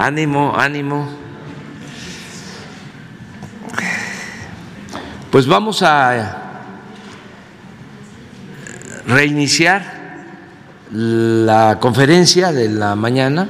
ánimo, 0.00 0.56
ánimo. 0.56 1.08
Pues 5.30 5.46
vamos 5.46 5.82
a 5.82 6.62
reiniciar 9.06 10.00
la 10.90 11.78
conferencia 11.80 12.50
de 12.50 12.70
la 12.70 12.96
mañana. 12.96 13.48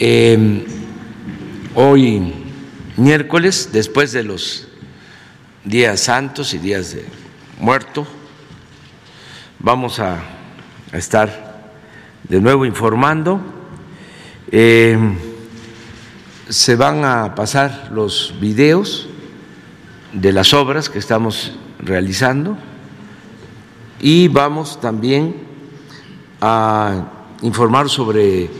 Eh, 0.00 0.66
hoy 1.76 2.34
miércoles, 2.96 3.70
después 3.72 4.10
de 4.10 4.24
los 4.24 4.66
días 5.64 6.00
santos 6.00 6.52
y 6.52 6.58
días 6.58 6.94
de 6.94 7.04
muerto, 7.60 8.08
vamos 9.60 10.00
a, 10.00 10.20
estar 10.92 11.70
de 12.24 12.40
nuevo 12.40 12.66
informando. 12.66 13.59
Eh, 14.52 14.98
se 16.48 16.74
van 16.74 17.04
a 17.04 17.36
pasar 17.36 17.90
los 17.94 18.34
videos 18.40 19.08
de 20.12 20.32
las 20.32 20.52
obras 20.52 20.90
que 20.90 20.98
estamos 20.98 21.52
realizando 21.78 22.58
y 24.00 24.26
vamos 24.26 24.80
también 24.80 25.36
a 26.40 27.28
informar 27.42 27.88
sobre 27.88 28.50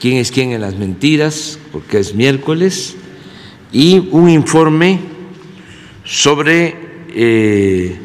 quién 0.00 0.18
es 0.18 0.30
quién 0.30 0.52
en 0.52 0.60
las 0.60 0.76
mentiras, 0.76 1.58
porque 1.72 1.98
es 1.98 2.14
miércoles, 2.14 2.96
y 3.72 4.06
un 4.12 4.28
informe 4.28 5.00
sobre 6.04 6.76
eh, 7.08 7.98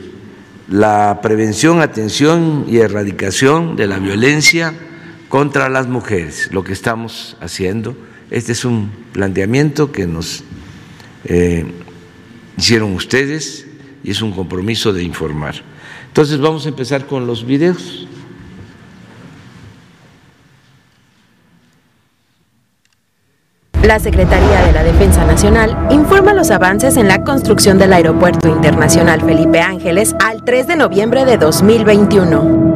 la 0.70 1.20
prevención, 1.22 1.81
atención 1.81 2.66
y 2.70 2.78
erradicación 2.78 3.75
de 3.75 3.88
la 3.88 4.00
violencia 4.00 4.73
contra 5.34 5.68
las 5.68 5.88
mujeres, 5.88 6.50
lo 6.52 6.64
que 6.64 6.73
estamos 6.73 7.38
haciendo. 7.42 7.98
Este 8.30 8.52
es 8.52 8.66
un 8.66 8.92
planteamiento 9.14 9.92
que 9.92 10.06
nos 10.06 10.44
eh, 11.23 11.66
hicieron 12.56 12.94
ustedes 12.94 13.66
y 14.03 14.12
es 14.12 14.22
un 14.22 14.31
compromiso 14.31 14.94
de 14.94 15.02
informar. 15.02 15.56
Entonces 16.06 16.40
vamos 16.40 16.67
a 16.67 16.70
empezar 16.70 17.08
con 17.08 17.25
los 17.25 17.48
videos. 17.48 18.08
La 23.81 24.00
Secretaría 24.00 24.68
de 24.68 24.72
la 24.72 24.84
Defensa 24.84 25.25
Nacional 25.25 25.88
informa 25.90 26.36
los 26.36 26.52
avances 26.52 26.95
en 26.95 27.08
la 27.08 27.23
construcción 27.23 27.80
del 27.80 27.94
Aeropuerto 27.94 28.50
Internacional 28.50 29.20
Felipe 29.22 29.62
Ángeles 29.62 30.14
al 30.23 30.45
3 30.45 30.68
de 30.68 30.75
noviembre 30.75 31.25
de 31.25 31.38
2021. 31.38 32.72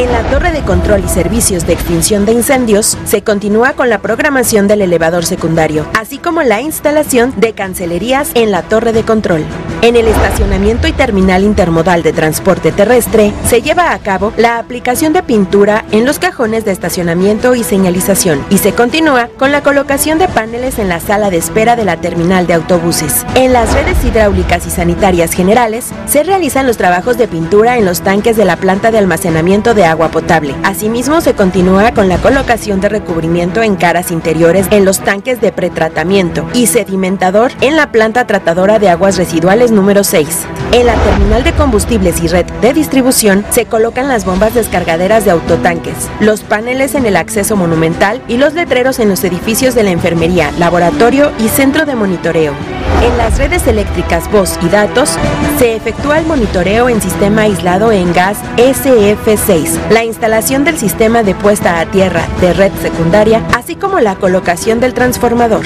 En 0.00 0.10
la 0.12 0.22
torre 0.30 0.50
de 0.50 0.62
control 0.62 1.02
y 1.04 1.08
servicios 1.08 1.66
de 1.66 1.74
extinción 1.74 2.24
de 2.24 2.32
incendios 2.32 2.96
se 3.04 3.22
continúa 3.22 3.74
con 3.74 3.90
la 3.90 4.00
programación 4.00 4.66
del 4.66 4.80
elevador 4.80 5.26
secundario, 5.26 5.86
así 5.92 6.16
como 6.16 6.42
la 6.42 6.62
instalación 6.62 7.34
de 7.36 7.52
cancelerías 7.52 8.30
en 8.34 8.50
la 8.50 8.62
torre 8.62 8.94
de 8.94 9.02
control. 9.02 9.44
En 9.82 9.96
el 9.96 10.08
estacionamiento 10.08 10.88
y 10.88 10.92
terminal 10.92 11.42
intermodal 11.42 12.02
de 12.02 12.12
transporte 12.12 12.70
terrestre 12.70 13.32
se 13.48 13.62
lleva 13.62 13.94
a 13.94 13.98
cabo 13.98 14.30
la 14.36 14.58
aplicación 14.58 15.14
de 15.14 15.22
pintura 15.22 15.86
en 15.90 16.04
los 16.04 16.18
cajones 16.18 16.66
de 16.66 16.72
estacionamiento 16.72 17.54
y 17.54 17.64
señalización 17.64 18.44
y 18.50 18.58
se 18.58 18.74
continúa 18.74 19.30
con 19.38 19.52
la 19.52 19.62
colocación 19.62 20.18
de 20.18 20.28
paneles 20.28 20.78
en 20.78 20.90
la 20.90 21.00
sala 21.00 21.30
de 21.30 21.38
espera 21.38 21.76
de 21.76 21.86
la 21.86 21.96
terminal 21.96 22.46
de 22.46 22.52
autobuses. 22.52 23.24
En 23.34 23.54
las 23.54 23.72
redes 23.72 24.04
hidráulicas 24.04 24.66
y 24.66 24.70
sanitarias 24.70 25.32
generales 25.32 25.86
se 26.06 26.24
realizan 26.24 26.66
los 26.66 26.76
trabajos 26.76 27.16
de 27.16 27.26
pintura 27.26 27.78
en 27.78 27.86
los 27.86 28.02
tanques 28.02 28.36
de 28.36 28.44
la 28.44 28.56
planta 28.56 28.90
de 28.90 28.98
almacenamiento 28.98 29.72
de 29.72 29.86
agua 29.86 30.10
potable. 30.10 30.54
Asimismo, 30.62 31.22
se 31.22 31.32
continúa 31.32 31.92
con 31.92 32.10
la 32.10 32.18
colocación 32.18 32.82
de 32.82 32.90
recubrimiento 32.90 33.62
en 33.62 33.76
caras 33.76 34.10
interiores 34.10 34.66
en 34.72 34.84
los 34.84 35.00
tanques 35.00 35.40
de 35.40 35.52
pretratamiento 35.52 36.46
y 36.52 36.66
sedimentador 36.66 37.52
en 37.62 37.76
la 37.76 37.90
planta 37.90 38.26
tratadora 38.26 38.78
de 38.78 38.90
aguas 38.90 39.16
residuales 39.16 39.69
número 39.70 40.04
6. 40.04 40.28
En 40.72 40.86
la 40.86 40.94
terminal 40.94 41.42
de 41.42 41.52
combustibles 41.52 42.20
y 42.20 42.28
red 42.28 42.46
de 42.60 42.72
distribución 42.72 43.44
se 43.50 43.66
colocan 43.66 44.08
las 44.08 44.24
bombas 44.24 44.54
descargaderas 44.54 45.24
de 45.24 45.32
autotanques, 45.32 46.08
los 46.20 46.42
paneles 46.42 46.94
en 46.94 47.06
el 47.06 47.16
acceso 47.16 47.56
monumental 47.56 48.22
y 48.28 48.36
los 48.36 48.54
letreros 48.54 48.98
en 48.98 49.08
los 49.08 49.24
edificios 49.24 49.74
de 49.74 49.82
la 49.82 49.90
enfermería, 49.90 50.52
laboratorio 50.58 51.32
y 51.38 51.48
centro 51.48 51.86
de 51.86 51.96
monitoreo. 51.96 52.54
En 53.02 53.16
las 53.16 53.38
redes 53.38 53.66
eléctricas 53.66 54.30
voz 54.30 54.58
y 54.62 54.68
datos 54.68 55.16
se 55.58 55.74
efectúa 55.74 56.18
el 56.18 56.26
monitoreo 56.26 56.88
en 56.88 57.00
sistema 57.00 57.42
aislado 57.42 57.92
en 57.92 58.12
gas 58.12 58.36
SF6, 58.56 59.88
la 59.90 60.04
instalación 60.04 60.64
del 60.64 60.78
sistema 60.78 61.22
de 61.22 61.34
puesta 61.34 61.80
a 61.80 61.86
tierra 61.86 62.26
de 62.40 62.52
red 62.52 62.72
secundaria, 62.82 63.42
así 63.56 63.74
como 63.74 64.00
la 64.00 64.16
colocación 64.16 64.80
del 64.80 64.94
transformador. 64.94 65.64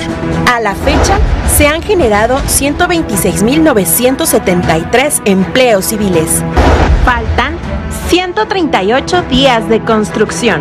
A 0.53 0.61
la 0.61 0.75
fecha, 0.75 1.19
se 1.57 1.67
han 1.69 1.83
generado 1.83 2.39
126.973 2.39 5.23
empleos 5.25 5.85
civiles. 5.85 6.43
Faltan 7.05 7.55
138 8.09 9.23
días 9.31 9.69
de 9.69 9.81
construcción. 9.81 10.61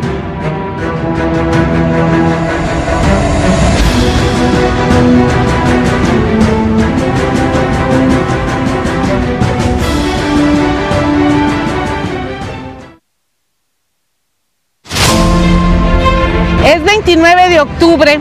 Es 16.64 16.84
29 16.84 17.50
de 17.50 17.62
octubre 17.62 18.20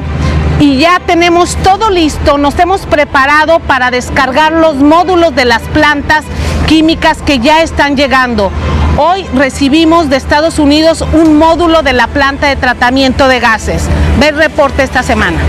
y 0.63 0.79
ya 0.79 1.01
tenemos 1.05 1.57
todo 1.57 1.91
listo, 1.91 2.39
nos 2.39 2.57
hemos 2.61 2.83
preparado 2.87 3.59
para 3.59 3.91
descargar 3.91 4.53
los 4.53 4.77
módulos 4.77 5.35
de 5.35 5.45
las 5.45 5.63
plantas 5.63 6.25
químicas 6.69 7.19
que 7.21 7.41
ya 7.41 7.63
están 7.63 7.97
llegando. 7.97 8.53
Hoy 8.97 9.27
recibimos 9.35 10.09
de 10.09 10.19
Estados 10.19 10.61
Unidos 10.61 11.05
un 11.15 11.37
módulo 11.37 11.83
de 11.83 11.95
la 11.95 12.07
planta 12.07 12.47
de 12.47 12.55
tratamiento 12.55 13.27
de 13.27 13.41
gases. 13.41 13.89
Ve 14.21 14.29
el 14.29 14.37
reporte 14.37 14.85
esta 14.85 15.03
semana. 15.03 15.41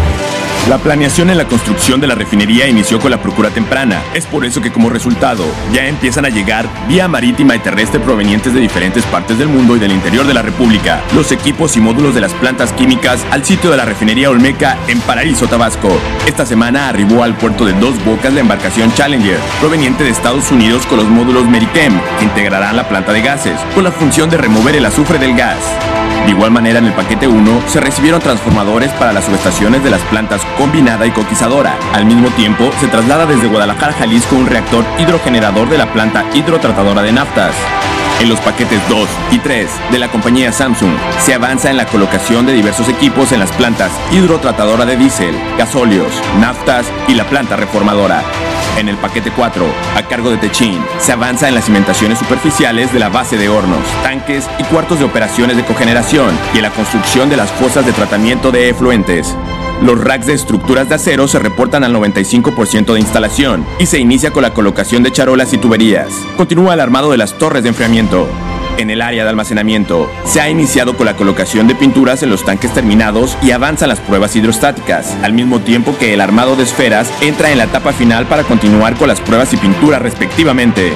La 0.69 0.77
planeación 0.77 1.29
en 1.29 1.37
la 1.37 1.45
construcción 1.45 1.99
de 1.99 2.07
la 2.07 2.15
refinería 2.15 2.69
inició 2.69 2.97
con 2.97 3.11
la 3.11 3.21
procura 3.21 3.49
temprana. 3.49 4.01
Es 4.13 4.25
por 4.25 4.45
eso 4.45 4.61
que 4.61 4.71
como 4.71 4.89
resultado 4.89 5.43
ya 5.73 5.87
empiezan 5.87 6.23
a 6.23 6.29
llegar 6.29 6.69
vía 6.87 7.09
marítima 7.09 7.53
y 7.53 7.59
terrestre 7.59 7.99
provenientes 7.99 8.53
de 8.53 8.61
diferentes 8.61 9.03
partes 9.07 9.37
del 9.37 9.49
mundo 9.49 9.75
y 9.75 9.79
del 9.79 9.91
interior 9.91 10.25
de 10.25 10.33
la 10.33 10.41
República 10.41 11.01
los 11.13 11.33
equipos 11.33 11.75
y 11.75 11.81
módulos 11.81 12.15
de 12.15 12.21
las 12.21 12.33
plantas 12.33 12.71
químicas 12.71 13.25
al 13.29 13.43
sitio 13.43 13.71
de 13.71 13.77
la 13.77 13.83
refinería 13.83 14.29
Olmeca 14.29 14.77
en 14.87 15.01
Paraíso, 15.01 15.47
Tabasco. 15.47 15.99
Esta 16.27 16.45
semana 16.45 16.87
arribó 16.87 17.23
al 17.23 17.35
puerto 17.35 17.65
de 17.65 17.73
Dos 17.73 18.03
Bocas 18.05 18.33
la 18.33 18.39
embarcación 18.39 18.93
Challenger, 18.93 19.39
proveniente 19.59 20.05
de 20.05 20.11
Estados 20.11 20.49
Unidos 20.49 20.85
con 20.85 20.97
los 20.97 21.09
módulos 21.09 21.45
Merichem, 21.45 21.99
que 22.19 22.23
integrarán 22.23 22.77
la 22.77 22.87
planta 22.87 23.11
de 23.11 23.21
gases, 23.21 23.59
con 23.75 23.83
la 23.83 23.91
función 23.91 24.29
de 24.29 24.37
remover 24.37 24.77
el 24.77 24.85
azufre 24.85 25.19
del 25.19 25.35
gas. 25.35 25.57
De 26.25 26.31
igual 26.31 26.51
manera, 26.51 26.79
en 26.79 26.85
el 26.85 26.93
paquete 26.93 27.27
1 27.27 27.63
se 27.67 27.81
recibieron 27.81 28.21
transformadores 28.21 28.91
para 28.93 29.11
las 29.11 29.25
subestaciones 29.25 29.83
de 29.83 29.89
las 29.89 30.01
plantas 30.03 30.41
combinada 30.57 31.05
y 31.05 31.11
coquizadora. 31.11 31.77
Al 31.93 32.05
mismo 32.05 32.29
tiempo, 32.29 32.71
se 32.79 32.87
traslada 32.87 33.25
desde 33.25 33.47
Guadalajara, 33.47 33.93
Jalisco, 33.93 34.37
un 34.37 34.47
reactor 34.47 34.85
hidrogenerador 34.99 35.69
de 35.69 35.77
la 35.77 35.91
planta 35.91 36.23
hidrotratadora 36.33 37.01
de 37.01 37.11
naftas. 37.11 37.53
En 38.21 38.29
los 38.29 38.39
paquetes 38.39 38.79
2 38.89 39.09
y 39.31 39.39
3 39.39 39.69
de 39.91 39.99
la 39.99 40.09
compañía 40.09 40.53
Samsung 40.53 40.93
se 41.19 41.33
avanza 41.33 41.69
en 41.69 41.77
la 41.77 41.87
colocación 41.87 42.45
de 42.45 42.53
diversos 42.53 42.87
equipos 42.87 43.31
en 43.33 43.39
las 43.39 43.51
plantas 43.51 43.91
hidrotratadora 44.11 44.85
de 44.85 44.95
diésel, 44.95 45.35
gasóleos, 45.57 46.13
naftas 46.39 46.85
y 47.07 47.15
la 47.15 47.25
planta 47.25 47.57
reformadora. 47.57 48.23
En 48.77 48.89
el 48.89 48.97
paquete 48.97 49.31
4, 49.31 49.65
a 49.95 50.03
cargo 50.07 50.31
de 50.31 50.37
Techin, 50.37 50.83
se 50.99 51.11
avanza 51.11 51.47
en 51.47 51.55
las 51.55 51.65
cimentaciones 51.65 52.17
superficiales 52.17 52.91
de 52.91 52.99
la 52.99 53.09
base 53.09 53.37
de 53.37 53.47
hornos, 53.47 53.85
tanques 54.01 54.49
y 54.57 54.63
cuartos 54.63 54.99
de 54.99 55.05
operaciones 55.05 55.57
de 55.57 55.63
cogeneración 55.63 56.31
y 56.53 56.57
en 56.57 56.63
la 56.63 56.71
construcción 56.71 57.29
de 57.29 57.37
las 57.37 57.51
fosas 57.51 57.85
de 57.85 57.93
tratamiento 57.93 58.51
de 58.51 58.69
efluentes. 58.69 59.35
Los 59.83 60.03
racks 60.03 60.25
de 60.25 60.33
estructuras 60.33 60.89
de 60.89 60.95
acero 60.95 61.27
se 61.27 61.39
reportan 61.39 61.83
al 61.83 61.93
95% 61.93 62.93
de 62.93 62.99
instalación 62.99 63.65
y 63.79 63.85
se 63.85 63.99
inicia 63.99 64.31
con 64.31 64.41
la 64.41 64.53
colocación 64.53 65.03
de 65.03 65.11
charolas 65.11 65.53
y 65.53 65.57
tuberías. 65.57 66.07
Continúa 66.35 66.73
el 66.73 66.79
armado 66.79 67.11
de 67.11 67.17
las 67.17 67.37
torres 67.37 67.63
de 67.63 67.69
enfriamiento. 67.69 68.27
En 68.77 68.89
el 68.89 69.03
área 69.03 69.23
de 69.23 69.29
almacenamiento, 69.29 70.09
se 70.25 70.41
ha 70.41 70.49
iniciado 70.49 70.97
con 70.97 71.05
la 71.05 71.15
colocación 71.15 71.67
de 71.67 71.75
pinturas 71.75 72.23
en 72.23 72.31
los 72.31 72.43
tanques 72.43 72.73
terminados 72.73 73.37
y 73.43 73.51
avanzan 73.51 73.89
las 73.89 73.99
pruebas 73.99 74.35
hidrostáticas, 74.35 75.15
al 75.21 75.33
mismo 75.33 75.59
tiempo 75.59 75.95
que 75.97 76.13
el 76.13 76.21
armado 76.21 76.55
de 76.55 76.63
esferas 76.63 77.11
entra 77.21 77.51
en 77.51 77.59
la 77.59 77.65
etapa 77.65 77.93
final 77.93 78.25
para 78.25 78.43
continuar 78.43 78.95
con 78.95 79.07
las 79.07 79.21
pruebas 79.21 79.53
y 79.53 79.57
pinturas 79.57 80.01
respectivamente. 80.01 80.91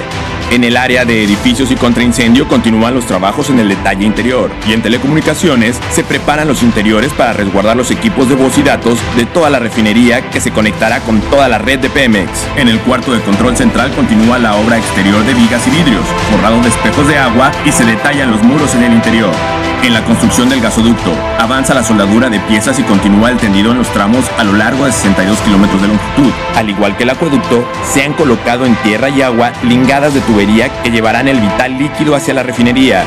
En 0.50 0.64
el 0.64 0.78
área 0.78 1.04
de 1.04 1.24
edificios 1.24 1.70
y 1.70 1.76
contraincendio 1.76 2.48
continúan 2.48 2.94
los 2.94 3.04
trabajos 3.04 3.50
en 3.50 3.58
el 3.58 3.68
detalle 3.68 4.06
interior 4.06 4.50
y 4.66 4.72
en 4.72 4.80
telecomunicaciones 4.80 5.78
se 5.90 6.04
preparan 6.04 6.48
los 6.48 6.62
interiores 6.62 7.12
para 7.12 7.34
resguardar 7.34 7.76
los 7.76 7.90
equipos 7.90 8.30
de 8.30 8.34
voz 8.34 8.56
y 8.56 8.62
datos 8.62 8.98
de 9.14 9.26
toda 9.26 9.50
la 9.50 9.58
refinería 9.58 10.30
que 10.30 10.40
se 10.40 10.50
conectará 10.50 11.00
con 11.00 11.20
toda 11.20 11.48
la 11.48 11.58
red 11.58 11.80
de 11.80 11.90
Pemex. 11.90 12.30
En 12.56 12.68
el 12.68 12.80
cuarto 12.80 13.12
de 13.12 13.20
control 13.20 13.58
central 13.58 13.92
continúa 13.94 14.38
la 14.38 14.56
obra 14.56 14.78
exterior 14.78 15.22
de 15.26 15.34
vigas 15.34 15.66
y 15.66 15.70
vidrios, 15.70 16.06
forrado 16.30 16.62
de 16.62 16.68
espejos 16.70 17.06
de 17.06 17.18
agua 17.18 17.52
y 17.66 17.72
se 17.72 17.84
detallan 17.84 18.30
los 18.30 18.42
muros 18.42 18.74
en 18.74 18.84
el 18.84 18.94
interior. 18.94 19.34
En 19.82 19.94
la 19.94 20.04
construcción 20.04 20.48
del 20.48 20.60
gasoducto, 20.60 21.12
avanza 21.38 21.72
la 21.72 21.84
soldadura 21.84 22.28
de 22.28 22.40
piezas 22.40 22.78
y 22.78 22.82
continúa 22.82 23.30
el 23.30 23.38
tendido 23.38 23.70
en 23.70 23.78
los 23.78 23.88
tramos 23.92 24.24
a 24.36 24.44
lo 24.44 24.52
largo 24.52 24.84
de 24.84 24.92
62 24.92 25.38
kilómetros 25.40 25.80
de 25.80 25.88
longitud. 25.88 26.32
Al 26.56 26.68
igual 26.68 26.96
que 26.96 27.04
el 27.04 27.10
acueducto, 27.10 27.66
se 27.84 28.02
han 28.02 28.12
colocado 28.12 28.66
en 28.66 28.74
tierra 28.76 29.08
y 29.08 29.22
agua 29.22 29.52
lingadas 29.62 30.14
de 30.14 30.20
tubería 30.20 30.68
que 30.82 30.90
llevarán 30.90 31.28
el 31.28 31.40
vital 31.40 31.78
líquido 31.78 32.14
hacia 32.14 32.34
la 32.34 32.42
refinería. 32.42 33.04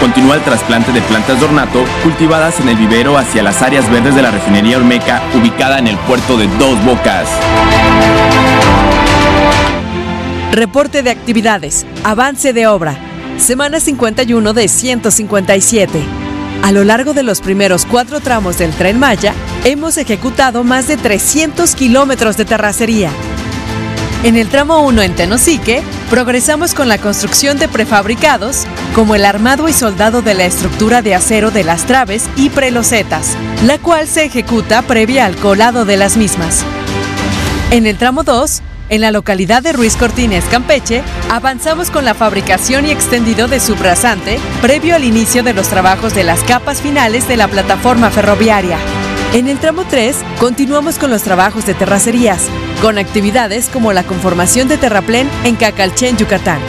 Continúa 0.00 0.36
el 0.36 0.42
trasplante 0.42 0.92
de 0.92 1.02
plantas 1.02 1.38
de 1.38 1.46
ornato 1.46 1.84
cultivadas 2.02 2.58
en 2.60 2.68
el 2.68 2.76
vivero 2.76 3.16
hacia 3.16 3.42
las 3.42 3.62
áreas 3.62 3.88
verdes 3.90 4.14
de 4.14 4.22
la 4.22 4.30
refinería 4.30 4.78
Olmeca, 4.78 5.22
ubicada 5.34 5.78
en 5.78 5.86
el 5.86 5.96
puerto 5.98 6.36
de 6.36 6.48
Dos 6.58 6.82
Bocas. 6.84 7.28
Reporte 10.52 11.02
de 11.02 11.10
actividades. 11.10 11.86
Avance 12.02 12.52
de 12.52 12.66
obra. 12.66 13.13
Semana 13.38 13.80
51 13.80 14.52
de 14.52 14.68
157. 14.68 16.02
A 16.62 16.72
lo 16.72 16.84
largo 16.84 17.12
de 17.12 17.22
los 17.22 17.40
primeros 17.40 17.84
cuatro 17.84 18.20
tramos 18.20 18.58
del 18.58 18.70
tren 18.70 18.98
Maya, 18.98 19.34
hemos 19.64 19.98
ejecutado 19.98 20.64
más 20.64 20.86
de 20.86 20.96
300 20.96 21.74
kilómetros 21.74 22.36
de 22.36 22.44
terracería. 22.46 23.10
En 24.22 24.36
el 24.36 24.48
tramo 24.48 24.82
1 24.84 25.02
en 25.02 25.14
Tenosique, 25.14 25.82
progresamos 26.08 26.72
con 26.72 26.88
la 26.88 26.96
construcción 26.96 27.58
de 27.58 27.68
prefabricados, 27.68 28.64
como 28.94 29.14
el 29.14 29.26
armado 29.26 29.68
y 29.68 29.74
soldado 29.74 30.22
de 30.22 30.32
la 30.32 30.46
estructura 30.46 31.02
de 31.02 31.14
acero 31.14 31.50
de 31.50 31.64
las 31.64 31.84
traves 31.84 32.30
y 32.36 32.48
prelocetas, 32.48 33.36
la 33.66 33.78
cual 33.78 34.08
se 34.08 34.24
ejecuta 34.24 34.80
previa 34.80 35.26
al 35.26 35.36
colado 35.36 35.84
de 35.84 35.98
las 35.98 36.16
mismas. 36.16 36.64
En 37.70 37.86
el 37.86 37.98
tramo 37.98 38.22
2, 38.22 38.62
en 38.88 39.00
la 39.00 39.10
localidad 39.10 39.62
de 39.62 39.72
Ruiz 39.72 39.96
Cortines, 39.96 40.44
Campeche, 40.46 41.02
avanzamos 41.30 41.90
con 41.90 42.04
la 42.04 42.14
fabricación 42.14 42.86
y 42.86 42.90
extendido 42.90 43.48
de 43.48 43.60
subrasante 43.60 44.38
previo 44.60 44.94
al 44.94 45.04
inicio 45.04 45.42
de 45.42 45.54
los 45.54 45.68
trabajos 45.68 46.14
de 46.14 46.24
las 46.24 46.42
capas 46.44 46.80
finales 46.80 47.26
de 47.28 47.36
la 47.36 47.48
plataforma 47.48 48.10
ferroviaria. 48.10 48.78
En 49.32 49.48
el 49.48 49.58
tramo 49.58 49.84
3, 49.84 50.16
continuamos 50.38 50.98
con 50.98 51.10
los 51.10 51.22
trabajos 51.22 51.66
de 51.66 51.74
terracerías, 51.74 52.46
con 52.80 52.98
actividades 52.98 53.68
como 53.68 53.92
la 53.92 54.04
conformación 54.04 54.68
de 54.68 54.76
terraplén 54.76 55.28
en 55.44 55.56
Cacalchen, 55.56 56.16
Yucatán. 56.16 56.60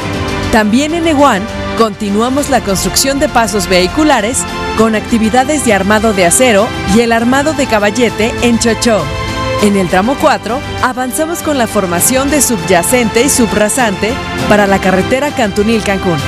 También 0.52 0.96
en 0.96 1.08
Eguán, 1.08 1.44
continuamos 1.78 2.50
la 2.50 2.62
construcción 2.62 3.20
de 3.20 3.30
pasos 3.30 3.68
vehiculares 3.68 4.40
con 4.78 4.96
actividades 4.96 5.66
de 5.66 5.74
armado 5.74 6.14
de 6.14 6.26
acero 6.26 6.68
y 6.96 7.02
el 7.02 7.12
armado 7.12 7.54
de 7.54 7.68
caballete 7.68 8.34
en 8.42 8.58
Chochó. 8.58 9.04
En 9.64 9.76
el 9.78 9.90
tramo 9.90 10.16
4, 10.22 10.60
avanzamos 10.84 11.42
con 11.42 11.58
la 11.58 11.66
formación 11.66 12.30
de 12.30 12.42
subyacente 12.42 13.24
y 13.24 13.30
subrasante 13.30 14.14
para 14.48 14.68
la 14.68 14.80
carretera 14.80 15.32
Cantunil-Cancún. 15.36 16.20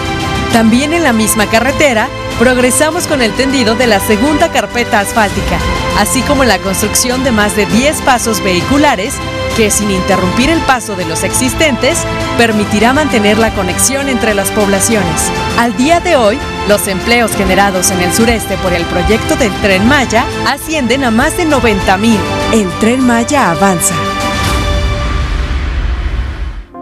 También 0.54 0.94
en 0.94 1.04
la 1.04 1.14
misma 1.14 1.46
carretera, 1.46 2.08
progresamos 2.40 3.06
con 3.06 3.22
el 3.22 3.32
tendido 3.34 3.76
de 3.76 3.86
la 3.86 4.00
segunda 4.00 4.52
carpeta 4.52 5.00
asfáltica, 5.00 5.60
así 6.00 6.22
como 6.22 6.46
la 6.46 6.58
construcción 6.60 7.24
de 7.24 7.32
más 7.32 7.56
de 7.56 7.66
10 7.68 8.02
pasos 8.02 8.42
vehiculares 8.44 9.14
que, 9.58 9.72
sin 9.72 9.90
interrumpir 9.90 10.52
el 10.52 10.60
paso 10.62 10.96
de 10.96 11.06
los 11.06 11.24
existentes, 11.24 11.98
permitirá 12.38 12.94
mantener 12.94 13.40
la 13.40 13.54
conexión 13.56 14.08
entre 14.08 14.36
las 14.36 14.52
poblaciones. 14.52 15.32
Al 15.58 15.76
día 15.76 16.00
de 16.00 16.16
hoy, 16.16 16.38
los 16.70 16.88
empleos 16.88 17.36
generados 17.36 17.90
en 17.90 18.00
el 18.00 18.14
sureste 18.14 18.56
por 18.58 18.72
el 18.72 18.86
proyecto 18.86 19.36
del 19.36 19.52
Tren 19.62 19.88
Maya 19.88 20.24
ascienden 20.48 21.04
a 21.04 21.12
más 21.12 21.36
de 21.36 21.48
90.000. 21.48 22.18
El 22.54 22.70
Tren 22.80 23.06
Maya 23.06 23.52
avanza. 23.52 23.96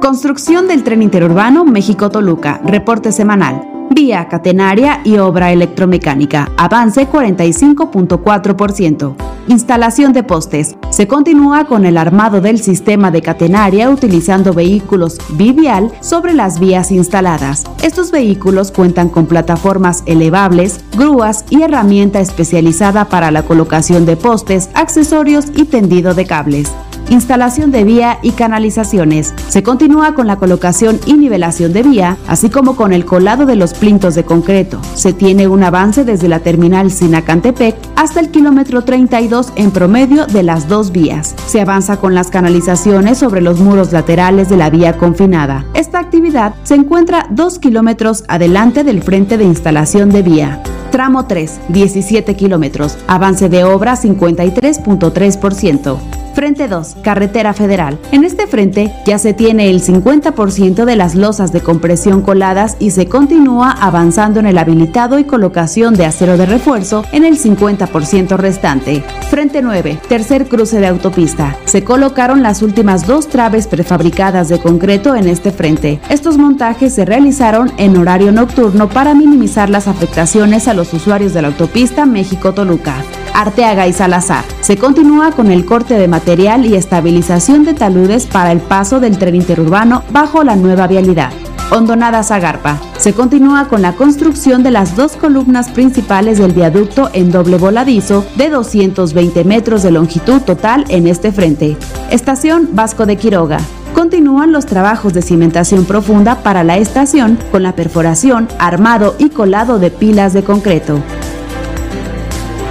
Construcción 0.01 0.67
del 0.67 0.83
tren 0.83 1.01
interurbano 1.01 1.65
México-Toluca. 1.65 2.59
Reporte 2.63 3.11
semanal. 3.11 3.74
Vía 3.95 4.27
catenaria 4.27 4.99
y 5.05 5.19
obra 5.19 5.53
electromecánica. 5.53 6.51
Avance 6.57 7.09
45.4%. 7.09 9.15
Instalación 9.47 10.11
de 10.11 10.21
postes. 10.21 10.75
Se 10.89 11.07
continúa 11.07 11.63
con 11.63 11.85
el 11.85 11.97
armado 11.97 12.41
del 12.41 12.59
sistema 12.59 13.09
de 13.09 13.21
catenaria 13.21 13.89
utilizando 13.89 14.51
vehículos 14.51 15.17
bivial 15.37 15.93
sobre 16.01 16.33
las 16.33 16.59
vías 16.59 16.91
instaladas. 16.91 17.63
Estos 17.83 18.11
vehículos 18.11 18.71
cuentan 18.71 19.07
con 19.07 19.27
plataformas 19.27 20.03
elevables, 20.07 20.81
grúas 20.97 21.45
y 21.49 21.61
herramienta 21.61 22.19
especializada 22.19 23.05
para 23.05 23.31
la 23.31 23.43
colocación 23.43 24.05
de 24.05 24.17
postes, 24.17 24.69
accesorios 24.73 25.45
y 25.55 25.63
tendido 25.63 26.13
de 26.13 26.25
cables 26.25 26.69
instalación 27.09 27.71
de 27.71 27.83
vía 27.83 28.19
y 28.21 28.31
canalizaciones. 28.31 29.33
Se 29.47 29.63
continúa 29.63 30.13
con 30.13 30.27
la 30.27 30.37
colocación 30.37 30.99
y 31.05 31.13
nivelación 31.13 31.73
de 31.73 31.83
vía, 31.83 32.17
así 32.27 32.49
como 32.49 32.75
con 32.75 32.93
el 32.93 33.05
colado 33.05 33.45
de 33.45 33.55
los 33.55 33.73
plintos 33.73 34.15
de 34.15 34.23
concreto. 34.23 34.79
Se 34.93 35.13
tiene 35.13 35.47
un 35.47 35.63
avance 35.63 36.03
desde 36.03 36.27
la 36.27 36.39
terminal 36.39 36.91
Sinacantepec 36.91 37.75
hasta 37.95 38.19
el 38.19 38.29
kilómetro 38.29 38.83
32 38.83 39.53
en 39.55 39.71
promedio 39.71 40.25
de 40.25 40.43
las 40.43 40.67
dos 40.67 40.91
vías. 40.91 41.35
Se 41.47 41.61
avanza 41.61 41.97
con 41.97 42.15
las 42.15 42.29
canalizaciones 42.29 43.17
sobre 43.17 43.41
los 43.41 43.59
muros 43.59 43.91
laterales 43.91 44.49
de 44.49 44.57
la 44.57 44.69
vía 44.69 44.97
confinada. 44.97 45.65
Esta 45.73 45.99
actividad 45.99 46.55
se 46.63 46.75
encuentra 46.75 47.27
dos 47.29 47.59
kilómetros 47.59 48.23
adelante 48.27 48.83
del 48.83 49.03
frente 49.03 49.37
de 49.37 49.45
instalación 49.45 50.09
de 50.09 50.21
vía. 50.21 50.61
Tramo 50.91 51.25
3, 51.25 51.59
17 51.69 52.35
kilómetros. 52.35 52.97
Avance 53.07 53.49
de 53.49 53.63
obra 53.63 53.95
53.3%. 53.95 56.24
Frente 56.35 56.67
2, 56.67 56.97
Carretera 57.01 57.53
Federal. 57.53 57.97
En 58.11 58.25
este 58.25 58.45
frente 58.45 58.93
ya 59.05 59.17
se 59.17 59.33
tiene 59.33 59.69
el 59.69 59.81
50% 59.81 60.83
de 60.83 60.95
las 60.97 61.15
losas 61.15 61.53
de 61.53 61.61
compresión 61.61 62.21
coladas 62.21 62.75
y 62.77 62.91
se 62.91 63.07
continúa 63.07 63.71
avanzando 63.71 64.41
en 64.41 64.45
el 64.45 64.57
habilitado 64.57 65.17
y 65.17 65.23
colocación 65.23 65.93
de 65.93 66.05
acero 66.05 66.35
de 66.35 66.45
refuerzo 66.45 67.05
en 67.13 67.23
el 67.23 67.39
50% 67.39 68.35
restante. 68.35 69.01
Frente 69.29 69.61
9, 69.61 69.97
tercer 70.09 70.49
cruce 70.49 70.81
de 70.81 70.87
autopista. 70.87 71.55
Se 71.63 71.85
colocaron 71.85 72.43
las 72.43 72.61
últimas 72.61 73.07
dos 73.07 73.29
traves 73.29 73.67
prefabricadas 73.67 74.49
de 74.49 74.59
concreto 74.59 75.15
en 75.15 75.29
este 75.29 75.51
frente. 75.51 76.01
Estos 76.09 76.37
montajes 76.37 76.93
se 76.93 77.05
realizaron 77.05 77.71
en 77.77 77.95
horario 77.95 78.33
nocturno 78.33 78.89
para 78.89 79.13
minimizar 79.13 79.69
las 79.69 79.87
afectaciones 79.87 80.67
a 80.67 80.73
los 80.73 80.93
usuarios 80.93 81.33
de 81.33 81.43
la 81.43 81.47
autopista 81.47 82.05
México-Toluca. 82.05 82.95
Arteaga 83.35 83.87
y 83.87 83.93
Salazar. 83.93 84.45
Se 84.61 84.77
continúa 84.77 85.31
con 85.31 85.51
el 85.51 85.65
corte 85.65 85.95
de 85.95 86.07
material 86.07 86.65
y 86.65 86.75
estabilización 86.75 87.65
de 87.65 87.73
taludes 87.73 88.25
para 88.25 88.51
el 88.51 88.59
paso 88.59 88.99
del 88.99 89.17
tren 89.17 89.35
interurbano 89.35 90.03
bajo 90.11 90.43
la 90.43 90.55
nueva 90.55 90.87
vialidad. 90.87 91.31
Hondonada 91.71 92.23
Zagarpa. 92.23 92.79
Se 92.97 93.13
continúa 93.13 93.67
con 93.67 93.81
la 93.81 93.93
construcción 93.93 94.63
de 94.63 94.71
las 94.71 94.95
dos 94.95 95.17
columnas 95.17 95.69
principales 95.69 96.37
del 96.37 96.53
viaducto 96.53 97.09
en 97.13 97.31
doble 97.31 97.57
voladizo 97.57 98.25
de 98.37 98.49
220 98.49 99.43
metros 99.43 99.83
de 99.83 99.91
longitud 99.91 100.41
total 100.41 100.85
en 100.89 101.07
este 101.07 101.31
frente. 101.31 101.75
Estación 102.11 102.69
Vasco 102.73 103.05
de 103.05 103.17
Quiroga. 103.17 103.57
Continúan 103.93 104.51
los 104.51 104.65
trabajos 104.65 105.13
de 105.13 105.21
cimentación 105.21 105.85
profunda 105.85 106.43
para 106.43 106.63
la 106.63 106.77
estación 106.77 107.39
con 107.51 107.63
la 107.63 107.75
perforación, 107.75 108.47
armado 108.59 109.15
y 109.17 109.29
colado 109.29 109.79
de 109.79 109.89
pilas 109.89 110.33
de 110.33 110.43
concreto. 110.43 111.01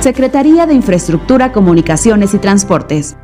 Secretaría 0.04 0.66
de 0.66 0.74
Infraestructura, 0.74 1.50
Comunicaciones 1.50 2.34
y 2.34 2.38
Transportes. 2.38 3.16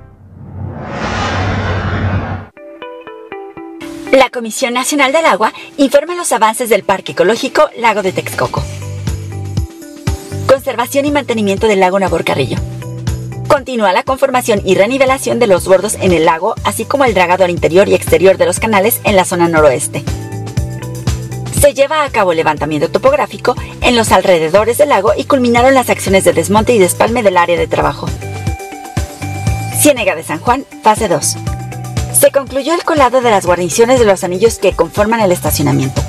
La 4.10 4.30
Comisión 4.32 4.72
Nacional 4.72 5.12
del 5.12 5.26
Agua 5.26 5.52
informa 5.76 6.14
los 6.14 6.32
avances 6.32 6.70
del 6.70 6.82
Parque 6.82 7.12
Ecológico 7.12 7.68
Lago 7.76 8.00
de 8.00 8.12
Texcoco. 8.12 8.62
Conservación 10.48 11.04
y 11.04 11.10
mantenimiento 11.10 11.66
del 11.66 11.80
lago 11.80 12.00
Nabor 12.00 12.24
Carrillo. 12.24 12.56
Continúa 13.46 13.92
la 13.92 14.02
conformación 14.02 14.62
y 14.64 14.74
renivelación 14.74 15.38
de 15.38 15.48
los 15.48 15.68
bordos 15.68 15.98
en 16.00 16.12
el 16.12 16.24
lago, 16.24 16.54
así 16.64 16.86
como 16.86 17.04
el 17.04 17.12
dragado 17.12 17.44
al 17.44 17.50
interior 17.50 17.90
y 17.90 17.94
exterior 17.94 18.38
de 18.38 18.46
los 18.46 18.58
canales 18.58 19.02
en 19.04 19.16
la 19.16 19.26
zona 19.26 19.48
noroeste 19.48 20.02
se 21.60 21.74
lleva 21.74 22.04
a 22.04 22.10
cabo 22.10 22.32
levantamiento 22.32 22.90
topográfico 22.90 23.54
en 23.82 23.94
los 23.94 24.12
alrededores 24.12 24.78
del 24.78 24.88
lago 24.88 25.12
y 25.16 25.24
culminaron 25.24 25.74
las 25.74 25.90
acciones 25.90 26.24
de 26.24 26.32
desmonte 26.32 26.72
y 26.72 26.78
despalme 26.78 27.22
del 27.22 27.36
área 27.36 27.58
de 27.58 27.66
trabajo. 27.66 28.08
Ciénega 29.78 30.14
de 30.14 30.22
San 30.22 30.40
Juan, 30.40 30.64
fase 30.82 31.08
2. 31.08 31.36
Se 32.18 32.30
concluyó 32.32 32.74
el 32.74 32.84
colado 32.84 33.20
de 33.20 33.30
las 33.30 33.44
guarniciones 33.44 33.98
de 33.98 34.06
los 34.06 34.24
anillos 34.24 34.58
que 34.58 34.72
conforman 34.72 35.20
el 35.20 35.32
estacionamiento. 35.32 36.00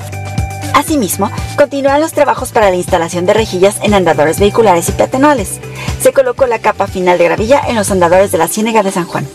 Asimismo, 0.73 1.29
continúan 1.57 1.99
los 1.99 2.13
trabajos 2.13 2.51
para 2.51 2.69
la 2.69 2.77
instalación 2.77 3.25
de 3.25 3.33
rejillas 3.33 3.77
en 3.83 3.93
andadores 3.93 4.39
vehiculares 4.39 4.87
y 4.87 4.93
peatonales. 4.93 5.59
Se 6.01 6.13
colocó 6.13 6.47
la 6.47 6.59
capa 6.59 6.87
final 6.87 7.17
de 7.17 7.25
gravilla 7.25 7.61
en 7.67 7.75
los 7.75 7.91
andadores 7.91 8.31
de 8.31 8.37
la 8.37 8.47
Ciénega 8.47 8.83
de 8.83 8.91
San 8.91 9.05
Juan. 9.05 9.27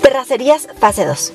Terracerías, 0.00 0.68
fase 0.78 1.04
2. 1.04 1.32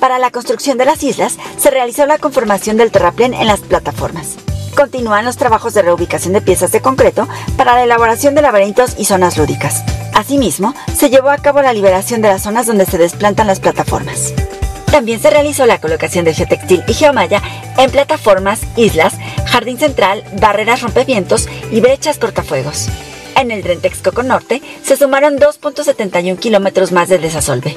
Para 0.00 0.18
la 0.18 0.30
construcción 0.30 0.78
de 0.78 0.84
las 0.84 1.02
islas, 1.02 1.38
se 1.58 1.70
realizó 1.70 2.06
la 2.06 2.18
conformación 2.18 2.76
del 2.76 2.92
terraplén 2.92 3.34
en 3.34 3.46
las 3.46 3.60
plataformas. 3.60 4.36
Continúan 4.76 5.24
los 5.24 5.36
trabajos 5.36 5.74
de 5.74 5.82
reubicación 5.82 6.32
de 6.32 6.40
piezas 6.40 6.70
de 6.70 6.80
concreto 6.80 7.26
para 7.56 7.74
la 7.74 7.82
elaboración 7.82 8.36
de 8.36 8.42
laberintos 8.42 8.94
y 8.96 9.06
zonas 9.06 9.36
lúdicas. 9.36 9.82
Asimismo, 10.14 10.72
se 10.94 11.10
llevó 11.10 11.30
a 11.30 11.38
cabo 11.38 11.62
la 11.62 11.72
liberación 11.72 12.22
de 12.22 12.28
las 12.28 12.42
zonas 12.42 12.66
donde 12.66 12.86
se 12.86 12.96
desplantan 12.96 13.48
las 13.48 13.58
plataformas. 13.58 14.32
También 14.90 15.20
se 15.20 15.30
realizó 15.30 15.66
la 15.66 15.80
colocación 15.80 16.24
de 16.24 16.32
geotextil 16.32 16.82
y 16.86 16.94
geomalla 16.94 17.42
en 17.76 17.90
plataformas, 17.90 18.60
islas, 18.76 19.14
Jardín 19.46 19.78
Central, 19.78 20.22
barreras 20.40 20.80
rompevientos 20.80 21.48
y 21.72 21.80
brechas 21.80 22.18
cortafuegos. 22.18 22.88
En 23.36 23.50
el 23.50 23.62
tren 23.62 23.80
Texcoco 23.80 24.22
Norte 24.22 24.62
se 24.82 24.96
sumaron 24.96 25.38
2.71 25.38 26.38
kilómetros 26.38 26.92
más 26.92 27.08
de 27.08 27.18
desasolve. 27.18 27.76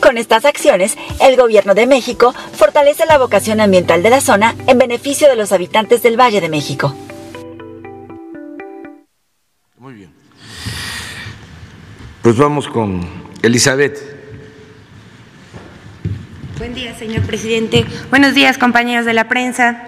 Con 0.00 0.16
estas 0.16 0.46
acciones, 0.46 0.96
el 1.20 1.36
Gobierno 1.36 1.74
de 1.74 1.86
México 1.86 2.34
fortalece 2.54 3.04
la 3.06 3.18
vocación 3.18 3.60
ambiental 3.60 4.02
de 4.02 4.10
la 4.10 4.20
zona 4.20 4.54
en 4.66 4.78
beneficio 4.78 5.28
de 5.28 5.36
los 5.36 5.52
habitantes 5.52 6.02
del 6.02 6.18
Valle 6.18 6.40
de 6.40 6.48
México. 6.48 6.94
Muy 9.78 9.94
bien. 9.94 10.10
Pues 12.22 12.36
vamos 12.36 12.66
con 12.66 13.06
Elizabeth. 13.42 13.98
Buen 16.56 16.74
día, 16.74 16.94
señor 16.98 17.22
presidente. 17.22 17.84
Buenos 18.08 18.34
días, 18.34 18.58
compañeros 18.58 19.04
de 19.04 19.12
la 19.12 19.28
prensa. 19.28 19.84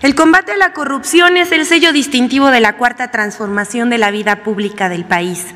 El 0.00 0.14
combate 0.14 0.52
a 0.52 0.56
la 0.56 0.72
corrupción 0.72 1.36
es 1.36 1.52
el 1.52 1.66
sello 1.66 1.92
distintivo 1.92 2.48
de 2.48 2.60
la 2.60 2.76
cuarta 2.76 3.10
transformación 3.10 3.90
de 3.90 3.98
la 3.98 4.10
vida 4.10 4.42
pública 4.42 4.88
del 4.88 5.04
país. 5.04 5.46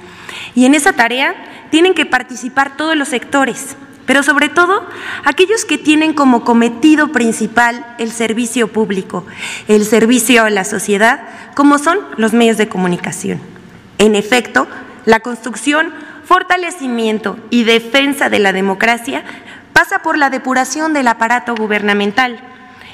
Y 0.55 0.67
en 0.67 0.75
esa 0.75 0.93
tarea 0.93 1.35
tienen 1.71 1.95
que 1.95 2.07
participar 2.07 2.77
todos 2.77 2.95
los 2.97 3.09
sectores, 3.09 3.77
pero 4.07 4.23
sobre 4.23 4.49
todo 4.49 4.87
aquellos 5.25 5.65
que 5.65 5.79
tienen 5.79 6.15
como 6.15 6.45
cometido 6.45 7.09
principal 7.09 7.95
el 7.99 8.11
servicio 8.11 8.69
público, 8.69 9.27
el 9.69 9.85
servicio 9.85 10.45
a 10.45 10.51
la 10.51 10.65
sociedad, 10.65 11.21
como 11.55 11.79
son 11.79 11.99
los 12.17 12.33
medios 12.33 12.57
de 12.57 12.69
comunicación. 12.69 13.41
En 13.99 14.15
efecto, 14.15 14.67
la 15.05 15.21
construcción, 15.21 15.93
fortalecimiento 16.25 17.39
y 17.51 17.65
defensa 17.65 18.29
de 18.29 18.39
la 18.39 18.53
democracia 18.53 19.25
pasa 19.73 20.01
por 20.01 20.17
la 20.17 20.31
depuración 20.31 20.93
del 20.93 21.09
aparato 21.09 21.55
gubernamental 21.55 22.41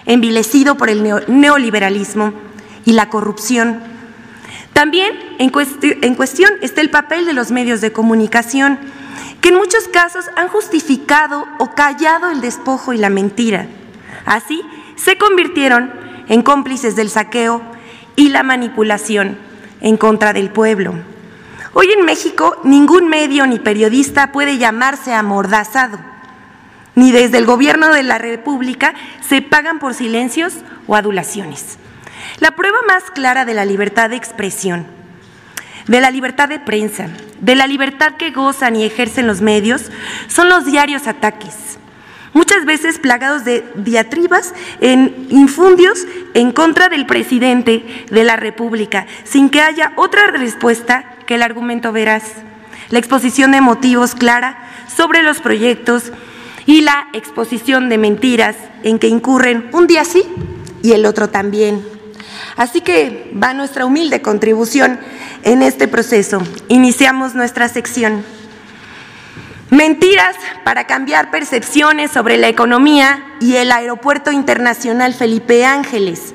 envilecido 0.06 0.76
por 0.76 0.90
el 0.90 1.02
neoliberalismo 1.28 2.32
y 2.84 2.92
la 2.92 3.08
corrupción. 3.08 3.80
También 4.72 5.12
en, 5.38 5.50
cuestión 5.50 6.50
está 6.62 6.80
el 6.80 6.90
papel 6.90 7.26
de 7.26 7.34
los 7.34 7.50
medios 7.50 7.80
de 7.80 7.92
comunicación, 7.92 8.78
que 9.42 9.50
en 9.50 9.56
muchos 9.56 9.88
casos 9.88 10.24
han 10.36 10.48
justificado 10.48 11.46
o 11.58 11.74
callado 11.74 12.30
el 12.30 12.40
despojo 12.40 12.94
y 12.94 12.96
la 12.96 13.10
mentira. 13.10 13.66
Así 14.24 14.62
se 14.96 15.18
convirtieron 15.18 15.92
en 16.28 16.40
cómplices 16.40 16.96
del 16.96 17.10
saqueo 17.10 17.60
y 18.16 18.30
la 18.30 18.42
manipulación 18.42 19.36
en 19.82 19.98
contra 19.98 20.32
del 20.32 20.50
pueblo. 20.50 20.94
Hoy 21.74 21.92
en 21.92 22.06
México 22.06 22.56
ningún 22.64 23.08
medio 23.08 23.46
ni 23.46 23.58
periodista 23.58 24.32
puede 24.32 24.56
llamarse 24.56 25.12
amordazado 25.12 25.98
ni 26.94 27.10
desde 27.10 27.38
el 27.38 27.46
gobierno 27.46 27.92
de 27.92 28.02
la 28.02 28.18
República 28.18 28.94
se 29.20 29.42
pagan 29.42 29.78
por 29.78 29.94
silencios 29.94 30.54
o 30.86 30.96
adulaciones. 30.96 31.78
La 32.38 32.52
prueba 32.52 32.78
más 32.86 33.04
clara 33.10 33.44
de 33.44 33.54
la 33.54 33.64
libertad 33.64 34.10
de 34.10 34.16
expresión, 34.16 34.86
de 35.86 36.00
la 36.00 36.10
libertad 36.10 36.48
de 36.48 36.58
prensa, 36.58 37.08
de 37.42 37.54
la 37.54 37.66
libertad 37.66 38.14
que 38.16 38.30
gozan 38.30 38.76
y 38.76 38.84
ejercen 38.84 39.26
los 39.26 39.42
medios, 39.42 39.90
son 40.28 40.48
los 40.48 40.64
diarios 40.64 41.06
ataques, 41.06 41.78
muchas 42.32 42.64
veces 42.64 42.98
plagados 42.98 43.44
de 43.44 43.62
diatribas 43.74 44.54
en 44.80 45.26
infundios 45.28 46.06
en 46.32 46.52
contra 46.52 46.88
del 46.88 47.04
presidente 47.04 48.06
de 48.10 48.24
la 48.24 48.36
República, 48.36 49.06
sin 49.24 49.50
que 49.50 49.60
haya 49.60 49.92
otra 49.96 50.28
respuesta 50.28 51.16
que 51.26 51.34
el 51.34 51.42
argumento 51.42 51.92
veraz, 51.92 52.22
la 52.88 52.98
exposición 52.98 53.52
de 53.52 53.60
motivos 53.60 54.14
clara 54.14 54.56
sobre 54.88 55.22
los 55.22 55.40
proyectos, 55.40 56.12
y 56.66 56.82
la 56.82 57.08
exposición 57.12 57.88
de 57.88 57.98
mentiras 57.98 58.56
en 58.82 58.98
que 58.98 59.08
incurren 59.08 59.68
un 59.72 59.86
día 59.86 60.04
sí 60.04 60.24
y 60.82 60.92
el 60.92 61.06
otro 61.06 61.28
también. 61.28 61.82
Así 62.56 62.80
que 62.80 63.32
va 63.42 63.54
nuestra 63.54 63.86
humilde 63.86 64.22
contribución 64.22 64.98
en 65.42 65.62
este 65.62 65.88
proceso. 65.88 66.42
Iniciamos 66.68 67.34
nuestra 67.34 67.68
sección. 67.68 68.24
Mentiras 69.70 70.36
para 70.64 70.86
cambiar 70.86 71.30
percepciones 71.30 72.10
sobre 72.10 72.36
la 72.36 72.48
economía 72.48 73.24
y 73.40 73.56
el 73.56 73.72
Aeropuerto 73.72 74.30
Internacional 74.30 75.14
Felipe 75.14 75.64
Ángeles. 75.64 76.34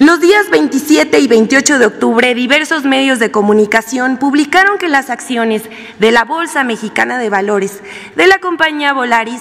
Los 0.00 0.20
días 0.20 0.50
27 0.50 1.20
y 1.20 1.28
28 1.28 1.78
de 1.78 1.86
octubre, 1.86 2.34
diversos 2.34 2.82
medios 2.82 3.20
de 3.20 3.30
comunicación 3.30 4.16
publicaron 4.16 4.78
que 4.78 4.88
las 4.88 5.08
acciones 5.08 5.62
de 6.00 6.10
la 6.10 6.24
Bolsa 6.24 6.64
Mexicana 6.64 7.16
de 7.16 7.30
Valores 7.30 7.80
de 8.16 8.26
la 8.26 8.40
compañía 8.40 8.92
Volaris 8.92 9.40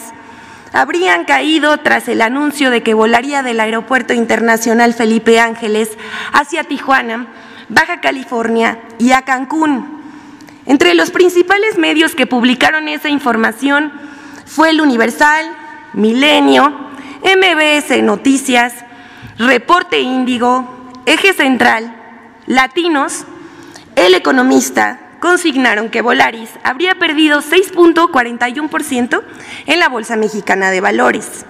habrían 0.73 1.23
caído 1.23 1.77
tras 1.77 2.09
el 2.09 2.21
anuncio 2.21 2.71
de 2.71 2.81
que 2.81 2.95
volaría 2.95 3.43
del 3.43 3.59
Aeropuerto 3.59 4.13
Internacional 4.13 4.93
Felipe 4.93 5.39
Ángeles 5.39 5.91
hacia 6.33 6.63
Tijuana, 6.63 7.27
Baja 7.69 8.01
California 8.01 8.79
y 8.97 9.11
a 9.11 9.21
Cancún. 9.21 10.01
Entre 10.65 10.95
los 10.95 11.11
principales 11.11 11.77
medios 11.77 12.15
que 12.15 12.25
publicaron 12.25 12.87
esa 12.87 13.09
información 13.09 13.93
fue 14.45 14.71
el 14.71 14.81
Universal, 14.81 15.45
Milenio, 15.93 16.69
MBS 17.21 18.01
Noticias, 18.01 18.73
Reporte 19.37 19.99
Índigo, 19.99 20.91
Eje 21.05 21.33
Central, 21.33 21.95
Latinos, 22.47 23.25
El 23.95 24.15
Economista 24.15 25.02
consignaron 25.23 25.87
que 25.87 26.01
Volaris 26.01 26.49
habría 26.65 26.95
perdido 26.95 27.41
6.41% 27.41 29.23
en 29.67 29.79
la 29.79 29.87
Bolsa 29.87 30.17
Mexicana 30.17 30.69
de 30.69 30.81
Valores. 30.81 31.45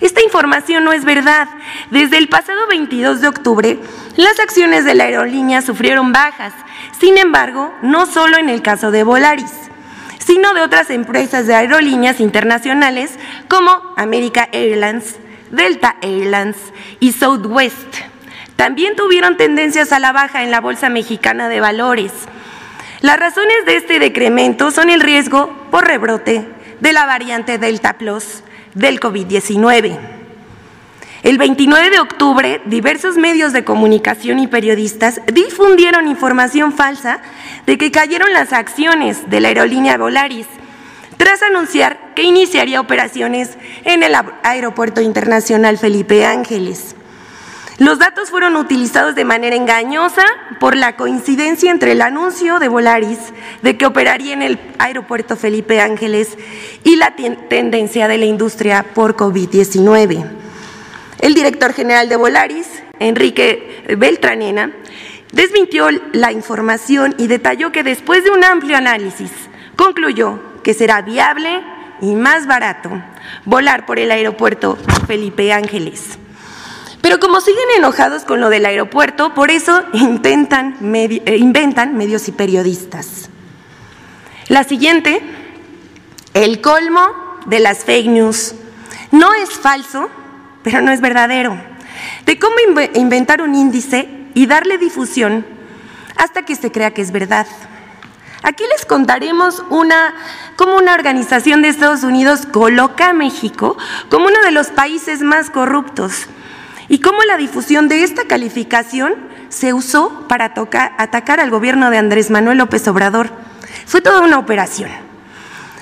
Esta 0.00 0.22
información 0.22 0.82
no 0.82 0.94
es 0.94 1.04
verdad. 1.04 1.46
Desde 1.90 2.16
el 2.16 2.30
pasado 2.30 2.66
22 2.70 3.20
de 3.20 3.28
octubre, 3.28 3.78
las 4.16 4.40
acciones 4.40 4.86
de 4.86 4.94
la 4.94 5.04
aerolínea 5.04 5.60
sufrieron 5.60 6.10
bajas. 6.10 6.54
Sin 6.98 7.18
embargo, 7.18 7.74
no 7.82 8.06
solo 8.06 8.38
en 8.38 8.48
el 8.48 8.62
caso 8.62 8.90
de 8.90 9.02
Volaris, 9.02 9.52
sino 10.18 10.54
de 10.54 10.62
otras 10.62 10.88
empresas 10.88 11.46
de 11.46 11.54
aerolíneas 11.54 12.20
internacionales 12.20 13.18
como 13.46 13.92
America 13.98 14.48
Airlines, 14.52 15.16
Delta 15.50 15.96
Airlines 16.00 16.56
y 16.98 17.12
Southwest. 17.12 17.94
También 18.56 18.96
tuvieron 18.96 19.36
tendencias 19.36 19.92
a 19.92 19.98
la 19.98 20.12
baja 20.12 20.42
en 20.42 20.50
la 20.50 20.62
Bolsa 20.62 20.88
Mexicana 20.88 21.50
de 21.50 21.60
Valores. 21.60 22.12
Las 23.00 23.16
razones 23.20 23.64
de 23.64 23.76
este 23.76 24.00
decremento 24.00 24.72
son 24.72 24.90
el 24.90 25.00
riesgo 25.00 25.52
por 25.70 25.86
rebrote 25.86 26.44
de 26.80 26.92
la 26.92 27.06
variante 27.06 27.56
Delta 27.56 27.96
Plus 27.96 28.42
del 28.74 28.98
COVID-19. 28.98 29.96
El 31.22 31.38
29 31.38 31.90
de 31.90 32.00
octubre, 32.00 32.60
diversos 32.64 33.16
medios 33.16 33.52
de 33.52 33.62
comunicación 33.62 34.40
y 34.40 34.48
periodistas 34.48 35.20
difundieron 35.32 36.08
información 36.08 36.72
falsa 36.72 37.20
de 37.66 37.78
que 37.78 37.92
cayeron 37.92 38.32
las 38.32 38.52
acciones 38.52 39.30
de 39.30 39.40
la 39.40 39.48
aerolínea 39.48 39.96
Volaris 39.96 40.48
tras 41.18 41.42
anunciar 41.42 42.14
que 42.16 42.22
iniciaría 42.22 42.80
operaciones 42.80 43.58
en 43.84 44.02
el 44.02 44.14
Aeropuerto 44.42 45.00
Internacional 45.00 45.78
Felipe 45.78 46.26
Ángeles. 46.26 46.96
Los 47.78 48.00
datos 48.00 48.30
fueron 48.30 48.56
utilizados 48.56 49.14
de 49.14 49.24
manera 49.24 49.54
engañosa 49.54 50.24
por 50.58 50.76
la 50.76 50.96
coincidencia 50.96 51.70
entre 51.70 51.92
el 51.92 52.02
anuncio 52.02 52.58
de 52.58 52.66
Volaris 52.66 53.20
de 53.62 53.78
que 53.78 53.86
operaría 53.86 54.32
en 54.32 54.42
el 54.42 54.58
Aeropuerto 54.78 55.36
Felipe 55.36 55.80
Ángeles 55.80 56.36
y 56.82 56.96
la 56.96 57.14
tendencia 57.14 58.08
de 58.08 58.18
la 58.18 58.24
industria 58.24 58.84
por 58.94 59.14
COVID-19. 59.14 60.28
El 61.20 61.34
director 61.34 61.72
general 61.72 62.08
de 62.08 62.16
Volaris, 62.16 62.66
Enrique 62.98 63.84
Beltranena, 63.96 64.72
desmintió 65.32 65.88
la 66.12 66.32
información 66.32 67.14
y 67.16 67.28
detalló 67.28 67.70
que 67.70 67.84
después 67.84 68.24
de 68.24 68.30
un 68.30 68.42
amplio 68.42 68.76
análisis 68.76 69.30
concluyó 69.76 70.40
que 70.64 70.74
será 70.74 71.02
viable 71.02 71.62
y 72.00 72.16
más 72.16 72.48
barato 72.48 72.90
volar 73.44 73.86
por 73.86 74.00
el 74.00 74.10
aeropuerto 74.10 74.76
Felipe 75.06 75.52
Ángeles. 75.52 76.18
Pero 77.00 77.20
como 77.20 77.40
siguen 77.40 77.64
enojados 77.76 78.24
con 78.24 78.40
lo 78.40 78.50
del 78.50 78.66
aeropuerto, 78.66 79.34
por 79.34 79.50
eso 79.50 79.84
intentan, 79.92 80.76
eh, 80.94 81.36
inventan 81.38 81.96
medios 81.96 82.28
y 82.28 82.32
periodistas. 82.32 83.30
La 84.48 84.64
siguiente, 84.64 85.20
el 86.34 86.60
colmo 86.60 87.38
de 87.46 87.60
las 87.60 87.84
fake 87.84 88.08
news. 88.08 88.54
No 89.10 89.32
es 89.34 89.50
falso, 89.50 90.08
pero 90.62 90.80
no 90.80 90.90
es 90.90 91.00
verdadero. 91.00 91.60
De 92.26 92.38
cómo 92.38 92.56
inventar 92.94 93.42
un 93.42 93.54
índice 93.54 94.08
y 94.34 94.46
darle 94.46 94.78
difusión 94.78 95.46
hasta 96.16 96.42
que 96.42 96.56
se 96.56 96.72
crea 96.72 96.92
que 96.92 97.02
es 97.02 97.12
verdad. 97.12 97.46
Aquí 98.42 98.64
les 98.70 98.86
contaremos 98.86 99.64
una, 99.70 100.14
cómo 100.56 100.76
una 100.76 100.94
organización 100.94 101.62
de 101.62 101.68
Estados 101.68 102.04
Unidos 102.04 102.46
coloca 102.50 103.10
a 103.10 103.12
México 103.12 103.76
como 104.10 104.26
uno 104.26 104.40
de 104.44 104.52
los 104.52 104.68
países 104.68 105.22
más 105.22 105.50
corruptos 105.50 106.28
y 106.88 107.00
cómo 107.00 107.22
la 107.24 107.36
difusión 107.36 107.88
de 107.88 108.02
esta 108.02 108.24
calificación 108.24 109.14
se 109.48 109.74
usó 109.74 110.26
para 110.28 110.52
atacar 110.98 111.40
al 111.40 111.50
gobierno 111.50 111.90
de 111.90 111.98
Andrés 111.98 112.30
Manuel 112.30 112.58
López 112.58 112.86
Obrador. 112.88 113.30
Fue 113.86 114.00
toda 114.00 114.20
una 114.20 114.38
operación. 114.38 114.90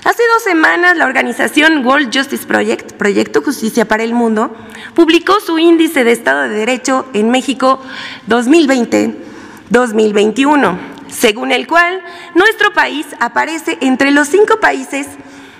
Hace 0.04 0.22
dos 0.32 0.42
semanas 0.44 0.96
la 0.96 1.04
organización 1.06 1.84
World 1.84 2.16
Justice 2.16 2.46
Project, 2.46 2.92
Proyecto 2.92 3.42
Justicia 3.42 3.84
para 3.86 4.04
el 4.04 4.14
Mundo, 4.14 4.56
publicó 4.94 5.40
su 5.40 5.58
índice 5.58 6.04
de 6.04 6.12
Estado 6.12 6.42
de 6.42 6.50
Derecho 6.50 7.08
en 7.12 7.30
México 7.30 7.82
2020-2021, 8.28 10.78
según 11.08 11.50
el 11.50 11.66
cual 11.66 12.00
nuestro 12.36 12.72
país 12.72 13.04
aparece 13.18 13.78
entre 13.80 14.12
los 14.12 14.28
cinco 14.28 14.60
países 14.60 15.08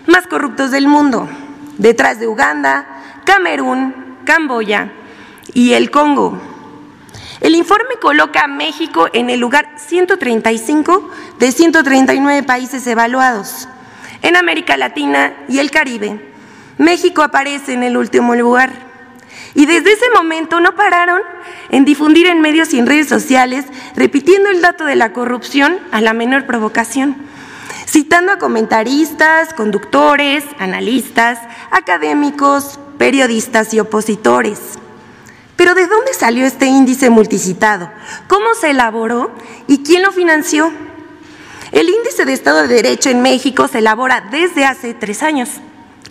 más 0.06 0.28
corruptos 0.28 0.70
del 0.70 0.86
mundo, 0.86 1.28
detrás 1.78 2.20
de 2.20 2.28
Uganda, 2.28 2.86
Camerún, 3.24 4.18
Camboya 4.24 4.92
y 5.56 5.72
el 5.72 5.90
Congo. 5.90 6.38
El 7.40 7.54
informe 7.54 7.94
coloca 7.98 8.42
a 8.42 8.46
México 8.46 9.08
en 9.14 9.30
el 9.30 9.40
lugar 9.40 9.66
135 9.76 11.10
de 11.38 11.50
139 11.50 12.42
países 12.42 12.86
evaluados. 12.86 13.66
En 14.20 14.36
América 14.36 14.76
Latina 14.76 15.32
y 15.48 15.58
el 15.60 15.70
Caribe, 15.70 16.20
México 16.76 17.22
aparece 17.22 17.72
en 17.72 17.84
el 17.84 17.96
último 17.96 18.34
lugar. 18.34 18.70
Y 19.54 19.64
desde 19.64 19.94
ese 19.94 20.04
momento 20.14 20.60
no 20.60 20.76
pararon 20.76 21.22
en 21.70 21.86
difundir 21.86 22.26
en 22.26 22.42
medios 22.42 22.75
y 22.75 22.78
en 22.78 22.86
redes 22.86 23.08
sociales, 23.08 23.64
repitiendo 23.94 24.50
el 24.50 24.60
dato 24.60 24.84
de 24.84 24.96
la 24.96 25.14
corrupción 25.14 25.78
a 25.90 26.02
la 26.02 26.12
menor 26.12 26.44
provocación, 26.44 27.16
citando 27.86 28.32
a 28.32 28.38
comentaristas, 28.38 29.54
conductores, 29.54 30.44
analistas, 30.58 31.38
académicos, 31.70 32.78
periodistas 32.98 33.72
y 33.72 33.80
opositores. 33.80 34.60
Pero 35.56 35.75
¿de 35.75 35.86
dónde 35.86 36.12
salió 36.12 36.46
este 36.46 36.66
índice 36.66 37.10
multicitado? 37.10 37.90
¿Cómo 38.28 38.54
se 38.54 38.70
elaboró 38.70 39.32
y 39.66 39.82
quién 39.82 40.02
lo 40.02 40.12
financió? 40.12 40.70
El 41.72 41.88
índice 41.88 42.25
de 42.25 42.32
Estado 42.32 42.62
de 42.62 42.75
Derecho 42.75 43.10
en 43.10 43.22
México 43.22 43.66
se 43.66 43.78
elabora 43.78 44.28
desde 44.30 44.64
hace 44.64 44.94
tres 44.94 45.22
años, 45.22 45.48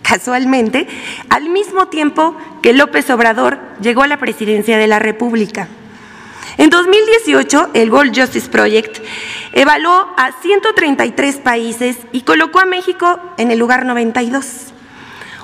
casualmente, 0.02 0.86
al 1.30 1.48
mismo 1.48 1.88
tiempo 1.88 2.36
que 2.60 2.72
López 2.72 3.08
Obrador 3.10 3.58
llegó 3.80 4.02
a 4.02 4.08
la 4.08 4.18
presidencia 4.18 4.78
de 4.78 4.86
la 4.86 4.98
República. 4.98 5.68
En 6.58 6.70
2018, 6.70 7.70
el 7.74 7.90
World 7.90 8.18
Justice 8.18 8.48
Project 8.48 8.98
evaluó 9.52 10.14
a 10.16 10.32
133 10.40 11.36
países 11.36 11.98
y 12.12 12.22
colocó 12.22 12.60
a 12.60 12.66
México 12.66 13.20
en 13.36 13.50
el 13.50 13.58
lugar 13.58 13.84
92. 13.84 14.72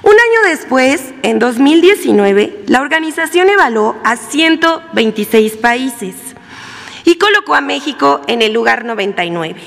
Un 0.02 0.14
año 0.14 0.48
después, 0.48 1.00
en 1.22 1.38
2019, 1.38 2.64
la 2.66 2.80
organización 2.80 3.48
evaluó 3.48 3.96
a 4.02 4.16
126 4.16 5.56
países 5.58 6.16
y 7.04 7.18
colocó 7.18 7.54
a 7.54 7.60
México 7.60 8.20
en 8.26 8.42
el 8.42 8.52
lugar 8.52 8.84
99. 8.84 9.60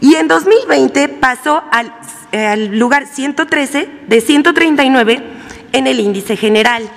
Y 0.00 0.16
en 0.16 0.26
2020 0.26 1.08
pasó 1.08 1.62
al, 1.70 1.92
al, 2.32 2.76
lugar 2.76 3.06
113 3.06 3.88
de 4.08 4.20
139 4.20 5.22
en 5.72 5.86
el 5.86 6.00
índice 6.00 6.36
general. 6.36 6.90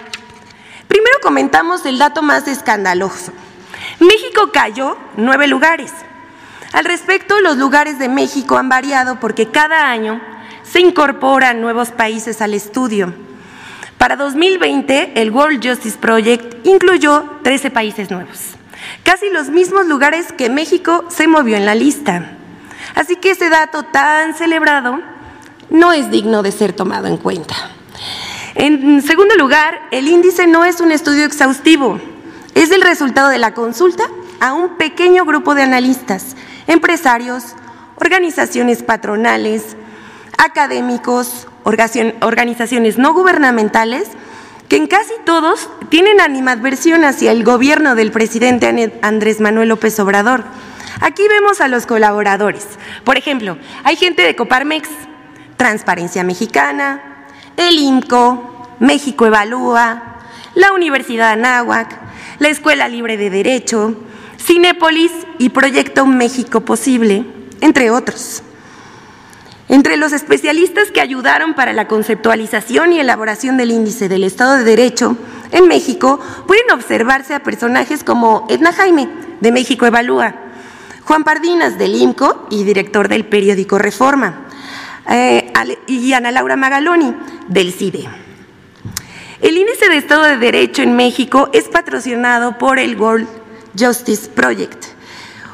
Primero 0.87 1.17
comentamos 1.21 1.85
el 1.85 1.99
dato 1.99 2.23
más 2.23 2.47
escandaloso. 2.47 3.31
México 3.99 4.49
cayó 4.51 4.97
nueve 5.17 5.47
lugares. 5.47 5.93
Al 6.73 6.85
respecto, 6.85 7.39
los 7.41 7.57
lugares 7.57 7.99
de 7.99 8.09
México 8.09 8.57
han 8.57 8.69
variado 8.69 9.19
porque 9.19 9.49
cada 9.49 9.91
año 9.91 10.19
se 10.71 10.79
incorporan 10.79 11.61
nuevos 11.61 11.89
países 11.89 12.41
al 12.41 12.53
estudio. 12.53 13.13
Para 13.97 14.15
2020, 14.15 15.13
el 15.15 15.31
World 15.31 15.65
Justice 15.65 15.97
Project 15.97 16.65
incluyó 16.65 17.25
13 17.43 17.71
países 17.71 18.11
nuevos, 18.11 18.51
casi 19.03 19.29
los 19.29 19.49
mismos 19.49 19.87
lugares 19.87 20.31
que 20.31 20.49
México 20.49 21.05
se 21.09 21.27
movió 21.27 21.57
en 21.57 21.65
la 21.65 21.75
lista. 21.75 22.31
Así 22.95 23.15
que 23.15 23.31
ese 23.31 23.49
dato 23.49 23.83
tan 23.83 24.35
celebrado 24.35 24.99
no 25.69 25.91
es 25.91 26.09
digno 26.11 26.43
de 26.43 26.51
ser 26.51 26.73
tomado 26.73 27.07
en 27.07 27.17
cuenta. 27.17 27.55
En 28.55 29.01
segundo 29.01 29.35
lugar, 29.35 29.79
el 29.91 30.07
índice 30.07 30.47
no 30.47 30.65
es 30.65 30.81
un 30.81 30.91
estudio 30.91 31.25
exhaustivo, 31.25 31.99
es 32.55 32.71
el 32.71 32.81
resultado 32.81 33.29
de 33.29 33.37
la 33.37 33.53
consulta 33.53 34.03
a 34.39 34.53
un 34.53 34.77
pequeño 34.77 35.25
grupo 35.25 35.55
de 35.55 35.63
analistas, 35.63 36.35
empresarios, 36.67 37.55
organizaciones 37.95 38.83
patronales, 38.83 39.75
académicos, 40.39 41.47
organizaciones 41.63 42.97
no 42.97 43.13
gubernamentales, 43.13 44.07
que 44.69 44.77
en 44.77 44.87
casi 44.87 45.13
todos 45.25 45.69
tienen 45.89 46.21
animadversión 46.21 47.03
hacia 47.03 47.31
el 47.31 47.43
gobierno 47.43 47.95
del 47.95 48.11
presidente 48.11 48.99
Andrés 49.01 49.41
Manuel 49.41 49.69
López 49.69 49.99
Obrador. 49.99 50.43
Aquí 51.01 51.27
vemos 51.27 51.59
a 51.59 51.67
los 51.67 51.85
colaboradores. 51.85 52.65
Por 53.03 53.17
ejemplo, 53.17 53.57
hay 53.83 53.95
gente 53.95 54.21
de 54.21 54.35
Coparmex, 54.35 54.89
Transparencia 55.57 56.23
Mexicana, 56.23 57.25
el 57.57 57.77
IMCO, 57.77 58.75
México 58.79 59.25
Evalúa, 59.25 60.19
la 60.55 60.71
Universidad 60.71 61.31
Anáhuac, 61.31 61.99
la 62.39 62.47
Escuela 62.47 62.87
Libre 62.87 63.17
de 63.17 63.29
Derecho, 63.29 63.95
Cinépolis 64.39 65.11
y 65.37 65.49
Proyecto 65.49 66.05
México 66.05 66.61
Posible, 66.61 67.25
entre 67.59 67.91
otros. 67.91 68.43
Entre 69.69 69.97
los 69.97 70.13
especialistas 70.13 70.89
que 70.89 70.99
ayudaron 70.99 71.53
para 71.53 71.73
la 71.73 71.87
conceptualización 71.87 72.91
y 72.91 72.99
elaboración 72.99 73.55
del 73.55 73.69
índice 73.69 74.09
del 74.09 74.23
Estado 74.23 74.57
de 74.57 74.63
Derecho 74.63 75.15
en 75.51 75.67
México 75.67 76.19
pueden 76.47 76.71
observarse 76.71 77.35
a 77.35 77.43
personajes 77.43 78.03
como 78.03 78.47
Edna 78.49 78.73
Jaime, 78.73 79.07
de 79.39 79.51
México 79.51 79.85
Evalúa, 79.85 80.33
Juan 81.03 81.23
Pardinas, 81.23 81.77
del 81.77 81.93
IMCO 81.93 82.47
y 82.49 82.63
director 82.63 83.09
del 83.09 83.25
periódico 83.25 83.77
Reforma, 83.77 84.47
eh, 85.07 85.53
y 85.85 86.13
Ana 86.13 86.31
Laura 86.31 86.55
Magaloni, 86.55 87.15
del 87.47 87.71
CIDE. 87.71 88.09
El 89.39 89.55
índice 89.55 89.87
de 89.87 89.97
Estado 89.97 90.23
de 90.23 90.37
Derecho 90.37 90.81
en 90.81 90.95
México 90.95 91.49
es 91.53 91.67
patrocinado 91.67 92.57
por 92.57 92.79
el 92.79 92.99
World 92.99 93.27
Justice 93.77 94.29
Project 94.29 94.98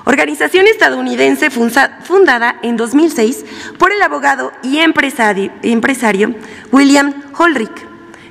organización 0.05 0.67
estadounidense 0.67 1.49
fundada 1.49 2.59
en 2.61 2.77
2006 2.77 3.45
por 3.77 3.91
el 3.91 4.01
abogado 4.01 4.51
y 4.63 4.77
empresario, 4.77 6.35
William 6.71 7.13
Holrick, 7.37 7.85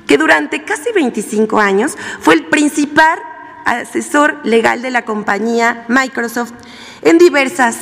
que 0.07 0.17
durante 0.17 0.63
casi 0.63 0.91
25 0.93 1.59
años 1.59 1.97
fue 2.19 2.35
el 2.35 2.45
principal 2.45 3.19
asesor 3.65 4.39
legal 4.43 4.81
de 4.81 4.91
la 4.91 5.03
compañía 5.03 5.85
Microsoft 5.87 6.53
en 7.01 7.17
diversas 7.17 7.77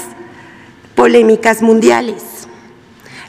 polémicas 0.96 1.62
mundiales. 1.62 2.48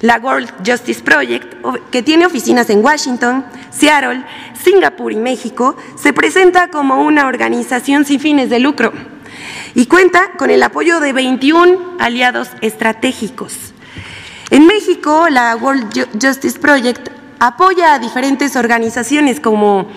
La 0.00 0.18
World 0.18 0.53
Justice 0.66 1.03
Project, 1.03 1.55
que 1.90 2.03
tiene 2.03 2.27
oficinas 2.27 2.68
en 2.68 2.85
Washington, 2.85 3.44
Seattle, 3.70 4.24
Singapur 4.62 5.12
y 5.12 5.16
México, 5.16 5.77
se 5.96 6.12
presenta 6.12 6.68
como 6.68 7.03
una 7.03 7.27
organización 7.27 8.05
sin 8.05 8.20
fines 8.20 8.50
de 8.50 8.59
lucro 8.61 8.92
y 9.75 9.87
cuenta 9.87 10.33
con 10.37 10.51
el 10.51 10.63
apoyo 10.63 11.01
de 11.01 11.13
21 11.13 11.97
aliados 11.99 12.49
estratégicos. 12.61 13.75
En 14.51 14.67
México, 14.67 15.29
la 15.31 15.57
World 15.57 16.09
Justice 16.21 16.59
Project 16.59 17.09
apoya 17.39 17.95
a 17.95 17.99
diferentes 17.99 18.57
organizaciones 18.57 19.41
como 19.41 19.89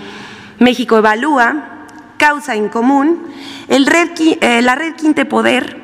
México 0.60 0.98
Evalúa, 0.98 1.86
Causa 2.18 2.56
en 2.56 2.70
Común, 2.70 3.28
eh, 3.68 4.62
la 4.62 4.76
Red 4.76 4.96
Quinte 4.96 5.26
Poder, 5.26 5.80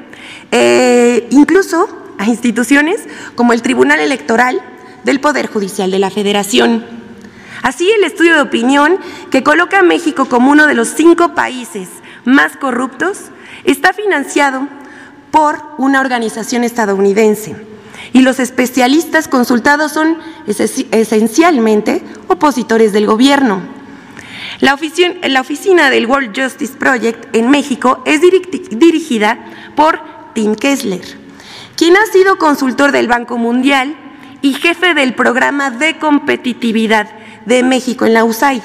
eh, 0.51 1.27
incluso 1.31 1.87
a 2.17 2.25
instituciones 2.25 3.01
como 3.35 3.53
el 3.53 3.61
Tribunal 3.61 3.99
Electoral 3.99 4.61
del 5.03 5.19
Poder 5.19 5.47
Judicial 5.47 5.91
de 5.91 5.99
la 5.99 6.09
Federación. 6.09 6.85
Así, 7.61 7.89
el 7.91 8.03
estudio 8.03 8.35
de 8.35 8.41
opinión 8.41 8.97
que 9.29 9.43
coloca 9.43 9.79
a 9.79 9.83
México 9.83 10.25
como 10.25 10.51
uno 10.51 10.67
de 10.67 10.73
los 10.73 10.89
cinco 10.89 11.33
países 11.33 11.87
más 12.25 12.57
corruptos 12.57 13.31
está 13.63 13.93
financiado 13.93 14.67
por 15.31 15.61
una 15.77 15.99
organización 15.99 16.63
estadounidense 16.63 17.55
y 18.13 18.21
los 18.21 18.39
especialistas 18.39 19.27
consultados 19.27 19.91
son 19.91 20.17
esencialmente 20.45 22.03
opositores 22.27 22.93
del 22.93 23.07
gobierno. 23.07 23.61
La 24.59 24.75
oficina, 24.75 25.89
del 25.89 26.05
World 26.05 26.39
Justice 26.39 26.73
Project 26.77 27.35
en 27.35 27.49
México 27.49 28.03
es 28.05 28.21
dirigida 28.21 29.39
por 29.75 29.99
Tim 30.33 30.55
Kessler, 30.55 31.01
quien 31.75 31.97
ha 31.97 32.05
sido 32.05 32.37
consultor 32.37 32.91
del 32.91 33.07
Banco 33.07 33.37
Mundial 33.37 33.95
y 34.41 34.53
jefe 34.53 34.93
del 34.93 35.15
programa 35.15 35.71
de 35.71 35.97
competitividad 35.97 37.09
de 37.45 37.63
México 37.63 38.05
en 38.05 38.13
la 38.13 38.23
USAID, 38.23 38.61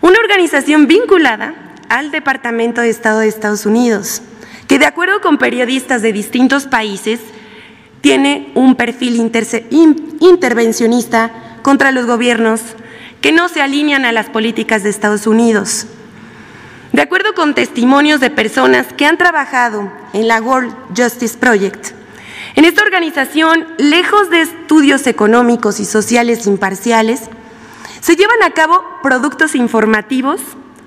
una 0.00 0.18
organización 0.18 0.86
vinculada 0.86 1.67
al 1.88 2.10
Departamento 2.10 2.80
de 2.80 2.90
Estado 2.90 3.20
de 3.20 3.28
Estados 3.28 3.66
Unidos, 3.66 4.22
que 4.66 4.78
de 4.78 4.86
acuerdo 4.86 5.20
con 5.20 5.38
periodistas 5.38 6.02
de 6.02 6.12
distintos 6.12 6.66
países, 6.66 7.20
tiene 8.00 8.50
un 8.54 8.74
perfil 8.74 9.16
intervencionista 10.20 11.30
contra 11.62 11.90
los 11.90 12.06
gobiernos 12.06 12.60
que 13.20 13.32
no 13.32 13.48
se 13.48 13.60
alinean 13.60 14.04
a 14.04 14.12
las 14.12 14.26
políticas 14.26 14.82
de 14.82 14.90
Estados 14.90 15.26
Unidos. 15.26 15.86
De 16.92 17.02
acuerdo 17.02 17.34
con 17.34 17.54
testimonios 17.54 18.20
de 18.20 18.30
personas 18.30 18.92
que 18.92 19.04
han 19.06 19.18
trabajado 19.18 19.92
en 20.12 20.28
la 20.28 20.40
World 20.40 20.74
Justice 20.96 21.36
Project, 21.36 21.92
En 22.56 22.64
esta 22.64 22.82
organización, 22.82 23.66
lejos 23.78 24.30
de 24.30 24.40
estudios 24.40 25.06
económicos 25.06 25.78
y 25.78 25.84
sociales 25.84 26.46
imparciales, 26.46 27.20
se 28.00 28.16
llevan 28.16 28.42
a 28.42 28.50
cabo 28.50 28.82
productos 29.02 29.54
informativos, 29.54 30.40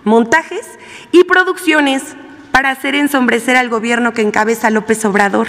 montajes 0.04 0.66
y 1.12 1.24
producciones 1.24 2.04
para 2.52 2.70
hacer 2.70 2.96
ensombrecer 2.96 3.56
al 3.56 3.70
gobierno 3.70 4.14
que 4.14 4.22
encabeza 4.22 4.70
López 4.70 5.04
Obrador. 5.06 5.48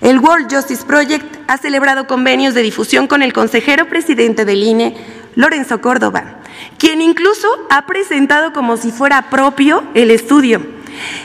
El 0.00 0.18
World 0.18 0.52
Justice 0.54 0.84
Project 0.84 1.36
ha 1.46 1.56
celebrado 1.56 2.06
convenios 2.06 2.54
de 2.54 2.62
difusión 2.62 3.06
con 3.06 3.22
el 3.22 3.32
consejero 3.32 3.88
presidente 3.88 4.44
del 4.44 4.62
INE, 4.62 4.96
Lorenzo 5.34 5.80
Córdoba, 5.80 6.40
quien 6.78 7.00
incluso 7.00 7.48
ha 7.70 7.86
presentado 7.86 8.52
como 8.52 8.76
si 8.76 8.92
fuera 8.92 9.30
propio 9.30 9.82
el 9.94 10.10
estudio. 10.10 10.60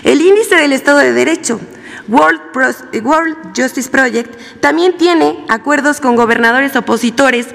El 0.03 0.21
índice 0.21 0.55
del 0.55 0.73
Estado 0.73 0.99
de 0.99 1.13
Derecho, 1.13 1.59
World, 2.07 3.37
Justice 3.55 3.89
Project, 3.89 4.33
también 4.61 4.97
tiene 4.97 5.45
acuerdos 5.47 5.99
con 5.99 6.15
gobernadores 6.15 6.75
opositores 6.75 7.47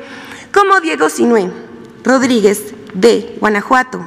como 0.52 0.80
Diego 0.80 1.08
Sinué 1.08 1.50
Rodríguez 2.04 2.74
de 2.92 3.36
Guanajuato, 3.40 4.06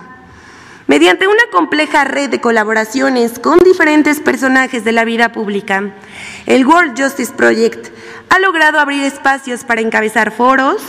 Mediante 0.88 1.28
una 1.28 1.44
compleja 1.52 2.06
red 2.06 2.30
de 2.30 2.40
colaboraciones 2.40 3.40
con 3.40 3.60
diferentes 3.60 4.22
personajes 4.22 4.86
de 4.86 4.94
la 4.94 5.04
vida 5.04 5.34
pública, 5.34 5.92
el 6.46 6.66
World 6.66 6.98
Justice 6.98 7.34
Project 7.34 7.90
ha 8.30 8.40
logrado 8.40 8.80
abrir 8.80 9.04
espacios 9.04 9.66
para 9.66 9.82
encabezar 9.82 10.32
foros, 10.32 10.82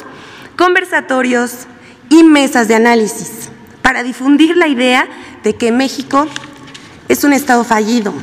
conversatorios 0.56 1.66
y 2.10 2.22
mesas 2.22 2.68
de 2.68 2.76
análisis 2.76 3.50
para 3.82 4.04
difundir 4.04 4.56
la 4.56 4.68
idea 4.68 5.08
de 5.42 5.56
que 5.56 5.72
México 5.72 6.28
es 7.08 7.24
un 7.24 7.32
Estado 7.32 7.64
fallido. 7.64 8.14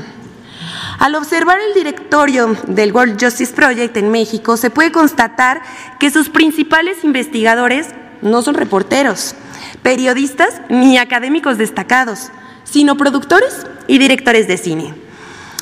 Al 0.98 1.16
observar 1.16 1.60
el 1.60 1.74
directorio 1.74 2.56
del 2.68 2.94
World 2.94 3.22
Justice 3.22 3.54
Project 3.54 3.98
en 3.98 4.12
México, 4.12 4.56
se 4.56 4.70
puede 4.70 4.94
constatar 4.94 5.62
que 6.00 6.10
sus 6.10 6.30
principales 6.30 7.04
investigadores 7.04 7.90
no 8.26 8.42
son 8.42 8.56
reporteros, 8.56 9.36
periodistas 9.82 10.62
ni 10.68 10.98
académicos 10.98 11.58
destacados, 11.58 12.32
sino 12.64 12.98
productores 12.98 13.66
y 13.88 14.00
directores 14.00 14.48
de 14.48 14.58
cine. 14.58 14.94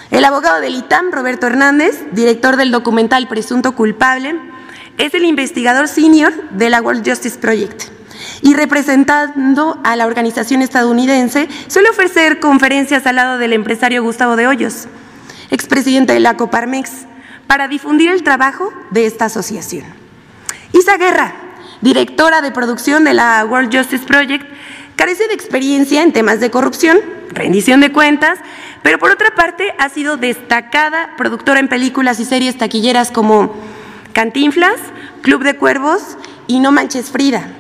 El 0.10 0.26
abogado 0.26 0.62
del 0.62 0.76
ITAM, 0.76 1.12
Roberto 1.12 1.48
Hernández, 1.48 2.04
director 2.12 2.56
del 2.56 2.72
documental 2.72 3.28
Presunto 3.28 3.76
Culpable, 3.76 4.40
es 4.98 5.14
el 5.14 5.26
investigador 5.26 5.88
senior 5.88 6.34
de 6.52 6.70
la 6.70 6.82
World 6.82 7.08
Justice 7.08 7.38
Project 7.38 7.84
y 8.42 8.54
representando 8.54 9.80
a 9.84 9.96
la 9.96 10.06
organización 10.06 10.62
estadounidense 10.62 11.50
suele 11.68 11.90
ofrecer 11.90 12.40
conferencias 12.40 13.06
al 13.06 13.18
lado 13.18 13.38
del 13.38 13.54
empresario 13.54 14.04
Gustavo 14.04 14.36
de 14.36 14.48
Hoyos, 14.48 14.88
expresidente 15.50 16.14
de 16.14 16.20
la 16.20 16.38
Coparmex, 16.38 16.92
para 17.48 17.68
difundir 17.68 18.10
el 18.10 18.24
trabajo 18.24 18.72
de 18.92 19.06
esta 19.06 19.26
asociación. 19.26 19.86
Isa 20.72 20.98
Guerra, 20.98 21.34
directora 21.84 22.42
de 22.42 22.52
producción 22.52 23.04
de 23.04 23.14
la 23.14 23.46
World 23.46 23.76
Justice 23.76 24.06
Project, 24.06 24.48
carece 24.96 25.28
de 25.28 25.34
experiencia 25.34 26.02
en 26.02 26.14
temas 26.14 26.40
de 26.40 26.50
corrupción, 26.50 26.98
rendición 27.30 27.82
de 27.82 27.92
cuentas, 27.92 28.40
pero 28.82 28.98
por 29.00 29.12
otra 29.12 29.36
parte 29.36 29.74
ha 29.78 29.90
sido 29.90 30.16
destacada 30.16 31.16
productora 31.18 31.60
en 31.60 31.68
películas 31.68 32.22
y 32.22 32.26
series 32.26 32.58
taquilleras 32.58 33.12
como 33.12 33.54
Cantinflas, 34.14 34.80
Club 35.22 35.44
de 35.44 35.58
Cuervos 35.58 36.18
y 36.48 36.62
No 36.62 36.72
Manches 36.72 37.12
Frida. 37.12 37.52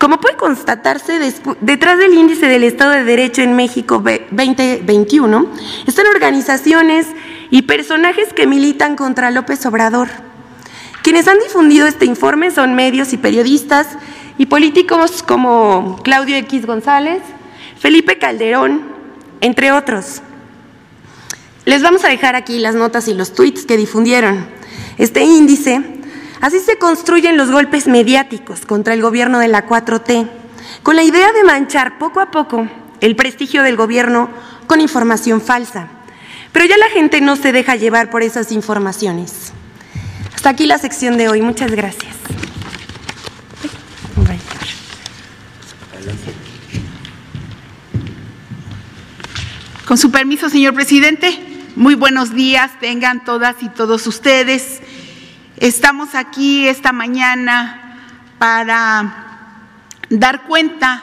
Como 0.00 0.18
puede 0.18 0.36
constatarse, 0.36 1.18
detrás 1.60 1.98
del 1.98 2.14
índice 2.14 2.46
del 2.46 2.64
Estado 2.64 2.92
de 2.92 3.04
Derecho 3.04 3.42
en 3.42 3.56
México 3.56 4.02
2021 4.30 5.52
están 5.86 6.06
organizaciones 6.06 7.06
y 7.50 7.62
personajes 7.62 8.32
que 8.32 8.46
militan 8.46 8.96
contra 8.96 9.30
López 9.30 9.64
Obrador 9.66 10.25
quienes 11.06 11.28
han 11.28 11.38
difundido 11.38 11.86
este 11.86 12.04
informe 12.04 12.50
son 12.50 12.74
medios 12.74 13.12
y 13.12 13.16
periodistas 13.16 13.86
y 14.38 14.46
políticos 14.46 15.22
como 15.22 16.00
Claudio 16.02 16.36
X 16.38 16.66
González, 16.66 17.22
Felipe 17.78 18.18
Calderón, 18.18 18.82
entre 19.40 19.70
otros. 19.70 20.20
Les 21.64 21.80
vamos 21.80 22.04
a 22.04 22.08
dejar 22.08 22.34
aquí 22.34 22.58
las 22.58 22.74
notas 22.74 23.06
y 23.06 23.14
los 23.14 23.34
tweets 23.34 23.66
que 23.66 23.76
difundieron. 23.76 24.48
Este 24.98 25.22
índice, 25.22 25.80
así 26.40 26.58
se 26.58 26.76
construyen 26.76 27.36
los 27.36 27.52
golpes 27.52 27.86
mediáticos 27.86 28.66
contra 28.66 28.92
el 28.92 29.00
gobierno 29.00 29.38
de 29.38 29.46
la 29.46 29.64
4T, 29.64 30.28
con 30.82 30.96
la 30.96 31.04
idea 31.04 31.32
de 31.32 31.44
manchar 31.44 31.98
poco 31.98 32.18
a 32.18 32.32
poco 32.32 32.66
el 33.00 33.14
prestigio 33.14 33.62
del 33.62 33.76
gobierno 33.76 34.28
con 34.66 34.80
información 34.80 35.40
falsa. 35.40 35.86
Pero 36.50 36.64
ya 36.64 36.76
la 36.76 36.88
gente 36.88 37.20
no 37.20 37.36
se 37.36 37.52
deja 37.52 37.76
llevar 37.76 38.10
por 38.10 38.24
esas 38.24 38.50
informaciones. 38.50 39.52
Hasta 40.36 40.50
aquí 40.50 40.66
la 40.66 40.78
sección 40.78 41.16
de 41.16 41.30
hoy. 41.30 41.40
Muchas 41.40 41.72
gracias. 41.72 42.14
Con 49.86 49.96
su 49.96 50.10
permiso, 50.10 50.50
señor 50.50 50.74
presidente, 50.74 51.40
muy 51.74 51.94
buenos 51.94 52.34
días 52.34 52.72
tengan 52.80 53.24
todas 53.24 53.62
y 53.62 53.70
todos 53.70 54.06
ustedes. 54.06 54.82
Estamos 55.56 56.14
aquí 56.14 56.68
esta 56.68 56.92
mañana 56.92 57.98
para 58.38 59.46
dar 60.10 60.42
cuenta 60.42 61.02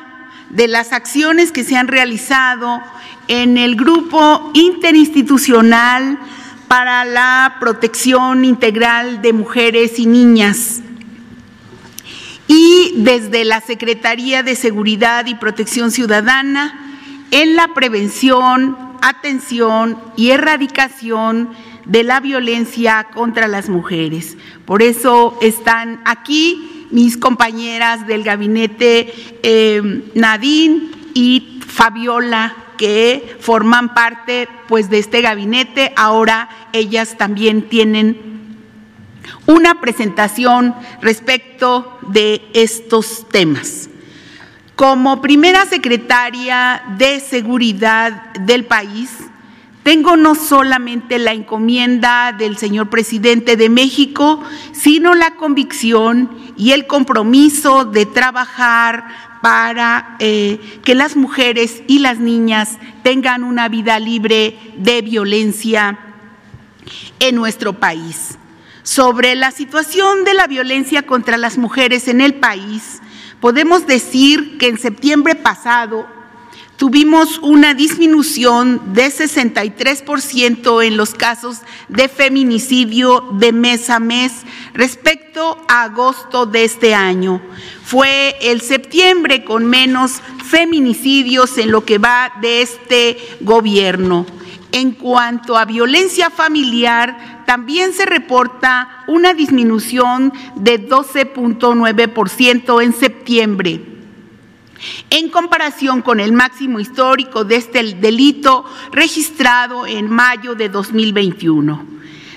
de 0.52 0.68
las 0.68 0.94
acciones 0.94 1.52
que 1.52 1.64
se 1.64 1.76
han 1.76 1.88
realizado 1.88 2.84
en 3.28 3.58
el 3.58 3.76
grupo 3.78 4.52
interinstitucional 4.54 6.20
para 6.74 7.06
la 7.06 7.58
protección 7.60 8.46
integral 8.46 9.22
de 9.22 9.32
mujeres 9.32 10.00
y 10.00 10.08
niñas. 10.08 10.82
Y 12.48 12.94
desde 12.96 13.46
la 13.46 13.62
Secretaría 13.62 14.42
de 14.42 14.56
Seguridad 14.56 15.28
y 15.28 15.36
Protección 15.36 15.92
Ciudadana 15.92 16.98
en 17.30 17.56
la 17.56 17.68
prevención, 17.76 18.76
atención 19.04 20.00
y 20.16 20.32
erradicación 20.32 21.52
de 21.86 22.04
la 22.04 22.20
violencia 22.20 23.06
contra 23.14 23.48
las 23.48 23.70
mujeres. 23.70 24.36
Por 24.66 24.82
eso 24.82 25.38
están 25.44 26.02
aquí 26.06 26.88
mis 26.90 27.18
compañeras 27.18 28.08
del 28.08 28.24
gabinete 28.24 29.14
eh, 29.44 30.10
Nadine 30.16 30.90
y 31.14 31.60
Fabiola 31.68 32.56
que 32.84 33.38
forman 33.40 33.94
parte 33.94 34.50
pues 34.68 34.90
de 34.90 35.00
este 35.00 35.22
gabinete, 35.22 35.94
ahora 35.96 36.50
ellas 36.74 37.18
también 37.18 37.70
tienen 37.70 38.58
una 39.46 39.80
presentación 39.80 40.76
respecto 41.00 41.98
de 42.10 42.42
estos 42.54 43.30
temas. 43.30 43.90
Como 44.76 45.22
primera 45.22 45.66
secretaria 45.66 46.84
de 46.98 47.22
seguridad 47.22 48.34
del 48.34 48.66
país, 48.66 49.12
tengo 49.84 50.18
no 50.18 50.36
solamente 50.36 51.20
la 51.20 51.32
encomienda 51.32 52.34
del 52.34 52.58
señor 52.58 52.90
presidente 52.90 53.56
de 53.56 53.70
México, 53.70 54.44
sino 54.74 55.14
la 55.14 55.36
convicción 55.38 56.30
y 56.58 56.74
el 56.74 56.86
compromiso 56.86 57.86
de 57.86 58.06
trabajar 58.06 59.33
para 59.44 60.16
eh, 60.20 60.80
que 60.86 60.96
las 60.96 61.18
mujeres 61.18 61.84
y 61.88 62.00
las 62.00 62.18
niñas 62.18 62.78
tengan 63.04 63.44
una 63.44 63.68
vida 63.68 64.00
libre 64.00 64.58
de 64.78 65.02
violencia 65.02 66.00
en 67.20 67.36
nuestro 67.36 67.74
país. 67.74 68.38
Sobre 68.84 69.36
la 69.36 69.52
situación 69.52 70.24
de 70.24 70.34
la 70.34 70.48
violencia 70.48 71.02
contra 71.02 71.36
las 71.36 71.58
mujeres 71.58 72.08
en 72.08 72.22
el 72.22 72.36
país, 72.36 73.02
podemos 73.42 73.86
decir 73.86 74.58
que 74.58 74.70
en 74.70 74.78
septiembre 74.78 75.36
pasado 75.36 76.08
tuvimos 76.84 77.40
una 77.42 77.74
disminución 77.74 78.94
de 78.94 79.06
63% 79.06 80.86
en 80.86 80.98
los 80.98 81.14
casos 81.14 81.60
de 81.88 82.10
feminicidio 82.10 83.22
de 83.40 83.54
mes 83.54 83.90
a 83.90 84.02
mes 84.02 84.34
respecto 84.74 85.64
a 85.70 85.84
agosto 85.84 86.46
de 86.46 86.66
este 86.66 86.94
año. 86.94 87.42
Fue 87.86 88.36
el 88.42 88.60
septiembre 88.60 89.46
con 89.46 89.66
menos 89.66 90.22
feminicidios 90.44 91.58
en 91.58 91.72
lo 91.72 91.86
que 91.86 92.00
va 92.00 92.34
de 92.42 92.62
este 92.62 93.16
gobierno. 93.40 94.26
En 94.74 94.92
cuanto 94.92 95.56
a 95.56 95.64
violencia 95.64 96.30
familiar, 96.30 97.46
también 97.46 97.94
se 97.94 98.06
reporta 98.06 99.06
una 99.08 99.34
disminución 99.34 100.34
de 100.58 100.86
12.9% 100.86 102.84
en 102.84 102.92
septiembre 102.92 103.93
en 105.10 105.30
comparación 105.30 106.02
con 106.02 106.20
el 106.20 106.34
máximo 106.34 106.80
histórico 106.80 107.46
de 107.46 107.58
este 107.58 107.84
delito 107.96 108.66
registrado 108.92 109.86
en 109.86 110.10
mayo 110.10 110.56
de 110.56 110.70
2021. 110.70 111.94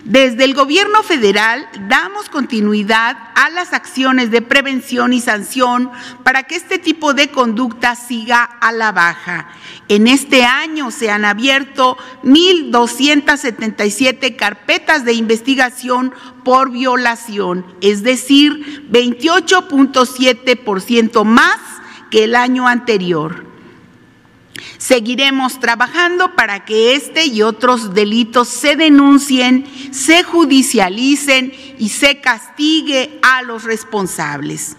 Desde 0.07 0.45
el 0.45 0.55
gobierno 0.55 1.03
federal 1.03 1.69
damos 1.89 2.29
continuidad 2.29 3.17
a 3.35 3.51
las 3.51 3.73
acciones 3.73 4.31
de 4.31 4.41
prevención 4.41 5.13
y 5.13 5.21
sanción 5.21 5.91
para 6.23 6.45
que 6.45 6.55
este 6.55 6.79
tipo 6.79 7.13
de 7.13 7.33
conducta 7.33 7.97
siga 7.97 8.45
a 8.45 8.71
la 8.71 8.93
baja. 8.93 9.49
En 9.89 10.07
este 10.07 10.45
año 10.45 10.93
se 10.93 11.11
han 11.11 11.25
abierto 11.25 11.99
1.277 12.23 14.37
carpetas 14.37 15.05
de 15.05 15.15
investigación 15.15 16.15
por 16.45 16.71
violación, 16.71 17.67
es 17.81 18.05
decir, 18.05 18.87
28.7% 18.93 21.25
más 21.25 21.59
el 22.17 22.35
año 22.35 22.67
anterior. 22.67 23.45
Seguiremos 24.79 25.61
trabajando 25.61 26.35
para 26.35 26.65
que 26.65 26.95
este 26.95 27.27
y 27.27 27.43
otros 27.43 27.93
delitos 27.95 28.49
se 28.49 28.75
denuncien, 28.75 29.67
se 29.93 30.23
judicialicen 30.23 31.53
y 31.79 31.91
se 31.91 32.21
castigue 32.21 33.19
a 33.23 33.43
los 33.43 33.65
responsables. 33.65 34.77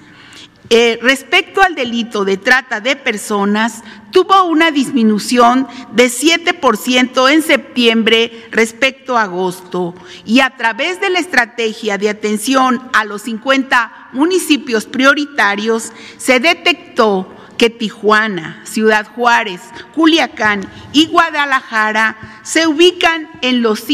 Eh, 0.69 0.99
respecto 1.01 1.61
al 1.61 1.75
delito 1.75 2.25
de 2.25 2.35
trata 2.35 2.81
de 2.81 2.97
personas, 2.97 3.83
tuvo 4.11 4.43
una 4.43 4.69
disminución 4.69 5.65
de 5.93 6.07
7% 6.07 7.31
en 7.31 7.41
septiembre 7.41 8.47
respecto 8.51 9.17
a 9.17 9.23
agosto. 9.23 9.95
Y 10.25 10.41
a 10.41 10.57
través 10.57 10.99
de 10.99 11.09
la 11.09 11.19
estrategia 11.19 11.97
de 11.97 12.09
atención 12.09 12.81
a 12.91 13.05
los 13.05 13.21
50 13.21 14.09
municipios 14.11 14.85
prioritarios 14.85 15.93
se 16.17 16.41
detectó 16.41 17.33
que 17.57 17.69
Tijuana, 17.69 18.61
Ciudad 18.65 19.07
Juárez, 19.15 19.61
Culiacán 19.95 20.69
y 20.91 21.07
Guadalajara 21.07 22.41
se 22.43 22.67
ubican 22.67 23.29
en 23.41 23.61
los, 23.61 23.85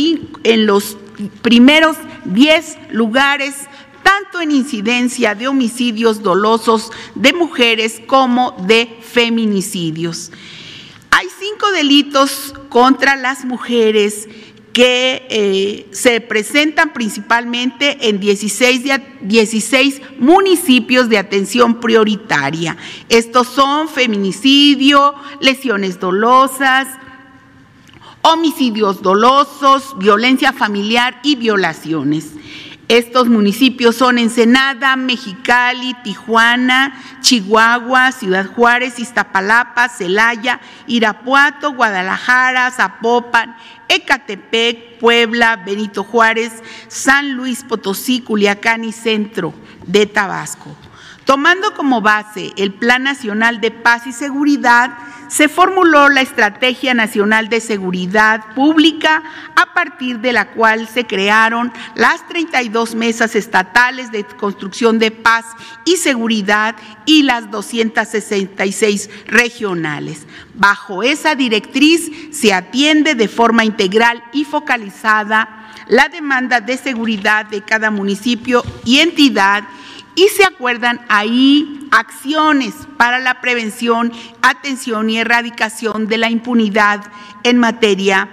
en 0.44 0.66
los 0.66 0.98
primeros 1.42 1.98
10 2.26 2.78
lugares 2.92 3.56
tanto 4.04 4.42
en 4.42 4.52
incidencia 4.52 5.36
de 5.36 5.48
homicidios 5.48 6.22
dolosos 6.22 6.92
de 7.16 7.34
mujeres 7.34 8.02
como 8.06 8.56
de 8.68 9.00
feminicidios. 9.02 10.32
Hay 11.12 11.28
cinco 11.40 11.72
delitos 11.72 12.54
contra 12.70 13.16
las 13.16 13.46
mujeres 13.46 14.28
que 14.74 15.28
eh, 15.30 15.88
se 15.92 16.20
presentan 16.20 16.94
principalmente 16.94 18.10
en 18.10 18.20
16, 18.20 18.84
16 19.22 20.02
municipios 20.18 21.10
de 21.10 21.20
atención 21.20 21.80
prioritaria. 21.80 22.76
Estos 23.08 23.48
son 23.48 23.88
feminicidio, 23.88 25.14
lesiones 25.40 26.00
dolosas, 26.00 26.88
homicidios 28.24 29.04
dolosos, 29.04 29.96
violencia 30.00 30.52
familiar 30.52 31.20
y 31.24 31.36
violaciones. 31.36 32.32
Estos 32.94 33.28
municipios 33.28 33.96
son 33.96 34.20
Ensenada, 34.20 34.96
Mexicali, 34.96 35.96
Tijuana, 36.04 36.94
Chihuahua, 37.22 38.12
Ciudad 38.12 38.46
Juárez, 38.46 39.00
Iztapalapa, 39.00 39.90
Celaya, 39.90 40.62
Irapuato, 40.86 41.74
Guadalajara, 41.74 42.70
Zapopan, 42.70 43.58
Ecatepec, 43.90 45.00
Puebla, 45.00 45.56
Benito 45.56 46.04
Juárez, 46.04 46.62
San 46.88 47.34
Luis 47.34 47.64
Potosí, 47.64 48.22
Culiacán 48.22 48.84
y 48.84 48.92
Centro 48.92 49.56
de 49.88 50.06
Tabasco. 50.06 50.78
Tomando 51.26 51.74
como 51.74 52.00
base 52.02 52.52
el 52.58 52.76
Plan 52.76 53.02
Nacional 53.02 53.60
de 53.60 53.72
Paz 53.72 54.06
y 54.06 54.12
Seguridad, 54.12 54.96
se 55.34 55.50
formuló 55.50 56.10
la 56.10 56.22
Estrategia 56.22 56.94
Nacional 56.94 57.50
de 57.50 57.60
Seguridad 57.60 58.54
Pública, 58.54 59.24
a 59.56 59.74
partir 59.74 60.20
de 60.20 60.32
la 60.32 60.52
cual 60.52 60.88
se 60.88 61.08
crearon 61.08 61.74
las 61.96 62.28
32 62.28 62.94
mesas 62.94 63.36
estatales 63.36 64.12
de 64.12 64.26
construcción 64.26 65.00
de 65.00 65.10
paz 65.10 65.46
y 65.86 65.98
seguridad 65.98 66.76
y 67.08 67.24
las 67.24 67.50
266 67.50 69.10
regionales. 69.26 70.28
Bajo 70.54 71.02
esa 71.02 71.34
directriz 71.34 72.12
se 72.32 72.54
atiende 72.54 73.16
de 73.16 73.28
forma 73.28 73.66
integral 73.66 74.24
y 74.34 74.46
focalizada 74.46 75.72
la 75.88 76.10
demanda 76.10 76.62
de 76.62 76.78
seguridad 76.78 77.48
de 77.48 77.64
cada 77.64 77.90
municipio 77.90 78.64
y 78.86 79.00
entidad 79.00 79.64
y 80.16 80.28
se 80.30 80.44
acuerdan 80.44 81.02
ahí 81.10 81.88
acciones 81.92 82.74
para 82.98 83.20
la 83.20 83.42
prevención, 83.42 84.12
atención 84.42 85.10
y 85.10 85.18
erradicación 85.18 86.08
de 86.08 86.18
la 86.18 86.30
impunidad 86.30 87.04
en 87.44 87.58
materia 87.58 88.30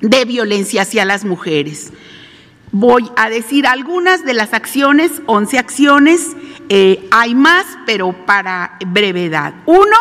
de 0.00 0.24
violencia 0.24 0.82
hacia 0.82 1.04
las 1.04 1.24
mujeres. 1.24 1.92
Voy 2.70 3.10
a 3.16 3.28
decir 3.28 3.66
algunas 3.66 4.24
de 4.24 4.34
las 4.34 4.54
acciones, 4.54 5.22
11 5.26 5.58
acciones, 5.58 6.36
eh, 6.68 7.06
hay 7.10 7.34
más, 7.34 7.66
pero 7.84 8.12
para 8.24 8.78
brevedad. 8.86 9.54
Uno, 9.66 9.96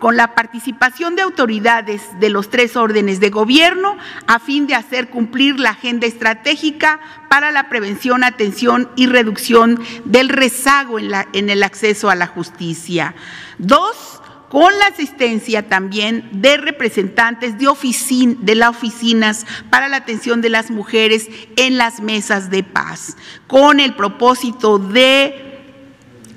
con 0.00 0.16
la 0.16 0.34
participación 0.34 1.16
de 1.16 1.22
autoridades 1.22 2.02
de 2.20 2.28
los 2.28 2.50
tres 2.50 2.76
órdenes 2.76 3.20
de 3.20 3.30
gobierno 3.30 3.96
a 4.26 4.38
fin 4.38 4.66
de 4.66 4.74
hacer 4.74 5.08
cumplir 5.08 5.58
la 5.58 5.70
agenda 5.70 6.06
estratégica 6.06 7.00
para 7.28 7.52
la 7.52 7.68
prevención, 7.68 8.24
atención 8.24 8.90
y 8.96 9.06
reducción 9.06 9.80
del 10.04 10.28
rezago 10.28 10.98
en, 10.98 11.50
el 11.50 11.62
acceso 11.62 12.10
a 12.10 12.14
la 12.14 12.26
justicia. 12.26 13.14
Dos, 13.58 14.20
con 14.48 14.76
la 14.78 14.86
asistencia 14.86 15.68
también 15.68 16.28
de 16.32 16.56
representantes 16.58 17.58
de, 17.58 18.36
de 18.38 18.54
las 18.54 18.70
oficinas 18.70 19.46
para 19.70 19.88
la 19.88 19.96
atención 19.96 20.40
de 20.40 20.50
las 20.50 20.70
mujeres 20.70 21.28
en 21.56 21.76
las 21.76 22.00
mesas 22.00 22.50
de 22.50 22.62
paz, 22.62 23.16
con 23.46 23.80
el 23.80 23.94
propósito 23.96 24.78
de 24.78 25.44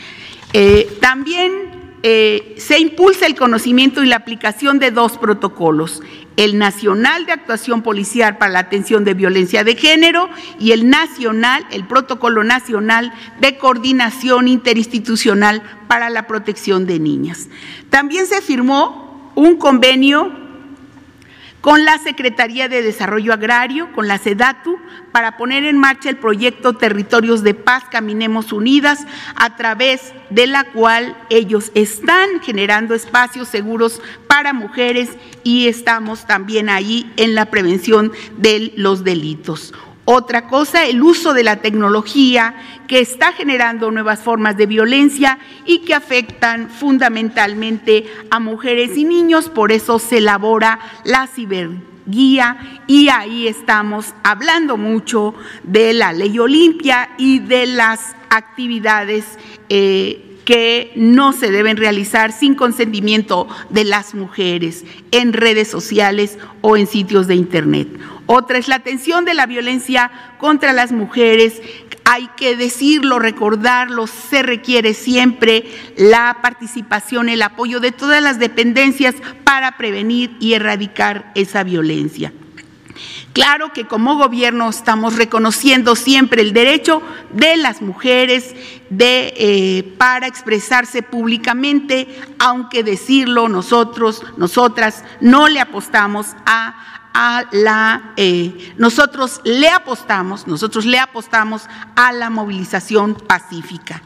Eh, 0.57 0.87
también 1.01 1.51
eh, 2.01 2.55
se 2.57 2.79
impulsa 2.79 3.25
el 3.25 3.35
conocimiento 3.35 4.01
y 4.01 4.07
la 4.07 4.15
aplicación 4.15 4.79
de 4.79 4.89
dos 4.89 5.17
protocolos, 5.17 6.01
el 6.37 6.57
Nacional 6.57 7.25
de 7.25 7.33
Actuación 7.33 7.81
Policial 7.81 8.37
para 8.37 8.53
la 8.53 8.59
Atención 8.59 9.03
de 9.03 9.15
Violencia 9.15 9.65
de 9.65 9.75
Género 9.75 10.29
y 10.57 10.71
el 10.71 10.89
Nacional, 10.89 11.65
el 11.71 11.85
Protocolo 11.85 12.45
Nacional 12.45 13.11
de 13.41 13.57
Coordinación 13.57 14.47
Interinstitucional 14.47 15.61
para 15.89 16.09
la 16.09 16.25
Protección 16.25 16.85
de 16.85 16.99
Niñas. 17.01 17.49
También 17.89 18.25
se 18.25 18.41
firmó 18.41 19.33
un 19.35 19.57
convenio 19.57 20.44
con 21.65 21.83
la 21.83 21.97
Secretaría 21.97 22.69
de 22.69 22.83
Desarrollo 22.83 23.33
Agrario, 23.33 23.91
con 23.93 24.07
la 24.07 24.19
SEDATU, 24.19 24.77
para 25.11 25.35
poner 25.35 25.63
en 25.63 25.79
marcha 25.79 26.11
el 26.11 26.17
proyecto 26.17 26.73
Territorios 26.73 27.41
de 27.41 27.55
Paz 27.55 27.85
Caminemos 27.89 28.53
Unidas, 28.53 29.07
a 29.33 29.55
través 29.55 30.13
de 30.29 30.45
la 30.45 30.65
cual 30.65 31.17
ellos 31.31 31.71
están 31.73 32.39
generando 32.43 32.93
espacios 32.93 33.47
seguros 33.47 33.99
para 34.27 34.53
mujeres 34.53 35.09
y 35.43 35.67
estamos 35.67 36.27
también 36.27 36.69
ahí 36.69 37.11
en 37.17 37.33
la 37.33 37.49
prevención 37.49 38.11
de 38.37 38.71
los 38.75 39.03
delitos. 39.03 39.73
Otra 40.07 40.47
cosa, 40.47 40.85
el 40.85 41.01
uso 41.01 41.33
de 41.33 41.43
la 41.43 41.57
tecnología 41.57 42.53
que 42.87 42.99
está 42.99 43.33
generando 43.33 43.89
nuevas 43.89 44.19
formas 44.19 44.55
de 44.55 44.67
violencia 44.67 45.39
y 45.65 45.79
que 45.79 45.95
afectan 45.95 46.69
fundamentalmente 46.69 48.05
a 48.29 48.39
mujeres 48.39 48.95
y 48.97 49.03
niños, 49.03 49.49
por 49.49 49.71
eso 49.71 49.97
se 49.97 50.19
elabora 50.19 50.79
la 51.05 51.25
ciberguía 51.25 52.83
y 52.85 53.09
ahí 53.09 53.47
estamos 53.47 54.13
hablando 54.23 54.77
mucho 54.77 55.33
de 55.63 55.93
la 55.93 56.13
ley 56.13 56.37
Olimpia 56.37 57.09
y 57.17 57.39
de 57.39 57.65
las 57.65 58.15
actividades 58.29 59.39
eh, 59.69 60.34
que 60.45 60.93
no 60.95 61.33
se 61.33 61.51
deben 61.51 61.75
realizar 61.75 62.31
sin 62.31 62.55
consentimiento 62.55 63.47
de 63.71 63.83
las 63.83 64.13
mujeres 64.13 64.85
en 65.11 65.33
redes 65.33 65.67
sociales 65.67 66.37
o 66.61 66.77
en 66.77 66.87
sitios 66.87 67.27
de 67.27 67.35
Internet. 67.35 67.87
Otra 68.27 68.57
es 68.57 68.67
la 68.67 68.75
atención 68.75 69.25
de 69.25 69.33
la 69.33 69.45
violencia 69.45 70.11
contra 70.39 70.71
las 70.73 70.91
mujeres. 70.91 71.61
Hay 72.05 72.29
que 72.37 72.55
decirlo, 72.55 73.19
recordarlo, 73.19 74.07
se 74.07 74.43
requiere 74.43 74.93
siempre 74.93 75.65
la 75.97 76.37
participación, 76.41 77.29
el 77.29 77.41
apoyo 77.41 77.79
de 77.79 77.91
todas 77.91 78.21
las 78.21 78.39
dependencias 78.39 79.15
para 79.43 79.77
prevenir 79.77 80.37
y 80.39 80.53
erradicar 80.53 81.31
esa 81.35 81.63
violencia. 81.63 82.31
Claro 83.33 83.73
que 83.73 83.85
como 83.85 84.17
gobierno 84.17 84.69
estamos 84.69 85.15
reconociendo 85.15 85.95
siempre 85.95 86.41
el 86.41 86.53
derecho 86.53 87.01
de 87.31 87.57
las 87.57 87.81
mujeres 87.81 88.55
de, 88.89 89.33
eh, 89.37 89.95
para 89.97 90.27
expresarse 90.27 91.01
públicamente, 91.01 92.07
aunque 92.39 92.83
decirlo 92.83 93.49
nosotros, 93.49 94.23
nosotras, 94.37 95.03
no 95.19 95.47
le 95.47 95.59
apostamos 95.59 96.27
a, 96.45 97.11
a 97.13 97.43
la, 97.51 98.13
eh, 98.17 98.73
nosotros 98.77 99.41
le 99.43 99.69
apostamos, 99.69 100.47
nosotros 100.47 100.85
le 100.85 100.99
apostamos 100.99 101.67
a 101.95 102.11
la 102.11 102.29
movilización 102.29 103.15
pacífica. 103.15 104.01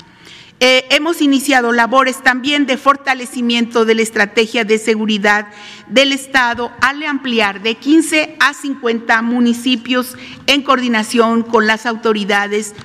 Eh, 0.61 0.85
hemos 0.89 1.21
iniciado 1.21 1.71
labores 1.71 2.21
también 2.21 2.65
de 2.65 2.75
fortalecimiento 2.75 3.85
de 3.85 3.95
la 3.95 4.01
estrategia 4.01 4.65
de 4.65 4.77
seguridad 4.77 5.47
del 5.87 6.11
Estado 6.11 6.71
al 6.81 7.01
ampliar 7.03 7.61
de 7.61 7.75
15 7.75 8.35
a 8.41 8.53
50 8.53 9.21
municipios 9.21 10.17
en 10.47 10.61
coordinación 10.61 11.43
con 11.43 11.65
las 11.65 11.85
autoridades 11.85 12.75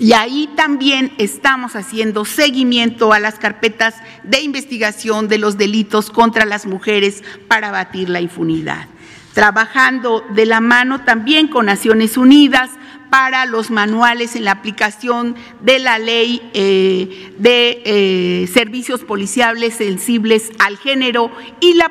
y 0.00 0.12
ahí 0.12 0.48
también 0.54 1.12
estamos 1.18 1.74
haciendo 1.74 2.24
seguimiento 2.24 3.12
a 3.12 3.18
las 3.18 3.34
carpetas 3.40 3.96
de 4.22 4.40
investigación 4.40 5.26
de 5.26 5.38
los 5.38 5.58
delitos 5.58 6.08
contra 6.08 6.44
las 6.44 6.66
mujeres 6.66 7.24
para 7.48 7.70
batir 7.70 8.08
la 8.08 8.20
impunidad. 8.20 8.86
Trabajando 9.34 10.24
de 10.30 10.46
la 10.46 10.60
mano 10.60 11.02
también 11.04 11.48
con 11.48 11.66
Naciones 11.66 12.16
Unidas, 12.16 12.70
para 13.10 13.44
los 13.44 13.70
manuales 13.70 14.36
en 14.36 14.44
la 14.44 14.52
aplicación 14.52 15.36
de 15.60 15.78
la 15.80 15.98
ley 15.98 16.50
eh, 16.54 17.34
de 17.38 17.82
eh, 17.84 18.46
servicios 18.46 19.04
policiales 19.04 19.74
sensibles 19.74 20.50
al 20.58 20.78
género 20.78 21.30
y 21.60 21.74
la, 21.74 21.90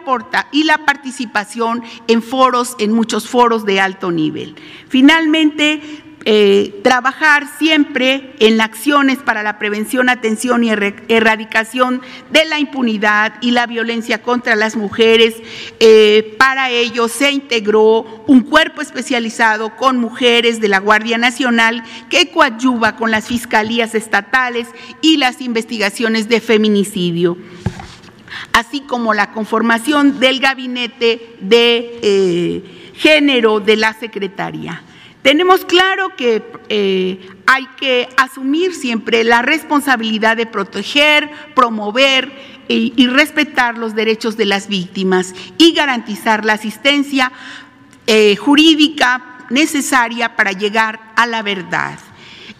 y 0.51 0.63
la 0.63 0.85
participación 0.85 1.83
en 2.07 2.23
foros, 2.23 2.75
en 2.79 2.93
muchos 2.93 3.27
foros 3.27 3.65
de 3.65 3.79
alto 3.79 4.11
nivel. 4.11 4.55
Finalmente, 4.87 5.81
eh, 6.25 6.81
trabajar 6.83 7.47
siempre 7.57 8.35
en 8.39 8.59
acciones 8.59 9.19
para 9.19 9.41
la 9.41 9.57
prevención, 9.57 10.09
atención 10.09 10.63
y 10.63 10.69
erradicación 10.69 12.01
de 12.29 12.43
la 12.45 12.59
impunidad 12.59 13.35
y 13.41 13.51
la 13.51 13.65
violencia 13.67 14.21
contra 14.21 14.55
las 14.55 14.75
mujeres. 14.75 15.35
Eh, 15.79 16.35
para 16.37 16.69
ello 16.71 17.07
se 17.07 17.31
integró 17.31 18.23
un 18.27 18.41
cuerpo 18.41 18.81
especializado 18.81 19.75
con 19.77 19.97
mujeres 19.97 20.59
de 20.59 20.67
la 20.67 20.79
Guardia 20.79 21.17
Nacional 21.17 21.83
que 22.09 22.29
coadyuva 22.29 22.97
con 22.97 23.11
las 23.11 23.27
fiscalías 23.27 23.95
estatales 23.95 24.67
y 25.01 25.17
las 25.17 25.41
investigaciones 25.41 26.27
de 26.27 26.41
feminicidio 26.41 27.37
así 28.53 28.81
como 28.81 29.13
la 29.13 29.31
conformación 29.31 30.19
del 30.19 30.39
gabinete 30.39 31.35
de 31.39 31.99
eh, 32.01 32.91
género 32.93 33.59
de 33.59 33.77
la 33.77 33.93
Secretaría. 33.93 34.83
Tenemos 35.21 35.65
claro 35.65 36.15
que 36.15 36.41
eh, 36.69 37.29
hay 37.45 37.67
que 37.77 38.07
asumir 38.15 38.73
siempre 38.73 39.25
la 39.25 39.41
responsabilidad 39.41 40.37
de 40.37 40.45
proteger, 40.45 41.29
promover 41.55 42.59
y, 42.69 43.07
respetar 43.07 43.77
los 43.77 43.95
derechos 43.95 44.37
de 44.37 44.45
las 44.45 44.67
víctimas 44.67 45.33
y 45.57 45.73
garantizar 45.73 46.45
la 46.45 46.53
asistencia 46.53 47.31
eh, 48.05 48.35
jurídica 48.35 49.45
necesaria 49.49 50.35
para 50.35 50.51
llegar 50.51 51.11
a 51.15 51.25
la 51.25 51.41
verdad. 51.41 51.99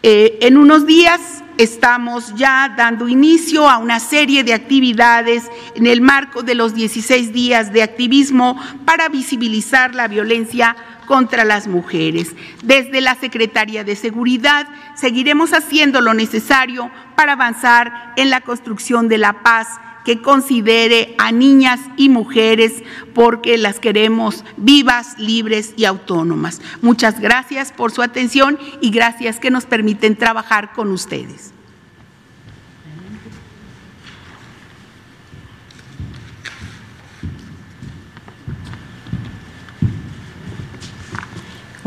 Eh, 0.02 0.40
en 0.42 0.58
unos 0.58 0.86
días 0.86 1.44
estamos 1.58 2.34
ya 2.36 2.74
dando 2.76 3.08
inicio 3.08 3.70
a 3.70 3.78
una 3.78 4.00
serie 4.00 4.44
de 4.44 4.54
actividades 4.54 5.44
en 5.76 5.88
el 5.88 6.02
marco 6.02 6.42
de 6.42 6.56
los 6.56 6.74
16 6.74 7.32
días 7.32 7.72
de 7.72 7.84
activismo 7.84 8.60
para 8.86 9.10
visibilizar 9.10 9.94
la 9.94 10.08
violencia 10.08 10.76
contra 11.10 11.44
las 11.44 11.68
mujeres. 11.68 12.36
Desde 12.62 13.02
la 13.02 13.16
Secretaría 13.16 13.84
de 13.84 13.96
Seguridad 13.96 14.68
seguiremos 14.94 15.54
haciendo 15.54 16.02
lo 16.02 16.14
necesario 16.14 16.92
para 17.16 17.34
avanzar 17.34 18.14
en 18.16 18.30
la 18.30 18.42
construcción 18.42 19.10
de 19.10 19.18
la 19.18 19.42
paz 19.42 19.68
que 20.06 20.22
considere 20.22 21.16
a 21.18 21.32
niñas 21.32 21.80
y 21.98 22.10
mujeres 22.10 22.84
porque 23.16 23.58
las 23.58 23.80
queremos 23.80 24.46
vivas, 24.56 25.18
libres 25.18 25.74
y 25.78 25.86
autónomas. 25.86 26.62
Muchas 26.84 27.20
gracias 27.20 27.72
por 27.72 27.92
su 27.92 28.04
atención 28.04 28.60
y 28.80 28.92
gracias 28.92 29.40
que 29.40 29.50
nos 29.50 29.66
permiten 29.66 30.16
trabajar 30.16 30.74
con 30.74 30.92
ustedes. 30.92 31.54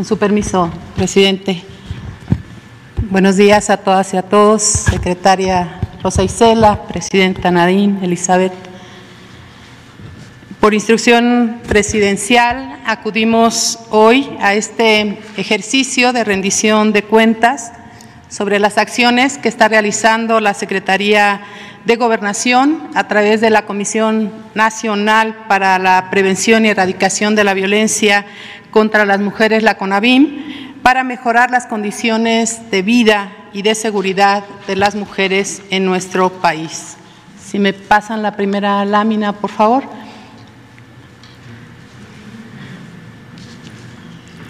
Con 0.02 0.08
su 0.08 0.18
permiso, 0.18 0.68
presidente. 0.96 1.62
Buenos 3.08 3.36
días 3.36 3.70
a 3.70 3.76
todas 3.76 4.12
y 4.12 4.16
a 4.16 4.22
todos, 4.22 4.60
secretaria 4.60 5.78
Rosa 6.02 6.24
Isela, 6.24 6.88
presidenta 6.88 7.52
Nadine, 7.52 8.04
Elizabeth. 8.04 8.52
Por 10.58 10.74
instrucción 10.74 11.60
presidencial 11.68 12.80
acudimos 12.84 13.78
hoy 13.90 14.28
a 14.40 14.54
este 14.54 15.20
ejercicio 15.36 16.12
de 16.12 16.24
rendición 16.24 16.92
de 16.92 17.04
cuentas 17.04 17.70
sobre 18.28 18.58
las 18.58 18.78
acciones 18.78 19.38
que 19.38 19.48
está 19.48 19.68
realizando 19.68 20.40
la 20.40 20.54
Secretaría 20.54 21.42
de 21.84 21.94
Gobernación 21.94 22.90
a 22.94 23.06
través 23.06 23.40
de 23.40 23.50
la 23.50 23.66
Comisión 23.66 24.32
Nacional 24.56 25.44
para 25.46 25.78
la 25.78 26.08
Prevención 26.10 26.66
y 26.66 26.70
Erradicación 26.70 27.36
de 27.36 27.44
la 27.44 27.54
Violencia 27.54 28.26
contra 28.72 29.04
las 29.04 29.20
mujeres, 29.20 29.62
la 29.62 29.76
CONAVIM, 29.76 30.80
para 30.82 31.04
mejorar 31.04 31.52
las 31.52 31.66
condiciones 31.66 32.68
de 32.72 32.82
vida 32.82 33.30
y 33.52 33.62
de 33.62 33.76
seguridad 33.76 34.42
de 34.66 34.74
las 34.74 34.96
mujeres 34.96 35.62
en 35.70 35.85
nuestro 35.85 36.30
país. 36.30 36.96
Si 37.40 37.61
me 37.61 37.72
pasan 37.72 38.22
la 38.22 38.35
primera 38.35 38.85
lámina, 38.85 39.35
por 39.35 39.50
favor. 39.50 39.85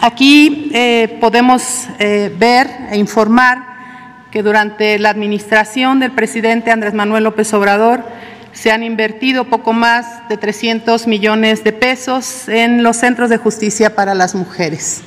Aquí 0.00 0.70
eh, 0.72 1.18
podemos 1.20 1.87
eh, 1.98 2.35
ver 2.38 2.68
e 2.90 2.96
informar 2.96 3.72
que 4.30 4.42
durante 4.42 4.98
la 4.98 5.11
administración 5.11 6.00
del 6.00 6.12
presidente 6.12 6.70
Andrés 6.70 6.94
Manuel 6.94 7.24
López 7.24 7.52
Obrador 7.52 8.02
se 8.52 8.70
han 8.70 8.82
invertido 8.82 9.44
poco 9.44 9.72
más 9.72 10.28
de 10.28 10.36
300 10.36 11.06
millones 11.06 11.64
de 11.64 11.72
pesos 11.72 12.48
en 12.48 12.83
los 12.83 12.96
centros 12.96 13.31
de 13.31 13.38
justicia 13.38 13.94
para 13.94 14.14
las 14.14 14.35
mujeres. 14.35 15.02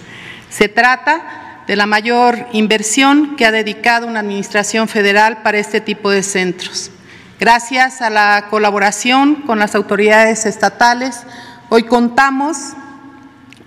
Se 0.50 0.68
trata 0.68 1.64
de 1.68 1.76
la 1.76 1.86
mayor 1.86 2.48
inversión 2.54 3.36
que 3.36 3.46
ha 3.46 3.52
dedicado 3.52 4.08
una 4.08 4.20
administración 4.20 4.88
federal 4.88 5.42
para 5.44 5.60
este 5.60 5.82
tipo 5.82 6.10
de 6.12 6.24
centros. 6.24 6.92
Gracias 7.40 8.02
a 8.02 8.10
la 8.10 8.48
colaboración 8.50 9.44
con 9.44 9.60
las 9.60 9.76
autoridades 9.76 10.46
estatales, 10.46 11.26
Hoy 11.68 11.82
contamos 11.82 12.58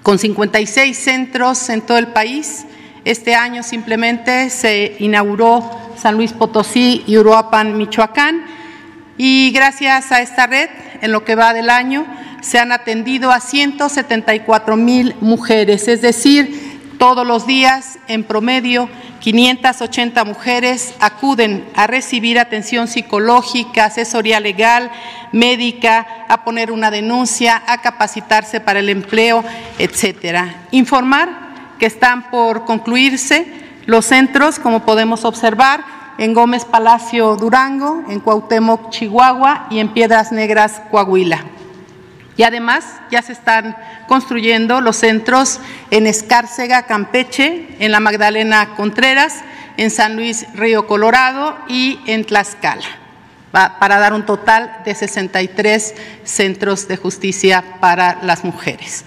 con 0.04 0.20
56 0.20 0.96
centros 0.96 1.68
en 1.68 1.80
todo 1.80 1.98
el 1.98 2.06
país. 2.06 2.64
Este 3.04 3.34
año 3.34 3.64
simplemente 3.64 4.50
se 4.50 4.94
inauguró 5.00 5.68
San 6.00 6.14
Luis 6.14 6.32
Potosí 6.32 7.02
y 7.08 7.18
Uruapan, 7.18 7.76
Michoacán. 7.76 8.46
Y 9.18 9.50
gracias 9.50 10.12
a 10.12 10.22
esta 10.22 10.46
red, 10.46 10.70
en 11.02 11.12
lo 11.12 11.24
que 11.24 11.34
va 11.34 11.52
del 11.52 11.68
año, 11.68 12.06
se 12.40 12.58
han 12.58 12.72
atendido 12.72 13.32
a 13.32 13.40
174 13.40 14.76
mil 14.76 15.14
mujeres, 15.20 15.88
es 15.88 16.00
decir, 16.00 16.78
todos 16.98 17.26
los 17.26 17.46
días, 17.46 17.98
en 18.08 18.24
promedio, 18.24 18.88
580 19.20 20.24
mujeres 20.24 20.94
acuden 21.00 21.64
a 21.76 21.86
recibir 21.86 22.38
atención 22.38 22.88
psicológica, 22.88 23.84
asesoría 23.84 24.40
legal, 24.40 24.90
médica, 25.32 26.06
a 26.28 26.42
poner 26.42 26.72
una 26.72 26.90
denuncia, 26.90 27.62
a 27.66 27.82
capacitarse 27.82 28.60
para 28.60 28.80
el 28.80 28.88
empleo, 28.88 29.44
etcétera. 29.78 30.62
Informar 30.72 31.28
que 31.78 31.86
están 31.86 32.30
por 32.30 32.64
concluirse 32.64 33.46
los 33.86 34.06
centros, 34.06 34.58
como 34.58 34.84
podemos 34.84 35.24
observar, 35.24 35.97
en 36.18 36.34
Gómez 36.34 36.64
Palacio 36.64 37.36
Durango, 37.36 38.02
en 38.08 38.20
Cuauhtémoc 38.20 38.90
Chihuahua 38.90 39.68
y 39.70 39.78
en 39.78 39.94
Piedras 39.94 40.32
Negras 40.32 40.82
Coahuila. 40.90 41.44
Y 42.36 42.42
además 42.42 42.84
ya 43.10 43.22
se 43.22 43.32
están 43.32 43.76
construyendo 44.06 44.80
los 44.80 44.96
centros 44.96 45.60
en 45.90 46.06
Escárcega, 46.06 46.82
Campeche, 46.82 47.68
en 47.78 47.92
la 47.92 48.00
Magdalena 48.00 48.74
Contreras, 48.76 49.40
en 49.76 49.90
San 49.90 50.16
Luis 50.16 50.46
Río 50.54 50.86
Colorado 50.86 51.56
y 51.68 52.00
en 52.06 52.24
Tlaxcala, 52.24 52.86
para 53.52 53.98
dar 53.98 54.12
un 54.12 54.26
total 54.26 54.82
de 54.84 54.94
63 54.94 55.94
centros 56.24 56.86
de 56.88 56.96
justicia 56.96 57.64
para 57.80 58.18
las 58.22 58.44
mujeres. 58.44 59.04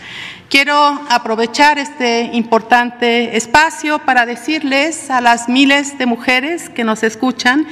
Quiero 0.52 0.76
aprovechar 1.08 1.80
este 1.80 2.24
importante 2.34 3.38
espacio 3.38 4.00
para 4.00 4.26
decirles 4.26 5.10
a 5.10 5.22
las 5.22 5.48
miles 5.48 5.98
de 5.98 6.06
mujeres 6.06 6.68
que 6.68 6.84
nos 6.84 7.04
escuchan 7.04 7.66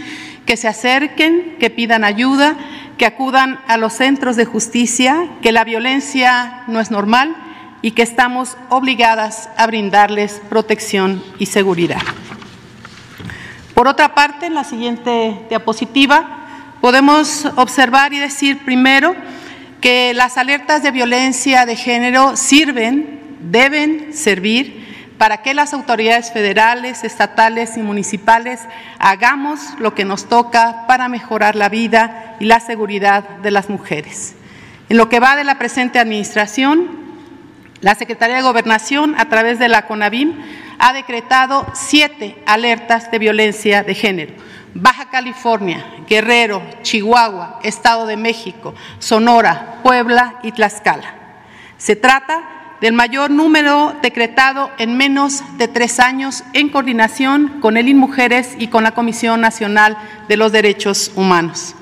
que 0.45 0.55
se 0.55 0.69
acerquen, 0.69 1.57
que 1.59 1.69
pidan 1.69 2.05
ayuda, 2.05 2.55
que 2.97 3.05
acudan 3.05 3.59
a 3.67 3.75
los 3.75 3.91
centros 3.91 4.37
de 4.37 4.45
justicia, 4.45 5.27
que 5.41 5.51
la 5.51 5.65
violencia 5.65 6.63
no 6.67 6.79
es 6.79 6.89
normal 6.89 7.35
y 7.81 7.91
que 7.91 8.01
estamos 8.01 8.55
obligadas 8.69 9.49
a 9.57 9.67
brindarles 9.67 10.41
protección 10.47 11.21
y 11.37 11.47
seguridad. 11.47 12.01
Por 13.73 13.89
otra 13.89 14.15
parte, 14.15 14.45
en 14.45 14.53
la 14.53 14.63
siguiente 14.63 15.37
diapositiva 15.49 16.47
podemos 16.79 17.45
observar 17.57 18.13
y 18.13 18.19
decir 18.19 18.63
primero 18.63 19.17
que 19.81 20.13
las 20.13 20.37
alertas 20.37 20.83
de 20.83 20.91
violencia 20.91 21.65
de 21.65 21.75
género 21.75 22.35
sirven, 22.35 23.37
deben 23.39 24.13
servir 24.13 24.87
para 25.17 25.41
que 25.41 25.53
las 25.53 25.73
autoridades 25.73 26.31
federales, 26.31 27.03
estatales 27.03 27.77
y 27.77 27.81
municipales 27.81 28.61
hagamos 28.99 29.59
lo 29.79 29.93
que 29.93 30.05
nos 30.05 30.29
toca 30.29 30.85
para 30.87 31.09
mejorar 31.09 31.55
la 31.55 31.69
vida 31.69 32.37
y 32.39 32.45
la 32.45 32.59
seguridad 32.59 33.23
de 33.41 33.51
las 33.51 33.69
mujeres. 33.69 34.35
En 34.87 34.97
lo 34.97 35.09
que 35.09 35.19
va 35.19 35.35
de 35.35 35.43
la 35.43 35.59
presente 35.59 35.99
administración, 35.99 36.87
la 37.81 37.95
Secretaría 37.95 38.37
de 38.37 38.41
Gobernación, 38.41 39.15
a 39.17 39.29
través 39.29 39.59
de 39.59 39.67
la 39.67 39.87
CONAVIM, 39.87 40.33
ha 40.79 40.93
decretado 40.93 41.67
siete 41.73 42.37
alertas 42.45 43.11
de 43.11 43.19
violencia 43.19 43.83
de 43.83 43.95
género. 43.95 44.33
Baja 44.73 45.09
California, 45.09 45.85
Guerrero, 46.07 46.61
Chihuahua, 46.83 47.59
Estado 47.63 48.05
de 48.05 48.17
México, 48.17 48.75
Sonora, 48.99 49.79
Puebla 49.83 50.39
y 50.43 50.51
Tlaxcala. 50.51 51.15
Se 51.77 51.95
trata 51.95 52.59
del 52.81 52.93
mayor 52.93 53.29
número 53.29 53.95
decretado 54.01 54.71
en 54.77 54.95
menos 54.95 55.43
de 55.57 55.67
tres 55.67 55.99
años 55.99 56.43
en 56.53 56.69
coordinación 56.69 57.59
con 57.61 57.77
el 57.77 57.89
INMujeres 57.89 58.55
y 58.57 58.67
con 58.67 58.83
la 58.83 58.91
Comisión 58.91 59.41
Nacional 59.41 59.97
de 60.27 60.37
los 60.37 60.51
Derechos 60.51 61.11
Humanos. 61.15 61.75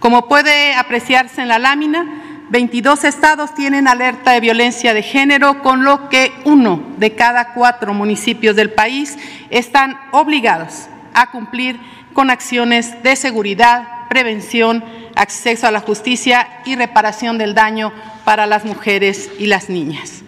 Como 0.00 0.28
puede 0.28 0.74
apreciarse 0.74 1.40
en 1.40 1.48
la 1.48 1.58
lámina, 1.58 2.06
22 2.50 3.04
estados 3.04 3.54
tienen 3.54 3.88
alerta 3.88 4.32
de 4.32 4.40
violencia 4.40 4.92
de 4.92 5.02
género, 5.02 5.62
con 5.62 5.82
lo 5.82 6.10
que 6.10 6.32
uno 6.44 6.82
de 6.98 7.14
cada 7.14 7.54
cuatro 7.54 7.94
municipios 7.94 8.54
del 8.54 8.70
país 8.70 9.16
están 9.48 9.98
obligados 10.12 10.88
a 11.14 11.30
cumplir 11.30 11.80
con 12.14 12.30
acciones 12.30 13.02
de 13.02 13.16
seguridad, 13.16 14.08
prevención, 14.08 14.82
acceso 15.16 15.66
a 15.66 15.70
la 15.70 15.80
justicia 15.80 16.48
y 16.64 16.76
reparación 16.76 17.36
del 17.36 17.54
daño 17.54 17.92
para 18.24 18.46
las 18.46 18.64
mujeres 18.64 19.30
y 19.38 19.46
las 19.46 19.68
niñas. 19.68 20.22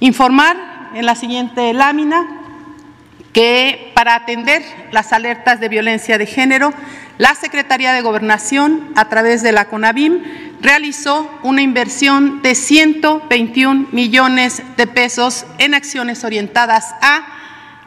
Informar 0.00 0.56
en 0.94 1.04
la 1.06 1.16
siguiente 1.16 1.72
lámina 1.72 2.26
que 3.32 3.90
para 3.94 4.14
atender 4.14 4.62
las 4.92 5.12
alertas 5.12 5.60
de 5.60 5.68
violencia 5.68 6.18
de 6.18 6.26
género, 6.26 6.72
la 7.18 7.34
Secretaría 7.34 7.92
de 7.92 8.00
Gobernación, 8.00 8.92
a 8.94 9.08
través 9.08 9.42
de 9.42 9.52
la 9.52 9.64
CONAVIM, 9.64 10.22
realizó 10.60 11.28
una 11.42 11.62
inversión 11.62 12.42
de 12.42 12.54
121 12.54 13.88
millones 13.92 14.62
de 14.76 14.86
pesos 14.86 15.46
en 15.58 15.74
acciones 15.74 16.24
orientadas 16.24 16.94
a 17.00 17.37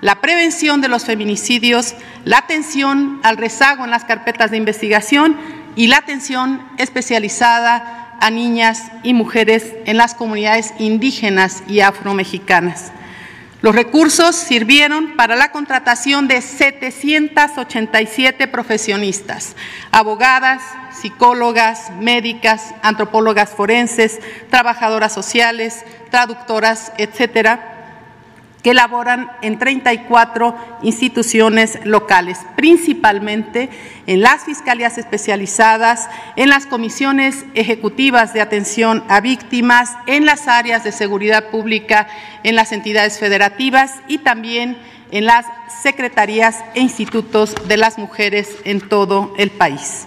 la 0.02 0.20
prevención 0.20 0.82
de 0.82 0.88
los 0.88 1.06
feminicidios, 1.06 1.94
la 2.26 2.40
atención 2.40 3.20
al 3.24 3.38
rezago 3.38 3.86
en 3.86 3.92
las 3.92 4.04
carpetas 4.04 4.50
de 4.52 4.58
investigación 4.58 5.38
y 5.76 5.88
la 5.88 5.98
atención 5.98 6.62
especializada 6.78 8.18
a 8.20 8.30
niñas 8.30 8.92
y 9.04 9.14
mujeres 9.14 9.74
en 9.86 9.98
las 9.98 10.16
comunidades 10.16 10.74
indígenas 10.80 11.64
y 11.68 11.82
afromexicanas. 11.82 12.92
Los 13.62 13.76
recursos 13.76 14.36
sirvieron 14.36 15.16
para 15.16 15.36
la 15.36 15.52
contratación 15.52 16.28
de 16.28 16.42
787 16.42 18.48
profesionistas, 18.48 19.56
abogadas, 19.92 20.64
psicólogas, 20.92 21.92
médicas, 22.00 22.74
antropólogas 22.82 23.52
forenses, 23.52 24.20
trabajadoras 24.50 25.14
sociales, 25.14 25.86
traductoras, 26.10 26.92
etcétera, 26.98 27.71
que 28.64 28.74
laboran 28.74 29.32
en 29.42 29.58
34 29.58 30.56
instituciones 30.84 31.80
locales, 31.84 32.38
principalmente 32.56 33.70
en 34.06 34.22
las 34.22 34.44
fiscalías 34.44 34.98
especializadas, 34.98 36.10
en 36.36 36.50
las 36.50 36.68
comisiones 36.68 37.46
ejecutivas 37.56 38.34
de 38.34 38.42
atención 38.42 39.04
a 39.10 39.20
víctimas, 39.20 39.92
en 40.06 40.26
las 40.26 40.48
áreas 40.48 40.84
de 40.84 40.92
seguridad 40.92 41.50
pública, 41.50 42.08
en 42.44 42.56
las 42.56 42.72
entidades 42.72 43.20
federativas 43.20 43.96
y 44.08 44.20
también 44.20 44.78
en 45.12 45.26
las 45.26 45.46
secretarías 45.82 46.64
e 46.74 46.82
institutos 46.82 47.56
de 47.68 47.78
las 47.78 47.98
mujeres 47.98 48.58
en 48.64 48.80
todo 48.80 49.34
el 49.38 49.50
país. 49.50 50.06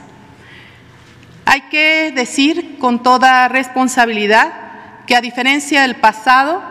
Hay 1.45 1.63
que 1.63 2.13
decir 2.15 2.79
con 2.79 3.03
toda 3.03 3.49
responsabilidad 3.49 4.53
que 5.07 5.15
a 5.15 5.21
diferencia 5.21 5.83
del 5.83 5.97
pasado, 5.97 6.63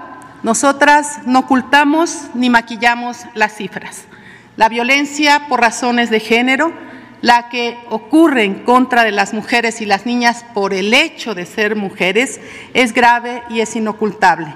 nosotras 0.43 1.19
no 1.25 1.39
ocultamos 1.39 2.27
ni 2.33 2.49
maquillamos 2.49 3.17
las 3.33 3.55
cifras. 3.55 4.03
La 4.57 4.69
violencia 4.69 5.47
por 5.47 5.61
razones 5.61 6.09
de 6.09 6.19
género, 6.19 6.73
la 7.21 7.47
que 7.47 7.77
ocurre 7.89 8.43
en 8.43 8.65
contra 8.65 9.05
de 9.05 9.11
las 9.11 9.33
mujeres 9.33 9.79
y 9.79 9.85
las 9.85 10.05
niñas 10.05 10.45
por 10.53 10.73
el 10.73 10.93
hecho 10.93 11.33
de 11.33 11.45
ser 11.45 11.77
mujeres, 11.77 12.41
es 12.73 12.93
grave 12.93 13.43
y 13.49 13.61
es 13.61 13.75
inocultable. 13.77 14.53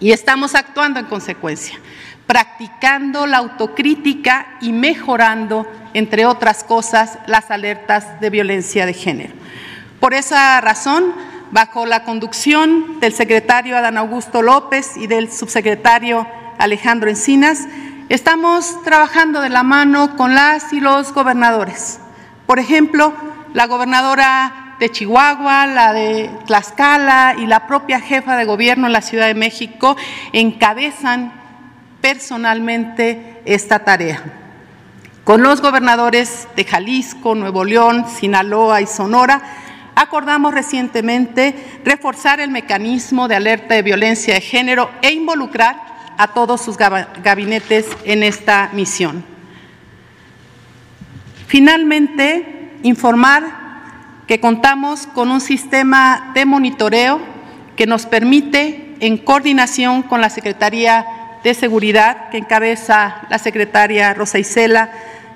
Y 0.00 0.12
estamos 0.12 0.54
actuando 0.54 0.98
en 0.98 1.06
consecuencia, 1.06 1.78
practicando 2.26 3.26
la 3.26 3.36
autocrítica 3.36 4.56
y 4.62 4.72
mejorando, 4.72 5.70
entre 5.92 6.24
otras 6.24 6.64
cosas, 6.64 7.18
las 7.26 7.50
alertas 7.50 8.20
de 8.20 8.30
violencia 8.30 8.86
de 8.86 8.94
género. 8.94 9.34
Por 10.00 10.14
esa 10.14 10.60
razón, 10.62 11.14
bajo 11.50 11.86
la 11.86 12.04
conducción 12.04 13.00
del 13.00 13.12
secretario 13.12 13.76
Adán 13.76 13.98
Augusto 13.98 14.42
López 14.42 14.96
y 14.96 15.06
del 15.06 15.30
subsecretario 15.30 16.26
Alejandro 16.58 17.10
Encinas, 17.10 17.66
estamos 18.08 18.82
trabajando 18.82 19.40
de 19.40 19.50
la 19.50 19.62
mano 19.62 20.16
con 20.16 20.34
las 20.34 20.72
y 20.72 20.80
los 20.80 21.12
gobernadores. 21.12 22.00
Por 22.46 22.58
ejemplo, 22.58 23.12
la 23.52 23.66
gobernadora 23.66 24.76
de 24.78 24.90
Chihuahua, 24.90 25.66
la 25.66 25.92
de 25.92 26.30
Tlaxcala 26.46 27.36
y 27.38 27.46
la 27.46 27.66
propia 27.66 28.00
jefa 28.00 28.36
de 28.36 28.44
gobierno 28.44 28.86
en 28.86 28.92
la 28.92 29.00
Ciudad 29.00 29.26
de 29.26 29.34
México 29.34 29.96
encabezan 30.32 31.32
personalmente 32.00 33.40
esta 33.44 33.78
tarea. 33.80 34.22
Con 35.24 35.42
los 35.42 35.62
gobernadores 35.62 36.48
de 36.54 36.64
Jalisco, 36.64 37.34
Nuevo 37.34 37.64
León, 37.64 38.04
Sinaloa 38.08 38.82
y 38.82 38.86
Sonora, 38.86 39.40
acordamos 39.94 40.54
recientemente 40.54 41.54
reforzar 41.84 42.40
el 42.40 42.50
mecanismo 42.50 43.28
de 43.28 43.36
alerta 43.36 43.74
de 43.74 43.82
violencia 43.82 44.34
de 44.34 44.40
género 44.40 44.90
e 45.02 45.12
involucrar 45.12 45.76
a 46.16 46.28
todos 46.28 46.60
sus 46.60 46.76
gabinetes 46.76 47.86
en 48.04 48.22
esta 48.22 48.70
misión. 48.72 49.24
Finalmente, 51.46 52.72
informar 52.82 53.64
que 54.26 54.40
contamos 54.40 55.06
con 55.06 55.30
un 55.30 55.40
sistema 55.40 56.32
de 56.34 56.46
monitoreo 56.46 57.20
que 57.76 57.86
nos 57.86 58.06
permite, 58.06 58.96
en 59.00 59.18
coordinación 59.18 60.02
con 60.02 60.20
la 60.20 60.30
Secretaría 60.30 61.06
de 61.42 61.52
Seguridad, 61.52 62.30
que 62.30 62.38
encabeza 62.38 63.22
la 63.28 63.38
secretaria 63.38 64.14
Rosa 64.14 64.38
Isela, 64.38 64.90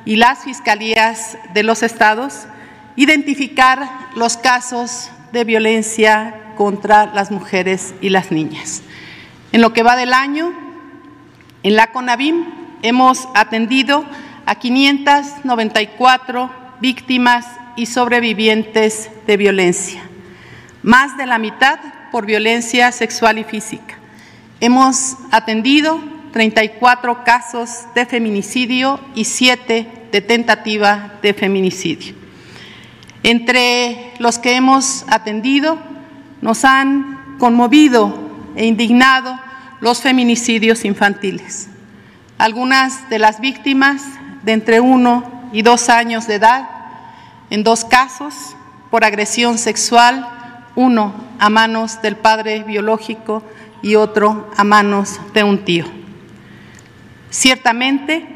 y 0.04 0.16
las 0.16 0.44
fiscalías 0.44 1.36
de 1.52 1.62
los 1.62 1.82
estados, 1.82 2.46
identificar 2.99 4.11
los 4.16 4.36
casos 4.36 5.09
de 5.30 5.44
violencia 5.44 6.53
contra 6.57 7.07
las 7.07 7.30
mujeres 7.30 7.94
y 8.01 8.09
las 8.09 8.32
niñas. 8.32 8.82
En 9.53 9.61
lo 9.61 9.72
que 9.72 9.84
va 9.84 9.94
del 9.94 10.12
año, 10.12 10.53
en 11.62 11.76
la 11.76 11.92
CONAVIM 11.92 12.44
hemos 12.82 13.28
atendido 13.36 14.05
a 14.46 14.57
594 14.57 16.51
víctimas 16.80 17.46
y 17.76 17.86
sobrevivientes 17.86 19.11
de 19.28 19.36
violencia, 19.36 20.03
más 20.82 21.16
de 21.16 21.26
la 21.26 21.38
mitad 21.38 21.78
por 22.11 22.26
violencia 22.26 22.90
sexual 22.90 23.38
y 23.38 23.44
física. 23.44 23.96
Hemos 24.59 25.14
atendido 25.30 26.01
34 26.32 27.22
casos 27.22 27.86
de 27.94 28.07
feminicidio 28.07 28.99
y 29.14 29.24
7 29.24 29.86
de 30.11 30.20
tentativa 30.20 31.12
de 31.22 31.32
feminicidio. 31.32 32.28
Entre 33.29 34.14
los 34.20 34.39
que 34.39 34.57
hemos 34.57 35.05
atendido, 35.07 35.79
nos 36.41 36.64
han 36.64 37.37
conmovido 37.39 38.18
e 38.57 38.64
indignado 38.64 39.39
los 39.83 40.01
feminicidios 40.01 40.87
infantiles. 40.87 41.68
Algunas 42.39 43.11
de 43.11 43.18
las 43.18 43.39
víctimas 43.39 44.03
de 44.45 44.53
entre 44.53 44.81
uno 44.81 45.51
y 45.53 45.61
dos 45.61 45.91
años 45.91 46.26
de 46.26 46.37
edad, 46.37 46.70
en 47.51 47.64
dos 47.64 47.85
casos 47.85 48.57
por 48.91 49.05
agresión 49.05 49.59
sexual, 49.59 50.26
uno 50.74 51.12
a 51.39 51.51
manos 51.51 52.01
del 52.01 52.16
padre 52.16 52.64
biológico 52.64 53.43
y 53.83 53.97
otro 53.97 54.51
a 54.57 54.64
manos 54.64 55.20
de 55.35 55.45
un 55.45 55.66
tío. 55.66 55.85
Ciertamente, 57.29 58.26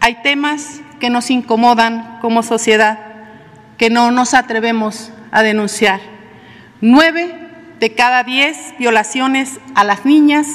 hay 0.00 0.22
temas 0.24 0.80
que 0.98 1.08
nos 1.08 1.30
incomodan 1.30 2.18
como 2.20 2.42
sociedad, 2.42 3.05
que 3.78 3.90
no 3.90 4.10
nos 4.10 4.34
atrevemos 4.34 5.10
a 5.30 5.42
denunciar. 5.42 6.00
Nueve 6.80 7.34
de 7.80 7.94
cada 7.94 8.22
diez 8.24 8.74
violaciones 8.78 9.60
a 9.74 9.84
las 9.84 10.04
niñas 10.04 10.46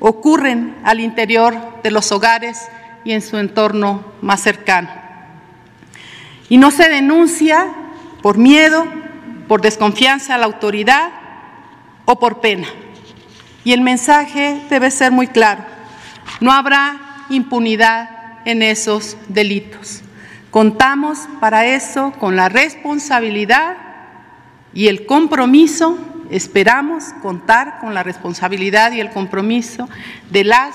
ocurren 0.00 0.76
al 0.84 1.00
interior 1.00 1.56
de 1.82 1.90
los 1.90 2.12
hogares 2.12 2.68
y 3.04 3.12
en 3.12 3.22
su 3.22 3.38
entorno 3.38 4.04
más 4.20 4.40
cercano. 4.42 4.90
Y 6.48 6.58
no 6.58 6.70
se 6.70 6.88
denuncia 6.88 7.66
por 8.22 8.38
miedo, 8.38 8.86
por 9.48 9.62
desconfianza 9.62 10.34
a 10.34 10.38
la 10.38 10.46
autoridad 10.46 11.10
o 12.04 12.18
por 12.18 12.40
pena. 12.40 12.68
Y 13.64 13.72
el 13.72 13.80
mensaje 13.80 14.60
debe 14.70 14.90
ser 14.90 15.12
muy 15.12 15.26
claro. 15.26 15.64
No 16.40 16.52
habrá 16.52 17.24
impunidad 17.30 18.10
en 18.44 18.62
esos 18.62 19.16
delitos. 19.28 20.02
Contamos 20.56 21.28
para 21.38 21.66
eso 21.66 22.14
con 22.18 22.34
la 22.34 22.48
responsabilidad 22.48 23.76
y 24.72 24.88
el 24.88 25.04
compromiso, 25.04 25.98
esperamos 26.30 27.12
contar 27.20 27.78
con 27.78 27.92
la 27.92 28.02
responsabilidad 28.02 28.92
y 28.92 29.00
el 29.00 29.10
compromiso 29.10 29.86
de 30.30 30.44
las 30.44 30.74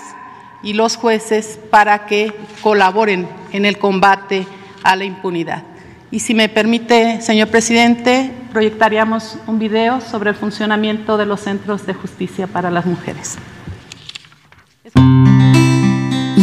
y 0.61 0.73
los 0.73 0.97
jueces 0.97 1.59
para 1.71 2.05
que 2.05 2.31
colaboren 2.61 3.27
en 3.53 3.65
el 3.65 3.79
combate 3.79 4.45
a 4.83 4.95
la 4.95 5.03
impunidad. 5.03 5.63
Y 6.11 6.19
si 6.19 6.35
me 6.35 6.47
permite, 6.47 7.19
señor 7.19 7.47
presidente, 7.47 8.31
proyectaríamos 8.51 9.39
un 9.47 9.57
video 9.57 9.99
sobre 9.99 10.29
el 10.29 10.35
funcionamiento 10.35 11.17
de 11.17 11.25
los 11.25 11.39
centros 11.39 11.87
de 11.87 11.95
justicia 11.95 12.45
para 12.45 12.69
las 12.69 12.85
mujeres. 12.85 13.39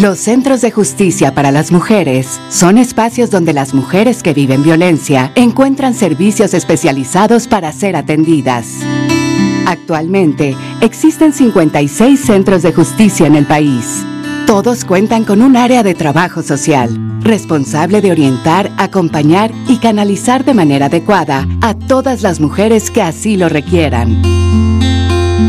Los 0.01 0.21
centros 0.21 0.61
de 0.61 0.71
justicia 0.71 1.35
para 1.35 1.51
las 1.51 1.73
mujeres 1.73 2.41
son 2.51 2.79
espacios 2.79 3.31
donde 3.31 3.53
las 3.53 3.75
mujeres 3.75 4.23
que 4.23 4.33
viven 4.33 4.63
violencia 4.63 5.33
encuentran 5.35 5.93
servicios 5.93 6.55
especializados 6.55 7.49
para 7.49 7.73
ser 7.73 7.97
atendidas. 7.97 8.77
Actualmente 9.67 10.57
existen 10.83 11.33
56 11.33 12.21
centros 12.21 12.63
de 12.63 12.73
justicia 12.73 13.27
en 13.27 13.35
el 13.35 13.45
país. 13.45 14.05
Todos 14.47 14.85
cuentan 14.85 15.25
con 15.25 15.43
un 15.43 15.57
área 15.57 15.83
de 15.83 15.97
trabajo 15.97 16.45
social, 16.45 16.97
responsable 17.21 18.01
de 18.01 18.13
orientar, 18.13 18.71
acompañar 18.79 19.51
y 19.67 19.79
canalizar 19.79 20.45
de 20.45 20.55
manera 20.55 20.87
adecuada 20.87 21.45
a 21.61 21.75
todas 21.75 22.23
las 22.23 22.39
mujeres 22.39 22.93
que 22.93 23.03
así 23.03 23.37
lo 23.37 23.49
requieran. 23.49 24.78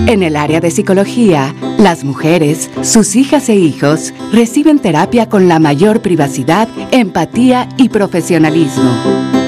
En 0.08 0.24
el 0.24 0.36
área 0.36 0.60
de 0.60 0.72
psicología, 0.72 1.54
las 1.78 2.04
mujeres, 2.04 2.70
sus 2.82 3.16
hijas 3.16 3.50
e 3.50 3.56
hijos 3.56 4.14
reciben 4.32 4.80
terapia 4.80 5.30
con 5.30 5.48
la 5.48 5.60
mayor 5.60 6.02
privacidad, 6.02 6.68
empatía 6.92 7.70
y 7.78 7.90
profesionalismo. 7.90 8.92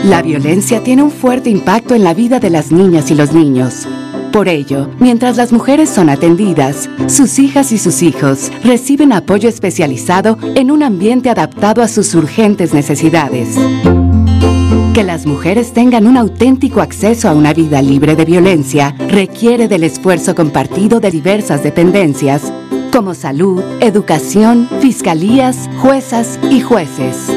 La 0.04 0.22
violencia 0.22 0.84
tiene 0.84 1.04
un 1.04 1.12
fuerte 1.12 1.50
impacto 1.50 1.94
en 1.94 2.04
la 2.04 2.14
vida 2.14 2.40
de 2.40 2.50
las 2.50 2.72
niñas 2.72 3.12
y 3.12 3.16
los 3.16 3.34
niños. 3.34 3.88
Por 4.32 4.48
ello, 4.48 4.90
mientras 5.00 5.38
las 5.38 5.52
mujeres 5.52 5.90
son 5.90 6.10
atendidas, 6.10 6.90
sus 7.08 7.38
hijas 7.38 7.72
y 7.72 7.78
sus 7.78 8.02
hijos 8.02 8.52
reciben 8.64 9.12
apoyo 9.14 9.50
especializado 9.50 10.38
en 10.56 10.72
un 10.72 10.84
ambiente 10.84 11.30
adaptado 11.30 11.84
a 11.84 11.88
sus 11.88 12.16
urgentes 12.16 12.74
necesidades. 12.74 13.58
Que 14.94 15.04
las 15.06 15.26
mujeres 15.26 15.72
tengan 15.72 16.06
un 16.06 16.18
auténtico 16.18 16.82
acceso 16.82 17.30
a 17.30 17.34
una 17.34 17.54
vida 17.54 17.82
libre 17.82 18.18
de 18.18 18.26
violencia 18.26 18.94
requiere 19.08 19.70
del 19.70 19.86
esfuerzo 19.86 20.36
compartido 20.36 21.00
de 21.00 21.12
diversas 21.12 21.64
dependencias, 21.64 22.52
como 22.92 23.14
salud, 23.14 23.64
educación, 23.80 24.68
fiscalías, 24.82 25.70
juezas 25.78 26.38
y 26.50 26.60
jueces. 26.60 27.32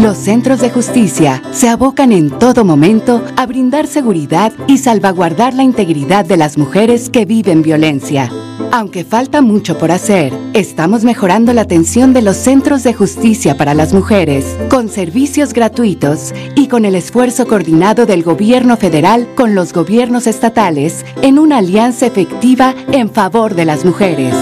Los 0.00 0.16
centros 0.16 0.60
de 0.60 0.70
justicia 0.70 1.42
se 1.50 1.68
abocan 1.68 2.12
en 2.12 2.30
todo 2.30 2.64
momento 2.64 3.24
a 3.36 3.46
brindar 3.46 3.88
seguridad 3.88 4.52
y 4.68 4.78
salvaguardar 4.78 5.54
la 5.54 5.64
integridad 5.64 6.24
de 6.24 6.36
las 6.36 6.56
mujeres 6.56 7.10
que 7.10 7.24
viven 7.24 7.62
violencia. 7.62 8.30
Aunque 8.70 9.02
falta 9.02 9.40
mucho 9.40 9.76
por 9.76 9.90
hacer, 9.90 10.32
estamos 10.54 11.02
mejorando 11.02 11.52
la 11.52 11.62
atención 11.62 12.12
de 12.12 12.22
los 12.22 12.36
centros 12.36 12.84
de 12.84 12.94
justicia 12.94 13.56
para 13.56 13.74
las 13.74 13.92
mujeres, 13.92 14.44
con 14.70 14.88
servicios 14.88 15.52
gratuitos 15.52 16.32
y 16.54 16.68
con 16.68 16.84
el 16.84 16.94
esfuerzo 16.94 17.48
coordinado 17.48 18.06
del 18.06 18.22
gobierno 18.22 18.76
federal 18.76 19.26
con 19.34 19.56
los 19.56 19.72
gobiernos 19.72 20.28
estatales 20.28 21.04
en 21.22 21.40
una 21.40 21.58
alianza 21.58 22.06
efectiva 22.06 22.72
en 22.92 23.10
favor 23.10 23.56
de 23.56 23.64
las 23.64 23.84
mujeres. 23.84 24.34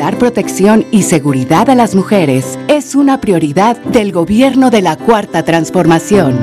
Dar 0.00 0.16
protección 0.16 0.86
y 0.90 1.02
seguridad 1.02 1.68
a 1.68 1.74
las 1.74 1.94
mujeres 1.94 2.58
es 2.68 2.94
una 2.94 3.20
prioridad 3.20 3.76
del 3.76 4.12
gobierno 4.12 4.70
de 4.70 4.80
la 4.80 4.96
Cuarta 4.96 5.42
Transformación. 5.42 6.40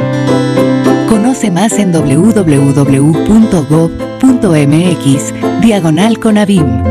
Conoce 1.10 1.50
más 1.50 1.74
en 1.80 1.92
www.gov.mx 1.92 2.54
diagonal 5.62 6.20
conavim. 6.20 6.84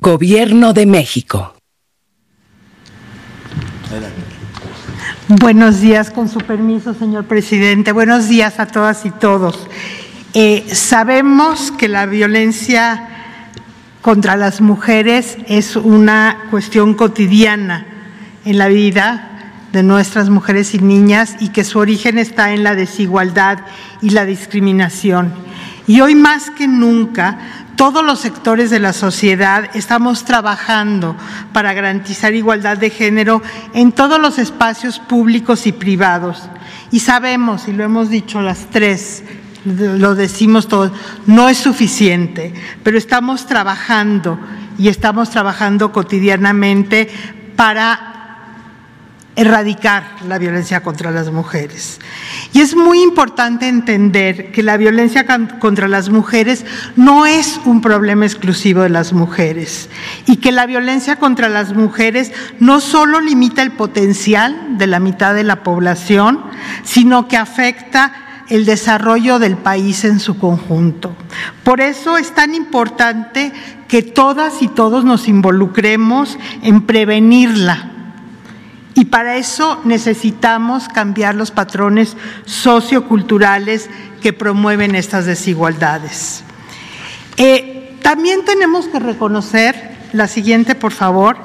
Gobierno 0.00 0.72
de 0.72 0.86
México. 0.86 1.56
Buenos 5.26 5.80
días, 5.80 6.12
con 6.12 6.28
su 6.28 6.38
permiso, 6.38 6.94
señor 6.94 7.24
presidente. 7.24 7.90
Buenos 7.90 8.28
días 8.28 8.60
a 8.60 8.66
todas 8.66 9.04
y 9.04 9.10
todos. 9.10 9.66
Eh, 10.36 10.74
sabemos 10.74 11.70
que 11.70 11.86
la 11.86 12.06
violencia 12.06 13.08
contra 14.02 14.34
las 14.34 14.60
mujeres 14.60 15.38
es 15.46 15.76
una 15.76 16.48
cuestión 16.50 16.94
cotidiana 16.94 17.86
en 18.44 18.58
la 18.58 18.66
vida 18.66 19.52
de 19.70 19.84
nuestras 19.84 20.30
mujeres 20.30 20.74
y 20.74 20.80
niñas 20.80 21.36
y 21.38 21.50
que 21.50 21.62
su 21.62 21.78
origen 21.78 22.18
está 22.18 22.52
en 22.52 22.64
la 22.64 22.74
desigualdad 22.74 23.60
y 24.02 24.10
la 24.10 24.24
discriminación. 24.24 25.32
Y 25.86 26.00
hoy 26.00 26.16
más 26.16 26.50
que 26.50 26.66
nunca, 26.66 27.38
todos 27.76 28.04
los 28.04 28.18
sectores 28.18 28.70
de 28.70 28.80
la 28.80 28.92
sociedad 28.92 29.70
estamos 29.74 30.24
trabajando 30.24 31.14
para 31.52 31.72
garantizar 31.74 32.34
igualdad 32.34 32.76
de 32.76 32.90
género 32.90 33.40
en 33.72 33.92
todos 33.92 34.20
los 34.20 34.40
espacios 34.40 34.98
públicos 34.98 35.68
y 35.68 35.72
privados. 35.72 36.48
Y 36.90 36.98
sabemos, 36.98 37.68
y 37.68 37.72
lo 37.72 37.84
hemos 37.84 38.10
dicho 38.10 38.40
las 38.42 38.66
tres, 38.70 39.22
lo 39.64 40.14
decimos 40.14 40.68
todos, 40.68 40.92
no 41.26 41.48
es 41.48 41.58
suficiente, 41.58 42.52
pero 42.82 42.98
estamos 42.98 43.46
trabajando 43.46 44.38
y 44.78 44.88
estamos 44.88 45.30
trabajando 45.30 45.92
cotidianamente 45.92 47.08
para 47.56 48.14
erradicar 49.36 50.04
la 50.28 50.38
violencia 50.38 50.82
contra 50.82 51.10
las 51.10 51.30
mujeres. 51.30 51.98
Y 52.52 52.60
es 52.60 52.76
muy 52.76 53.02
importante 53.02 53.66
entender 53.66 54.52
que 54.52 54.62
la 54.62 54.76
violencia 54.76 55.26
contra 55.58 55.88
las 55.88 56.08
mujeres 56.08 56.64
no 56.94 57.26
es 57.26 57.60
un 57.64 57.80
problema 57.80 58.26
exclusivo 58.26 58.82
de 58.82 58.90
las 58.90 59.12
mujeres 59.12 59.88
y 60.26 60.36
que 60.36 60.52
la 60.52 60.66
violencia 60.66 61.16
contra 61.16 61.48
las 61.48 61.74
mujeres 61.74 62.32
no 62.60 62.80
solo 62.80 63.20
limita 63.20 63.62
el 63.62 63.72
potencial 63.72 64.78
de 64.78 64.86
la 64.86 65.00
mitad 65.00 65.34
de 65.34 65.42
la 65.42 65.64
población, 65.64 66.40
sino 66.84 67.26
que 67.26 67.36
afecta 67.36 68.23
el 68.48 68.64
desarrollo 68.64 69.38
del 69.38 69.56
país 69.56 70.04
en 70.04 70.20
su 70.20 70.38
conjunto. 70.38 71.14
Por 71.62 71.80
eso 71.80 72.18
es 72.18 72.34
tan 72.34 72.54
importante 72.54 73.52
que 73.88 74.02
todas 74.02 74.62
y 74.62 74.68
todos 74.68 75.04
nos 75.04 75.28
involucremos 75.28 76.38
en 76.62 76.82
prevenirla 76.82 77.90
y 78.94 79.06
para 79.06 79.36
eso 79.36 79.80
necesitamos 79.84 80.88
cambiar 80.88 81.34
los 81.34 81.50
patrones 81.50 82.16
socioculturales 82.44 83.90
que 84.22 84.32
promueven 84.32 84.94
estas 84.94 85.26
desigualdades. 85.26 86.44
Eh, 87.36 87.96
también 88.02 88.44
tenemos 88.44 88.86
que 88.86 89.00
reconocer, 89.00 89.96
la 90.12 90.28
siguiente 90.28 90.76
por 90.76 90.92
favor, 90.92 91.36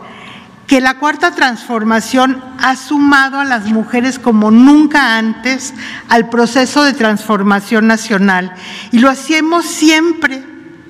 que 0.69 0.81
la 0.81 0.99
cuarta 0.99 1.31
transformación 1.31 2.43
ha 2.59 2.75
sumado 2.75 3.39
a 3.39 3.43
las 3.43 3.65
mujeres 3.65 4.19
como 4.19 4.51
nunca 4.51 5.17
antes 5.17 5.73
al 6.09 6.29
proceso 6.29 6.83
de 6.83 6.93
transformación 6.93 7.87
nacional. 7.87 8.53
Y 8.91 8.99
lo 8.99 9.09
hacemos 9.09 9.65
siempre 9.65 10.43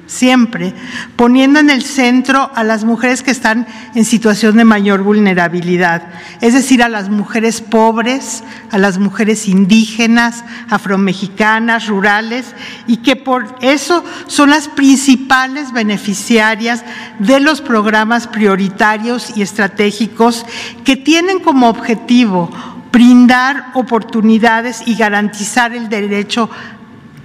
siempre, 0.10 0.74
poniendo 1.16 1.60
en 1.60 1.70
el 1.70 1.84
centro 1.84 2.51
a 2.55 2.64
las 2.64 2.84
mujeres 2.84 3.22
que 3.22 3.30
están 3.30 3.68
en 3.93 4.03
situación 4.03 4.57
de 4.57 4.66
mayor 4.66 5.03
vulnerabilidad, 5.03 6.01
es 6.41 6.53
decir, 6.53 6.82
a 6.82 6.89
las 6.89 7.10
mujeres 7.10 7.62
pobres, 7.62 8.43
a 8.72 8.80
las 8.80 8.97
mujeres 8.97 9.47
indígenas, 9.47 10.43
afromexicanas, 10.68 11.88
rurales, 11.88 12.55
y 12.88 12.97
que 12.97 13.16
por 13.16 13.55
eso 13.62 14.03
son 14.26 14.49
las 14.49 14.68
principales 14.68 15.72
beneficiarias 15.72 16.84
de 17.20 17.39
los 17.39 17.62
programas 17.62 18.26
prioritarios 18.26 19.38
y 19.38 19.43
estratégicos 19.43 20.43
que 20.84 20.95
tienen 20.95 21.39
como 21.39 21.70
objetivo 21.70 22.49
brindar 22.91 23.68
oportunidades 23.76 24.82
y 24.88 24.95
garantizar 24.95 25.76
el 25.76 25.88
derecho 25.88 26.49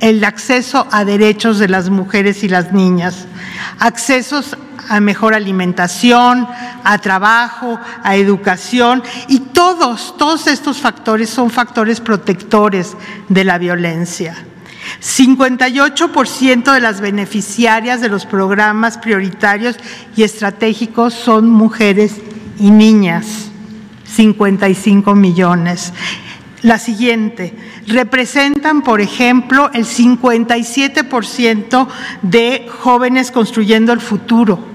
el 0.01 0.25
acceso 0.25 0.87
a 0.91 1.05
derechos 1.05 1.59
de 1.59 1.69
las 1.69 1.91
mujeres 1.91 2.45
y 2.45 2.49
las 2.49 2.73
niñas, 2.73 3.27
accesos 3.79 4.57
a 4.89 5.01
mejor 5.01 5.35
alimentación, 5.35 6.47
a 6.85 6.99
trabajo, 6.99 7.79
a 8.03 8.17
educación 8.17 9.03
y 9.29 9.41
todos, 9.41 10.17
todos 10.19 10.47
estos 10.47 10.79
factores 10.79 11.31
son 11.31 11.51
factores 11.51 12.01
protectores 12.01 12.97
de 13.29 13.45
la 13.45 13.59
violencia. 13.59 14.37
58% 15.01 16.73
de 16.73 16.81
las 16.81 17.01
beneficiarias 17.01 18.01
de 18.01 18.09
los 18.09 18.27
programas 18.27 18.99
prioritarios 18.99 19.77
y 20.17 20.23
estratégicos 20.23 21.15
son 21.15 21.49
mujeres 21.49 22.17
y 22.59 22.71
niñas, 22.71 23.51
55 24.07 25.15
millones. 25.15 25.93
La 26.63 26.79
siguiente, 26.79 27.55
representan, 27.87 28.83
por 28.83 29.01
ejemplo, 29.01 29.71
el 29.73 29.85
57% 29.85 31.87
de 32.23 32.67
jóvenes 32.83 33.31
construyendo 33.31 33.93
el 33.93 34.01
futuro 34.01 34.75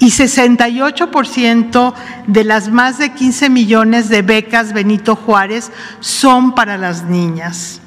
y 0.00 0.06
68% 0.06 1.94
de 2.26 2.44
las 2.44 2.70
más 2.70 2.98
de 2.98 3.12
15 3.12 3.50
millones 3.50 4.08
de 4.08 4.22
becas 4.22 4.72
Benito 4.72 5.14
Juárez 5.14 5.70
son 6.00 6.54
para 6.54 6.78
las 6.78 7.04
niñas. 7.04 7.80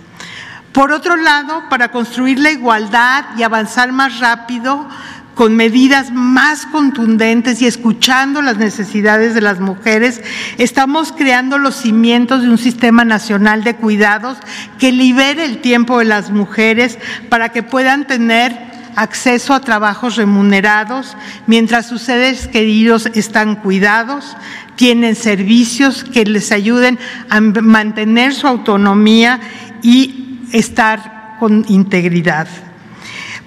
Por 0.72 0.92
otro 0.92 1.16
lado, 1.16 1.64
para 1.70 1.92
construir 1.92 2.40
la 2.40 2.52
igualdad 2.52 3.26
y 3.38 3.44
avanzar 3.44 3.92
más 3.92 4.20
rápido, 4.20 4.88
con 5.36 5.56
medidas 5.56 6.12
más 6.12 6.66
contundentes 6.66 7.62
y 7.62 7.66
escuchando 7.66 8.42
las 8.42 8.58
necesidades 8.58 9.34
de 9.34 9.42
las 9.42 9.60
mujeres, 9.60 10.22
estamos 10.58 11.12
creando 11.12 11.58
los 11.58 11.76
cimientos 11.76 12.44
de 12.44 12.50
un 12.50 12.58
sistema 12.58 13.04
nacional 13.04 13.64
de 13.64 13.76
cuidados 13.76 14.38
que 14.80 14.92
libere 14.92 15.46
el 15.46 15.60
tiempo 15.60 16.00
de 16.00 16.06
las 16.06 16.30
mujeres 16.30 17.00
para 17.30 17.50
que 17.50 17.64
puedan 17.64 18.06
tener 18.06 18.74
acceso 18.96 19.54
a 19.54 19.62
trabajos 19.62 20.18
remunerados. 20.18 21.18
Mientras 21.48 21.88
sus 21.88 22.04
seres 22.04 22.48
queridos 22.48 23.08
están 23.16 23.56
cuidados, 23.56 24.38
tienen 24.76 25.16
servicios 25.16 26.04
que 26.04 26.26
les 26.26 26.52
ayuden 26.52 27.00
a 27.30 27.42
mantener 27.42 28.34
su 28.36 28.48
autonomía 28.48 29.40
y 29.82 30.40
estar 30.52 31.38
con 31.40 31.66
integridad 31.68 32.48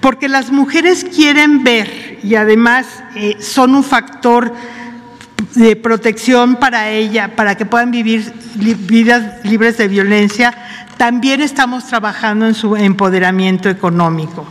porque 0.07 0.29
las 0.29 0.53
mujeres 0.53 1.05
quieren 1.05 1.65
ver 1.65 2.21
y 2.23 2.37
además 2.37 2.87
eh, 3.17 3.39
son 3.41 3.75
un 3.75 3.83
factor 3.83 4.55
de 5.57 5.75
protección 5.75 6.55
para 6.55 6.91
ella, 6.91 7.35
para 7.35 7.57
que 7.57 7.67
puedan 7.67 7.91
vivir 7.91 8.33
vidas 8.55 9.45
libres 9.45 9.79
de 9.79 9.89
violencia, 9.89 10.55
también 10.97 11.41
estamos 11.41 11.89
trabajando 11.89 12.47
en 12.47 12.55
su 12.55 12.77
empoderamiento 12.77 13.69
económico. 13.69 14.47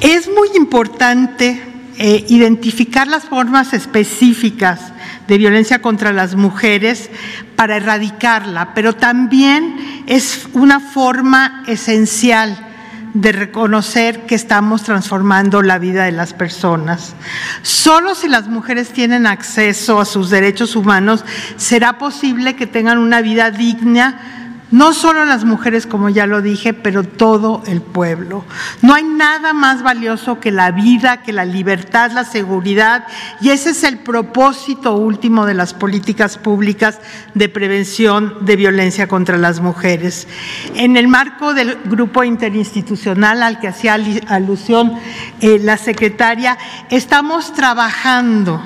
Es 0.00 0.26
muy 0.26 0.48
importante 0.56 1.62
eh, 1.98 2.24
identificar 2.28 3.08
las 3.08 3.24
formas 3.24 3.74
específicas 3.74 4.80
de 5.28 5.36
violencia 5.36 5.82
contra 5.82 6.14
las 6.14 6.34
mujeres 6.34 7.10
para 7.56 7.76
erradicarla, 7.76 8.72
pero 8.72 8.94
también 8.94 10.02
es 10.06 10.48
una 10.54 10.80
forma 10.80 11.62
esencial 11.66 12.68
de 13.14 13.32
reconocer 13.32 14.26
que 14.26 14.34
estamos 14.34 14.82
transformando 14.82 15.62
la 15.62 15.78
vida 15.78 16.04
de 16.04 16.12
las 16.12 16.32
personas. 16.32 17.14
Solo 17.62 18.14
si 18.14 18.28
las 18.28 18.48
mujeres 18.48 18.92
tienen 18.92 19.26
acceso 19.26 20.00
a 20.00 20.04
sus 20.04 20.30
derechos 20.30 20.76
humanos 20.76 21.24
será 21.56 21.98
posible 21.98 22.56
que 22.56 22.66
tengan 22.66 22.98
una 22.98 23.20
vida 23.20 23.50
digna 23.50 24.39
no 24.70 24.92
solo 24.92 25.24
las 25.24 25.44
mujeres, 25.44 25.86
como 25.86 26.08
ya 26.08 26.26
lo 26.26 26.42
dije, 26.42 26.72
pero 26.72 27.02
todo 27.02 27.62
el 27.66 27.82
pueblo. 27.82 28.44
No 28.82 28.94
hay 28.94 29.02
nada 29.04 29.52
más 29.52 29.82
valioso 29.82 30.38
que 30.38 30.50
la 30.50 30.70
vida, 30.70 31.22
que 31.22 31.32
la 31.32 31.44
libertad, 31.44 32.12
la 32.12 32.24
seguridad, 32.24 33.06
y 33.40 33.50
ese 33.50 33.70
es 33.70 33.84
el 33.84 33.98
propósito 33.98 34.94
último 34.94 35.46
de 35.46 35.54
las 35.54 35.74
políticas 35.74 36.38
públicas 36.38 37.00
de 37.34 37.48
prevención 37.48 38.36
de 38.42 38.56
violencia 38.56 39.08
contra 39.08 39.38
las 39.38 39.60
mujeres. 39.60 40.28
En 40.74 40.96
el 40.96 41.08
marco 41.08 41.52
del 41.54 41.78
grupo 41.84 42.22
interinstitucional 42.22 43.42
al 43.42 43.58
que 43.58 43.68
hacía 43.68 43.98
alusión 44.28 44.94
eh, 45.40 45.58
la 45.60 45.76
secretaria, 45.76 46.56
estamos 46.90 47.52
trabajando 47.52 48.62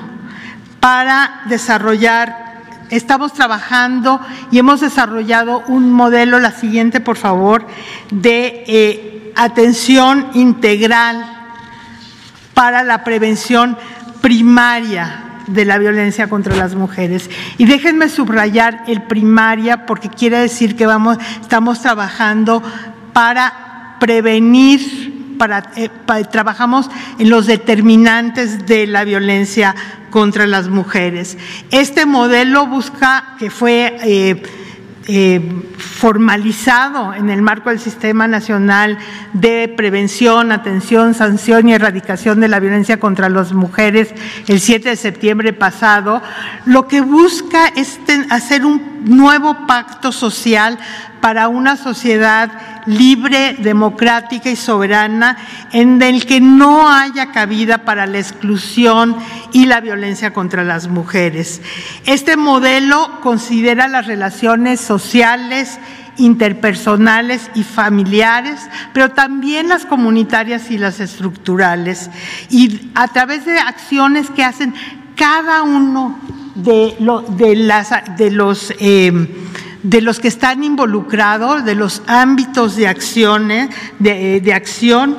para 0.79 1.41
desarrollar 1.49 2.44
estamos 2.95 3.33
trabajando 3.33 4.19
y 4.51 4.59
hemos 4.59 4.81
desarrollado 4.81 5.63
un 5.67 5.91
modelo, 5.91 6.39
la 6.39 6.51
siguiente 6.51 6.99
por 6.99 7.17
favor, 7.17 7.65
de 8.11 8.63
eh, 8.67 9.31
atención 9.35 10.27
integral 10.33 11.25
para 12.53 12.83
la 12.83 13.03
prevención 13.03 13.77
primaria 14.21 15.21
de 15.47 15.65
la 15.65 15.77
violencia 15.77 16.27
contra 16.27 16.55
las 16.55 16.75
mujeres. 16.75 17.29
Y 17.57 17.65
déjenme 17.65 18.09
subrayar 18.09 18.83
el 18.87 19.03
primaria 19.03 19.85
porque 19.85 20.09
quiere 20.09 20.39
decir 20.39 20.75
que 20.75 20.85
vamos, 20.85 21.17
estamos 21.41 21.81
trabajando 21.81 22.63
para 23.13 23.97
prevenir 23.99 25.14
eh, 25.75 25.89
trabajamos 26.31 26.89
en 27.19 27.29
los 27.29 27.47
determinantes 27.47 28.65
de 28.65 28.87
la 28.87 29.03
violencia 29.03 29.75
contra 30.09 30.47
las 30.47 30.69
mujeres. 30.69 31.37
Este 31.71 32.05
modelo 32.05 32.67
busca, 32.67 33.35
que 33.37 33.49
fue 33.49 33.97
eh, 34.03 34.41
eh, 35.07 35.39
formalizado 35.77 37.13
en 37.13 37.29
el 37.29 37.41
marco 37.41 37.69
del 37.69 37.79
Sistema 37.79 38.27
Nacional 38.27 38.97
de 39.33 39.67
Prevención, 39.67 40.51
Atención, 40.51 41.13
Sanción 41.13 41.69
y 41.69 41.73
Erradicación 41.73 42.39
de 42.39 42.47
la 42.47 42.59
Violencia 42.59 42.99
contra 42.99 43.29
las 43.29 43.53
Mujeres 43.53 44.13
el 44.47 44.59
7 44.59 44.89
de 44.89 44.95
septiembre 44.95 45.53
pasado, 45.53 46.21
lo 46.65 46.87
que 46.87 47.01
busca 47.01 47.67
es 47.67 47.99
hacer 48.29 48.65
un 48.65 48.95
nuevo 49.05 49.67
pacto 49.67 50.11
social 50.11 50.79
para 51.21 51.47
una 51.47 51.75
sociedad 51.75 52.51
libre, 52.85 53.55
democrática 53.57 54.51
y 54.51 54.55
soberana, 54.55 55.37
en 55.71 55.99
el 56.03 56.25
que 56.25 56.39
no 56.39 56.87
haya 56.87 57.31
cabida 57.31 57.79
para 57.79 58.05
la 58.05 58.19
exclusión 58.19 59.15
y 59.51 59.65
la 59.65 59.81
violencia 59.81 60.33
contra 60.33 60.63
las 60.63 60.87
mujeres. 60.87 61.63
Este 62.05 62.37
modelo 62.37 63.21
considera 63.21 63.87
las 63.87 64.05
relaciones 64.05 64.81
sociales, 64.81 64.94
interpersonales 66.17 67.49
y 67.55 67.63
familiares, 67.63 68.59
pero 68.93 69.11
también 69.11 69.67
las 69.67 69.85
comunitarias 69.85 70.71
y 70.71 70.77
las 70.77 70.99
estructurales, 70.99 72.09
y 72.49 72.91
a 72.95 73.07
través 73.07 73.45
de 73.45 73.59
acciones 73.59 74.29
que 74.29 74.43
hacen 74.43 74.73
cada 75.15 75.63
uno 75.63 76.17
de, 76.55 76.95
las, 77.55 77.89
de 78.17 78.31
los... 78.31 78.73
Eh, 78.79 79.41
de 79.83 80.01
los 80.01 80.19
que 80.19 80.29
están 80.29 80.63
involucrados, 80.63 81.63
de 81.63 81.75
los 81.75 82.01
ámbitos 82.07 82.75
de, 82.75 82.87
acciones, 82.87 83.69
de 83.99 84.51
acción, 84.51 85.15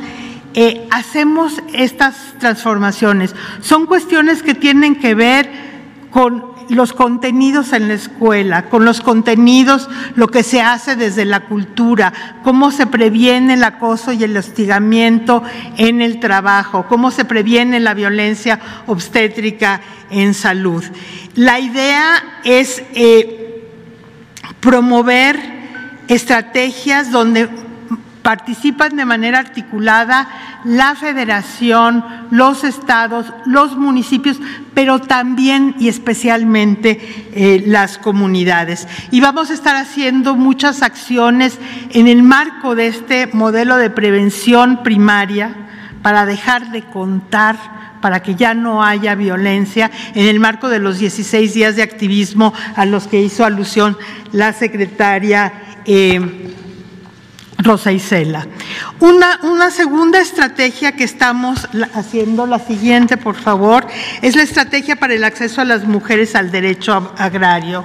eh, 0.58 0.88
hacemos 0.90 1.62
estas 1.74 2.16
transformaciones. 2.38 3.34
Son 3.60 3.84
cuestiones 3.84 4.42
que 4.42 4.54
tienen 4.54 4.96
que 4.96 5.14
ver 5.14 5.50
con 6.10 6.55
los 6.68 6.92
contenidos 6.92 7.72
en 7.72 7.88
la 7.88 7.94
escuela, 7.94 8.68
con 8.68 8.84
los 8.84 9.00
contenidos, 9.00 9.88
lo 10.14 10.28
que 10.28 10.42
se 10.42 10.60
hace 10.60 10.96
desde 10.96 11.24
la 11.24 11.40
cultura, 11.40 12.12
cómo 12.42 12.70
se 12.70 12.86
previene 12.86 13.54
el 13.54 13.64
acoso 13.64 14.12
y 14.12 14.24
el 14.24 14.36
hostigamiento 14.36 15.42
en 15.76 16.02
el 16.02 16.20
trabajo, 16.20 16.86
cómo 16.88 17.10
se 17.10 17.24
previene 17.24 17.80
la 17.80 17.94
violencia 17.94 18.60
obstétrica 18.86 19.80
en 20.10 20.34
salud. 20.34 20.84
La 21.34 21.60
idea 21.60 22.40
es 22.44 22.82
eh, 22.94 23.64
promover 24.60 25.38
estrategias 26.08 27.10
donde 27.10 27.48
participan 28.26 28.96
de 28.96 29.04
manera 29.04 29.38
articulada 29.38 30.28
la 30.64 30.96
federación, 30.96 32.04
los 32.32 32.64
estados, 32.64 33.32
los 33.44 33.76
municipios, 33.76 34.40
pero 34.74 34.98
también 34.98 35.76
y 35.78 35.86
especialmente 35.86 37.28
eh, 37.32 37.62
las 37.68 37.98
comunidades. 37.98 38.88
Y 39.12 39.20
vamos 39.20 39.50
a 39.50 39.54
estar 39.54 39.76
haciendo 39.76 40.34
muchas 40.34 40.82
acciones 40.82 41.60
en 41.90 42.08
el 42.08 42.24
marco 42.24 42.74
de 42.74 42.88
este 42.88 43.28
modelo 43.28 43.76
de 43.76 43.90
prevención 43.90 44.82
primaria 44.82 45.54
para 46.02 46.26
dejar 46.26 46.72
de 46.72 46.82
contar 46.82 48.00
para 48.00 48.22
que 48.22 48.34
ya 48.34 48.54
no 48.54 48.82
haya 48.82 49.14
violencia 49.14 49.92
en 50.16 50.26
el 50.26 50.40
marco 50.40 50.68
de 50.68 50.80
los 50.80 50.98
16 50.98 51.54
días 51.54 51.76
de 51.76 51.82
activismo 51.82 52.52
a 52.74 52.86
los 52.86 53.06
que 53.06 53.20
hizo 53.20 53.44
alusión 53.44 53.96
la 54.32 54.52
secretaria 54.52 55.52
eh, 55.84 56.55
Rosa 57.66 57.90
Isela. 57.90 58.46
Una, 59.00 59.40
una, 59.42 59.70
segunda 59.70 60.20
estrategia 60.20 60.92
que 60.92 61.04
estamos 61.04 61.68
haciendo, 61.94 62.46
la 62.46 62.60
siguiente, 62.60 63.16
por 63.16 63.34
favor, 63.34 63.86
es 64.22 64.36
la 64.36 64.42
estrategia 64.42 64.96
para 64.96 65.14
el 65.14 65.24
acceso 65.24 65.60
a 65.60 65.64
las 65.64 65.84
mujeres 65.84 66.36
al 66.36 66.52
derecho 66.52 67.12
agrario. 67.18 67.84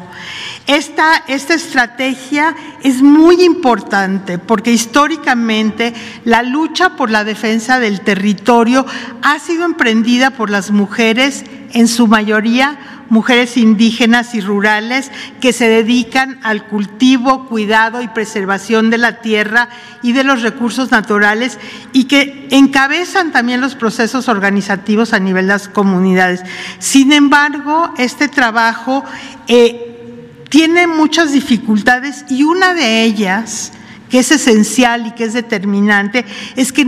Esta, 0.67 1.23
esta 1.27 1.55
estrategia 1.55 2.55
es 2.83 3.01
muy 3.01 3.43
importante 3.43 4.37
porque 4.37 4.71
históricamente 4.71 5.93
la 6.23 6.43
lucha 6.43 6.95
por 6.95 7.09
la 7.09 7.23
defensa 7.23 7.79
del 7.79 8.01
territorio 8.01 8.85
ha 9.23 9.39
sido 9.39 9.65
emprendida 9.65 10.29
por 10.29 10.51
las 10.51 10.69
mujeres, 10.69 11.43
en 11.73 11.87
su 11.87 12.07
mayoría 12.07 12.77
mujeres 13.11 13.57
indígenas 13.57 14.35
y 14.35 14.39
rurales 14.39 15.11
que 15.41 15.51
se 15.51 15.67
dedican 15.67 16.39
al 16.43 16.65
cultivo, 16.65 17.47
cuidado 17.47 18.01
y 18.01 18.07
preservación 18.07 18.89
de 18.89 18.97
la 18.97 19.19
tierra 19.19 19.67
y 20.01 20.13
de 20.13 20.23
los 20.23 20.41
recursos 20.41 20.91
naturales 20.91 21.59
y 21.91 22.05
que 22.05 22.47
encabezan 22.51 23.33
también 23.33 23.59
los 23.59 23.75
procesos 23.75 24.29
organizativos 24.29 25.11
a 25.11 25.19
nivel 25.19 25.47
de 25.47 25.53
las 25.53 25.67
comunidades. 25.67 26.41
Sin 26.79 27.11
embargo, 27.11 27.93
este 27.97 28.29
trabajo 28.29 29.03
eh, 29.49 30.39
tiene 30.47 30.87
muchas 30.87 31.33
dificultades 31.33 32.23
y 32.29 32.43
una 32.43 32.73
de 32.73 33.03
ellas 33.03 33.73
que 34.11 34.19
es 34.19 34.31
esencial 34.31 35.07
y 35.07 35.11
que 35.11 35.23
es 35.23 35.33
determinante, 35.33 36.25
es 36.57 36.73
que 36.73 36.85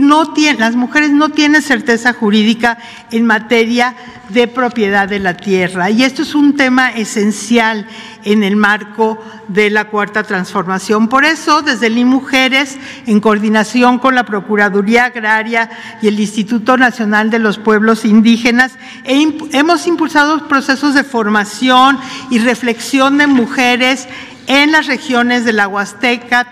las 0.58 0.76
mujeres 0.76 1.10
no 1.10 1.30
tienen 1.30 1.62
certeza 1.62 2.12
jurídica 2.12 2.76
en 3.10 3.24
materia 3.24 3.96
de 4.28 4.46
propiedad 4.46 5.08
de 5.08 5.18
la 5.18 5.34
tierra. 5.34 5.90
Y 5.90 6.04
esto 6.04 6.22
es 6.22 6.34
un 6.34 6.54
tema 6.54 6.90
esencial 6.90 7.86
en 8.24 8.42
el 8.42 8.56
marco 8.56 9.18
de 9.48 9.70
la 9.70 9.86
cuarta 9.86 10.22
transformación. 10.22 11.08
Por 11.08 11.24
eso, 11.24 11.62
desde 11.62 11.86
el 11.86 12.04
Mujeres, 12.04 12.76
en 13.06 13.20
coordinación 13.20 13.98
con 13.98 14.14
la 14.14 14.24
Procuraduría 14.24 15.06
Agraria 15.06 15.70
y 16.02 16.08
el 16.08 16.20
Instituto 16.20 16.76
Nacional 16.76 17.30
de 17.30 17.38
los 17.38 17.56
Pueblos 17.56 18.04
Indígenas, 18.04 18.72
hemos 19.04 19.86
impulsado 19.86 20.46
procesos 20.48 20.94
de 20.94 21.04
formación 21.04 21.98
y 22.30 22.38
reflexión 22.40 23.16
de 23.16 23.26
mujeres 23.26 24.08
en 24.46 24.72
las 24.72 24.86
regiones 24.86 25.44
de 25.44 25.52
la 25.52 25.68
Huasteca, 25.68 26.50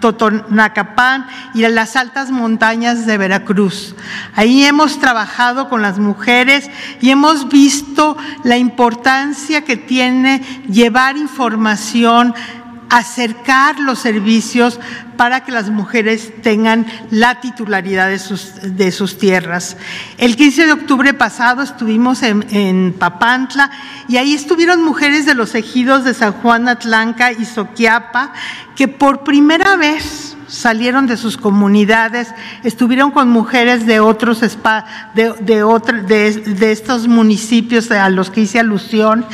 Totonacapán 0.00 1.26
y 1.54 1.64
en 1.64 1.74
las 1.74 1.96
altas 1.96 2.30
montañas 2.30 3.06
de 3.06 3.18
Veracruz. 3.18 3.94
Ahí 4.34 4.64
hemos 4.64 4.98
trabajado 4.98 5.68
con 5.68 5.82
las 5.82 5.98
mujeres 5.98 6.70
y 7.00 7.10
hemos 7.10 7.48
visto 7.48 8.16
la 8.44 8.56
importancia 8.56 9.64
que 9.64 9.76
tiene 9.76 10.40
llevar 10.68 11.16
información 11.16 12.34
acercar 12.92 13.80
los 13.80 14.00
servicios 14.00 14.78
para 15.16 15.44
que 15.44 15.50
las 15.50 15.70
mujeres 15.70 16.30
tengan 16.42 16.86
la 17.10 17.40
titularidad 17.40 18.10
de 18.10 18.18
sus, 18.18 18.52
de 18.62 18.92
sus 18.92 19.16
tierras. 19.16 19.78
El 20.18 20.36
15 20.36 20.66
de 20.66 20.72
octubre 20.72 21.14
pasado 21.14 21.62
estuvimos 21.62 22.22
en, 22.22 22.92
Papantla 22.98 23.70
y 24.08 24.18
ahí 24.18 24.34
estuvieron 24.34 24.84
mujeres 24.84 25.24
de 25.24 25.34
los 25.34 25.54
ejidos 25.54 26.04
de 26.04 26.12
San 26.12 26.32
Juan 26.34 26.68
Atlanca 26.68 27.32
y 27.32 27.46
Soquiapa 27.46 28.34
que 28.76 28.88
por 28.88 29.24
primera 29.24 29.76
vez 29.76 30.36
salieron 30.46 31.06
de 31.06 31.16
sus 31.16 31.38
comunidades, 31.38 32.28
estuvieron 32.62 33.10
con 33.10 33.30
mujeres 33.30 33.86
de 33.86 34.00
otros 34.00 34.40
de, 34.42 35.32
de, 35.40 36.42
de 36.44 36.72
estos 36.72 37.08
municipios 37.08 37.90
a 37.90 38.10
los 38.10 38.28
que 38.28 38.42
hice 38.42 38.60
alusión 38.60 39.24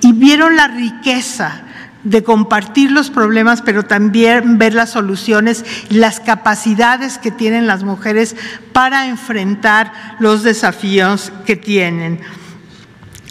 y 0.00 0.14
vieron 0.14 0.56
la 0.56 0.68
riqueza 0.68 1.64
de 2.04 2.22
compartir 2.22 2.90
los 2.90 3.10
problemas, 3.10 3.62
pero 3.62 3.84
también 3.84 4.58
ver 4.58 4.74
las 4.74 4.90
soluciones 4.90 5.64
las 5.88 6.20
capacidades 6.20 7.18
que 7.18 7.30
tienen 7.30 7.66
las 7.66 7.84
mujeres 7.84 8.36
para 8.72 9.06
enfrentar 9.06 9.92
los 10.18 10.42
desafíos 10.42 11.32
que 11.46 11.56
tienen. 11.56 12.20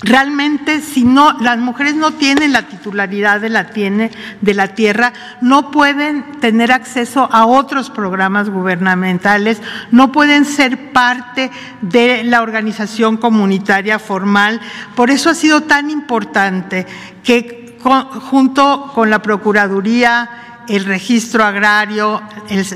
Realmente, 0.04 0.82
si 0.82 1.04
no, 1.04 1.34
las 1.42 1.60
mujeres 1.60 1.94
no 1.94 2.14
tienen 2.14 2.54
la 2.54 2.64
titularidad 2.64 3.40
de 3.40 3.50
la, 3.50 3.68
tiene, 3.68 4.10
de 4.42 4.56
la 4.56 4.70
tierra, 4.70 5.14
no 5.42 5.70
pueden 5.70 6.40
tener 6.40 6.72
acceso 6.72 7.30
a 7.32 7.46
otros 7.46 7.92
programas 7.92 8.50
gubernamentales, 8.50 9.62
no 9.92 10.12
pueden 10.12 10.46
ser 10.46 10.92
parte 10.92 11.52
de 11.82 12.24
la 12.24 12.42
organización 12.42 13.18
comunitaria 13.18 14.00
formal. 14.00 14.60
Por 14.96 15.12
eso 15.12 15.30
ha 15.30 15.36
sido 15.36 15.62
tan 15.62 15.92
importante 15.92 16.88
que 17.24 17.61
junto 17.82 18.92
con 18.94 19.10
la 19.10 19.22
Procuraduría, 19.22 20.52
el 20.68 20.86
registro 20.86 21.44
agrario, 21.44 22.22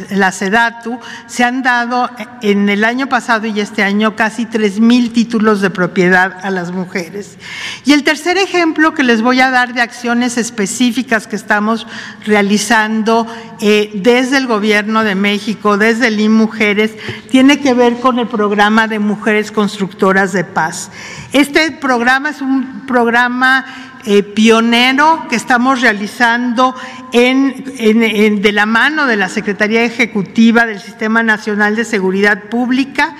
la 0.10 0.32
SEDATU, 0.32 1.00
se 1.28 1.44
han 1.44 1.62
dado 1.62 2.10
en 2.42 2.68
el 2.68 2.84
año 2.84 3.08
pasado 3.08 3.46
y 3.46 3.60
este 3.60 3.84
año 3.84 4.16
casi 4.16 4.46
tres 4.46 4.80
mil 4.80 5.14
títulos 5.14 5.62
de 5.62 5.70
propiedad 5.70 6.38
a 6.44 6.50
las 6.50 6.72
mujeres. 6.72 7.38
Y 7.86 7.94
el 7.94 8.04
tercer 8.04 8.38
ejemplo 8.38 8.94
que 8.94 9.04
les 9.04 9.22
voy 9.22 9.40
a 9.40 9.50
dar 9.50 9.74
de 9.74 9.82
acciones 9.82 10.38
específicas 10.38 11.28
que 11.28 11.36
estamos 11.36 11.88
realizando 12.26 13.28
eh, 13.62 13.92
desde 13.94 14.38
el 14.38 14.48
Gobierno 14.48 15.04
de 15.04 15.16
México, 15.16 15.78
desde 15.78 16.08
el 16.08 16.16
Mujeres, 16.30 16.92
tiene 17.30 17.60
que 17.60 17.74
ver 17.74 18.00
con 18.00 18.20
el 18.20 18.28
programa 18.28 18.88
de 18.88 19.00
Mujeres 19.00 19.52
Constructoras 19.52 20.32
de 20.34 20.44
Paz. 20.44 20.90
Este 21.34 21.72
programa 21.72 22.30
es 22.30 22.42
un 22.42 22.86
programa 22.88 23.66
eh, 24.06 24.24
pionero 24.24 25.28
que 25.30 25.36
estamos 25.36 25.82
realizando 25.82 26.76
de 27.12 28.52
la 28.54 28.66
mano 28.66 29.06
de 29.08 29.16
la 29.16 29.30
Secretaría 29.30 29.84
Ejecutiva 29.84 30.66
del 30.66 30.80
Sistema 30.80 31.24
Nacional 31.24 31.76
de 31.76 31.86
Seguridad 31.86 32.44
Pública, 32.44 33.16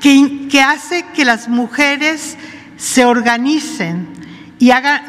que 0.00 0.60
hace 0.60 1.04
que 1.14 1.24
las 1.24 1.48
mujeres 1.48 2.36
se 2.76 3.04
organicen 3.04 4.08
y 4.58 4.70
hagan 4.70 5.02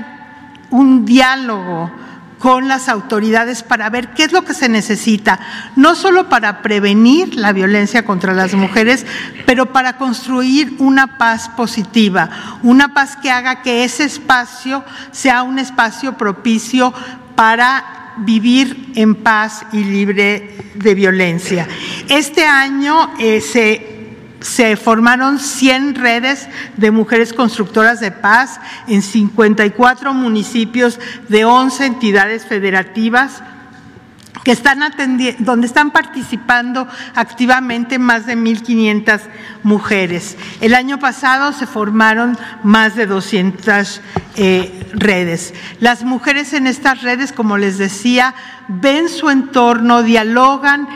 un 0.69 1.05
diálogo 1.05 1.91
con 2.39 2.67
las 2.67 2.89
autoridades 2.89 3.63
para 3.63 3.89
ver 3.89 4.09
qué 4.09 4.23
es 4.23 4.31
lo 4.31 4.43
que 4.43 4.53
se 4.53 4.69
necesita, 4.69 5.39
no 5.75 5.95
solo 5.95 6.29
para 6.29 6.61
prevenir 6.61 7.35
la 7.35 7.53
violencia 7.53 8.05
contra 8.05 8.33
las 8.33 8.53
mujeres, 8.53 9.05
pero 9.45 9.71
para 9.71 9.97
construir 9.97 10.75
una 10.79 11.17
paz 11.17 11.49
positiva, 11.49 12.29
una 12.63 12.93
paz 12.93 13.17
que 13.17 13.31
haga 13.31 13.61
que 13.61 13.83
ese 13.83 14.03
espacio 14.03 14.83
sea 15.11 15.43
un 15.43 15.59
espacio 15.59 16.17
propicio 16.17 16.93
para 17.35 18.13
vivir 18.17 18.91
en 18.95 19.15
paz 19.15 19.65
y 19.71 19.83
libre 19.83 20.71
de 20.75 20.95
violencia. 20.95 21.67
Este 22.07 22.45
año 22.45 23.11
eh, 23.19 23.41
se 23.41 23.94
se 24.45 24.77
formaron 24.77 25.39
100 25.39 25.95
redes 25.95 26.47
de 26.77 26.91
mujeres 26.91 27.33
constructoras 27.33 27.99
de 27.99 28.11
paz 28.11 28.59
en 28.87 29.01
54 29.01 30.13
municipios 30.13 30.99
de 31.29 31.45
11 31.45 31.85
entidades 31.87 32.45
federativas 32.45 33.41
que 34.43 34.51
están 34.51 34.81
donde 35.39 35.65
están 35.65 35.89
participando 35.89 36.87
activamente 37.15 37.97
más 37.97 38.27
de 38.27 38.37
1.500 38.37 39.21
mujeres. 39.63 40.37
El 40.61 40.75
año 40.75 40.99
pasado 40.99 41.51
se 41.51 41.65
formaron 41.65 42.37
más 42.61 42.95
de 42.95 43.07
200 43.07 44.01
eh, 44.35 44.91
redes. 44.93 45.55
Las 45.79 46.03
mujeres 46.03 46.53
en 46.53 46.67
estas 46.67 47.01
redes, 47.01 47.31
como 47.31 47.57
les 47.57 47.79
decía, 47.79 48.35
ven 48.67 49.09
su 49.09 49.31
entorno, 49.31 50.03
dialogan 50.03 50.87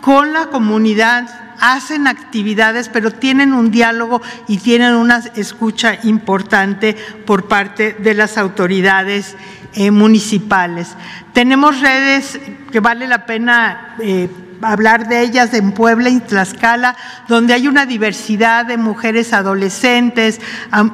con 0.00 0.32
la 0.32 0.46
comunidad, 0.46 1.47
hacen 1.60 2.06
actividades, 2.06 2.88
pero 2.88 3.10
tienen 3.10 3.52
un 3.52 3.70
diálogo 3.70 4.22
y 4.46 4.58
tienen 4.58 4.94
una 4.94 5.18
escucha 5.34 5.98
importante 6.02 6.96
por 7.26 7.48
parte 7.48 7.94
de 7.98 8.14
las 8.14 8.38
autoridades 8.38 9.36
eh, 9.74 9.90
municipales. 9.90 10.96
Tenemos 11.32 11.80
redes 11.80 12.40
que 12.72 12.80
vale 12.80 13.06
la 13.06 13.26
pena 13.26 13.96
eh, 14.00 14.28
hablar 14.62 15.08
de 15.08 15.22
ellas 15.22 15.54
en 15.54 15.72
Puebla 15.72 16.10
y 16.10 16.20
Tlaxcala, 16.20 16.96
donde 17.28 17.54
hay 17.54 17.68
una 17.68 17.86
diversidad 17.86 18.66
de 18.66 18.76
mujeres 18.76 19.32
adolescentes, 19.32 20.40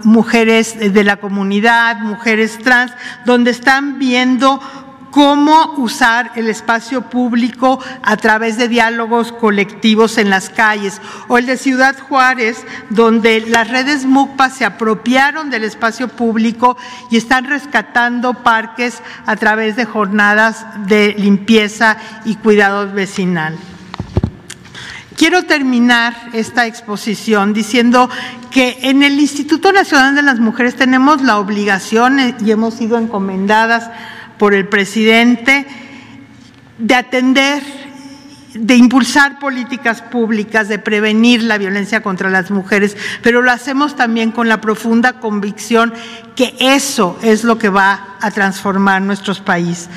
mujeres 0.03 0.79
de 0.79 1.05
la 1.05 1.17
comunidad, 1.17 1.99
mujeres 2.01 2.59
trans, 2.59 2.93
donde 3.25 3.51
están 3.51 3.99
viendo 3.99 4.61
cómo 5.15 5.75
usar 5.77 6.33
el 6.35 6.49
espacio 6.49 7.03
público 7.03 7.79
a 8.03 8.17
través 8.17 8.59
de 8.59 8.67
diálogos 8.67 9.31
colectivos 9.31 10.19
en 10.19 10.29
las 10.29 10.51
calles, 10.51 11.01
o 11.29 11.39
el 11.39 11.47
de 11.47 11.57
Ciudad 11.57 11.97
Juárez, 12.09 12.67
donde 12.91 13.41
las 13.43 13.69
redes 13.69 14.07
MUCPA 14.07 14.51
se 14.51 14.65
apropiaron 14.65 15.51
del 15.51 15.63
espacio 15.63 16.09
público 16.09 16.77
y 17.13 17.17
están 17.17 17.45
rescatando 17.45 18.35
parques 18.35 19.05
a 19.25 19.37
través 19.37 19.77
de 19.77 19.85
jornadas 19.85 20.67
de 20.89 21.15
limpieza 21.17 21.97
y 22.25 22.35
cuidado 22.35 22.93
vecinal. 22.93 23.57
Quiero 25.17 25.45
terminar 25.45 26.13
esta 26.33 26.67
exposición 26.67 27.53
diciendo 27.53 28.11
que 28.51 28.79
en 28.83 29.05
el 29.05 29.21
Instituto 29.21 29.71
Nacional 29.71 30.17
de 30.17 30.23
las 30.23 30.41
Mujeres 30.41 30.75
tenemos 30.75 31.23
la 31.23 31.39
obligación 31.39 32.19
eh, 32.19 32.35
y 32.45 32.51
hemos 32.51 32.75
sido 32.75 32.99
encomendadas 32.99 33.93
por 34.45 34.53
el 34.53 34.69
presidente 34.69 35.67
de 36.77 36.95
atender, 36.95 37.63
de 38.53 38.77
impulsar 38.77 39.39
políticas 39.39 40.03
públicas, 40.03 40.69
de 40.69 40.79
prevenir 40.79 41.43
la 41.43 41.57
violencia 41.57 42.03
contra 42.03 42.29
las 42.29 42.51
mujeres, 42.51 42.95
pero 43.23 43.41
lo 43.41 43.51
hacemos 43.51 43.97
también 43.97 44.33
con 44.33 44.47
la 44.47 44.61
profunda 44.61 45.15
convicción 45.15 45.95
que 46.37 46.55
eso 46.61 47.19
es 47.23 47.43
lo 47.43 47.57
que 47.57 47.71
va 47.71 48.17
a 48.21 48.31
transformar 48.33 49.01
nuestros 49.01 49.41
países. 49.41 49.89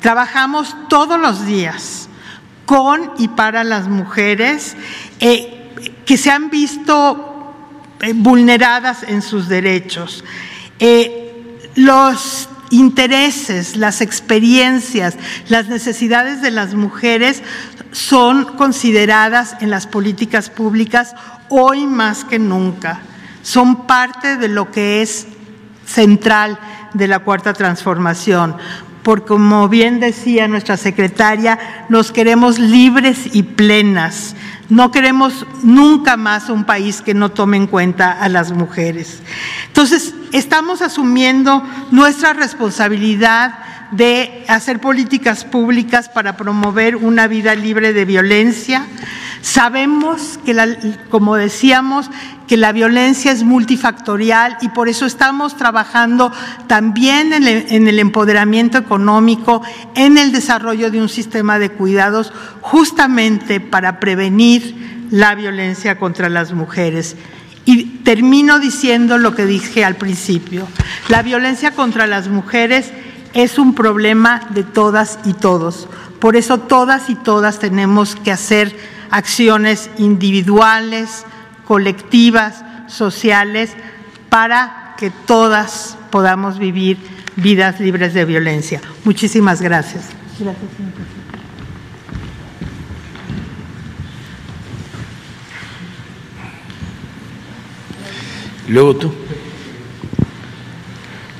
Trabajamos 0.00 0.76
todos 0.88 1.18
los 1.18 1.44
días 1.44 2.08
con 2.66 3.10
y 3.18 3.26
para 3.26 3.64
las 3.64 3.88
mujeres 3.88 4.76
eh, 5.18 5.72
que 6.06 6.16
se 6.16 6.30
han 6.30 6.50
visto 6.50 7.52
eh, 7.98 8.12
vulneradas 8.14 9.02
en 9.02 9.22
sus 9.22 9.48
derechos. 9.48 10.22
Eh, 10.78 11.64
los 11.74 12.48
intereses, 12.70 13.76
las 13.76 14.00
experiencias, 14.00 15.16
las 15.48 15.68
necesidades 15.68 16.42
de 16.42 16.50
las 16.50 16.74
mujeres 16.74 17.42
son 17.92 18.44
consideradas 18.56 19.56
en 19.60 19.70
las 19.70 19.86
políticas 19.86 20.50
públicas 20.50 21.14
hoy 21.48 21.86
más 21.86 22.24
que 22.24 22.38
nunca. 22.38 23.00
Son 23.42 23.86
parte 23.86 24.36
de 24.36 24.48
lo 24.48 24.70
que 24.70 25.02
es 25.02 25.26
central 25.86 26.58
de 26.94 27.08
la 27.08 27.20
cuarta 27.20 27.52
transformación. 27.52 28.56
Porque 29.02 29.26
como 29.26 29.68
bien 29.68 30.00
decía 30.00 30.48
nuestra 30.48 30.76
secretaria, 30.76 31.86
nos 31.88 32.12
queremos 32.12 32.58
libres 32.58 33.34
y 33.34 33.42
plenas. 33.42 34.34
No 34.68 34.90
queremos 34.90 35.46
nunca 35.62 36.16
más 36.16 36.50
un 36.50 36.64
país 36.64 37.00
que 37.00 37.14
no 37.14 37.30
tome 37.30 37.56
en 37.56 37.66
cuenta 37.66 38.12
a 38.12 38.28
las 38.28 38.52
mujeres. 38.52 39.22
Entonces, 39.66 40.14
estamos 40.32 40.82
asumiendo 40.82 41.62
nuestra 41.90 42.34
responsabilidad 42.34 43.58
de 43.92 44.44
hacer 44.48 44.80
políticas 44.80 45.44
públicas 45.44 46.08
para 46.10 46.36
promover 46.36 46.96
una 46.96 47.26
vida 47.26 47.54
libre 47.54 47.94
de 47.94 48.04
violencia. 48.04 48.86
Sabemos 49.40 50.38
que, 50.44 50.54
como 51.08 51.36
decíamos, 51.36 52.10
que 52.48 52.56
la 52.56 52.72
violencia 52.72 53.30
es 53.30 53.44
multifactorial 53.44 54.56
y 54.62 54.70
por 54.70 54.88
eso 54.88 55.04
estamos 55.06 55.56
trabajando 55.56 56.32
también 56.66 57.32
en 57.34 57.46
el, 57.86 57.98
empoderamiento 57.98 58.78
económico, 58.78 59.62
en 59.94 60.16
el 60.16 60.32
desarrollo 60.32 60.90
de 60.90 61.00
un 61.00 61.10
sistema 61.10 61.58
de 61.58 61.70
cuidados, 61.70 62.32
justamente 62.62 63.60
para 63.60 64.00
prevenir 64.00 65.06
la 65.10 65.34
violencia 65.34 65.98
contra 65.98 66.30
las 66.30 66.52
mujeres. 66.52 67.16
Y 67.66 67.84
termino 68.02 68.58
diciendo 68.58 69.18
lo 69.18 69.34
que 69.34 69.44
dije 69.44 69.84
al 69.84 69.96
principio. 69.96 70.66
La 71.08 71.22
violencia 71.22 71.72
contra 71.72 72.06
las 72.06 72.28
mujeres 72.28 72.92
es 73.34 73.58
un 73.58 73.74
problema 73.74 74.40
de 74.50 74.64
todas 74.64 75.18
y 75.26 75.34
todos. 75.34 75.86
Por 76.18 76.34
eso 76.34 76.58
todas 76.58 77.10
y 77.10 77.14
todas 77.14 77.58
tenemos 77.58 78.16
que 78.16 78.32
hacer 78.32 78.74
acciones 79.10 79.90
individuales, 79.98 81.26
colectivas, 81.68 82.64
sociales, 82.86 83.76
para 84.30 84.94
que 84.96 85.10
todas 85.10 85.98
podamos 86.10 86.58
vivir 86.58 86.96
vidas 87.36 87.78
libres 87.78 88.14
de 88.14 88.24
violencia. 88.24 88.80
Muchísimas 89.04 89.60
gracias. 89.60 90.08
Gracias, 90.40 90.70
señor 90.74 90.92
presidente. 90.94 91.28
Luego 98.68 98.96
tú. 98.96 99.12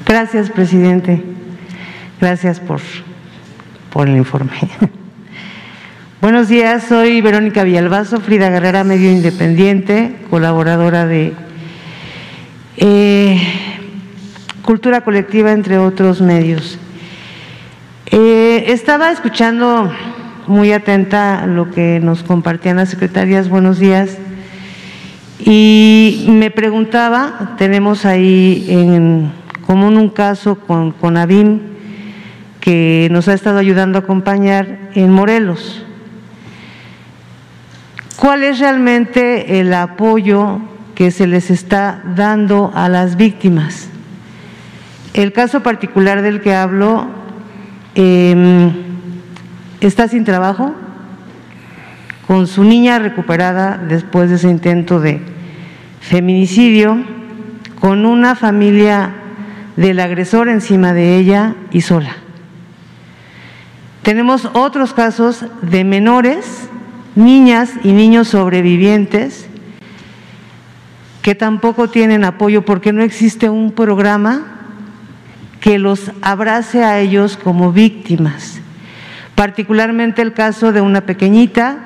Gracias, 0.05 0.51
presidente. 0.51 1.25
Gracias 2.21 2.61
por, 2.61 2.81
por 3.91 4.09
el 4.09 4.17
informe. 4.17 4.53
Buenos 6.21 6.49
días, 6.49 6.83
soy 6.83 7.21
Verónica 7.21 7.63
Villalbazo, 7.63 8.19
Frida 8.21 8.51
Guerrera, 8.51 8.83
medio 8.83 9.09
independiente, 9.09 10.17
colaboradora 10.29 11.07
de 11.07 11.33
eh, 12.77 13.41
Cultura 14.63 15.03
Colectiva, 15.03 15.53
entre 15.53 15.79
otros 15.79 16.21
medios. 16.21 16.77
Eh, 18.07 18.65
estaba 18.67 19.13
escuchando 19.13 19.93
muy 20.49 20.73
atenta 20.73 21.47
lo 21.47 21.71
que 21.71 22.01
nos 22.03 22.25
compartían 22.25 22.79
las 22.79 22.89
secretarias. 22.89 23.49
Buenos 23.49 23.79
días. 23.79 24.19
Y 25.39 26.27
me 26.31 26.51
preguntaba, 26.51 27.55
tenemos 27.59 28.05
ahí 28.05 28.67
en 28.69 29.31
común 29.65 29.97
un 29.97 30.09
caso 30.09 30.57
con, 30.57 30.91
con 30.91 31.17
ABIM 31.17 31.61
que 32.59 33.07
nos 33.13 33.29
ha 33.29 33.35
estado 33.35 33.59
ayudando 33.59 33.99
a 33.99 34.03
acompañar 34.03 34.91
en 34.97 35.13
Morelos. 35.13 35.85
¿Cuál 38.19 38.43
es 38.43 38.59
realmente 38.59 39.61
el 39.61 39.73
apoyo 39.73 40.59
que 40.97 41.13
se 41.13 41.29
les 41.29 41.53
está 41.53 42.03
dando 42.17 42.73
a 42.75 42.89
las 42.89 43.17
víctimas? 43.17 43.91
El 45.15 45.33
caso 45.33 45.63
particular 45.63 46.21
del 46.21 46.41
que 46.41 46.53
hablo 46.53 47.07
em, 47.95 48.73
está 49.81 50.09
sin 50.09 50.25
trabajo, 50.25 50.75
con 52.27 52.49
su 52.49 52.65
niña 52.65 52.99
recuperada 52.99 53.79
después 53.79 54.31
de 54.31 54.35
ese 54.35 54.49
intento 54.49 54.99
de 54.99 55.21
feminicidio, 56.01 56.99
con 57.81 58.05
una 58.05 58.35
familia 58.35 59.13
del 59.77 60.01
agresor 60.01 60.49
encima 60.49 60.93
de 60.93 61.19
ella 61.19 61.55
y 61.71 61.83
sola. 61.83 62.17
Tenemos 64.03 64.51
otros 64.55 64.93
casos 64.93 65.45
de 65.63 65.85
menores, 65.85 66.69
niñas 67.19 67.73
y 67.83 67.93
niños 67.93 68.29
sobrevivientes 68.29 69.49
que 71.21 71.35
tampoco 71.35 71.91
tienen 71.91 72.25
apoyo 72.25 72.65
porque 72.65 72.93
no 72.93 73.03
existe 73.03 73.51
un 73.51 73.73
programa 73.73 74.47
que 75.61 75.79
los 75.79 76.13
abrace 76.23 76.85
a 76.85 77.01
ellos 77.01 77.37
como 77.37 77.73
víctimas. 77.73 78.61
Particularmente 79.35 80.23
el 80.23 80.33
caso 80.33 80.73
de 80.73 80.81
una 80.81 81.03
pequeñita 81.03 81.79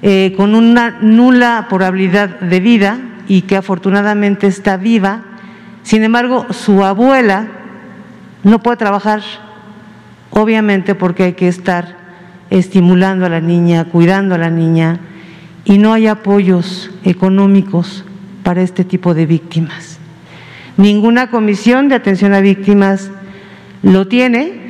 eh, 0.00 0.32
con 0.36 0.54
una 0.54 0.98
nula 1.02 1.66
probabilidad 1.68 2.40
de 2.40 2.60
vida 2.60 2.98
y 3.28 3.42
que 3.42 3.56
afortunadamente 3.56 4.46
está 4.46 4.78
viva. 4.78 5.22
Sin 5.82 6.02
embargo, 6.02 6.46
su 6.52 6.84
abuela 6.84 7.48
no 8.42 8.62
puede 8.62 8.78
trabajar, 8.78 9.22
obviamente 10.30 10.94
porque 10.94 11.24
hay 11.24 11.32
que 11.34 11.48
estar 11.48 12.03
estimulando 12.58 13.26
a 13.26 13.28
la 13.28 13.40
niña, 13.40 13.86
cuidando 13.86 14.36
a 14.36 14.38
la 14.38 14.50
niña, 14.50 15.00
y 15.64 15.78
no 15.78 15.92
hay 15.92 16.06
apoyos 16.06 16.90
económicos 17.04 18.04
para 18.42 18.62
este 18.62 18.84
tipo 18.84 19.12
de 19.14 19.26
víctimas. 19.26 19.98
Ninguna 20.76 21.30
comisión 21.30 21.88
de 21.88 21.96
atención 21.96 22.32
a 22.32 22.40
víctimas 22.40 23.10
lo 23.82 24.06
tiene, 24.06 24.62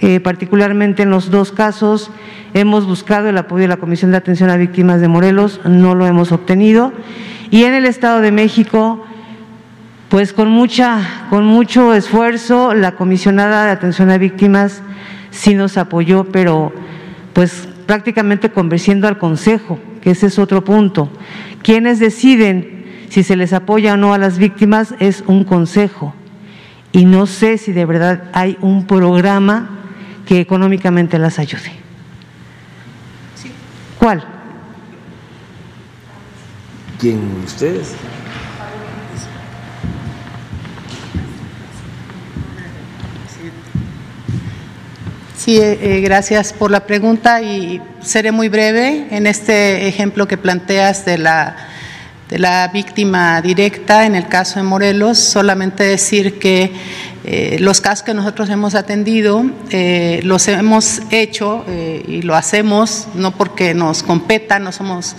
eh, 0.00 0.20
particularmente 0.20 1.02
en 1.02 1.10
los 1.10 1.30
dos 1.30 1.52
casos 1.52 2.10
hemos 2.54 2.86
buscado 2.86 3.28
el 3.28 3.38
apoyo 3.38 3.62
de 3.62 3.68
la 3.68 3.76
Comisión 3.76 4.10
de 4.10 4.18
Atención 4.18 4.50
a 4.50 4.56
Víctimas 4.56 5.00
de 5.00 5.08
Morelos, 5.08 5.60
no 5.64 5.94
lo 5.94 6.06
hemos 6.06 6.32
obtenido. 6.32 6.92
Y 7.50 7.64
en 7.64 7.74
el 7.74 7.86
Estado 7.86 8.20
de 8.20 8.30
México, 8.30 9.04
pues 10.08 10.32
con, 10.32 10.48
mucha, 10.48 11.26
con 11.30 11.44
mucho 11.46 11.94
esfuerzo, 11.94 12.74
la 12.74 12.92
comisionada 12.92 13.66
de 13.66 13.72
atención 13.72 14.10
a 14.10 14.18
víctimas 14.18 14.82
sí 15.30 15.54
nos 15.54 15.78
apoyó, 15.78 16.24
pero 16.24 16.72
pues 17.32 17.68
prácticamente 17.86 18.50
convenciendo 18.50 19.08
al 19.08 19.18
Consejo, 19.18 19.78
que 20.00 20.10
ese 20.10 20.26
es 20.26 20.38
otro 20.38 20.64
punto. 20.64 21.10
Quienes 21.62 21.98
deciden 21.98 23.06
si 23.08 23.22
se 23.22 23.36
les 23.36 23.52
apoya 23.52 23.94
o 23.94 23.96
no 23.96 24.14
a 24.14 24.18
las 24.18 24.38
víctimas 24.38 24.94
es 24.98 25.22
un 25.26 25.44
consejo. 25.44 26.14
Y 26.92 27.04
no 27.04 27.26
sé 27.26 27.58
si 27.58 27.72
de 27.72 27.84
verdad 27.84 28.24
hay 28.32 28.56
un 28.60 28.86
programa 28.86 29.80
que 30.26 30.40
económicamente 30.40 31.18
las 31.18 31.38
ayude. 31.38 31.72
¿Cuál? 33.98 34.24
¿Quién? 36.98 37.20
¿Ustedes? 37.44 37.94
Sí, 45.44 45.58
eh, 45.58 45.76
eh, 45.82 46.00
gracias 46.02 46.52
por 46.52 46.70
la 46.70 46.86
pregunta 46.86 47.42
y 47.42 47.82
seré 48.00 48.30
muy 48.30 48.48
breve 48.48 49.08
en 49.10 49.26
este 49.26 49.88
ejemplo 49.88 50.28
que 50.28 50.38
planteas 50.38 51.04
de 51.04 51.18
la, 51.18 51.56
de 52.28 52.38
la 52.38 52.68
víctima 52.68 53.42
directa 53.42 54.06
en 54.06 54.14
el 54.14 54.28
caso 54.28 54.60
de 54.60 54.62
Morelos. 54.62 55.18
Solamente 55.18 55.82
decir 55.82 56.38
que 56.38 56.70
eh, 57.24 57.56
los 57.58 57.80
casos 57.80 58.04
que 58.04 58.14
nosotros 58.14 58.50
hemos 58.50 58.76
atendido 58.76 59.44
los 60.22 60.46
hemos 60.46 61.02
hecho 61.10 61.64
y 62.06 62.22
lo 62.22 62.36
hacemos 62.36 63.08
no 63.14 63.32
porque 63.32 63.74
nos 63.74 64.04
competa, 64.04 64.60
no 64.60 64.70
somos 64.70 65.16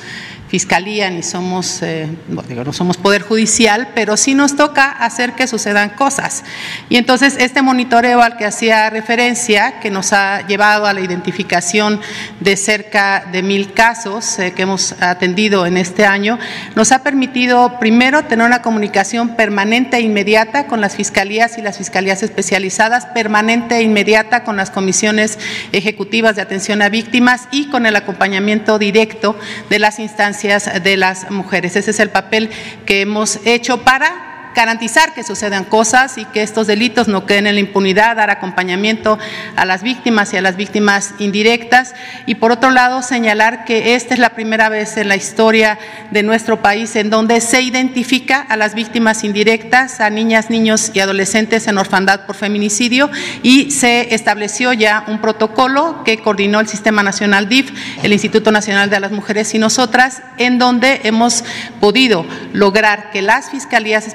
fiscalía 0.53 1.09
ni 1.09 1.23
somos, 1.23 1.81
eh, 1.81 2.07
digo, 2.47 2.63
no 2.63 2.73
somos 2.73 2.97
poder 2.97 3.23
judicial, 3.23 3.87
pero 3.95 4.15
sí 4.17 4.35
nos 4.35 4.55
toca 4.55 4.91
hacer 4.91 5.33
que 5.33 5.47
sucedan 5.47 5.89
cosas. 5.89 6.43
Y 6.89 6.97
entonces 6.97 7.37
este 7.39 7.63
monitoreo 7.63 8.21
al 8.21 8.37
que 8.37 8.45
hacía 8.45 8.87
referencia, 8.91 9.79
que 9.79 9.89
nos 9.89 10.13
ha 10.13 10.45
llevado 10.45 10.85
a 10.85 10.93
la 10.93 11.01
identificación 11.01 11.99
de 12.39 12.55
cerca 12.55 13.25
de 13.31 13.41
mil 13.41 13.73
casos 13.73 14.37
eh, 14.37 14.53
que 14.55 14.61
hemos 14.61 14.91
atendido 15.01 15.65
en 15.65 15.75
este 15.75 16.05
año, 16.05 16.37
nos 16.75 16.91
ha 16.91 17.01
permitido 17.01 17.79
primero 17.79 18.25
tener 18.25 18.45
una 18.45 18.61
comunicación 18.61 19.35
permanente 19.35 19.97
e 19.97 20.01
inmediata 20.01 20.67
con 20.67 20.81
las 20.81 20.95
fiscalías 20.95 21.57
y 21.57 21.63
las 21.63 21.79
fiscalías 21.79 22.21
especializadas, 22.21 23.07
permanente 23.07 23.77
e 23.77 23.81
inmediata 23.81 24.43
con 24.43 24.55
las 24.55 24.69
comisiones 24.69 25.39
ejecutivas 25.71 26.35
de 26.35 26.43
atención 26.43 26.83
a 26.83 26.89
víctimas 26.89 27.47
y 27.49 27.71
con 27.71 27.87
el 27.87 27.95
acompañamiento 27.95 28.77
directo 28.77 29.35
de 29.71 29.79
las 29.79 29.97
instancias 29.97 30.42
de 30.43 30.97
las 30.97 31.31
mujeres. 31.31 31.75
Ese 31.75 31.91
es 31.91 31.99
el 31.99 32.09
papel 32.09 32.49
que 32.85 33.01
hemos 33.01 33.39
hecho 33.45 33.81
para 33.83 34.32
garantizar 34.55 35.13
que 35.13 35.23
sucedan 35.23 35.63
cosas 35.63 36.17
y 36.17 36.25
que 36.25 36.43
estos 36.43 36.67
delitos 36.67 37.07
no 37.07 37.25
queden 37.25 37.47
en 37.47 37.55
la 37.55 37.61
impunidad, 37.61 38.15
dar 38.15 38.29
acompañamiento 38.29 39.17
a 39.55 39.65
las 39.65 39.83
víctimas 39.83 40.33
y 40.33 40.37
a 40.37 40.41
las 40.41 40.55
víctimas 40.55 41.13
indirectas. 41.19 41.93
Y 42.25 42.35
por 42.35 42.51
otro 42.51 42.71
lado, 42.71 43.01
señalar 43.01 43.65
que 43.65 43.95
esta 43.95 44.13
es 44.13 44.19
la 44.19 44.29
primera 44.29 44.69
vez 44.69 44.97
en 44.97 45.07
la 45.07 45.15
historia 45.15 45.77
de 46.11 46.23
nuestro 46.23 46.61
país 46.61 46.95
en 46.95 47.09
donde 47.09 47.41
se 47.41 47.61
identifica 47.61 48.41
a 48.41 48.57
las 48.57 48.75
víctimas 48.75 49.23
indirectas, 49.23 49.99
a 49.99 50.09
niñas, 50.09 50.49
niños 50.49 50.91
y 50.93 50.99
adolescentes 50.99 51.67
en 51.67 51.77
orfandad 51.77 52.25
por 52.25 52.35
feminicidio 52.35 53.09
y 53.41 53.71
se 53.71 54.13
estableció 54.13 54.73
ya 54.73 55.03
un 55.07 55.19
protocolo 55.19 56.03
que 56.03 56.19
coordinó 56.19 56.59
el 56.59 56.67
Sistema 56.67 57.03
Nacional 57.03 57.49
DIF, 57.49 57.71
el 58.03 58.13
Instituto 58.13 58.51
Nacional 58.51 58.89
de 58.89 58.99
las 58.99 59.11
Mujeres 59.11 59.53
y 59.53 59.59
nosotras, 59.59 60.21
en 60.37 60.59
donde 60.59 61.01
hemos 61.03 61.43
podido 61.79 62.25
lograr 62.53 63.11
que 63.11 63.21
las 63.21 63.49
fiscalías 63.49 64.07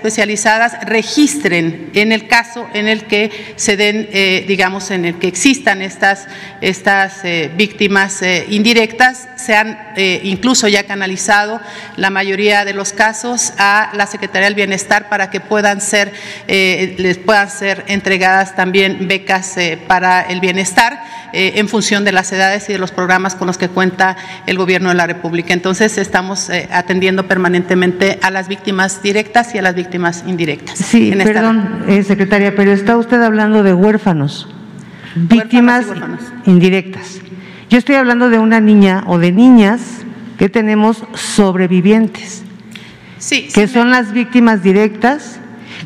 registren 0.86 1.90
en 1.94 2.12
el 2.12 2.26
caso 2.26 2.68
en 2.74 2.88
el 2.88 3.04
que 3.04 3.30
se 3.56 3.76
den, 3.76 4.08
eh, 4.12 4.44
digamos, 4.46 4.90
en 4.90 5.04
el 5.04 5.18
que 5.18 5.28
existan 5.28 5.82
estas, 5.82 6.26
estas 6.60 7.24
eh, 7.24 7.50
víctimas 7.56 8.22
eh, 8.22 8.46
indirectas, 8.48 9.28
se 9.36 9.54
han 9.54 9.78
incluso 10.22 10.68
ya 10.68 10.84
canalizado 10.84 11.60
la 11.96 12.10
mayoría 12.10 12.64
de 12.64 12.72
los 12.72 12.92
casos 12.92 13.52
a 13.58 13.90
la 13.94 14.06
Secretaría 14.06 14.46
del 14.46 14.54
Bienestar 14.54 15.08
para 15.08 15.30
que 15.30 15.40
puedan 15.40 15.80
ser, 15.80 16.12
les 16.46 17.18
puedan 17.18 17.50
ser 17.50 17.84
entregadas 17.88 18.54
también 18.54 19.08
becas 19.08 19.56
para 19.88 20.22
el 20.22 20.40
bienestar 20.40 21.02
en 21.32 21.68
función 21.68 22.04
de 22.04 22.12
las 22.12 22.32
edades 22.32 22.68
y 22.68 22.72
de 22.72 22.78
los 22.78 22.92
programas 22.92 23.34
con 23.34 23.48
los 23.48 23.58
que 23.58 23.68
cuenta 23.68 24.16
el 24.46 24.56
Gobierno 24.56 24.90
de 24.90 24.94
la 24.94 25.06
República. 25.06 25.52
Entonces, 25.52 25.98
estamos 25.98 26.48
atendiendo 26.70 27.26
permanentemente 27.26 28.18
a 28.22 28.30
las 28.30 28.46
víctimas 28.46 29.02
directas 29.02 29.54
y 29.54 29.58
a 29.58 29.62
las 29.62 29.74
víctimas 29.74 30.17
indirectas. 30.26 30.78
Sí, 30.78 31.12
perdón, 31.16 31.84
eh, 31.88 32.02
secretaria, 32.02 32.54
pero 32.54 32.72
está 32.72 32.96
usted 32.96 33.20
hablando 33.22 33.62
de 33.62 33.74
huérfanos, 33.74 34.48
víctimas 35.14 35.86
indirectas. 36.46 37.20
Yo 37.70 37.78
estoy 37.78 37.96
hablando 37.96 38.30
de 38.30 38.38
una 38.38 38.60
niña 38.60 39.04
o 39.06 39.18
de 39.18 39.32
niñas 39.32 39.80
que 40.38 40.48
tenemos 40.48 41.04
sobrevivientes, 41.14 42.44
sí, 43.18 43.48
que 43.52 43.66
son 43.66 43.90
las 43.90 44.12
víctimas 44.12 44.62
directas, 44.62 45.40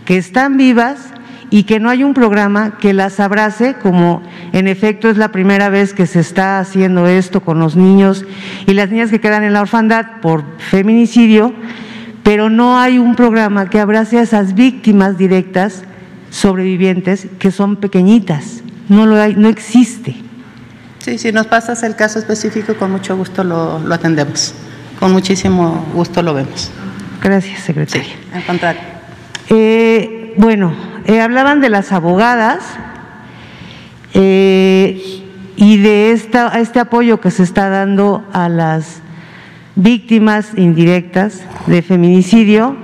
que 0.04 0.16
están 0.16 0.56
vivas 0.56 1.12
y 1.50 1.64
que 1.64 1.80
no 1.80 1.90
hay 1.90 2.02
un 2.02 2.14
programa 2.14 2.78
que 2.78 2.94
las 2.94 3.20
abrace, 3.20 3.74
como 3.74 4.22
en 4.52 4.68
efecto 4.68 5.10
es 5.10 5.18
la 5.18 5.32
primera 5.32 5.68
vez 5.68 5.92
que 5.92 6.06
se 6.06 6.20
está 6.20 6.58
haciendo 6.58 7.06
esto 7.06 7.42
con 7.42 7.58
los 7.58 7.76
niños 7.76 8.24
y 8.66 8.72
las 8.72 8.90
niñas 8.90 9.10
que 9.10 9.20
quedan 9.20 9.44
en 9.44 9.52
la 9.52 9.60
orfandad 9.60 10.20
por 10.22 10.44
feminicidio 10.58 11.54
pero 12.22 12.50
no 12.50 12.78
hay 12.78 12.98
un 12.98 13.16
programa 13.16 13.68
que 13.68 13.80
abrace 13.80 14.18
a 14.18 14.22
esas 14.22 14.54
víctimas 14.54 15.18
directas 15.18 15.84
sobrevivientes 16.30 17.26
que 17.38 17.50
son 17.50 17.76
pequeñitas. 17.76 18.62
No 18.88 19.06
lo 19.06 19.20
hay, 19.20 19.34
no 19.36 19.48
existe. 19.48 20.16
Sí, 20.98 21.18
si 21.18 21.32
nos 21.32 21.46
pasas 21.46 21.82
el 21.82 21.96
caso 21.96 22.18
específico, 22.18 22.76
con 22.76 22.92
mucho 22.92 23.16
gusto 23.16 23.42
lo, 23.42 23.80
atendemos. 23.92 24.54
Con 24.98 25.12
muchísimo 25.12 25.84
gusto 25.94 26.22
lo 26.22 26.32
vemos. 26.34 26.70
Gracias, 27.20 27.60
secretaria. 27.60 28.04
Sí, 28.04 28.12
al 28.32 28.44
contrario. 28.44 28.80
Eh, 29.48 30.34
bueno, 30.38 30.72
eh, 31.04 31.20
hablaban 31.20 31.60
de 31.60 31.68
las 31.68 31.92
abogadas 31.92 32.62
eh, 34.14 35.22
y 35.56 35.78
de 35.78 36.12
esta, 36.12 36.58
este 36.60 36.78
apoyo 36.78 37.20
que 37.20 37.30
se 37.30 37.42
está 37.42 37.68
dando 37.68 38.24
a 38.32 38.48
las 38.48 39.01
víctimas 39.74 40.50
indirectas 40.56 41.40
de 41.66 41.82
feminicidio, 41.82 42.76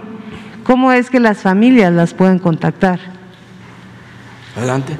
¿cómo 0.64 0.92
es 0.92 1.10
que 1.10 1.20
las 1.20 1.38
familias 1.38 1.92
las 1.92 2.14
pueden 2.14 2.38
contactar? 2.38 3.00
Adelante. 4.56 4.96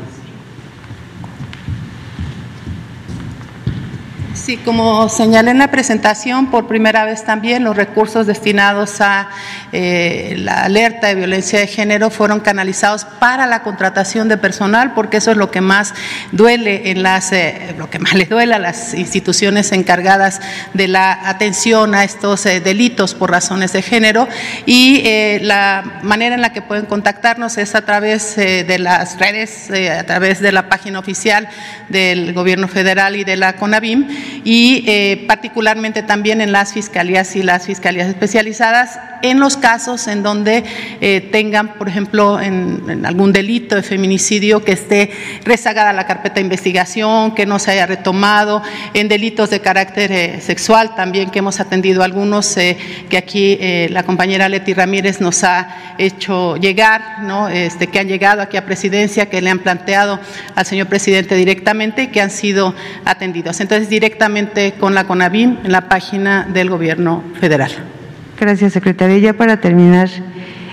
Sí, 4.48 4.56
como 4.56 5.08
señalé 5.08 5.50
en 5.50 5.58
la 5.58 5.70
presentación, 5.70 6.46
por 6.46 6.66
primera 6.66 7.04
vez 7.04 7.24
también 7.24 7.64
los 7.64 7.76
recursos 7.76 8.26
destinados 8.26 9.00
a 9.00 9.28
eh, 9.72 10.34
la 10.38 10.62
alerta 10.62 11.08
de 11.08 11.14
violencia 11.14 11.58
de 11.58 11.66
género 11.66 12.08
fueron 12.08 12.40
canalizados 12.40 13.04
para 13.04 13.46
la 13.46 13.62
contratación 13.62 14.28
de 14.28 14.38
personal, 14.38 14.94
porque 14.94 15.18
eso 15.18 15.30
es 15.30 15.36
lo 15.36 15.50
que 15.50 15.60
más 15.60 15.92
duele 16.32 16.90
en 16.90 17.02
las, 17.02 17.32
eh, 17.32 17.74
lo 17.76 17.90
que 17.90 17.98
más 17.98 18.14
le 18.14 18.24
duele 18.24 18.54
a 18.54 18.58
las 18.58 18.94
instituciones 18.94 19.72
encargadas 19.72 20.40
de 20.72 20.88
la 20.88 21.28
atención 21.28 21.94
a 21.94 22.04
estos 22.04 22.46
eh, 22.46 22.60
delitos 22.60 23.14
por 23.14 23.30
razones 23.30 23.72
de 23.72 23.82
género. 23.82 24.26
Y 24.64 25.38
la 25.40 26.00
manera 26.02 26.34
en 26.34 26.40
la 26.40 26.52
que 26.52 26.62
pueden 26.62 26.86
contactarnos 26.86 27.58
es 27.58 27.74
a 27.74 27.82
través 27.82 28.36
de 28.36 28.78
las 28.78 29.18
redes, 29.18 29.70
a 29.70 30.04
través 30.04 30.40
de 30.40 30.52
la 30.52 30.68
página 30.68 30.98
oficial 30.98 31.48
del 31.88 32.32
Gobierno 32.32 32.68
Federal 32.68 33.16
y 33.16 33.24
de 33.24 33.36
la 33.36 33.54
CONAVIM 33.54 34.08
y 34.44 35.26
particularmente 35.26 36.02
también 36.02 36.40
en 36.40 36.52
las 36.52 36.72
fiscalías 36.72 37.36
y 37.36 37.42
las 37.42 37.66
fiscalías 37.66 38.08
especializadas 38.08 38.98
en 39.22 39.40
los 39.40 39.57
casos 39.58 40.08
en 40.08 40.22
donde 40.22 40.64
eh, 41.00 41.20
tengan, 41.32 41.74
por 41.74 41.88
ejemplo, 41.88 42.40
en, 42.40 43.04
algún 43.04 43.32
delito 43.32 43.76
de 43.76 43.82
feminicidio 43.82 44.64
que 44.64 44.72
esté 44.72 45.10
rezagada 45.44 45.92
la 45.92 46.06
carpeta 46.06 46.36
de 46.36 46.42
investigación, 46.42 47.34
que 47.34 47.46
no 47.46 47.58
se 47.58 47.72
haya 47.72 47.86
retomado, 47.86 48.62
en 48.94 49.08
delitos 49.08 49.50
de 49.50 49.60
carácter 49.60 50.12
eh, 50.12 50.40
sexual 50.40 50.94
también 50.94 51.30
que 51.30 51.40
hemos 51.40 51.60
atendido 51.60 52.02
algunos 52.02 52.54
que 52.54 53.16
aquí 53.16 53.58
la 53.90 54.02
compañera 54.02 54.48
Leti 54.48 54.74
Ramírez 54.74 55.20
nos 55.20 55.44
ha 55.44 55.94
hecho 55.98 56.56
llegar, 56.56 57.22
¿no? 57.22 57.48
este, 57.48 57.88
que 57.88 57.98
han 57.98 58.08
llegado 58.08 58.42
aquí 58.42 58.56
a 58.56 58.64
presidencia, 58.64 59.26
que 59.26 59.40
le 59.42 59.50
han 59.50 59.58
planteado 59.58 60.20
al 60.54 60.66
señor 60.66 60.86
presidente 60.86 61.34
directamente 61.34 62.04
y 62.04 62.06
que 62.08 62.20
han 62.20 62.30
sido 62.30 62.74
atendidos. 63.04 63.60
Entonces, 63.60 63.88
directamente 63.88 64.72
con 64.72 64.94
la 64.94 65.04
CONAVIM 65.04 65.58
en 65.64 65.72
la 65.72 65.88
página 65.88 66.46
del 66.48 66.70
Gobierno 66.70 67.22
federal. 67.40 67.97
Gracias, 68.40 68.72
secretaria. 68.72 69.18
Ya 69.18 69.32
para 69.32 69.60
terminar, 69.60 70.08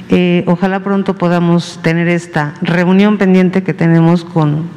eh, 0.10 0.44
ojalá 0.46 0.82
pronto 0.82 1.16
podamos 1.16 1.80
tener 1.82 2.08
esta 2.08 2.54
reunión 2.62 3.18
pendiente 3.18 3.64
que 3.64 3.74
tenemos 3.74 4.24
con 4.24 4.70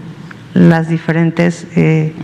las 0.55 0.89
diferentes 0.89 1.67
eh, 1.77 2.15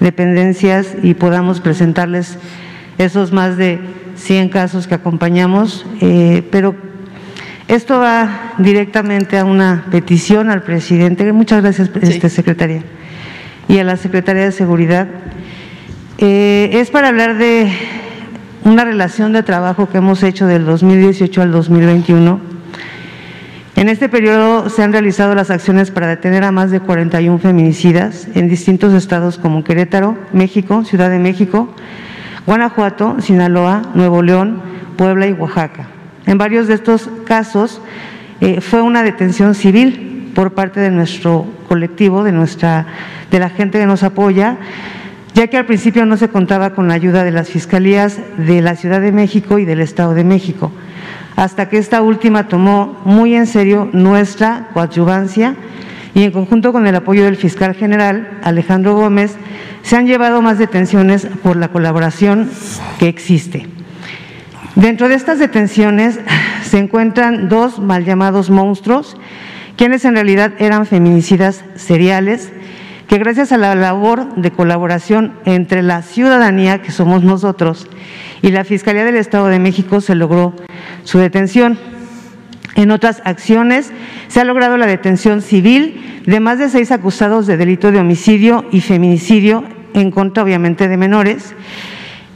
dependencias 0.00 0.96
y 1.04 1.14
podamos 1.14 1.60
presentarles 1.60 2.36
esos 2.98 3.30
más 3.30 3.56
de 3.56 3.78
100 4.16 4.48
casos 4.48 4.88
que 4.88 4.96
acompañamos, 4.96 5.86
eh, 6.00 6.42
pero 6.50 6.74
esto 7.68 8.00
va 8.00 8.54
directamente 8.58 9.38
a 9.38 9.44
una 9.44 9.84
petición 9.92 10.50
al 10.50 10.64
presidente. 10.64 11.32
Muchas 11.32 11.62
gracias, 11.62 11.92
este, 12.02 12.28
secretaria. 12.28 12.82
Y 13.68 13.78
a 13.78 13.84
la 13.84 13.96
Secretaría 13.96 14.46
de 14.46 14.52
Seguridad. 14.52 15.06
Es 16.18 16.90
para 16.90 17.08
hablar 17.08 17.38
de 17.38 17.70
una 18.64 18.84
relación 18.84 19.32
de 19.32 19.42
trabajo 19.42 19.88
que 19.88 19.98
hemos 19.98 20.22
hecho 20.22 20.46
del 20.46 20.64
2018 20.64 21.42
al 21.42 21.52
2021. 21.52 22.40
En 23.76 23.88
este 23.88 24.08
periodo 24.08 24.68
se 24.70 24.82
han 24.82 24.92
realizado 24.92 25.34
las 25.34 25.50
acciones 25.50 25.90
para 25.90 26.08
detener 26.08 26.42
a 26.42 26.50
más 26.50 26.70
de 26.70 26.80
41 26.80 27.38
feminicidas 27.38 28.26
en 28.34 28.48
distintos 28.48 28.92
estados 28.92 29.38
como 29.38 29.62
Querétaro, 29.62 30.16
México, 30.32 30.84
Ciudad 30.84 31.10
de 31.10 31.20
México, 31.20 31.72
Guanajuato, 32.44 33.20
Sinaloa, 33.20 33.82
Nuevo 33.94 34.22
León, 34.22 34.60
Puebla 34.96 35.28
y 35.28 35.32
Oaxaca. 35.32 35.86
En 36.26 36.38
varios 36.38 36.66
de 36.66 36.74
estos 36.74 37.08
casos 37.24 37.80
eh, 38.40 38.60
fue 38.60 38.82
una 38.82 39.02
detención 39.02 39.54
civil 39.54 40.32
por 40.34 40.54
parte 40.54 40.80
de 40.80 40.90
nuestro 40.90 41.46
colectivo, 41.68 42.24
de, 42.24 42.32
nuestra, 42.32 42.86
de 43.30 43.38
la 43.38 43.50
gente 43.50 43.78
que 43.78 43.86
nos 43.86 44.02
apoya, 44.02 44.56
ya 45.38 45.46
que 45.46 45.56
al 45.56 45.66
principio 45.66 46.04
no 46.04 46.16
se 46.16 46.30
contaba 46.30 46.70
con 46.70 46.88
la 46.88 46.94
ayuda 46.94 47.22
de 47.22 47.30
las 47.30 47.48
fiscalías 47.48 48.18
de 48.38 48.60
la 48.60 48.74
Ciudad 48.74 49.00
de 49.00 49.12
México 49.12 49.60
y 49.60 49.64
del 49.64 49.80
Estado 49.80 50.12
de 50.12 50.24
México, 50.24 50.72
hasta 51.36 51.68
que 51.68 51.78
esta 51.78 52.02
última 52.02 52.48
tomó 52.48 53.00
muy 53.04 53.36
en 53.36 53.46
serio 53.46 53.88
nuestra 53.92 54.70
coadyuvancia 54.74 55.54
y 56.12 56.24
en 56.24 56.32
conjunto 56.32 56.72
con 56.72 56.88
el 56.88 56.96
apoyo 56.96 57.24
del 57.24 57.36
fiscal 57.36 57.76
general 57.76 58.40
Alejandro 58.42 58.96
Gómez, 58.96 59.36
se 59.82 59.94
han 59.94 60.08
llevado 60.08 60.42
más 60.42 60.58
detenciones 60.58 61.28
por 61.44 61.56
la 61.56 61.68
colaboración 61.68 62.50
que 62.98 63.06
existe. 63.06 63.68
Dentro 64.74 65.08
de 65.08 65.14
estas 65.14 65.38
detenciones 65.38 66.18
se 66.64 66.78
encuentran 66.78 67.48
dos 67.48 67.78
mal 67.78 68.04
llamados 68.04 68.50
monstruos, 68.50 69.16
quienes 69.76 70.04
en 70.04 70.14
realidad 70.14 70.54
eran 70.58 70.84
feminicidas 70.84 71.64
seriales, 71.76 72.50
que 73.08 73.18
gracias 73.18 73.52
a 73.52 73.56
la 73.56 73.74
labor 73.74 74.34
de 74.36 74.50
colaboración 74.50 75.32
entre 75.46 75.82
la 75.82 76.02
ciudadanía, 76.02 76.82
que 76.82 76.92
somos 76.92 77.24
nosotros, 77.24 77.88
y 78.42 78.50
la 78.50 78.64
Fiscalía 78.64 79.04
del 79.04 79.16
Estado 79.16 79.48
de 79.48 79.58
México 79.58 80.00
se 80.00 80.14
logró 80.14 80.54
su 81.04 81.18
detención. 81.18 81.78
En 82.76 82.90
otras 82.90 83.22
acciones 83.24 83.92
se 84.28 84.40
ha 84.40 84.44
logrado 84.44 84.76
la 84.76 84.86
detención 84.86 85.40
civil 85.42 86.22
de 86.26 86.38
más 86.38 86.58
de 86.58 86.68
seis 86.68 86.92
acusados 86.92 87.46
de 87.46 87.56
delito 87.56 87.90
de 87.90 87.98
homicidio 87.98 88.66
y 88.70 88.82
feminicidio 88.82 89.64
en 89.94 90.10
contra 90.10 90.42
obviamente 90.42 90.86
de 90.86 90.96
menores. 90.98 91.54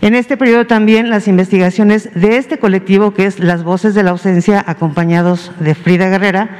En 0.00 0.14
este 0.14 0.36
periodo 0.36 0.66
también 0.66 1.10
las 1.10 1.28
investigaciones 1.28 2.08
de 2.14 2.38
este 2.38 2.58
colectivo, 2.58 3.12
que 3.12 3.26
es 3.26 3.38
Las 3.38 3.62
Voces 3.62 3.94
de 3.94 4.02
la 4.02 4.10
Ausencia, 4.10 4.64
acompañados 4.66 5.52
de 5.60 5.74
Frida 5.74 6.08
Guerrera, 6.08 6.58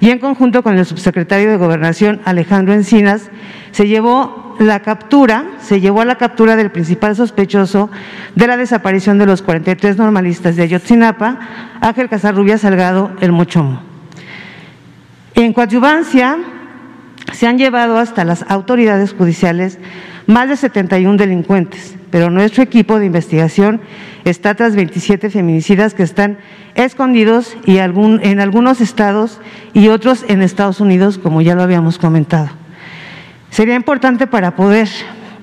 y 0.00 0.10
en 0.10 0.18
conjunto 0.18 0.62
con 0.62 0.78
el 0.78 0.86
subsecretario 0.86 1.50
de 1.50 1.56
Gobernación 1.56 2.20
Alejandro 2.24 2.74
Encinas, 2.74 3.30
se 3.72 3.88
llevó 3.88 4.56
la 4.58 4.80
captura, 4.80 5.44
se 5.60 5.80
llevó 5.80 6.00
a 6.00 6.04
la 6.04 6.16
captura 6.16 6.56
del 6.56 6.70
principal 6.70 7.14
sospechoso 7.16 7.90
de 8.34 8.46
la 8.46 8.56
desaparición 8.56 9.18
de 9.18 9.26
los 9.26 9.42
43 9.42 9.96
normalistas 9.96 10.56
de 10.56 10.64
Ayotzinapa, 10.64 11.38
Ángel 11.80 12.08
Casarrubia 12.08 12.58
Salgado, 12.58 13.12
el 13.20 13.32
Mochomo. 13.32 13.82
En 15.34 15.52
coadyuvancia 15.52 16.38
se 17.32 17.46
han 17.46 17.58
llevado 17.58 17.98
hasta 17.98 18.24
las 18.24 18.44
autoridades 18.48 19.12
judiciales 19.12 19.78
más 20.26 20.48
de 20.48 20.56
71 20.56 21.16
delincuentes, 21.16 21.96
pero 22.10 22.30
nuestro 22.30 22.62
equipo 22.62 22.98
de 22.98 23.06
investigación 23.06 23.80
está 24.30 24.54
tras 24.54 24.74
27 24.74 25.30
feminicidas 25.30 25.94
que 25.94 26.02
están 26.02 26.38
escondidos 26.74 27.56
y 27.66 27.78
en 27.78 28.40
algunos 28.40 28.80
estados 28.80 29.40
y 29.72 29.88
otros 29.88 30.24
en 30.28 30.42
Estados 30.42 30.80
Unidos, 30.80 31.18
como 31.18 31.40
ya 31.40 31.54
lo 31.54 31.62
habíamos 31.62 31.98
comentado. 31.98 32.48
Sería 33.50 33.74
importante 33.74 34.26
para 34.26 34.56
poder 34.56 34.88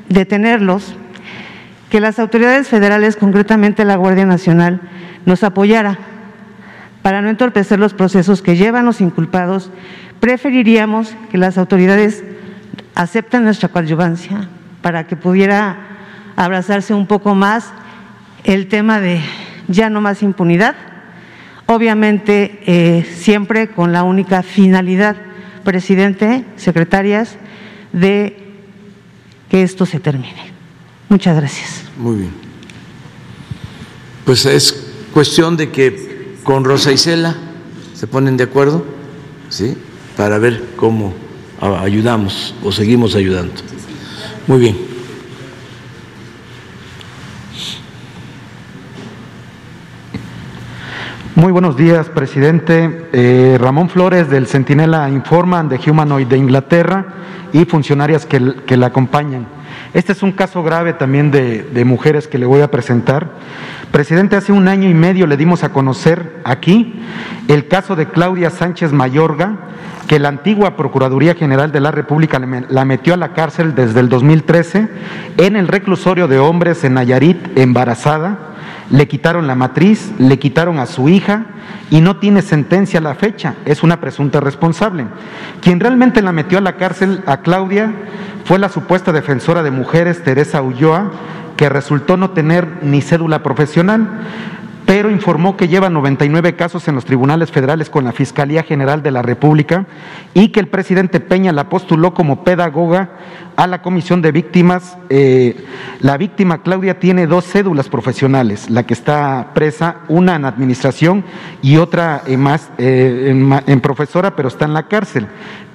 detenerlos 0.09 0.95
que 1.89 1.99
las 1.99 2.19
autoridades 2.19 2.67
federales, 2.67 3.15
concretamente 3.15 3.85
la 3.85 3.95
Guardia 3.95 4.25
Nacional, 4.25 4.81
nos 5.25 5.43
apoyara 5.43 5.97
para 7.01 7.21
no 7.21 7.29
entorpecer 7.29 7.79
los 7.79 7.93
procesos 7.93 8.41
que 8.41 8.55
llevan 8.55 8.85
los 8.85 9.01
inculpados. 9.01 9.71
Preferiríamos 10.19 11.15
que 11.31 11.37
las 11.37 11.57
autoridades 11.57 12.23
acepten 12.95 13.43
nuestra 13.43 13.69
coadyuvancia 13.69 14.47
para 14.81 15.05
que 15.07 15.15
pudiera 15.15 15.77
abrazarse 16.35 16.93
un 16.93 17.07
poco 17.07 17.35
más 17.35 17.71
el 18.45 18.67
tema 18.67 18.99
de 18.99 19.19
ya 19.67 19.89
no 19.89 20.01
más 20.01 20.21
impunidad, 20.21 20.75
obviamente 21.65 22.59
eh, 22.65 23.05
siempre 23.17 23.69
con 23.69 23.91
la 23.91 24.03
única 24.03 24.43
finalidad, 24.43 25.17
presidente, 25.63 26.45
secretarias, 26.55 27.37
de 27.91 28.37
que 29.49 29.63
esto 29.63 29.85
se 29.85 29.99
termine. 29.99 30.53
Muchas 31.09 31.35
gracias. 31.35 31.83
Muy 31.97 32.17
bien. 32.17 32.31
Pues 34.25 34.45
es 34.45 34.91
cuestión 35.13 35.57
de 35.57 35.71
que 35.71 36.35
con 36.43 36.63
Rosa 36.63 36.91
Isela 36.91 37.35
se 37.93 38.05
ponen 38.05 38.37
de 38.37 38.43
acuerdo, 38.43 38.85
¿sí? 39.49 39.75
Para 40.15 40.37
ver 40.37 40.63
cómo 40.75 41.13
ayudamos 41.59 42.53
o 42.63 42.71
seguimos 42.71 43.15
ayudando. 43.15 43.53
Muy 44.47 44.59
bien. 44.59 44.94
Muy 51.35 51.51
buenos 51.51 51.75
días, 51.75 52.07
presidente. 52.07 53.09
Eh, 53.11 53.57
Ramón 53.59 53.89
Flores 53.89 54.29
del 54.29 54.47
Centinela 54.47 55.09
Informan 55.09 55.67
de 55.67 55.77
Humanoid 55.85 56.27
de 56.27 56.37
Inglaterra 56.37 57.07
y 57.51 57.65
funcionarias 57.65 58.25
que, 58.25 58.77
la 58.77 58.85
acompañan. 58.85 59.45
Este 59.93 60.13
es 60.13 60.23
un 60.23 60.31
caso 60.31 60.63
grave 60.63 60.93
también 60.93 61.31
de, 61.31 61.63
de, 61.63 61.83
mujeres 61.83 62.29
que 62.29 62.37
le 62.37 62.45
voy 62.45 62.61
a 62.61 62.71
presentar. 62.71 63.31
Presidente, 63.91 64.37
hace 64.37 64.53
un 64.53 64.69
año 64.69 64.89
y 64.89 64.93
medio 64.93 65.27
le 65.27 65.35
dimos 65.35 65.65
a 65.65 65.73
conocer 65.73 66.37
aquí 66.45 67.01
el 67.49 67.67
caso 67.67 67.97
de 67.97 68.07
Claudia 68.07 68.49
Sánchez 68.49 68.93
Mayorga, 68.93 69.57
que 70.07 70.19
la 70.19 70.29
antigua 70.29 70.77
Procuraduría 70.77 71.35
General 71.35 71.69
de 71.73 71.81
la 71.81 71.91
República 71.91 72.39
la 72.39 72.85
metió 72.85 73.13
a 73.13 73.17
la 73.17 73.33
cárcel 73.33 73.75
desde 73.75 73.99
el 73.99 74.07
2013 74.07 74.87
en 75.35 75.57
el 75.57 75.67
reclusorio 75.67 76.29
de 76.29 76.39
hombres 76.39 76.85
en 76.85 76.93
Nayarit, 76.93 77.57
embarazada 77.57 78.54
le 78.89 79.07
quitaron 79.07 79.47
la 79.47 79.55
matriz, 79.55 80.11
le 80.19 80.39
quitaron 80.39 80.79
a 80.79 80.85
su 80.85 81.09
hija 81.09 81.45
y 81.89 82.01
no 82.01 82.17
tiene 82.17 82.41
sentencia 82.41 82.99
a 82.99 83.03
la 83.03 83.15
fecha, 83.15 83.55
es 83.65 83.83
una 83.83 83.99
presunta 83.99 84.39
responsable. 84.39 85.05
Quien 85.61 85.79
realmente 85.79 86.21
la 86.21 86.31
metió 86.31 86.57
a 86.57 86.61
la 86.61 86.77
cárcel 86.77 87.23
a 87.25 87.37
Claudia 87.37 87.91
fue 88.45 88.59
la 88.59 88.69
supuesta 88.69 89.11
defensora 89.11 89.63
de 89.63 89.71
mujeres, 89.71 90.23
Teresa 90.23 90.61
Ulloa, 90.61 91.11
que 91.57 91.69
resultó 91.69 92.17
no 92.17 92.31
tener 92.31 92.67
ni 92.83 93.01
cédula 93.01 93.41
profesional 93.41 94.07
pero 94.85 95.09
informó 95.09 95.57
que 95.57 95.67
lleva 95.67 95.89
99 95.89 96.55
casos 96.55 96.87
en 96.87 96.95
los 96.95 97.05
tribunales 97.05 97.51
federales 97.51 97.89
con 97.89 98.03
la 98.03 98.11
Fiscalía 98.11 98.63
General 98.63 99.01
de 99.01 99.11
la 99.11 99.21
República 99.21 99.87
y 100.33 100.49
que 100.49 100.59
el 100.59 100.67
presidente 100.67 101.19
Peña 101.19 101.51
la 101.51 101.69
postuló 101.69 102.13
como 102.13 102.43
pedagoga 102.43 103.09
a 103.55 103.67
la 103.67 103.81
Comisión 103.81 104.21
de 104.21 104.31
Víctimas. 104.31 104.97
Eh, 105.09 105.65
la 106.01 106.17
víctima 106.17 106.61
Claudia 106.61 106.99
tiene 106.99 107.25
dos 107.25 107.45
cédulas 107.45 107.89
profesionales, 107.89 108.69
la 108.69 108.83
que 108.83 108.93
está 108.93 109.51
presa, 109.55 109.97
una 110.07 110.35
en 110.35 110.45
administración 110.45 111.23
y 111.61 111.77
otra 111.77 112.21
en, 112.27 112.41
más, 112.41 112.69
eh, 112.77 113.61
en 113.65 113.81
profesora, 113.81 114.35
pero 114.35 114.49
está 114.49 114.65
en 114.65 114.73
la 114.73 114.87
cárcel. 114.87 115.27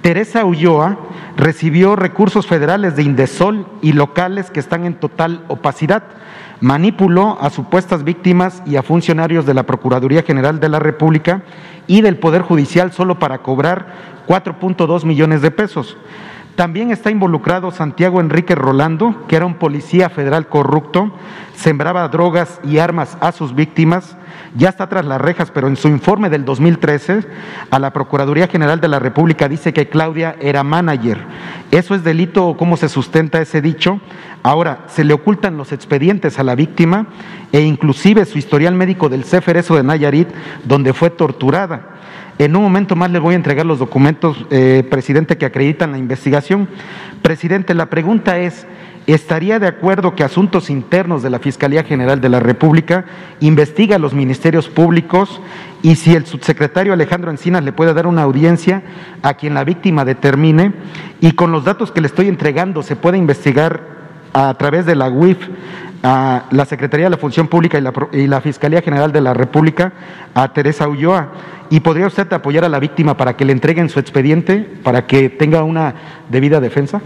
Teresa 0.03 0.45
Ulloa 0.45 0.99
recibió 1.37 1.97
recursos 1.97 2.47
federales 2.47 2.97
de 2.97 3.03
Indesol 3.03 3.67
y 3.83 3.93
locales 3.93 4.51
que 4.51 4.61
están 4.61 4.85
en 4.85 4.95
total 4.95 5.45
opacidad 5.49 6.05
manipuló 6.61 7.39
a 7.41 7.51
supuestas 7.51 8.05
víctimas 8.05 8.63
y 8.67 8.77
a 8.77 8.83
funcionarios 8.83 9.47
de 9.47 9.55
la 9.55 9.65
Procuraduría 9.65 10.23
General 10.23 10.61
de 10.61 10.69
la 10.69 10.79
República 10.79 11.43
y 11.87 12.03
del 12.03 12.19
Poder 12.19 12.43
Judicial 12.43 12.93
solo 12.93 13.19
para 13.19 13.39
cobrar 13.39 14.21
4.2 14.29 15.05
millones 15.05 15.43
de 15.43 15.51
pesos. 15.51 15.97
También 16.57 16.91
está 16.91 17.11
involucrado 17.11 17.71
Santiago 17.71 18.21
Enrique 18.21 18.55
Rolando, 18.55 19.27
que 19.29 19.37
era 19.37 19.47
un 19.47 19.55
policía 19.55 20.11
federal 20.11 20.49
corrupto, 20.49 21.11
sembraba 21.55 22.07
drogas 22.09 22.61
y 22.63 22.79
armas 22.79 23.17
a 23.21 23.33
sus 23.33 23.55
víctimas, 23.55 24.17
ya 24.57 24.69
está 24.69 24.89
tras 24.89 25.05
las 25.05 25.21
rejas, 25.21 25.51
pero 25.51 25.69
en 25.69 25.77
su 25.77 25.89
informe 25.89 26.31
del 26.31 26.45
2013 26.45 27.25
a 27.71 27.79
la 27.79 27.93
Procuraduría 27.93 28.49
General 28.49 28.81
de 28.81 28.89
la 28.89 28.99
República 28.99 29.49
dice 29.49 29.73
que 29.73 29.89
Claudia 29.89 30.37
era 30.41 30.65
manager. 30.65 31.19
¿Eso 31.71 31.95
es 31.95 32.03
delito 32.03 32.47
o 32.47 32.57
cómo 32.57 32.77
se 32.77 32.89
sustenta 32.89 33.41
ese 33.41 33.61
dicho? 33.63 34.01
Ahora, 34.43 34.85
se 34.89 35.05
le 35.05 35.15
ocultan 35.15 35.57
los 35.57 35.73
expedientes 35.73 36.39
a 36.39 36.45
la 36.45 36.55
víctima 36.55 37.07
e 37.53 37.61
inclusive 37.61 38.25
su 38.25 38.39
historial 38.39 38.75
médico 38.75 39.09
del 39.09 39.25
Ceferezo 39.25 39.77
de 39.77 39.83
Nayarit, 39.83 40.29
donde 40.65 40.93
fue 40.93 41.11
torturada. 41.11 41.91
En 42.39 42.57
un 42.57 42.63
momento 42.63 42.97
más 42.97 43.11
le 43.11 43.19
voy 43.19 43.35
a 43.35 43.37
entregar 43.37 43.67
los 43.67 43.79
documentos, 43.79 44.47
eh, 44.51 44.83
presidente, 44.91 45.37
que 45.37 45.45
acreditan 45.45 45.93
la 45.93 45.99
investigación. 45.99 46.69
Presidente, 47.21 47.75
la 47.75 47.91
pregunta 47.91 48.39
es, 48.39 48.67
¿estaría 49.07 49.59
de 49.59 49.67
acuerdo 49.67 50.15
que 50.15 50.25
Asuntos 50.25 50.71
Internos 50.71 51.23
de 51.23 51.31
la 51.31 51.39
Fiscalía 51.39 51.85
General 51.85 52.21
de 52.21 52.29
la 52.29 52.41
República 52.41 53.05
investiga 53.41 53.97
a 53.97 53.99
los 53.99 54.15
ministerios 54.15 54.69
públicos 54.69 55.41
y 55.83 55.97
si 55.97 56.15
el 56.15 56.27
subsecretario 56.27 56.93
Alejandro 56.93 57.31
Encinas 57.31 57.65
le 57.65 57.73
puede 57.73 57.95
dar 57.95 58.07
una 58.07 58.23
audiencia 58.23 58.83
a 59.23 59.35
quien 59.35 59.55
la 59.55 59.65
víctima 59.65 60.05
determine 60.05 60.73
y 61.21 61.33
con 61.33 61.53
los 61.53 61.65
datos 61.65 61.91
que 61.91 62.01
le 62.01 62.07
estoy 62.07 62.29
entregando 62.29 62.83
se 62.83 62.97
puede 62.97 63.19
investigar 63.19 64.01
a 64.33 64.55
través 64.55 64.87
de 64.87 64.95
la 64.95 65.09
UIF 65.09 65.39
a 66.03 66.45
la 66.51 66.65
Secretaría 66.65 67.07
de 67.07 67.11
la 67.11 67.17
Función 67.17 67.49
Pública 67.49 67.79
y 67.79 67.83
la, 67.83 67.93
y 68.13 68.27
la, 68.27 68.41
Fiscalía 68.41 68.81
General 68.81 69.13
de 69.13 69.21
la 69.21 69.35
República 69.35 69.93
a 70.35 70.53
Teresa 70.53 70.89
Ulloa. 70.89 71.33
¿Y 71.69 71.81
podría 71.81 72.07
usted 72.07 72.33
apoyar 72.33 72.65
a 72.65 72.69
la 72.69 72.81
víctima 72.81 73.17
para 73.17 73.37
que 73.37 73.45
le 73.45 73.53
entreguen 73.53 73.89
su 73.89 74.01
expediente, 74.01 74.67
para 74.83 75.07
que 75.07 75.29
tenga 75.29 75.63
una 75.63 75.95
debida 76.29 76.61
defensa? 76.61 77.01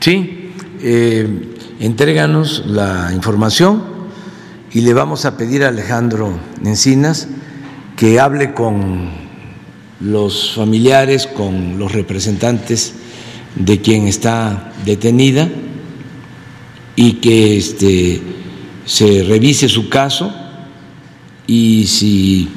Sí, 0.00 0.49
eh, 0.82 1.28
entréganos 1.80 2.64
la 2.66 3.10
información 3.14 3.82
y 4.72 4.80
le 4.82 4.92
vamos 4.94 5.24
a 5.24 5.36
pedir 5.36 5.64
a 5.64 5.68
Alejandro 5.68 6.38
Encinas 6.64 7.28
que 7.96 8.18
hable 8.20 8.54
con 8.54 9.10
los 10.00 10.54
familiares, 10.54 11.26
con 11.26 11.78
los 11.78 11.92
representantes 11.92 12.94
de 13.54 13.80
quien 13.80 14.06
está 14.06 14.72
detenida 14.84 15.48
y 16.96 17.14
que 17.14 17.56
este, 17.56 18.22
se 18.84 19.22
revise 19.24 19.68
su 19.68 19.88
caso 19.88 20.34
y 21.46 21.86
si 21.86 22.48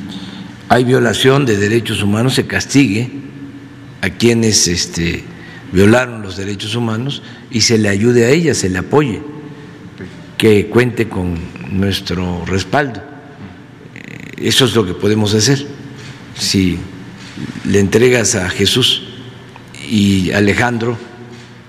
hay 0.69 0.83
violación 0.83 1.45
de 1.45 1.57
derechos 1.57 2.01
humanos 2.03 2.35
se 2.35 2.47
castigue 2.47 3.09
a 4.01 4.09
quienes 4.09 4.67
este, 4.67 5.23
violaron 5.73 6.21
los 6.21 6.37
derechos 6.37 6.75
humanos 6.75 7.23
y 7.49 7.61
se 7.61 7.79
le 7.79 7.89
ayude 7.89 8.25
a 8.25 8.29
ella, 8.29 8.53
se 8.53 8.69
le 8.69 8.77
apoye, 8.77 9.21
que 10.37 10.67
cuente 10.67 11.09
con 11.09 11.35
nuestro 11.71 12.45
respaldo. 12.45 13.01
Eh, 13.95 14.47
eso 14.47 14.65
es 14.65 14.75
lo 14.75 14.85
que 14.85 14.93
podemos 14.93 15.33
hacer. 15.33 15.65
Si 16.35 16.77
le 17.65 17.79
entregas 17.79 18.35
a 18.35 18.49
Jesús 18.49 19.03
y 19.89 20.31
Alejandro 20.31 20.95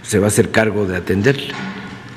se 0.03 0.19
va 0.19 0.27
a 0.27 0.29
hacer 0.29 0.51
cargo 0.51 0.87
de 0.87 0.97
atenderle. 0.97 1.49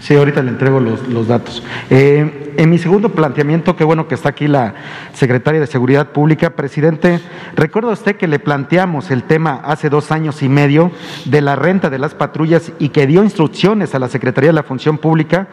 Sí, 0.01 0.13
ahorita 0.13 0.43
le 0.43 0.49
entrego 0.49 0.79
los, 0.79 1.27
datos. 1.27 1.63
Eh, 1.89 2.46
en 2.57 2.71
mi 2.71 2.79
segundo 2.79 3.09
planteamiento, 3.09 3.75
qué 3.75 3.83
bueno 3.83 4.07
que 4.07 4.15
está 4.15 4.29
aquí 4.29 4.47
la 4.47 4.73
secretaria 5.13 5.61
de 5.61 5.67
Seguridad 5.67 6.07
Pública, 6.07 6.49
presidente, 6.49 7.21
recuerda 7.55 7.91
usted 7.91 8.17
que 8.17 8.27
le 8.27 8.39
planteamos 8.39 9.11
el 9.11 9.23
tema 9.23 9.61
hace 9.63 9.89
dos 9.89 10.11
años 10.11 10.41
y 10.41 10.49
medio 10.49 10.91
de 11.25 11.41
la 11.41 11.55
renta 11.55 11.91
de 11.91 11.99
las 11.99 12.15
patrullas 12.15 12.71
y 12.79 12.89
que 12.89 13.05
dio 13.05 13.23
instrucciones 13.23 13.93
a 13.93 13.99
la 13.99 14.09
Secretaría 14.09 14.49
de 14.49 14.55
la 14.55 14.63
Función 14.63 14.97
Pública 14.97 15.47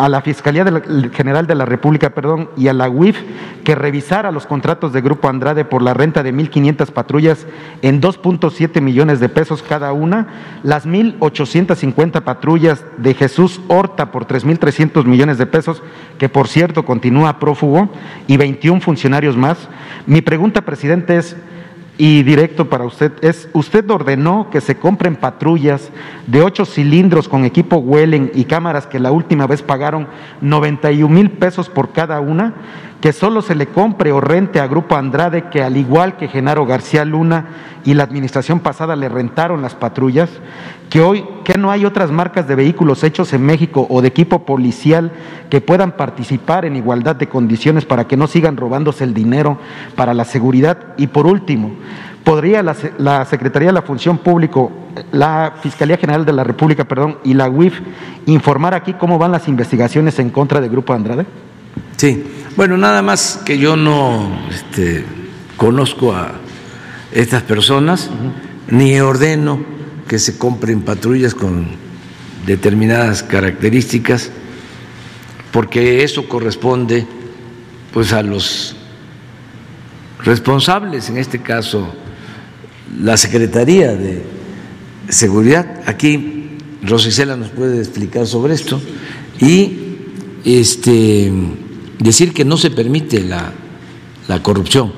a 0.00 0.08
la 0.08 0.22
Fiscalía 0.22 0.64
General 1.12 1.46
de 1.46 1.54
la 1.54 1.66
República 1.66 2.14
perdón, 2.14 2.48
y 2.56 2.68
a 2.68 2.72
la 2.72 2.88
UIF 2.88 3.20
que 3.64 3.74
revisara 3.74 4.30
los 4.32 4.46
contratos 4.46 4.94
de 4.94 5.02
Grupo 5.02 5.28
Andrade 5.28 5.66
por 5.66 5.82
la 5.82 5.92
renta 5.92 6.22
de 6.22 6.32
1.500 6.32 6.90
patrullas 6.90 7.46
en 7.82 8.00
2.7 8.00 8.80
millones 8.80 9.20
de 9.20 9.28
pesos 9.28 9.62
cada 9.62 9.92
una, 9.92 10.60
las 10.62 10.86
1.850 10.86 12.22
patrullas 12.22 12.82
de 12.96 13.12
Jesús 13.12 13.60
Horta 13.68 14.10
por 14.10 14.26
3.300 14.26 15.04
millones 15.04 15.36
de 15.36 15.44
pesos, 15.44 15.82
que 16.18 16.30
por 16.30 16.48
cierto 16.48 16.86
continúa 16.86 17.38
prófugo, 17.38 17.90
y 18.26 18.38
21 18.38 18.80
funcionarios 18.80 19.36
más. 19.36 19.68
Mi 20.06 20.22
pregunta, 20.22 20.62
presidente, 20.62 21.18
es 21.18 21.36
y 22.00 22.22
directo 22.22 22.70
para 22.70 22.86
usted. 22.86 23.12
Es, 23.20 23.50
usted 23.52 23.88
ordenó 23.90 24.48
que 24.50 24.62
se 24.62 24.78
compren 24.78 25.16
patrullas 25.16 25.90
de 26.26 26.40
ocho 26.40 26.64
cilindros 26.64 27.28
con 27.28 27.44
equipo 27.44 27.76
Wellen 27.76 28.32
y 28.34 28.44
cámaras 28.44 28.86
que 28.86 28.98
la 28.98 29.12
última 29.12 29.46
vez 29.46 29.60
pagaron 29.60 30.08
91 30.40 31.14
mil 31.14 31.30
pesos 31.30 31.68
por 31.68 31.92
cada 31.92 32.20
una, 32.20 32.54
que 33.02 33.12
solo 33.12 33.42
se 33.42 33.54
le 33.54 33.66
compre 33.66 34.12
o 34.12 34.20
rente 34.22 34.60
a 34.60 34.66
Grupo 34.66 34.96
Andrade, 34.96 35.50
que 35.50 35.62
al 35.62 35.76
igual 35.76 36.16
que 36.16 36.28
Genaro 36.28 36.64
García 36.64 37.04
Luna 37.04 37.48
y 37.84 37.92
la 37.92 38.04
administración 38.04 38.60
pasada 38.60 38.96
le 38.96 39.10
rentaron 39.10 39.60
las 39.60 39.74
patrullas, 39.74 40.30
que 40.90 41.00
hoy 41.00 41.24
que 41.44 41.56
no 41.56 41.70
hay 41.70 41.84
otras 41.84 42.10
marcas 42.10 42.48
de 42.48 42.56
vehículos 42.56 43.04
hechos 43.04 43.32
en 43.32 43.42
México 43.46 43.86
o 43.88 44.02
de 44.02 44.08
equipo 44.08 44.44
policial 44.44 45.12
que 45.48 45.60
puedan 45.60 45.92
participar 45.92 46.64
en 46.64 46.76
igualdad 46.76 47.16
de 47.16 47.28
condiciones 47.28 47.84
para 47.84 48.06
que 48.08 48.16
no 48.16 48.26
sigan 48.26 48.56
robándose 48.56 49.04
el 49.04 49.14
dinero 49.14 49.56
para 49.94 50.12
la 50.14 50.24
seguridad. 50.24 50.94
Y 50.96 51.06
por 51.06 51.26
último, 51.26 51.72
¿podría 52.24 52.62
la, 52.62 52.76
la 52.98 53.24
Secretaría 53.24 53.68
de 53.68 53.72
la 53.72 53.82
Función 53.82 54.18
Pública, 54.18 54.60
la 55.12 55.54
Fiscalía 55.62 55.96
General 55.96 56.26
de 56.26 56.32
la 56.32 56.42
República, 56.42 56.84
perdón, 56.84 57.18
y 57.22 57.34
la 57.34 57.48
UIF 57.48 57.80
informar 58.26 58.74
aquí 58.74 58.94
cómo 58.94 59.16
van 59.16 59.30
las 59.30 59.46
investigaciones 59.46 60.18
en 60.18 60.30
contra 60.30 60.60
del 60.60 60.70
Grupo 60.70 60.92
Andrade? 60.92 61.24
Sí, 61.96 62.24
bueno, 62.56 62.76
nada 62.76 63.00
más 63.00 63.40
que 63.44 63.58
yo 63.58 63.76
no 63.76 64.28
este, 64.50 65.04
conozco 65.56 66.12
a 66.12 66.32
estas 67.12 67.44
personas, 67.44 68.10
ni 68.68 68.98
ordeno 69.00 69.79
que 70.10 70.18
se 70.18 70.36
compren 70.36 70.82
patrullas 70.82 71.36
con 71.36 71.68
determinadas 72.44 73.22
características, 73.22 74.32
porque 75.52 76.02
eso 76.02 76.28
corresponde 76.28 77.06
pues 77.92 78.12
a 78.12 78.20
los 78.20 78.74
responsables, 80.24 81.08
en 81.10 81.16
este 81.16 81.40
caso 81.40 81.94
la 83.00 83.16
Secretaría 83.16 83.94
de 83.94 84.24
Seguridad. 85.08 85.80
Aquí 85.86 86.56
Rosicela 86.82 87.36
nos 87.36 87.50
puede 87.50 87.78
explicar 87.78 88.26
sobre 88.26 88.54
esto 88.54 88.82
y 89.38 89.76
este 90.44 91.32
decir 92.00 92.32
que 92.32 92.44
no 92.44 92.56
se 92.56 92.72
permite 92.72 93.20
la, 93.20 93.52
la 94.26 94.42
corrupción 94.42 94.92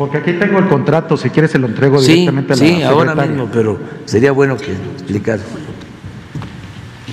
porque 0.00 0.16
aquí 0.16 0.32
tengo 0.32 0.58
el 0.58 0.66
contrato, 0.66 1.18
si 1.18 1.28
quieres 1.28 1.50
se 1.50 1.58
lo 1.58 1.66
entrego 1.66 2.00
directamente 2.00 2.54
a 2.54 2.56
la 2.56 2.64
Sí, 2.64 2.82
ahora 2.82 3.14
mismo, 3.14 3.50
pero 3.52 3.78
sería 4.06 4.32
bueno 4.32 4.56
que 4.56 4.72
explicara. 4.72 5.42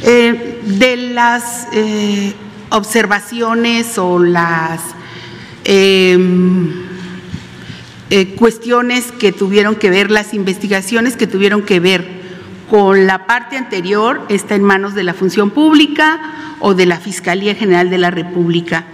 Eh, 0.03 0.61
de 0.63 0.95
las 0.95 1.67
eh, 1.73 2.33
observaciones 2.69 3.97
o 3.97 4.19
las 4.19 4.79
em, 5.65 6.71
eh, 8.09 8.35
cuestiones 8.35 9.11
que 9.11 9.33
tuvieron 9.33 9.75
que 9.75 9.89
ver, 9.89 10.09
las 10.09 10.33
investigaciones 10.33 11.17
que 11.17 11.27
tuvieron 11.27 11.63
que 11.63 11.81
ver 11.81 12.07
con 12.69 13.05
la 13.05 13.25
parte 13.25 13.57
anterior, 13.57 14.21
está 14.29 14.55
en 14.55 14.63
manos 14.63 14.95
de 14.95 15.03
la 15.03 15.13
función 15.13 15.49
pública 15.49 16.21
o 16.61 16.73
de 16.73 16.85
la 16.85 17.01
Fiscalía 17.01 17.53
General 17.53 17.89
de 17.89 17.97
la 17.97 18.11
República. 18.11 18.85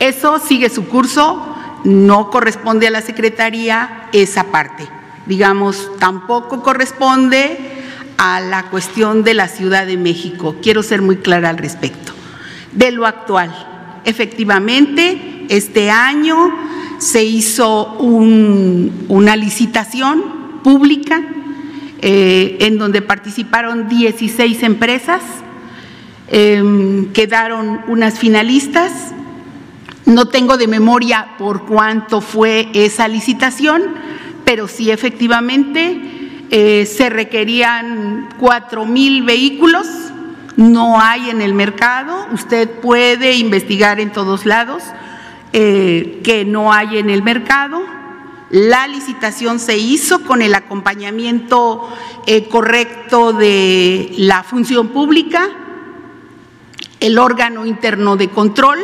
Eso 0.00 0.40
sigue 0.40 0.68
su 0.70 0.88
curso 0.88 1.53
no 1.84 2.30
corresponde 2.30 2.86
a 2.86 2.90
la 2.90 3.02
Secretaría 3.02 4.08
esa 4.12 4.44
parte. 4.44 4.88
Digamos, 5.26 5.90
tampoco 5.98 6.62
corresponde 6.62 7.58
a 8.18 8.40
la 8.40 8.64
cuestión 8.64 9.22
de 9.22 9.34
la 9.34 9.48
Ciudad 9.48 9.86
de 9.86 9.96
México. 9.96 10.56
Quiero 10.62 10.82
ser 10.82 11.02
muy 11.02 11.16
clara 11.16 11.50
al 11.50 11.58
respecto. 11.58 12.12
De 12.72 12.90
lo 12.90 13.06
actual, 13.06 13.54
efectivamente, 14.04 15.46
este 15.48 15.90
año 15.90 16.52
se 16.98 17.24
hizo 17.24 17.92
una 17.98 19.36
licitación 19.36 20.60
pública 20.62 21.22
eh, 22.00 22.58
en 22.60 22.78
donde 22.78 23.02
participaron 23.02 23.88
16 23.88 24.62
empresas, 24.62 25.22
em, 26.28 27.12
quedaron 27.12 27.80
unas 27.88 28.18
finalistas 28.18 29.14
no 30.06 30.28
tengo 30.28 30.56
de 30.56 30.68
memoria 30.68 31.34
por 31.38 31.64
cuánto 31.64 32.20
fue 32.20 32.68
esa 32.74 33.08
licitación, 33.08 33.82
pero 34.44 34.68
sí 34.68 34.90
efectivamente 34.90 36.44
eh, 36.50 36.86
se 36.86 37.08
requerían 37.08 38.28
cuatro 38.38 38.84
mil 38.84 39.22
vehículos, 39.22 39.86
no 40.56 41.00
hay 41.00 41.30
en 41.30 41.40
el 41.40 41.54
mercado, 41.54 42.26
usted 42.32 42.70
puede 42.70 43.34
investigar 43.34 43.98
en 43.98 44.12
todos 44.12 44.46
lados 44.46 44.82
eh, 45.52 46.20
que 46.22 46.44
no 46.44 46.72
hay 46.72 46.98
en 46.98 47.10
el 47.10 47.22
mercado. 47.22 47.82
La 48.50 48.86
licitación 48.86 49.58
se 49.58 49.78
hizo 49.78 50.22
con 50.22 50.42
el 50.42 50.54
acompañamiento 50.54 51.88
eh, 52.26 52.48
correcto 52.48 53.32
de 53.32 54.12
la 54.18 54.44
función 54.44 54.88
pública, 54.88 55.48
el 57.00 57.18
órgano 57.18 57.66
interno 57.66 58.16
de 58.16 58.28
control, 58.28 58.78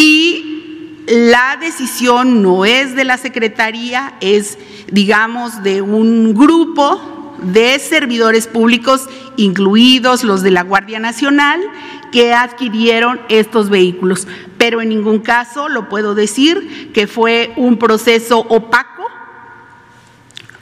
y 0.00 1.02
la 1.06 1.58
decisión 1.60 2.40
no 2.42 2.64
es 2.64 2.94
de 2.96 3.04
la 3.04 3.18
Secretaría, 3.18 4.14
es, 4.22 4.58
digamos, 4.90 5.62
de 5.62 5.82
un 5.82 6.32
grupo 6.32 7.36
de 7.42 7.78
servidores 7.78 8.46
públicos, 8.46 9.10
incluidos 9.36 10.24
los 10.24 10.42
de 10.42 10.52
la 10.52 10.62
Guardia 10.62 11.00
Nacional, 11.00 11.60
que 12.12 12.32
adquirieron 12.32 13.20
estos 13.28 13.68
vehículos. 13.68 14.26
Pero 14.56 14.80
en 14.80 14.88
ningún 14.88 15.18
caso 15.18 15.68
lo 15.68 15.90
puedo 15.90 16.14
decir 16.14 16.92
que 16.94 17.06
fue 17.06 17.52
un 17.56 17.76
proceso 17.76 18.38
opaco 18.38 19.04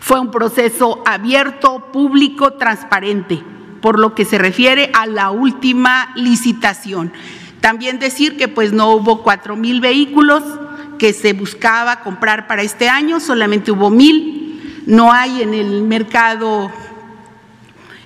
Fue 0.00 0.18
un 0.18 0.30
proceso 0.30 1.02
abierto, 1.04 1.92
público, 1.92 2.54
transparente, 2.54 3.40
por 3.82 3.98
lo 3.98 4.14
que 4.14 4.24
se 4.24 4.38
refiere 4.38 4.90
a 4.94 5.06
la 5.06 5.30
última 5.30 6.12
licitación. 6.16 7.12
También 7.60 7.98
decir 7.98 8.36
que 8.36 8.48
pues 8.48 8.72
no 8.72 8.90
hubo 8.90 9.22
cuatro 9.22 9.56
mil 9.56 9.80
vehículos 9.80 10.42
que 10.98 11.12
se 11.12 11.32
buscaba 11.32 12.00
comprar 12.00 12.46
para 12.46 12.62
este 12.62 12.88
año, 12.88 13.20
solamente 13.20 13.70
hubo 13.70 13.90
mil. 13.90 14.82
No 14.86 15.12
hay 15.12 15.42
en 15.42 15.54
el 15.54 15.82
mercado 15.82 16.70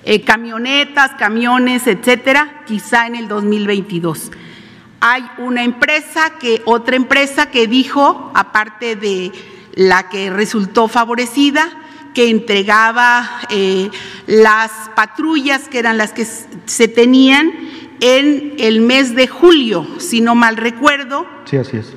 eh, 0.03 0.21
camionetas, 0.21 1.11
camiones, 1.17 1.87
etcétera, 1.87 2.63
quizá 2.65 3.07
en 3.07 3.15
el 3.15 3.27
2022. 3.27 4.31
Hay 4.99 5.23
una 5.37 5.63
empresa 5.63 6.31
que, 6.39 6.61
otra 6.65 6.95
empresa 6.95 7.47
que 7.47 7.67
dijo, 7.67 8.31
aparte 8.33 8.95
de 8.95 9.31
la 9.75 10.09
que 10.09 10.29
resultó 10.29 10.87
favorecida, 10.87 11.69
que 12.13 12.29
entregaba 12.29 13.27
eh, 13.49 13.89
las 14.27 14.71
patrullas 14.95 15.67
que 15.67 15.79
eran 15.79 15.97
las 15.97 16.13
que 16.13 16.25
se 16.25 16.87
tenían 16.87 17.51
en 17.99 18.55
el 18.57 18.81
mes 18.81 19.15
de 19.15 19.27
julio, 19.27 19.87
si 19.99 20.21
no 20.21 20.35
mal 20.35 20.57
recuerdo. 20.57 21.25
Sí, 21.45 21.57
así 21.57 21.77
es. 21.77 21.93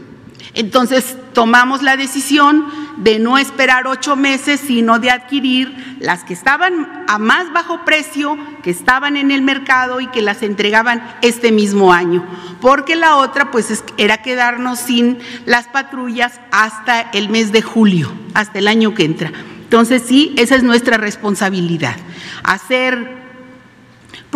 Entonces 0.56 1.16
tomamos 1.34 1.82
la 1.82 1.98
decisión 1.98 2.64
de 2.96 3.18
no 3.18 3.36
esperar 3.36 3.86
ocho 3.86 4.16
meses, 4.16 4.58
sino 4.58 4.98
de 4.98 5.10
adquirir 5.10 5.96
las 6.00 6.24
que 6.24 6.32
estaban 6.32 7.04
a 7.08 7.18
más 7.18 7.52
bajo 7.52 7.84
precio, 7.84 8.38
que 8.62 8.70
estaban 8.70 9.18
en 9.18 9.30
el 9.30 9.42
mercado 9.42 10.00
y 10.00 10.06
que 10.06 10.22
las 10.22 10.42
entregaban 10.42 11.06
este 11.20 11.52
mismo 11.52 11.92
año. 11.92 12.24
Porque 12.62 12.96
la 12.96 13.16
otra, 13.16 13.50
pues, 13.50 13.84
era 13.98 14.22
quedarnos 14.22 14.78
sin 14.78 15.18
las 15.44 15.66
patrullas 15.66 16.40
hasta 16.50 17.02
el 17.02 17.28
mes 17.28 17.52
de 17.52 17.60
julio, 17.60 18.10
hasta 18.32 18.58
el 18.58 18.66
año 18.66 18.94
que 18.94 19.04
entra. 19.04 19.32
Entonces, 19.62 20.04
sí, 20.06 20.32
esa 20.38 20.54
es 20.54 20.62
nuestra 20.62 20.96
responsabilidad, 20.96 21.96
hacer 22.44 23.25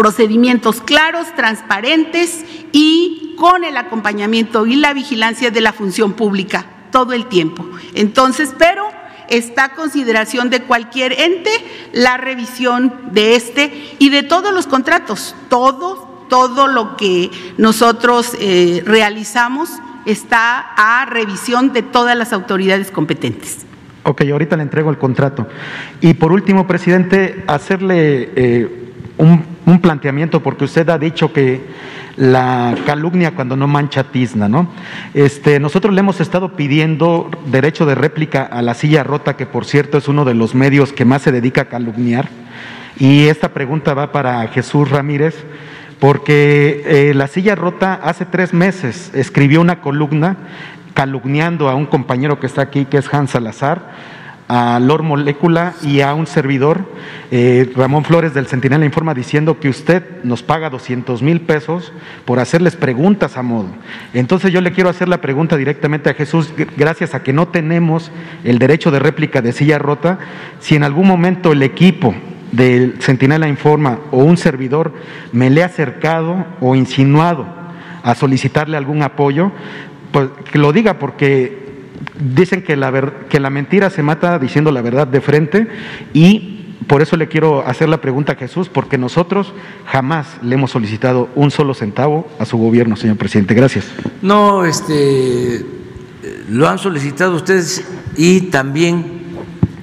procedimientos 0.01 0.81
claros, 0.81 1.27
transparentes 1.37 2.43
y 2.73 3.35
con 3.37 3.65
el 3.65 3.77
acompañamiento 3.77 4.65
y 4.65 4.77
la 4.77 4.95
vigilancia 4.95 5.51
de 5.51 5.61
la 5.61 5.75
función 5.75 6.15
pública 6.15 6.65
todo 6.91 7.13
el 7.13 7.27
tiempo. 7.27 7.67
Entonces, 7.95 8.55
pero 8.57 8.87
está 9.29 9.65
a 9.65 9.75
consideración 9.75 10.49
de 10.49 10.63
cualquier 10.63 11.13
ente 11.21 11.51
la 11.93 12.17
revisión 12.17 12.95
de 13.13 13.35
este 13.37 13.95
y 13.99 14.09
de 14.09 14.23
todos 14.23 14.55
los 14.55 14.67
contratos, 14.67 15.37
todo, 15.51 16.25
todo 16.31 16.67
lo 16.67 16.97
que 16.97 17.31
nosotros 17.59 18.33
eh, 18.41 18.83
realizamos 18.87 19.69
está 20.07 20.61
a 20.79 21.05
revisión 21.05 21.75
de 21.75 21.83
todas 21.83 22.17
las 22.17 22.33
autoridades 22.33 22.91
competentes. 22.91 23.67
Ok, 24.05 24.23
ahorita 24.33 24.57
le 24.57 24.63
entrego 24.63 24.89
el 24.89 24.97
contrato. 24.97 25.47
Y 26.01 26.15
por 26.15 26.33
último, 26.33 26.67
presidente, 26.67 27.45
hacerle 27.47 28.31
eh, 28.35 28.80
un, 29.19 29.61
planteamiento, 29.81 30.43
porque 30.43 30.65
usted 30.65 30.89
ha 30.91 30.99
dicho 30.99 31.33
que 31.33 31.65
la 32.17 32.75
calumnia 32.85 33.35
cuando 33.35 33.57
no 33.57 33.67
mancha 33.67 34.05
tizna, 34.05 34.49
¿no? 34.49 34.69
Este, 35.15 35.59
nosotros 35.61 35.95
le 35.95 36.01
hemos 36.01 36.21
estado 36.21 36.55
pidiendo 36.55 37.31
derecho 37.47 37.87
de 37.87 37.95
réplica 37.95 38.43
a 38.43 38.63
la 38.63 38.75
silla 38.75 39.05
rota, 39.05 39.37
que 39.37 39.47
por 39.47 39.65
cierto 39.65 39.97
es 39.97 40.09
uno 40.09 40.25
de 40.25 40.35
los 40.35 40.55
medios 40.55 40.93
que 40.93 41.05
más 41.05 41.23
se 41.23 41.33
dedica 41.33 41.63
a 41.63 41.65
calumniar. 41.67 42.29
Y 42.99 43.29
esta 43.29 43.51
pregunta 43.51 43.95
va 43.95 44.13
para 44.13 44.47
Jesús 44.49 44.91
Ramírez, 44.91 45.45
porque 45.99 46.83
eh, 46.85 47.15
la 47.15 47.29
silla 47.29 47.55
rota 47.55 47.95
hace 47.95 48.27
tres 48.27 48.53
meses 48.53 49.13
escribió 49.15 49.61
una 49.61 49.81
columna 49.81 50.37
calumniando 50.95 51.69
a 51.69 51.75
un 51.75 51.87
compañero 51.87 52.41
que 52.41 52.47
está 52.47 52.63
aquí, 52.63 52.85
que 52.85 52.99
es 52.99 53.13
Hans 53.13 53.31
Salazar, 53.31 53.83
a 54.51 54.81
Lor 54.81 55.05
Molécula 55.05 55.75
y 55.81 56.01
a 56.01 56.13
un 56.13 56.27
servidor, 56.27 56.85
eh, 57.31 57.71
Ramón 57.77 58.05
Flores 58.05 58.35
del 58.35 58.49
Centinela 58.49 58.85
Informa, 58.85 59.15
diciendo 59.15 59.61
que 59.61 59.69
usted 59.69 60.25
nos 60.25 60.43
paga 60.43 60.71
200 60.71 61.23
mil 61.23 61.41
pesos 61.43 61.93
por 62.25 62.41
hacerles 62.41 62.75
preguntas 62.75 63.37
a 63.37 63.43
modo. 63.43 63.69
Entonces 64.13 64.53
yo 64.53 64.61
le 64.61 64.73
quiero 64.73 64.91
hacer 64.91 65.09
la 65.09 65.21
pregunta 65.21 65.57
directamente 65.57 66.11
a 66.11 66.15
Jesús, 66.15 66.53
gracias 66.77 67.15
a 67.15 67.23
que 67.23 67.33
no 67.33 67.47
tenemos 67.47 68.11
el 68.43 68.59
derecho 68.59 68.91
de 68.91 68.99
réplica 68.99 69.41
de 69.41 69.53
silla 69.53 69.79
rota, 69.79 70.19
si 70.59 70.75
en 70.75 70.83
algún 70.83 71.07
momento 71.07 71.53
el 71.53 71.63
equipo 71.63 72.13
del 72.51 73.01
Centinela 73.01 73.47
Informa 73.47 74.01
o 74.11 74.25
un 74.25 74.37
servidor 74.37 74.93
me 75.31 75.49
le 75.49 75.63
ha 75.63 75.67
acercado 75.67 76.45
o 76.61 76.75
insinuado 76.75 77.47
a 78.03 78.17
solicitarle 78.17 78.77
algún 78.77 79.05
apoyo, 79.05 79.53
pues 80.11 80.29
que 80.51 80.59
lo 80.59 80.73
diga 80.73 80.95
porque 80.99 81.70
dicen 82.19 82.63
que 82.63 82.77
la, 82.77 83.13
que 83.29 83.41
la 83.41 83.51
mentira 83.51 83.91
se 83.91 84.03
mata 84.03 84.39
diciendo 84.39 84.71
la 84.73 84.83
verdad 84.83 85.07
de 85.07 85.21
frente 85.21 85.69
y 86.13 86.57
por 86.87 87.03
eso 87.03 87.17
le 87.17 87.29
quiero 87.29 87.65
hacer 87.67 87.89
la 87.89 88.01
pregunta 88.01 88.33
a 88.33 88.37
Jesús, 88.37 88.69
porque 88.69 88.99
nosotros 88.99 89.53
jamás 89.87 90.39
le 90.43 90.57
hemos 90.57 90.73
solicitado 90.73 91.29
un 91.37 91.51
solo 91.51 91.73
centavo 91.75 92.29
a 92.39 92.45
su 92.45 92.57
gobierno, 92.57 92.97
señor 92.97 93.17
presidente. 93.17 93.55
Gracias. 93.55 93.85
No, 94.23 94.65
este, 94.65 95.65
lo 96.49 96.69
han 96.69 96.79
solicitado 96.79 97.37
ustedes 97.37 97.85
y 98.17 98.41
también 98.43 99.05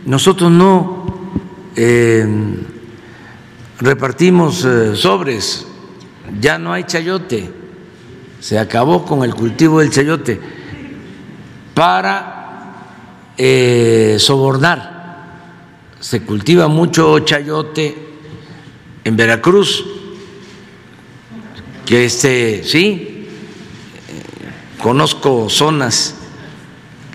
nosotros 0.05 0.51
no 0.51 1.05
eh, 1.75 2.27
repartimos 3.79 4.65
eh, 4.65 4.95
sobres, 4.95 5.65
ya 6.41 6.57
no 6.57 6.73
hay 6.73 6.83
chayote, 6.83 7.49
se 8.39 8.59
acabó 8.59 9.05
con 9.05 9.23
el 9.23 9.33
cultivo 9.33 9.79
del 9.79 9.91
chayote 9.91 10.56
para 11.77 12.73
eh, 13.37 14.15
sobornar. 14.17 15.27
Se 15.99 16.23
cultiva 16.23 16.67
mucho 16.67 17.19
chayote 17.19 17.95
en 19.03 19.15
Veracruz, 19.15 19.85
que 21.85 22.05
este, 22.05 22.63
sí, 22.63 23.27
conozco 24.81 25.51
zonas 25.51 26.15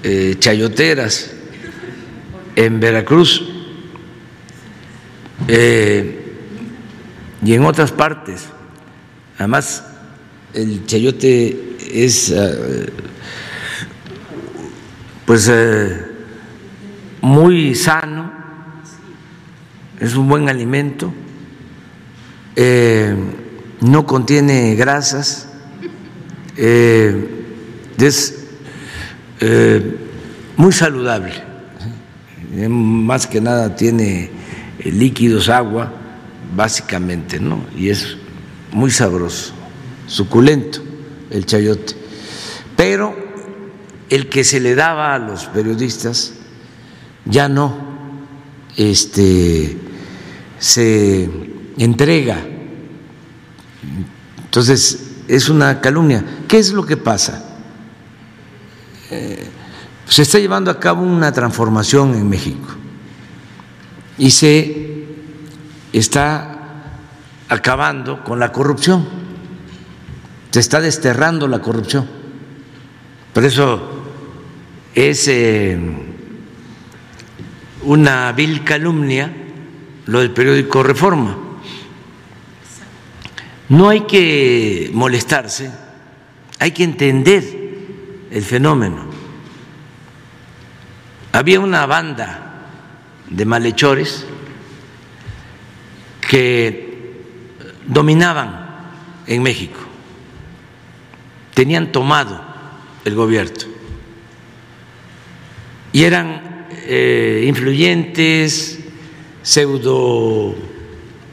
eh, 0.05 0.37
chayoteras 0.39 1.33
en 2.55 2.79
Veracruz 2.79 3.43
eh, 5.49 6.37
y 7.45 7.53
en 7.53 7.65
otras 7.65 7.91
partes. 7.91 8.47
Además, 9.39 9.85
el 10.55 10.87
chayote 10.87 11.79
es 11.91 12.33
pues 15.27 15.49
eh, 15.49 16.05
muy 17.21 17.75
sano, 17.75 18.33
es 20.01 20.15
un 20.15 20.29
buen 20.29 20.49
alimento, 20.49 21.13
eh, 22.57 23.15
no 23.81 24.07
contiene 24.07 24.75
grasas, 24.75 25.49
eh, 26.57 27.29
es 27.99 28.39
muy 30.57 30.73
saludable, 30.73 31.33
más 32.69 33.27
que 33.27 33.41
nada 33.41 33.75
tiene 33.75 34.31
líquidos, 34.85 35.49
agua, 35.49 35.93
básicamente, 36.55 37.41
¿no? 37.41 37.65
Y 37.77 37.91
es 37.91 38.17
muy 38.73 38.91
sabroso, 38.91 39.53
suculento 40.07 40.81
el 41.31 41.47
chayote. 41.47 41.95
Pero 42.77 43.22
el 44.13 44.29
que 44.29 44.45
se 44.45 44.61
le 44.61 44.75
daba 44.75 45.15
a 45.15 45.19
los 45.19 45.47
periodistas 45.47 46.35
ya 47.25 47.49
no 47.49 47.75
este, 48.77 49.79
se 50.59 51.31
entrega. 51.79 52.45
Entonces, 54.45 55.23
es 55.27 55.49
una 55.49 55.81
calumnia. 55.81 56.23
¿Qué 56.47 56.59
es 56.59 56.75
lo 56.75 56.85
que 56.85 56.99
pasa? 56.99 57.43
Eh, 59.11 59.49
se 60.07 60.21
está 60.21 60.39
llevando 60.39 60.71
a 60.71 60.79
cabo 60.79 61.03
una 61.03 61.33
transformación 61.33 62.15
en 62.15 62.29
México 62.29 62.69
y 64.19 64.31
se 64.31 65.07
está 65.91 66.91
acabando 67.49 68.23
con 68.25 68.39
la 68.39 68.53
corrupción, 68.53 69.09
se 70.51 70.61
está 70.61 70.83
desterrando 70.83 71.49
la 71.49 71.61
corrupción. 71.61 72.07
Por 73.33 73.45
eso 73.45 74.02
es 74.95 75.27
eh, 75.29 75.79
una 77.83 78.33
vil 78.33 78.63
calumnia 78.65 79.33
lo 80.07 80.21
del 80.21 80.33
periódico 80.33 80.83
Reforma. 80.83 81.39
No 83.69 83.89
hay 83.89 84.03
que 84.03 84.91
molestarse, 84.93 85.71
hay 86.59 86.73
que 86.73 86.85
entender 86.85 87.45
el 88.31 88.43
fenómeno. 88.43 89.07
Había 91.33 91.61
una 91.61 91.87
banda 91.87 92.69
de 93.31 93.45
malhechores 93.47 94.27
que 96.21 97.15
dominaban 97.87 98.67
en 99.27 99.43
México, 99.43 99.81
tenían 101.55 101.91
tomado 101.93 102.43
el 103.05 103.15
gobierno 103.15 103.72
y 105.93 106.05
eran 106.05 106.67
eh, 106.87 107.45
influyentes, 107.47 108.79
pseudo 109.43 110.55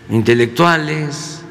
intelectuales, 0.10 1.42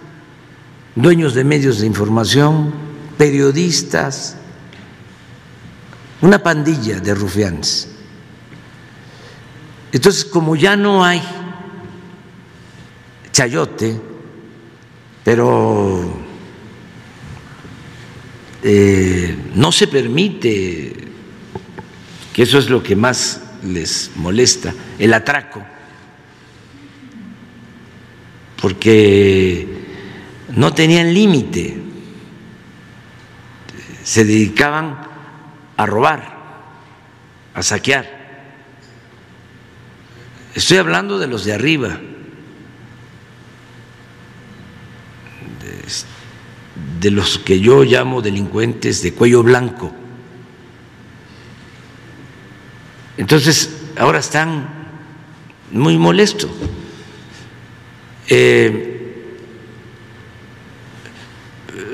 dueños 0.94 1.34
de 1.34 1.44
medios 1.44 1.80
de 1.80 1.86
información, 1.86 2.72
periodistas, 3.16 4.36
una 6.20 6.42
pandilla 6.42 7.00
de 7.00 7.14
rufianes. 7.14 7.88
Entonces, 9.92 10.24
como 10.24 10.56
ya 10.56 10.76
no 10.76 11.04
hay 11.04 11.22
chayote, 13.32 13.98
pero 15.24 16.12
eh, 18.62 19.36
no 19.54 19.70
se 19.70 19.86
permite, 19.86 21.07
eso 22.42 22.58
es 22.58 22.70
lo 22.70 22.82
que 22.82 22.94
más 22.96 23.42
les 23.64 24.12
molesta, 24.16 24.72
el 24.98 25.12
atraco, 25.12 25.64
porque 28.60 29.66
no 30.54 30.72
tenían 30.72 31.12
límite, 31.12 31.82
se 34.04 34.24
dedicaban 34.24 34.98
a 35.76 35.86
robar, 35.86 36.38
a 37.54 37.62
saquear. 37.62 38.18
Estoy 40.54 40.78
hablando 40.78 41.18
de 41.18 41.26
los 41.26 41.44
de 41.44 41.52
arriba, 41.52 42.00
de 47.00 47.10
los 47.10 47.38
que 47.38 47.60
yo 47.60 47.84
llamo 47.84 48.22
delincuentes 48.22 49.02
de 49.02 49.12
cuello 49.12 49.42
blanco. 49.42 49.94
Entonces, 53.18 53.68
ahora 53.98 54.20
están 54.20 54.68
muy 55.72 55.98
molestos. 55.98 56.50
Eh, 58.28 58.94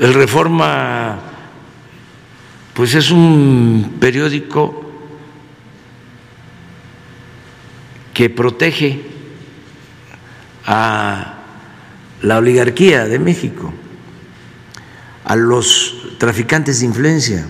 el 0.01 0.13
Reforma, 0.13 1.19
pues 2.75 2.95
es 2.95 3.11
un 3.11 3.97
periódico 3.99 4.83
que 8.13 8.29
protege 8.29 9.03
a 10.67 11.39
la 12.21 12.37
oligarquía 12.39 13.07
de 13.07 13.19
México 13.19 13.73
a 15.25 15.37
los 15.37 16.17
traficantes 16.19 16.81
de 16.81 16.87
influencia. 16.87 17.47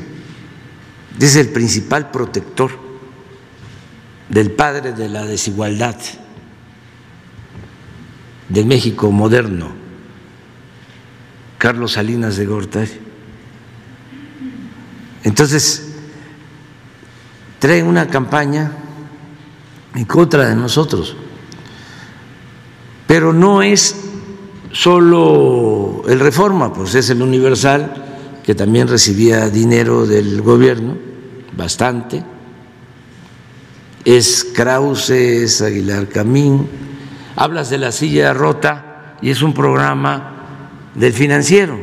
Es 1.20 1.34
el 1.34 1.48
principal 1.48 2.12
protector 2.12 2.83
del 4.28 4.50
padre 4.52 4.92
de 4.92 5.08
la 5.08 5.24
desigualdad 5.24 5.96
de 8.48 8.64
México 8.64 9.10
moderno, 9.10 9.68
Carlos 11.58 11.92
Salinas 11.92 12.36
de 12.36 12.46
Gortari. 12.46 12.90
Entonces, 15.24 15.94
trae 17.58 17.82
una 17.82 18.08
campaña 18.08 18.72
en 19.94 20.04
contra 20.04 20.48
de 20.48 20.56
nosotros, 20.56 21.16
pero 23.06 23.32
no 23.32 23.62
es 23.62 23.96
solo 24.72 26.02
el 26.08 26.20
Reforma, 26.20 26.72
pues 26.72 26.94
es 26.94 27.08
el 27.10 27.22
Universal, 27.22 28.40
que 28.42 28.54
también 28.54 28.88
recibía 28.88 29.48
dinero 29.48 30.06
del 30.06 30.42
gobierno, 30.42 30.96
bastante, 31.56 32.22
es 34.04 34.44
Krause, 34.54 35.10
es 35.10 35.62
Aguilar 35.62 36.08
Camín, 36.08 36.68
hablas 37.36 37.70
de 37.70 37.78
la 37.78 37.92
silla 37.92 38.32
rota 38.34 39.16
y 39.22 39.30
es 39.30 39.42
un 39.42 39.54
programa 39.54 40.34
del 40.94 41.12
financiero. 41.12 41.78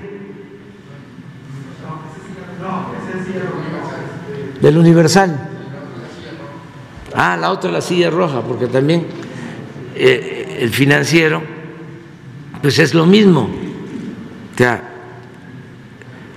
Del 4.61 4.77
Universal. 4.77 5.49
Ah, 7.15 7.35
la 7.35 7.51
otra 7.51 7.71
la 7.71 7.81
silla 7.81 8.09
roja, 8.09 8.41
porque 8.41 8.67
también 8.67 9.07
eh, 9.95 10.59
el 10.59 10.69
financiero 10.69 11.41
pues 12.61 12.77
es 12.77 12.93
lo 12.93 13.07
mismo. 13.07 13.49
O 14.53 14.57
sea, 14.57 14.83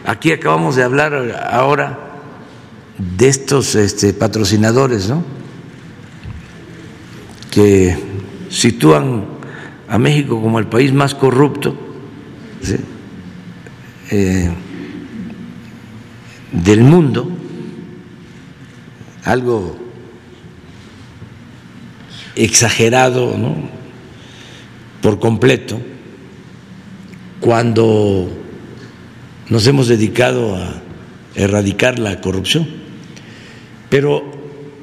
aquí 0.06 0.32
acabamos 0.32 0.76
de 0.76 0.82
hablar 0.82 1.48
ahora 1.50 1.98
de 2.96 3.28
estos 3.28 3.74
este, 3.74 4.14
patrocinadores, 4.14 5.10
¿no? 5.10 5.22
Que 7.54 7.96
sitúan 8.50 9.24
a 9.88 9.98
México 9.98 10.40
como 10.42 10.58
el 10.58 10.66
país 10.66 10.92
más 10.92 11.14
corrupto 11.14 11.76
eh, 14.10 14.50
del 16.50 16.80
mundo, 16.82 17.30
algo 19.24 19.76
exagerado, 22.34 23.36
¿no? 23.38 23.54
Por 25.00 25.20
completo 25.20 25.80
cuando 27.44 28.30
nos 29.50 29.66
hemos 29.66 29.88
dedicado 29.88 30.56
a 30.56 30.80
erradicar 31.34 31.98
la 31.98 32.20
corrupción. 32.22 32.66
Pero 33.90 34.24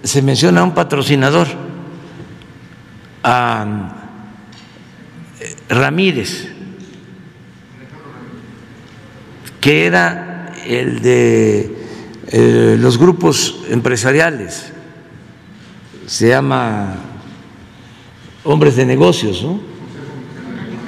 se 0.03 0.21
menciona 0.21 0.61
a 0.61 0.63
un 0.63 0.73
patrocinador, 0.73 1.47
a 3.23 3.65
eh, 5.39 5.55
Ramírez, 5.69 6.49
que 9.59 9.85
era 9.85 10.53
el 10.65 11.01
de 11.01 11.75
eh, 12.27 12.77
los 12.79 12.97
grupos 12.97 13.63
empresariales, 13.69 14.71
se 16.07 16.29
llama 16.29 16.95
hombres 18.43 18.75
de 18.75 18.85
negocios, 18.85 19.43
¿no? 19.43 19.61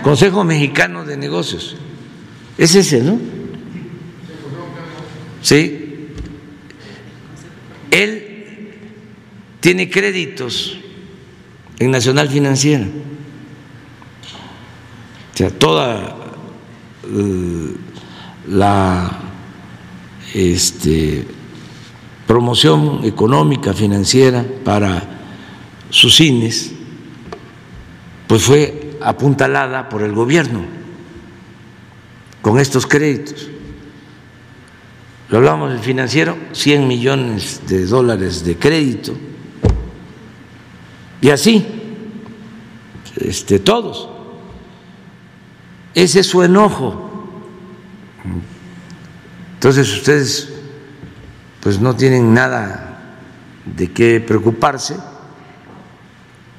Consejo 0.02 0.44
Mexicano 0.44 1.06
de 1.06 1.16
Negocios. 1.16 1.78
Es 2.58 2.76
ese, 2.76 3.02
¿no? 3.02 3.20
Sí. 5.42 6.10
Él 7.90 8.74
tiene 9.60 9.90
créditos 9.90 10.78
Nacional 11.90 12.30
Financiera. 12.30 12.86
O 15.34 15.38
sea, 15.38 15.50
toda 15.50 16.16
eh, 17.06 17.76
la 18.48 19.20
este, 20.34 21.26
promoción 22.28 23.02
económica, 23.04 23.74
financiera 23.74 24.46
para 24.64 25.04
sus 25.90 26.16
cines, 26.16 26.72
pues 28.28 28.44
fue 28.44 28.98
apuntalada 29.02 29.90
por 29.90 30.04
el 30.04 30.14
gobierno 30.14 30.62
con 32.42 32.60
estos 32.60 32.86
créditos. 32.86 33.50
Lo 35.30 35.38
hablamos 35.38 35.72
del 35.72 35.80
financiero, 35.80 36.38
100 36.52 36.88
millones 36.88 37.62
de 37.68 37.86
dólares 37.86 38.44
de 38.44 38.58
crédito. 38.58 39.14
Y 41.24 41.30
así, 41.30 41.66
este, 43.16 43.58
todos. 43.58 44.10
Ese 45.96 46.20
es 46.20 46.28
su 46.28 46.44
enojo. 46.44 47.30
Entonces 49.54 49.90
ustedes 49.94 50.54
pues 51.62 51.80
no 51.80 51.96
tienen 51.96 52.34
nada 52.34 53.16
de 53.66 53.90
qué 53.94 54.20
preocuparse. 54.20 54.98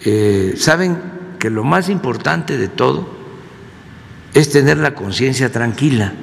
Eh, 0.00 0.54
¿Saben 0.56 1.36
que 1.38 1.50
lo 1.50 1.62
más 1.62 1.90
importante 1.90 2.56
de 2.56 2.68
todo 2.68 3.06
es 4.32 4.48
tener 4.48 4.78
la 4.78 4.94
conciencia 4.94 5.52
tranquila. 5.52 6.14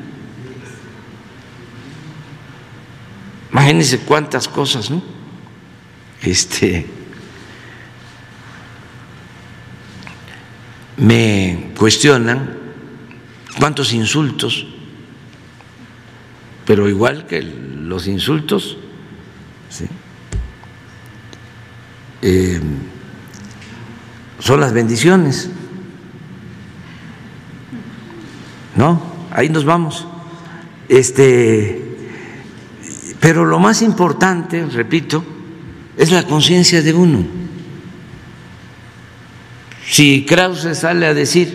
Imagínense 3.52 4.00
cuántas 4.00 4.48
cosas, 4.48 4.90
¿no? 4.90 5.04
Este 6.24 7.01
me 11.02 11.72
cuestionan 11.78 12.58
cuántos 13.58 13.92
insultos, 13.92 14.68
pero 16.66 16.88
igual 16.88 17.26
que 17.26 17.42
los 17.42 18.06
insultos, 18.08 18.78
¿sí? 19.70 19.86
Eh, 22.22 22.62
son 24.38 24.60
las 24.60 24.74
bendiciones. 24.74 25.50
¿No? 28.76 29.02
Ahí 29.32 29.50
nos 29.50 29.66
vamos. 29.66 30.08
Este, 30.88 31.98
pero 33.20 33.44
lo 33.46 33.60
más 33.60 33.82
importante, 33.82 34.66
repito, 34.68 35.24
es 35.98 36.12
la 36.12 36.24
conciencia 36.24 36.84
de 36.84 36.94
uno. 36.94 37.41
Si 39.92 40.24
Krause 40.24 40.74
sale 40.74 41.06
a 41.06 41.14
decir 41.14 41.54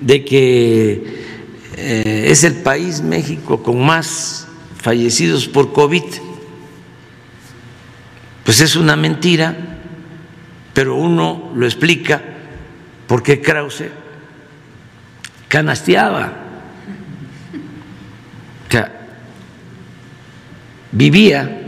de 0.00 0.24
que 0.24 1.20
eh, 1.76 2.24
es 2.28 2.42
el 2.44 2.54
país 2.62 3.02
México 3.02 3.62
con 3.62 3.84
más 3.84 4.48
fallecidos 4.78 5.46
por 5.46 5.70
COVID, 5.74 6.02
pues 8.44 8.62
es 8.62 8.76
una 8.76 8.96
mentira, 8.96 9.54
pero 10.72 10.94
uno 10.94 11.52
lo 11.54 11.66
explica 11.66 12.22
porque 13.06 13.42
Krause 13.42 13.90
canasteaba, 15.46 16.32
o 18.68 18.72
sea, 18.72 18.90
vivía 20.92 21.60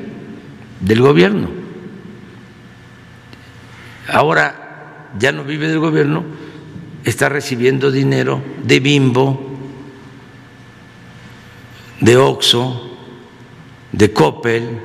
del 0.80 1.02
gobierno. 1.02 1.50
Ahora 4.08 4.61
ya 5.18 5.32
no 5.32 5.44
vive 5.44 5.68
del 5.68 5.78
gobierno, 5.78 6.24
está 7.04 7.28
recibiendo 7.28 7.90
dinero 7.90 8.42
de 8.62 8.80
Bimbo, 8.80 9.50
de 12.00 12.16
Oxo, 12.16 12.96
de 13.92 14.12
Coppel, 14.12 14.80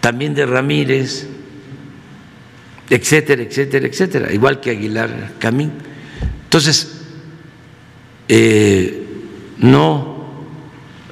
también 0.00 0.34
de 0.34 0.46
Ramírez, 0.46 1.28
etcétera, 2.90 3.42
etcétera, 3.42 3.86
etcétera, 3.86 4.32
igual 4.32 4.60
que 4.60 4.70
Aguilar 4.70 5.34
Camín. 5.38 5.72
Entonces, 6.44 7.00
eh, 8.28 9.06
no 9.58 10.12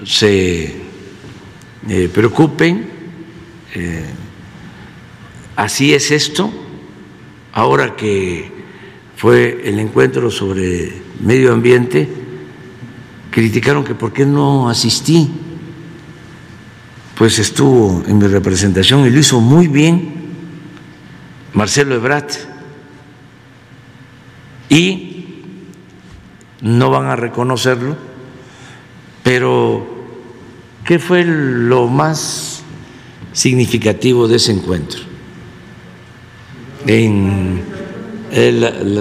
se 0.04 0.74
eh, 1.88 2.10
preocupen, 2.12 2.88
eh, 3.74 4.04
así 5.56 5.94
es 5.94 6.10
esto, 6.10 6.52
ahora 7.52 7.96
que 7.96 8.50
fue 9.16 9.68
el 9.68 9.78
encuentro 9.78 10.30
sobre 10.30 10.92
medio 11.20 11.52
ambiente, 11.52 12.08
criticaron 13.30 13.84
que 13.84 13.94
por 13.94 14.12
qué 14.12 14.24
no 14.24 14.68
asistí, 14.68 15.30
pues 17.16 17.38
estuvo 17.38 18.02
en 18.06 18.18
mi 18.18 18.26
representación 18.26 19.06
y 19.06 19.10
lo 19.10 19.18
hizo 19.18 19.40
muy 19.40 19.68
bien 19.68 20.14
Marcelo 21.52 21.94
Ebrat 21.94 22.32
y 24.70 25.42
no 26.62 26.90
van 26.90 27.06
a 27.06 27.16
reconocerlo, 27.16 27.96
pero 29.22 29.86
¿qué 30.84 30.98
fue 30.98 31.24
lo 31.26 31.88
más 31.88 32.62
significativo 33.32 34.28
de 34.28 34.36
ese 34.36 34.52
encuentro 34.52 35.09
en 36.86 37.62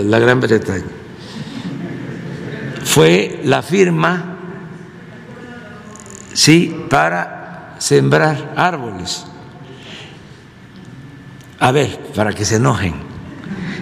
la, 0.09 0.19
Gran 0.19 0.39
Bretaña? 0.39 0.85
Fue 2.83 3.41
la 3.43 3.61
firma, 3.61 4.37
sí, 6.33 6.85
para 6.89 7.75
sembrar 7.77 8.53
árboles. 8.55 9.25
A 11.59 11.71
ver, 11.71 11.99
para 12.15 12.33
que 12.33 12.45
se 12.45 12.55
enojen, 12.55 12.95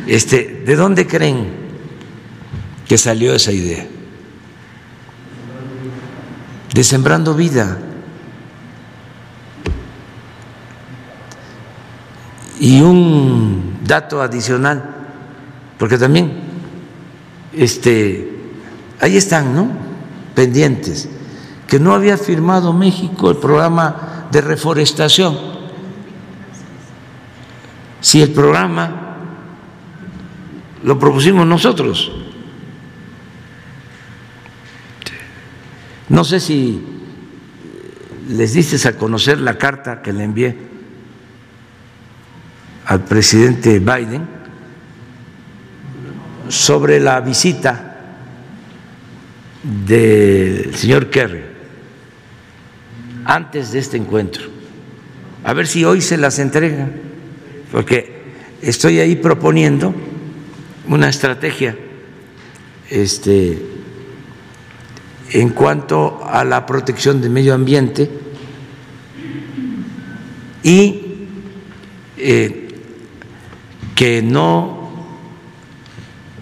este, 0.08 0.64
¿de 0.66 0.76
dónde 0.76 1.06
creen 1.08 1.48
que 2.88 2.98
salió 2.98 3.34
esa 3.34 3.52
idea? 3.52 3.86
De 6.74 6.84
Sembrando 6.84 7.34
Vida. 7.34 7.78
Y 12.60 12.82
un 12.82 13.67
dato 13.88 14.22
adicional, 14.22 14.84
porque 15.80 15.98
también 15.98 16.34
este, 17.54 18.30
ahí 19.00 19.18
están, 19.18 19.56
¿no? 19.56 19.70
Pendientes, 20.36 21.10
que 21.68 21.80
no 21.80 21.94
había 21.94 22.18
firmado 22.18 22.74
México 22.74 23.32
el 23.32 23.38
programa 23.38 24.28
de 24.32 24.42
reforestación. 24.42 25.38
Si 28.02 28.22
el 28.22 28.32
programa 28.32 29.08
lo 30.84 31.00
propusimos 31.00 31.46
nosotros. 31.46 32.12
No 36.10 36.24
sé 36.24 36.40
si 36.40 36.82
les 38.30 38.54
diste 38.54 38.88
a 38.88 38.98
conocer 38.98 39.40
la 39.40 39.58
carta 39.58 40.02
que 40.02 40.14
le 40.14 40.24
envié 40.24 40.77
al 42.88 43.04
presidente 43.04 43.80
Biden 43.80 44.26
sobre 46.48 47.02
la 47.02 47.20
visita 47.20 47.98
del 49.62 50.74
señor 50.74 51.10
Kerry 51.10 51.44
antes 53.26 53.74
de 53.74 53.80
este 53.80 53.98
encuentro. 53.98 54.44
A 55.44 55.54
ver 55.54 55.68
si 55.68 55.84
hoy 55.84 56.00
se 56.00 56.18
las 56.18 56.40
entrega, 56.40 56.90
porque 57.74 58.22
estoy 58.62 59.02
ahí 59.02 59.18
proponiendo 59.18 59.94
una 60.88 61.10
estrategia 61.10 61.76
este, 62.90 63.62
en 65.32 65.50
cuanto 65.50 66.26
a 66.26 66.46
la 66.46 66.66
protección 66.66 67.20
del 67.22 67.32
medio 67.32 67.54
ambiente 67.54 68.10
y 70.64 71.02
eh, 72.18 72.67
que 73.98 74.22
no 74.22 74.78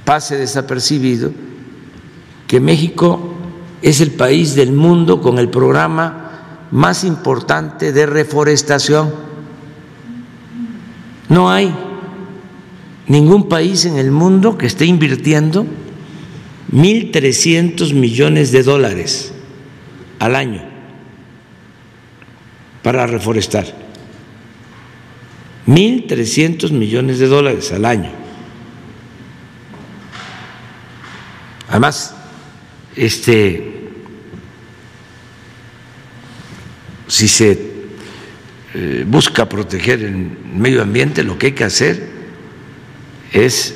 pase 0.04 0.36
desapercibido 0.36 1.32
que 2.48 2.60
México 2.60 3.34
es 3.82 4.02
el 4.02 4.12
país 4.12 4.56
del 4.56 4.74
mundo 4.74 5.22
con 5.22 5.40
el 5.40 5.48
programa 5.48 6.68
más 6.72 7.06
importante 7.06 7.94
de 7.94 8.06
reforestación. 8.06 9.14
No 11.30 11.50
hay 11.50 11.74
ningún 13.08 13.48
país 13.48 13.86
en 13.86 13.96
el 13.96 14.12
mundo 14.12 14.58
que 14.58 14.68
esté 14.68 14.86
invirtiendo 14.86 15.66
1.300 16.74 17.94
millones 17.94 18.52
de 18.52 18.64
dólares 18.64 19.34
al 20.20 20.36
año 20.36 20.62
para 22.84 23.08
reforestar. 23.08 23.85
1.300 25.68 26.72
millones 26.72 27.20
de 27.20 27.28
dólares 27.28 27.72
al 27.72 27.86
año. 27.86 28.12
Además, 31.68 32.16
este, 32.96 33.90
si 37.08 37.28
se 37.28 37.74
eh, 38.74 39.06
busca 39.08 39.50
proteger 39.50 40.04
el 40.04 40.16
medio 40.16 40.82
ambiente, 40.82 41.24
lo 41.24 41.38
que 41.38 41.48
hay 41.48 41.52
que 41.54 41.64
hacer 41.64 42.10
es 43.32 43.76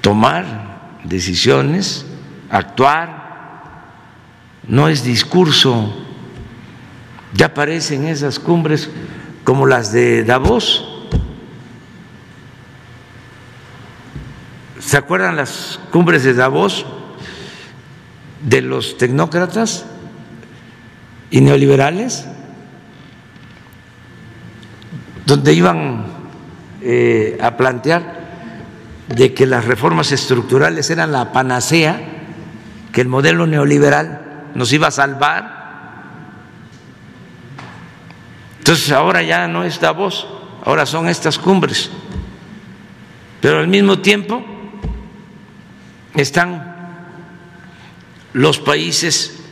tomar 0.00 1.00
decisiones, 1.04 2.06
actuar, 2.50 3.28
no 4.66 4.88
es 4.88 5.02
discurso. 5.02 5.94
Ya 7.34 7.46
aparecen 7.46 8.06
esas 8.06 8.38
cumbres 8.38 8.88
como 9.48 9.64
las 9.64 9.92
de 9.92 10.24
Davos. 10.24 10.86
¿Se 14.78 14.98
acuerdan 14.98 15.36
las 15.36 15.80
cumbres 15.90 16.22
de 16.22 16.34
Davos 16.34 16.84
de 18.42 18.60
los 18.60 18.98
tecnócratas 18.98 19.86
y 21.30 21.40
neoliberales? 21.40 22.26
Donde 25.24 25.54
iban 25.54 26.04
eh, 26.82 27.38
a 27.40 27.56
plantear 27.56 28.28
de 29.08 29.32
que 29.32 29.46
las 29.46 29.64
reformas 29.64 30.12
estructurales 30.12 30.90
eran 30.90 31.10
la 31.10 31.32
panacea, 31.32 31.98
que 32.92 33.00
el 33.00 33.08
modelo 33.08 33.46
neoliberal 33.46 34.50
nos 34.54 34.70
iba 34.74 34.88
a 34.88 34.90
salvar 34.90 35.57
Entonces 38.68 38.92
ahora 38.92 39.22
ya 39.22 39.48
no 39.48 39.64
es 39.64 39.80
Davos, 39.80 40.26
ahora 40.62 40.84
son 40.84 41.08
estas 41.08 41.38
cumbres. 41.38 41.90
Pero 43.40 43.60
al 43.60 43.66
mismo 43.66 44.00
tiempo 44.00 44.44
están 46.14 46.76
los 48.34 48.58
países 48.58 49.42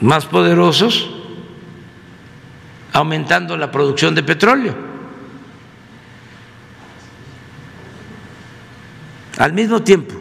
más 0.00 0.26
poderosos 0.26 1.08
aumentando 2.92 3.56
la 3.56 3.70
producción 3.70 4.14
de 4.14 4.22
petróleo. 4.22 4.74
Al 9.38 9.54
mismo 9.54 9.82
tiempo 9.82 10.14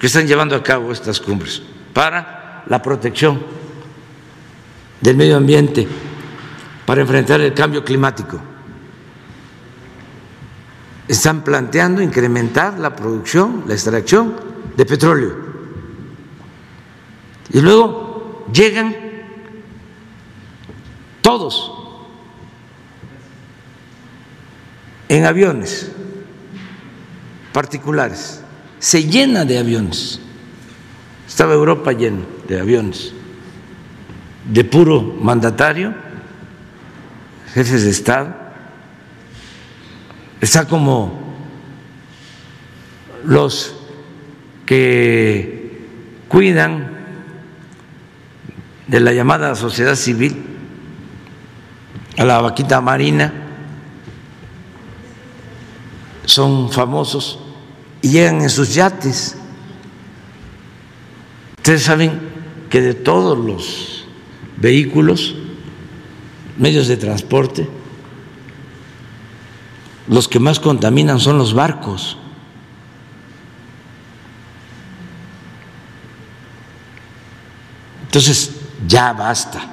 que 0.00 0.08
están 0.08 0.26
llevando 0.26 0.56
a 0.56 0.64
cabo 0.64 0.90
estas 0.90 1.20
cumbres 1.20 1.62
para 1.92 2.64
la 2.66 2.82
protección 2.82 3.61
del 5.02 5.16
medio 5.16 5.36
ambiente 5.36 5.86
para 6.86 7.02
enfrentar 7.02 7.40
el 7.40 7.52
cambio 7.52 7.84
climático. 7.84 8.40
están 11.08 11.44
planteando 11.44 12.00
incrementar 12.00 12.78
la 12.78 12.96
producción, 12.96 13.64
la 13.66 13.74
extracción 13.74 14.34
de 14.76 14.86
petróleo. 14.86 15.36
Y 17.50 17.60
luego 17.60 18.46
llegan 18.52 18.94
todos 21.20 21.72
en 25.08 25.26
aviones 25.26 25.92
particulares, 27.52 28.40
se 28.78 29.04
llena 29.04 29.44
de 29.44 29.58
aviones. 29.58 30.18
Estaba 31.28 31.52
Europa 31.52 31.92
llena 31.92 32.22
de 32.48 32.60
aviones, 32.60 33.12
de 34.44 34.64
puro 34.64 35.00
mandatario, 35.20 35.94
jefes 37.54 37.84
de 37.84 37.90
Estado. 37.90 38.34
Está 40.40 40.66
como 40.66 41.20
los 43.24 43.76
que 44.66 45.86
cuidan 46.28 46.90
de 48.86 49.00
la 49.00 49.12
llamada 49.12 49.54
sociedad 49.54 49.94
civil 49.94 50.44
a 52.18 52.24
la 52.24 52.40
vaquita 52.40 52.80
marina, 52.80 53.32
son 56.24 56.70
famosos 56.70 57.38
y 58.00 58.10
llegan 58.10 58.42
en 58.42 58.50
sus 58.50 58.74
yates. 58.74 59.36
Ustedes 61.56 61.82
saben 61.82 62.20
que 62.68 62.80
de 62.80 62.94
todos 62.94 63.38
los 63.38 63.91
vehículos, 64.62 65.34
medios 66.56 66.86
de 66.86 66.96
transporte, 66.96 67.68
los 70.06 70.28
que 70.28 70.38
más 70.38 70.60
contaminan 70.60 71.18
son 71.18 71.36
los 71.36 71.52
barcos. 71.52 72.16
Entonces, 78.04 78.52
ya 78.86 79.12
basta 79.12 79.68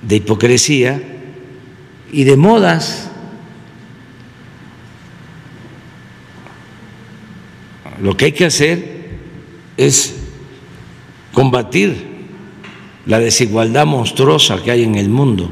de 0.00 0.16
hipocresía 0.16 1.02
y 2.12 2.22
de 2.22 2.36
modas. 2.36 3.10
Lo 8.00 8.16
que 8.16 8.26
hay 8.26 8.32
que 8.32 8.44
hacer 8.44 9.18
es 9.76 10.14
combatir 11.32 12.09
la 13.10 13.18
desigualdad 13.18 13.86
monstruosa 13.86 14.62
que 14.62 14.70
hay 14.70 14.84
en 14.84 14.94
el 14.94 15.08
mundo. 15.08 15.50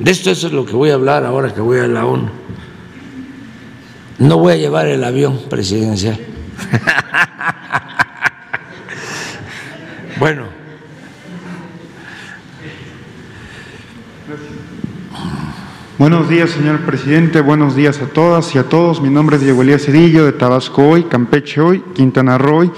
De 0.00 0.10
esto 0.10 0.32
es 0.32 0.42
lo 0.42 0.66
que 0.66 0.72
voy 0.72 0.90
a 0.90 0.94
hablar 0.94 1.24
ahora 1.24 1.54
que 1.54 1.60
voy 1.60 1.78
a 1.78 1.86
la 1.86 2.04
ONU. 2.04 2.28
No 4.18 4.38
voy 4.38 4.54
a 4.54 4.56
llevar 4.56 4.88
el 4.88 5.04
avión 5.04 5.38
presidencial. 5.48 6.18
bueno. 10.18 10.46
Buenos 15.96 16.28
días, 16.28 16.50
señor 16.50 16.80
presidente. 16.80 17.40
Buenos 17.40 17.76
días 17.76 18.00
a 18.00 18.06
todas 18.06 18.52
y 18.52 18.58
a 18.58 18.64
todos. 18.64 19.00
Mi 19.00 19.10
nombre 19.10 19.36
es 19.36 19.42
Diego 19.42 19.62
Elías 19.62 19.84
Cedillo, 19.84 20.24
de 20.24 20.32
Tabasco 20.32 20.88
Hoy, 20.88 21.04
Campeche 21.04 21.60
Hoy, 21.60 21.84
Quintana 21.94 22.36
Roo 22.36 22.72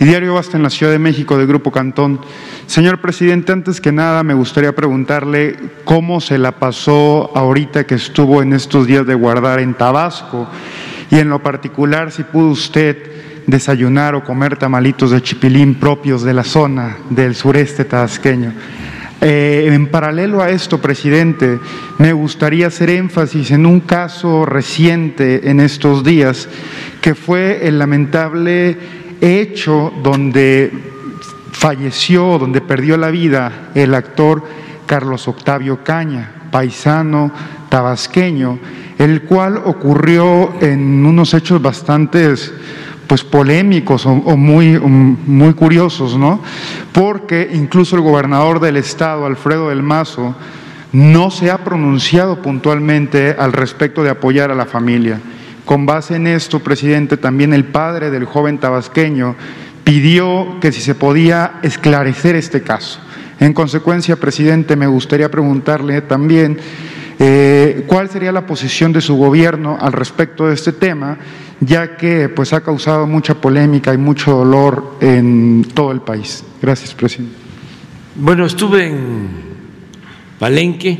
y 0.00 0.06
Diario 0.06 0.32
Basta 0.32 0.56
en 0.56 0.62
la 0.62 0.70
Ciudad 0.70 0.90
de 0.90 0.98
México, 0.98 1.36
de 1.36 1.44
Grupo 1.44 1.70
Cantón. 1.70 2.20
Señor 2.66 3.02
presidente, 3.02 3.52
antes 3.52 3.82
que 3.82 3.92
nada 3.92 4.22
me 4.22 4.32
gustaría 4.32 4.74
preguntarle 4.74 5.56
cómo 5.84 6.22
se 6.22 6.38
la 6.38 6.52
pasó 6.52 7.30
ahorita 7.36 7.84
que 7.84 7.96
estuvo 7.96 8.40
en 8.40 8.54
estos 8.54 8.86
días 8.86 9.06
de 9.06 9.14
guardar 9.14 9.60
en 9.60 9.74
Tabasco 9.74 10.48
y 11.10 11.18
en 11.18 11.28
lo 11.28 11.42
particular 11.42 12.10
si 12.12 12.22
pudo 12.22 12.48
usted 12.48 12.96
desayunar 13.46 14.14
o 14.14 14.24
comer 14.24 14.56
tamalitos 14.56 15.10
de 15.10 15.20
chipilín 15.20 15.74
propios 15.74 16.22
de 16.22 16.32
la 16.32 16.44
zona 16.44 16.96
del 17.10 17.34
sureste 17.34 17.84
tabasqueño. 17.84 18.54
Eh, 19.20 19.68
en 19.70 19.88
paralelo 19.88 20.40
a 20.40 20.48
esto, 20.48 20.80
presidente, 20.80 21.58
me 21.98 22.14
gustaría 22.14 22.68
hacer 22.68 22.88
énfasis 22.88 23.50
en 23.50 23.66
un 23.66 23.80
caso 23.80 24.46
reciente 24.46 25.50
en 25.50 25.60
estos 25.60 26.04
días, 26.04 26.48
que 27.02 27.14
fue 27.14 27.68
el 27.68 27.78
lamentable 27.78 28.78
hecho 29.20 29.92
donde 30.02 30.72
falleció, 31.52 32.38
donde 32.38 32.60
perdió 32.60 32.96
la 32.96 33.10
vida 33.10 33.70
el 33.74 33.94
actor 33.94 34.42
Carlos 34.86 35.28
Octavio 35.28 35.84
Caña, 35.84 36.48
paisano 36.50 37.30
tabasqueño, 37.68 38.58
el 38.98 39.22
cual 39.22 39.56
ocurrió 39.64 40.54
en 40.60 41.06
unos 41.06 41.32
hechos 41.34 41.62
bastantes 41.62 42.52
pues 43.06 43.24
polémicos 43.24 44.06
o, 44.06 44.14
muy, 44.36 44.78
muy 44.78 45.52
curiosos, 45.54 46.16
¿no? 46.16 46.40
Porque 46.92 47.50
incluso 47.52 47.96
el 47.96 48.02
gobernador 48.02 48.60
del 48.60 48.76
estado, 48.76 49.26
Alfredo 49.26 49.68
del 49.68 49.82
Mazo, 49.82 50.36
no 50.92 51.30
se 51.30 51.50
ha 51.50 51.58
pronunciado 51.58 52.40
puntualmente 52.40 53.34
al 53.38 53.52
respecto 53.52 54.02
de 54.02 54.10
apoyar 54.10 54.50
a 54.50 54.54
la 54.54 54.66
familia. 54.66 55.20
Con 55.64 55.86
base 55.86 56.16
en 56.16 56.26
esto, 56.26 56.60
presidente, 56.60 57.16
también 57.16 57.52
el 57.52 57.64
padre 57.64 58.10
del 58.10 58.24
joven 58.24 58.58
tabasqueño 58.58 59.36
pidió 59.84 60.58
que 60.60 60.72
si 60.72 60.80
se 60.80 60.94
podía 60.94 61.60
esclarecer 61.62 62.36
este 62.36 62.62
caso. 62.62 63.00
En 63.38 63.52
consecuencia, 63.52 64.16
presidente, 64.16 64.76
me 64.76 64.86
gustaría 64.86 65.30
preguntarle 65.30 66.02
también 66.02 66.58
eh, 67.18 67.84
cuál 67.86 68.08
sería 68.10 68.32
la 68.32 68.46
posición 68.46 68.92
de 68.92 69.00
su 69.00 69.16
gobierno 69.16 69.78
al 69.80 69.92
respecto 69.92 70.48
de 70.48 70.54
este 70.54 70.72
tema 70.72 71.18
ya 71.60 71.96
que 71.96 72.28
pues 72.28 72.52
ha 72.52 72.62
causado 72.62 73.06
mucha 73.06 73.34
polémica 73.34 73.92
y 73.92 73.98
mucho 73.98 74.32
dolor 74.32 74.96
en 75.00 75.66
todo 75.74 75.92
el 75.92 76.00
país. 76.00 76.42
Gracias, 76.60 76.94
presidente. 76.94 77.36
Bueno, 78.16 78.46
estuve 78.46 78.86
en 78.86 79.28
Palenque 80.38 80.98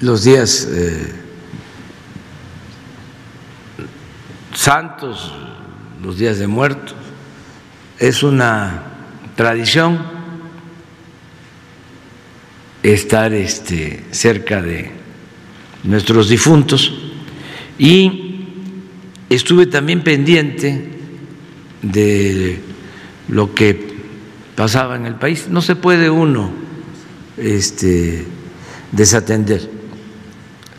los 0.00 0.24
días 0.24 0.68
eh, 0.70 1.12
santos, 4.56 5.32
los 6.02 6.18
días 6.18 6.38
de 6.38 6.46
muertos. 6.46 6.94
Es 7.98 8.22
una 8.22 8.82
tradición 9.36 10.00
estar 12.82 13.32
este, 13.32 14.04
cerca 14.10 14.62
de 14.62 14.90
nuestros 15.84 16.28
difuntos 16.28 16.92
y 17.78 18.44
estuve 19.28 19.66
también 19.66 20.02
pendiente 20.02 20.90
de 21.82 22.60
lo 23.28 23.54
que 23.54 23.94
pasaba 24.54 24.96
en 24.96 25.06
el 25.06 25.16
país. 25.16 25.48
No 25.48 25.60
se 25.60 25.76
puede 25.76 26.10
uno 26.10 26.50
este, 27.36 28.24
desatender, 28.92 29.68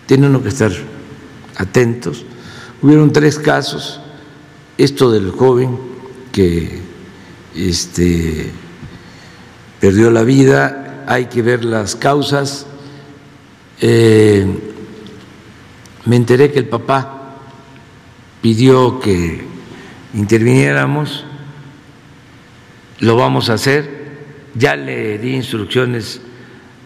tiene 0.05 0.27
uno 0.27 0.41
que 0.41 0.49
estar 0.49 0.71
atentos. 1.57 2.25
Hubieron 2.79 3.11
tres 3.11 3.39
casos, 3.39 3.99
esto 4.77 5.11
del 5.11 5.31
joven 5.31 5.79
que 6.31 6.79
este, 7.55 8.51
perdió 9.79 10.11
la 10.11 10.21
vida, 10.21 11.03
hay 11.07 11.25
que 11.25 11.41
ver 11.41 11.65
las 11.65 11.95
causas. 11.95 12.67
Eh, 13.81 14.45
me 16.05 16.17
enteré 16.17 16.51
que 16.51 16.59
el 16.59 16.67
papá 16.67 17.37
pidió 18.43 18.99
que 18.99 19.43
interviniéramos, 20.13 21.25
lo 22.99 23.15
vamos 23.15 23.49
a 23.49 23.53
hacer, 23.53 24.19
ya 24.53 24.75
le 24.75 25.17
di 25.17 25.33
instrucciones 25.33 26.21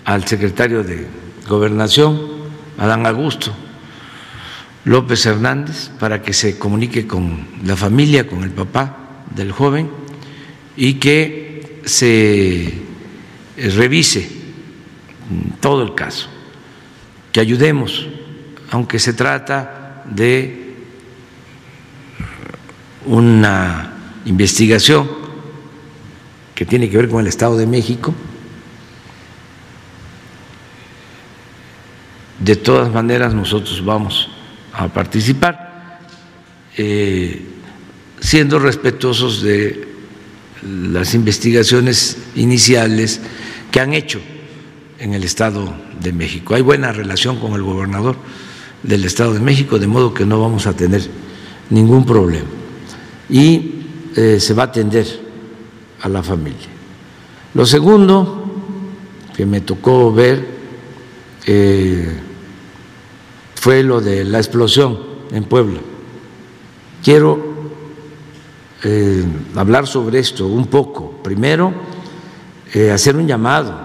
al 0.05 0.25
secretario 0.25 0.83
de 0.85 1.05
Gobernación, 1.49 2.17
Adán 2.77 3.05
Augusto 3.05 3.53
López 4.83 5.25
Hernández, 5.25 5.89
para 5.99 6.21
que 6.21 6.33
se 6.33 6.57
comunique 6.57 7.05
con 7.05 7.45
la 7.63 7.75
familia, 7.75 8.27
con 8.27 8.43
el 8.43 8.49
papá 8.49 8.97
del 9.35 9.51
joven 9.51 9.89
y 10.75 10.95
que 10.95 11.81
se 11.85 12.73
revise 13.57 14.27
todo 15.59 15.83
el 15.83 15.93
caso, 15.93 16.29
que 17.31 17.39
ayudemos, 17.39 18.07
aunque 18.71 18.97
se 18.97 19.13
trata 19.13 20.03
de 20.09 20.75
una 23.05 23.93
investigación 24.25 25.09
que 26.55 26.65
tiene 26.65 26.89
que 26.89 26.97
ver 26.97 27.09
con 27.09 27.21
el 27.21 27.27
Estado 27.27 27.57
de 27.57 27.67
México. 27.67 28.13
De 32.39 32.55
todas 32.55 32.91
maneras, 32.91 33.33
nosotros 33.35 33.83
vamos 33.85 34.29
a 34.73 34.87
participar, 34.87 35.99
eh, 36.77 37.41
siendo 38.19 38.59
respetuosos 38.59 39.41
de 39.41 39.87
las 40.63 41.13
investigaciones 41.13 42.17
iniciales 42.35 43.19
que 43.71 43.79
han 43.79 43.93
hecho 43.93 44.21
en 44.99 45.13
el 45.13 45.23
Estado 45.23 45.73
de 45.99 46.13
México. 46.13 46.53
Hay 46.55 46.61
buena 46.61 46.91
relación 46.91 47.39
con 47.39 47.53
el 47.53 47.63
gobernador 47.63 48.15
del 48.83 49.05
Estado 49.05 49.33
de 49.33 49.39
México, 49.39 49.79
de 49.79 49.87
modo 49.87 50.13
que 50.13 50.25
no 50.25 50.39
vamos 50.39 50.67
a 50.67 50.75
tener 50.75 51.01
ningún 51.69 52.05
problema. 52.05 52.47
Y 53.29 53.71
eh, 54.15 54.39
se 54.39 54.53
va 54.53 54.63
a 54.63 54.65
atender 54.67 55.07
a 56.01 56.09
la 56.09 56.21
familia. 56.21 56.67
Lo 57.53 57.65
segundo 57.65 58.41
que 59.35 59.45
me 59.45 59.61
tocó 59.61 60.11
ver 60.11 60.45
eh, 61.45 62.11
fue 63.61 63.83
lo 63.83 64.01
de 64.01 64.23
la 64.23 64.39
explosión 64.39 64.97
en 65.31 65.43
Puebla. 65.43 65.79
Quiero 67.03 67.39
eh, 68.83 69.23
hablar 69.55 69.85
sobre 69.85 70.17
esto 70.17 70.47
un 70.47 70.65
poco. 70.65 71.11
Primero, 71.21 71.71
hacer 72.91 73.15
un 73.15 73.27
llamado 73.27 73.79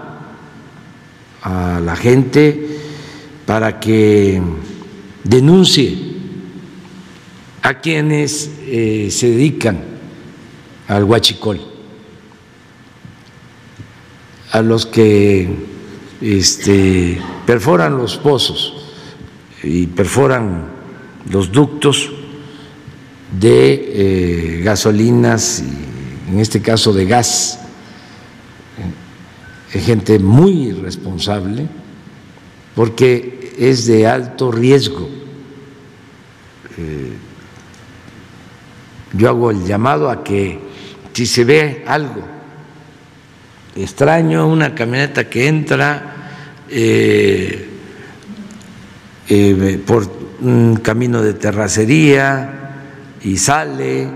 a 1.43 1.79
la 1.85 1.95
gente 1.95 2.79
para 3.45 3.79
que 3.79 4.41
denuncie 5.25 5.99
a 7.61 7.79
quienes 7.79 8.51
se 9.11 9.29
dedican 9.29 9.79
al 10.89 11.05
huachicol, 11.05 11.61
a 14.53 14.63
los 14.63 14.87
que 14.87 15.55
este, 16.23 17.21
perforan 17.45 17.99
los 17.99 18.17
pozos 18.17 18.76
y 19.67 19.87
perforan 19.89 20.69
los 21.31 21.51
ductos 21.51 22.11
de 23.39 24.59
eh, 24.59 24.63
gasolinas, 24.63 25.63
y 25.63 26.33
en 26.33 26.41
este 26.41 26.63
caso 26.63 26.93
de 26.93 27.07
gas. 27.07 27.61
Es 29.73 29.85
gente 29.85 30.19
muy 30.19 30.69
irresponsable 30.69 31.67
porque 32.75 33.55
es 33.59 33.87
de 33.87 34.07
alto 34.07 34.53
riesgo. 34.53 35.09
Eh, 36.79 37.13
yo 39.13 39.29
hago 39.29 39.51
el 39.51 39.65
llamado 39.65 40.09
a 40.09 40.23
que 40.23 40.61
si 41.13 41.27
se 41.27 41.45
ve 41.45 41.85
algo 41.87 42.23
extraño, 43.75 44.47
una 44.47 44.75
camioneta 44.75 45.29
que 45.29 45.49
entra 45.49 46.17
eh, 46.71 47.66
eh, 49.29 49.83
por 49.87 50.09
un 50.41 50.77
camino 50.77 51.23
de 51.23 51.35
terracería 51.35 52.77
y 53.23 53.37
sale, 53.39 54.09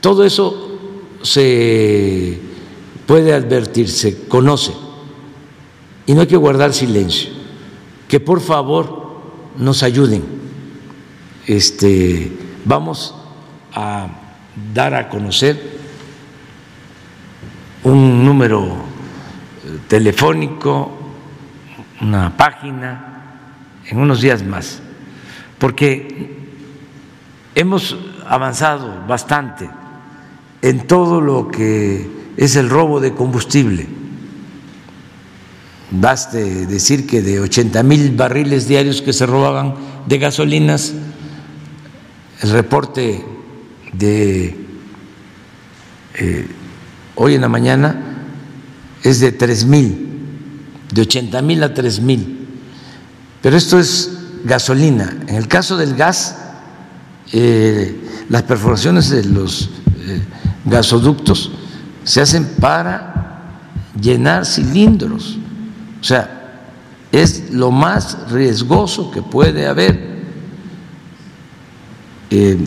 todo 0.00 0.24
eso 0.24 0.78
se 1.22 2.38
puede 3.06 3.32
advertir, 3.32 3.88
se 3.88 4.26
conoce 4.28 4.72
y 6.06 6.14
no 6.14 6.20
hay 6.20 6.26
que 6.26 6.36
guardar 6.36 6.72
silencio. 6.72 7.30
Que 8.08 8.20
por 8.20 8.40
favor 8.40 9.20
nos 9.58 9.82
ayuden. 9.82 10.24
Este, 11.46 12.30
vamos 12.64 13.14
a 13.72 14.08
dar 14.72 14.94
a 14.94 15.08
conocer 15.08 15.76
un 17.82 18.24
número 18.24 18.64
eh, 18.66 19.78
telefónico, 19.88 20.90
una 22.00 22.36
página, 22.36 23.15
en 23.88 23.98
unos 23.98 24.20
días 24.20 24.44
más, 24.44 24.80
porque 25.58 26.34
hemos 27.54 27.96
avanzado 28.28 29.04
bastante 29.06 29.68
en 30.62 30.86
todo 30.86 31.20
lo 31.20 31.48
que 31.48 32.08
es 32.36 32.56
el 32.56 32.68
robo 32.68 33.00
de 33.00 33.12
combustible. 33.12 33.86
Baste 35.90 36.66
decir 36.66 37.06
que 37.06 37.22
de 37.22 37.40
80 37.40 37.82
mil 37.82 38.10
barriles 38.16 38.66
diarios 38.66 39.00
que 39.02 39.12
se 39.12 39.24
robaban 39.24 39.74
de 40.06 40.18
gasolinas, 40.18 40.92
el 42.42 42.50
reporte 42.50 43.24
de 43.92 44.66
eh, 46.18 46.46
hoy 47.14 47.34
en 47.34 47.40
la 47.40 47.48
mañana 47.48 48.02
es 49.02 49.20
de 49.20 49.32
tres 49.32 49.64
mil, 49.64 50.08
de 50.92 51.02
80 51.02 51.40
mil 51.42 51.62
a 51.62 51.72
tres 51.72 52.00
mil. 52.00 52.35
Pero 53.46 53.58
esto 53.58 53.78
es 53.78 54.10
gasolina. 54.42 55.18
En 55.28 55.36
el 55.36 55.46
caso 55.46 55.76
del 55.76 55.94
gas, 55.94 56.36
eh, 57.32 57.96
las 58.28 58.42
perforaciones 58.42 59.08
de 59.10 59.22
los 59.22 59.70
eh, 60.00 60.20
gasoductos 60.64 61.52
se 62.02 62.20
hacen 62.20 62.44
para 62.60 63.44
llenar 64.00 64.44
cilindros. 64.46 65.38
O 66.00 66.02
sea, 66.02 66.58
es 67.12 67.52
lo 67.52 67.70
más 67.70 68.32
riesgoso 68.32 69.12
que 69.12 69.22
puede 69.22 69.68
haber. 69.68 70.24
Eh, 72.30 72.58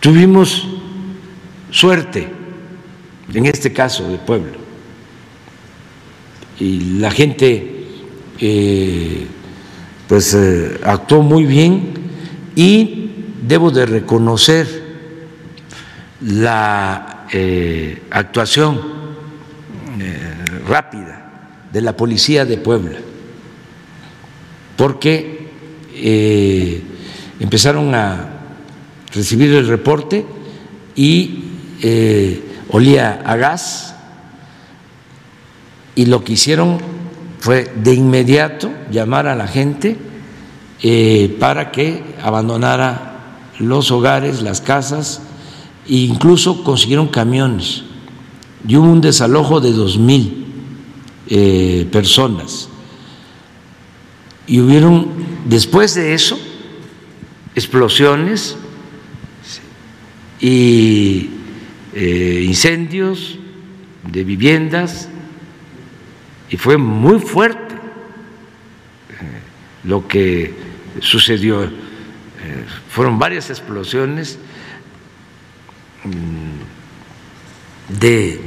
tuvimos 0.00 0.66
suerte, 1.70 2.30
en 3.32 3.46
este 3.46 3.72
caso 3.72 4.06
de 4.06 4.18
pueblo. 4.18 4.58
Y 6.60 6.98
la 6.98 7.10
gente 7.10 7.81
eh, 8.44 9.24
pues 10.08 10.34
eh, 10.34 10.80
actuó 10.82 11.22
muy 11.22 11.44
bien 11.44 11.92
y 12.56 13.12
debo 13.40 13.70
de 13.70 13.86
reconocer 13.86 14.66
la 16.22 17.26
eh, 17.32 18.02
actuación 18.10 18.80
rápida 20.66 21.50
de 21.72 21.80
la 21.82 21.96
policía 21.96 22.44
de 22.44 22.56
Puebla, 22.58 22.98
porque 24.76 25.48
empezaron 27.38 27.94
a 27.94 28.40
recibir 29.14 29.52
el 29.52 29.68
reporte 29.68 30.26
y 30.96 31.44
olía 32.70 33.22
a 33.24 33.36
gas 33.36 33.94
y 35.94 36.06
lo 36.06 36.24
que 36.24 36.32
hicieron 36.32 37.01
fue 37.42 37.72
de 37.74 37.92
inmediato 37.92 38.70
llamar 38.92 39.26
a 39.26 39.34
la 39.34 39.48
gente 39.48 39.96
eh, 40.80 41.36
para 41.40 41.72
que 41.72 42.14
abandonara 42.22 43.48
los 43.58 43.90
hogares, 43.90 44.42
las 44.42 44.60
casas 44.60 45.22
e 45.88 45.96
incluso 45.96 46.62
consiguieron 46.62 47.08
camiones. 47.08 47.82
Y 48.64 48.76
hubo 48.76 48.88
un 48.88 49.00
desalojo 49.00 49.60
de 49.60 49.72
dos 49.72 49.98
mil 49.98 50.46
eh, 51.26 51.88
personas. 51.90 52.68
Y 54.46 54.60
hubieron 54.60 55.08
después 55.44 55.96
de 55.96 56.14
eso 56.14 56.38
explosiones 57.56 58.56
y 60.40 61.28
eh, 61.92 62.44
incendios 62.46 63.36
de 64.08 64.22
viviendas 64.22 65.08
y 66.52 66.56
fue 66.58 66.76
muy 66.76 67.18
fuerte 67.18 67.74
eh, 67.74 69.40
lo 69.84 70.06
que 70.06 70.54
sucedió. 71.00 71.64
Eh, 71.64 71.70
fueron 72.90 73.18
varias 73.18 73.48
explosiones 73.48 74.38
mm, 76.04 77.98
de 77.98 78.40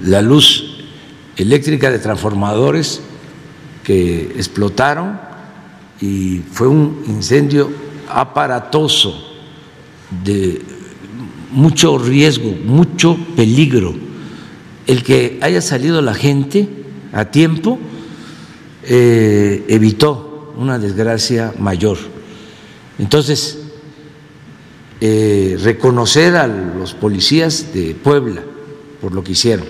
la 0.00 0.20
luz 0.22 0.84
eléctrica 1.36 1.90
de 1.90 1.98
transformadores 1.98 3.00
que 3.82 4.32
explotaron 4.36 5.18
y 6.00 6.42
fue 6.52 6.68
un 6.68 7.02
incendio 7.06 7.72
aparatoso 8.08 9.34
de 10.22 10.62
mucho 11.50 11.98
riesgo, 11.98 12.50
mucho 12.64 13.16
peligro. 13.34 14.03
El 14.86 15.02
que 15.02 15.38
haya 15.40 15.62
salido 15.62 16.02
la 16.02 16.14
gente 16.14 16.68
a 17.12 17.30
tiempo 17.30 17.78
eh, 18.82 19.64
evitó 19.68 20.52
una 20.58 20.78
desgracia 20.78 21.54
mayor. 21.58 21.96
Entonces, 22.98 23.58
eh, 25.00 25.58
reconocer 25.62 26.36
a 26.36 26.46
los 26.46 26.94
policías 26.94 27.72
de 27.72 27.94
Puebla 27.94 28.42
por 29.00 29.14
lo 29.14 29.24
que 29.24 29.32
hicieron. 29.32 29.66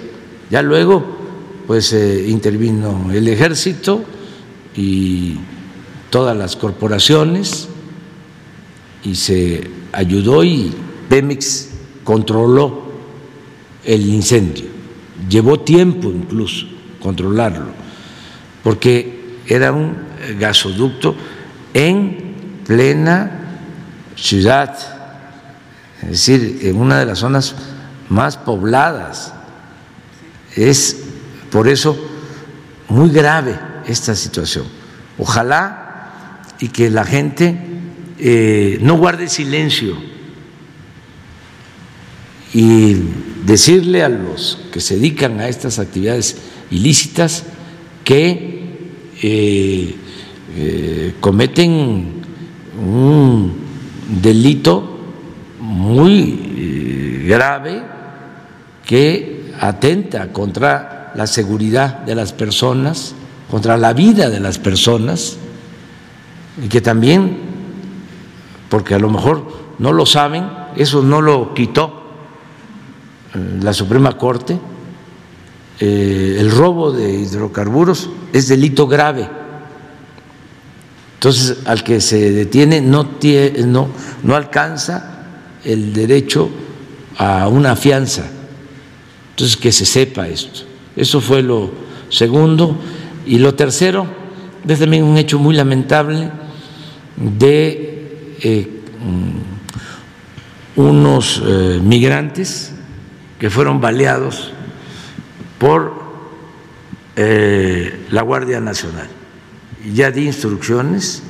Ya 0.50 0.62
luego, 0.62 1.04
pues 1.66 1.92
eh, 1.92 2.26
intervino 2.28 3.10
el 3.12 3.28
ejército 3.28 4.02
y 4.76 5.36
todas 6.10 6.36
las 6.36 6.56
corporaciones 6.56 7.68
y 9.04 9.14
se 9.14 9.70
ayudó 9.92 10.44
y 10.44 10.72
Pemex 11.08 11.70
controló 12.04 12.82
el 13.84 14.06
incendio. 14.06 14.73
Llevó 15.28 15.60
tiempo 15.60 16.08
incluso 16.08 16.66
controlarlo, 17.00 17.68
porque 18.62 19.38
era 19.46 19.72
un 19.72 19.96
gasoducto 20.38 21.14
en 21.72 22.34
plena 22.66 23.30
ciudad, 24.16 24.76
es 26.02 26.08
decir, 26.08 26.60
en 26.62 26.76
una 26.76 26.98
de 26.98 27.06
las 27.06 27.18
zonas 27.18 27.54
más 28.08 28.36
pobladas. 28.36 29.34
Es 30.56 30.96
por 31.50 31.68
eso 31.68 31.96
muy 32.88 33.10
grave 33.10 33.58
esta 33.86 34.14
situación. 34.14 34.66
Ojalá 35.18 36.42
y 36.60 36.68
que 36.68 36.90
la 36.90 37.04
gente 37.04 37.58
eh, 38.18 38.78
no 38.80 38.96
guarde 38.96 39.28
silencio 39.28 39.96
y 42.52 42.96
decirle 43.44 44.02
a 44.02 44.08
los 44.08 44.58
que 44.72 44.80
se 44.80 44.96
dedican 44.96 45.40
a 45.40 45.48
estas 45.48 45.78
actividades 45.78 46.38
ilícitas 46.70 47.44
que 48.02 48.64
eh, 49.22 49.96
eh, 50.56 51.14
cometen 51.20 52.22
un 52.78 53.52
delito 54.20 54.98
muy 55.60 57.24
grave 57.26 57.82
que 58.84 59.52
atenta 59.60 60.32
contra 60.32 61.12
la 61.14 61.26
seguridad 61.26 62.00
de 62.00 62.14
las 62.14 62.32
personas, 62.32 63.14
contra 63.50 63.76
la 63.76 63.92
vida 63.92 64.30
de 64.30 64.40
las 64.40 64.58
personas, 64.58 65.36
y 66.62 66.68
que 66.68 66.80
también, 66.80 67.38
porque 68.68 68.94
a 68.94 68.98
lo 68.98 69.10
mejor 69.10 69.46
no 69.78 69.92
lo 69.92 70.06
saben, 70.06 70.48
eso 70.76 71.02
no 71.02 71.20
lo 71.20 71.54
quitó 71.54 72.00
eh, 72.00 72.03
la 73.34 73.72
Suprema 73.72 74.16
Corte, 74.16 74.58
eh, 75.80 76.36
el 76.38 76.50
robo 76.50 76.92
de 76.92 77.12
hidrocarburos 77.12 78.08
es 78.32 78.48
delito 78.48 78.86
grave. 78.86 79.28
Entonces, 81.14 81.58
al 81.64 81.82
que 81.82 82.00
se 82.00 82.30
detiene 82.30 82.80
no, 82.80 83.06
tiene, 83.06 83.66
no, 83.66 83.88
no 84.22 84.36
alcanza 84.36 85.24
el 85.64 85.92
derecho 85.92 86.48
a 87.16 87.48
una 87.48 87.74
fianza. 87.76 88.24
Entonces, 89.30 89.56
que 89.56 89.72
se 89.72 89.84
sepa 89.84 90.28
esto. 90.28 90.60
Eso 90.94 91.20
fue 91.20 91.42
lo 91.42 91.70
segundo. 92.10 92.76
Y 93.26 93.38
lo 93.38 93.54
tercero, 93.54 94.06
es 94.68 94.78
también 94.78 95.02
un 95.02 95.16
hecho 95.16 95.38
muy 95.38 95.54
lamentable 95.54 96.30
de 97.16 98.36
eh, 98.42 98.82
mm, 100.76 100.80
unos 100.80 101.42
migrantes 101.82 102.73
que 103.44 103.50
fueron 103.50 103.78
baleados 103.78 104.54
por 105.58 105.92
eh, 107.14 108.06
la 108.08 108.22
Guardia 108.22 108.58
Nacional. 108.58 109.06
Ya 109.92 110.10
di 110.10 110.24
instrucciones 110.24 111.22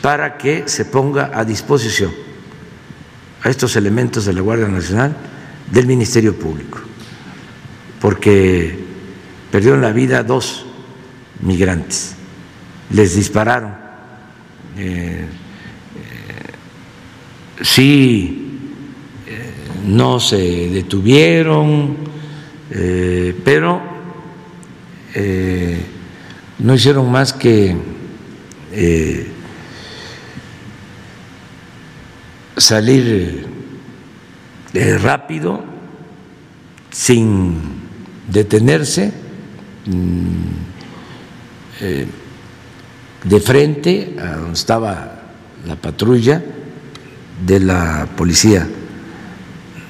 para 0.00 0.38
que 0.38 0.68
se 0.68 0.84
ponga 0.84 1.32
a 1.34 1.44
disposición 1.44 2.12
a 3.42 3.50
estos 3.50 3.74
elementos 3.74 4.24
de 4.24 4.34
la 4.34 4.40
Guardia 4.40 4.68
Nacional 4.68 5.16
del 5.68 5.88
Ministerio 5.88 6.38
Público, 6.38 6.78
porque 8.00 8.78
perdieron 9.50 9.80
la 9.80 9.90
vida 9.90 10.22
dos 10.22 10.64
migrantes, 11.40 12.14
les 12.90 13.16
dispararon. 13.16 13.74
Eh, 14.76 15.26
eh, 15.96 17.64
sí 17.64 18.41
no 19.86 20.20
se 20.20 20.70
detuvieron, 20.70 21.96
eh, 22.70 23.38
pero 23.44 23.80
eh, 25.14 25.84
no 26.58 26.74
hicieron 26.74 27.10
más 27.10 27.32
que 27.32 27.76
eh, 28.72 29.26
salir 32.56 33.46
rápido, 35.02 35.64
sin 36.90 37.58
detenerse, 38.28 39.12
mm, 39.86 40.62
de 43.24 43.40
frente 43.40 44.16
a 44.20 44.36
donde 44.36 44.52
estaba 44.52 45.22
la 45.66 45.76
patrulla 45.76 46.42
de 47.44 47.60
la 47.60 48.08
policía 48.16 48.66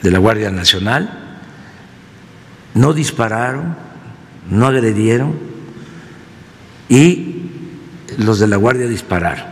de 0.02 0.10
la 0.10 0.18
Guardia 0.18 0.50
Nacional, 0.50 1.18
no 2.74 2.92
dispararon, 2.92 3.76
no 4.50 4.66
agredieron 4.66 5.34
y 6.88 7.50
los 8.18 8.38
de 8.38 8.48
la 8.48 8.56
Guardia 8.56 8.86
dispararon. 8.86 9.44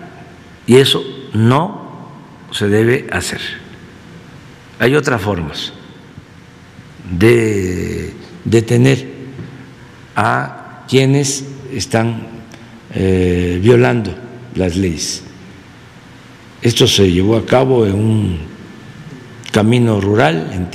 Y 0.66 0.76
eso 0.76 1.02
no 1.32 2.08
se 2.50 2.68
debe 2.68 3.06
hacer. 3.12 3.40
Hay 4.78 4.94
otras 4.94 5.20
formas 5.20 5.72
de 7.10 8.14
detener 8.44 9.06
a 10.16 10.84
quienes 10.88 11.44
están 11.72 12.26
eh, 12.94 13.58
violando 13.62 14.14
las 14.54 14.76
leyes. 14.76 15.22
Esto 16.62 16.86
se 16.86 17.10
llevó 17.10 17.36
a 17.36 17.46
cabo 17.46 17.86
en 17.86 17.94
un 17.94 18.49
camino 19.50 20.00
rural 20.00 20.50
en 20.52 20.70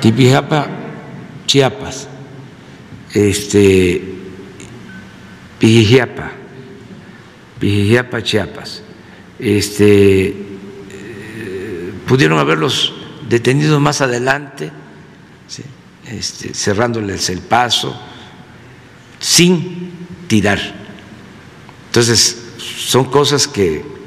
Tipijapa, 0.00 0.66
Chiapas, 1.46 2.08
este, 3.12 4.02
Pijijiapa, 5.58 6.32
Pijijiapa, 7.58 8.22
Chiapas. 8.22 8.82
Este, 9.38 10.34
pudieron 12.06 12.38
haberlos 12.38 12.94
detenido 13.28 13.78
más 13.80 14.00
adelante, 14.00 14.70
este, 16.06 16.54
cerrándoles 16.54 17.28
el 17.28 17.40
paso, 17.40 17.94
sin 19.18 19.90
tirar. 20.26 20.58
Entonces, 21.86 22.44
son 22.58 23.06
cosas 23.06 23.46
que 23.46 23.97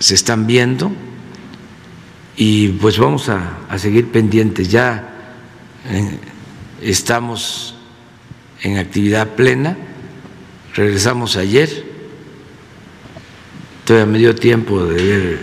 se 0.00 0.14
están 0.14 0.46
viendo 0.46 0.90
y 2.36 2.68
pues 2.68 2.98
vamos 2.98 3.28
a, 3.28 3.58
seguir 3.76 4.06
pendientes. 4.10 4.70
Ya 4.70 5.36
eh, 5.88 6.18
estamos 6.80 7.76
en 8.62 8.78
actividad 8.78 9.28
plena, 9.28 9.76
regresamos 10.74 11.36
ayer, 11.36 11.84
todavía 13.84 14.10
me 14.10 14.18
dio 14.18 14.34
tiempo 14.34 14.84
de 14.84 15.04
ver 15.04 15.40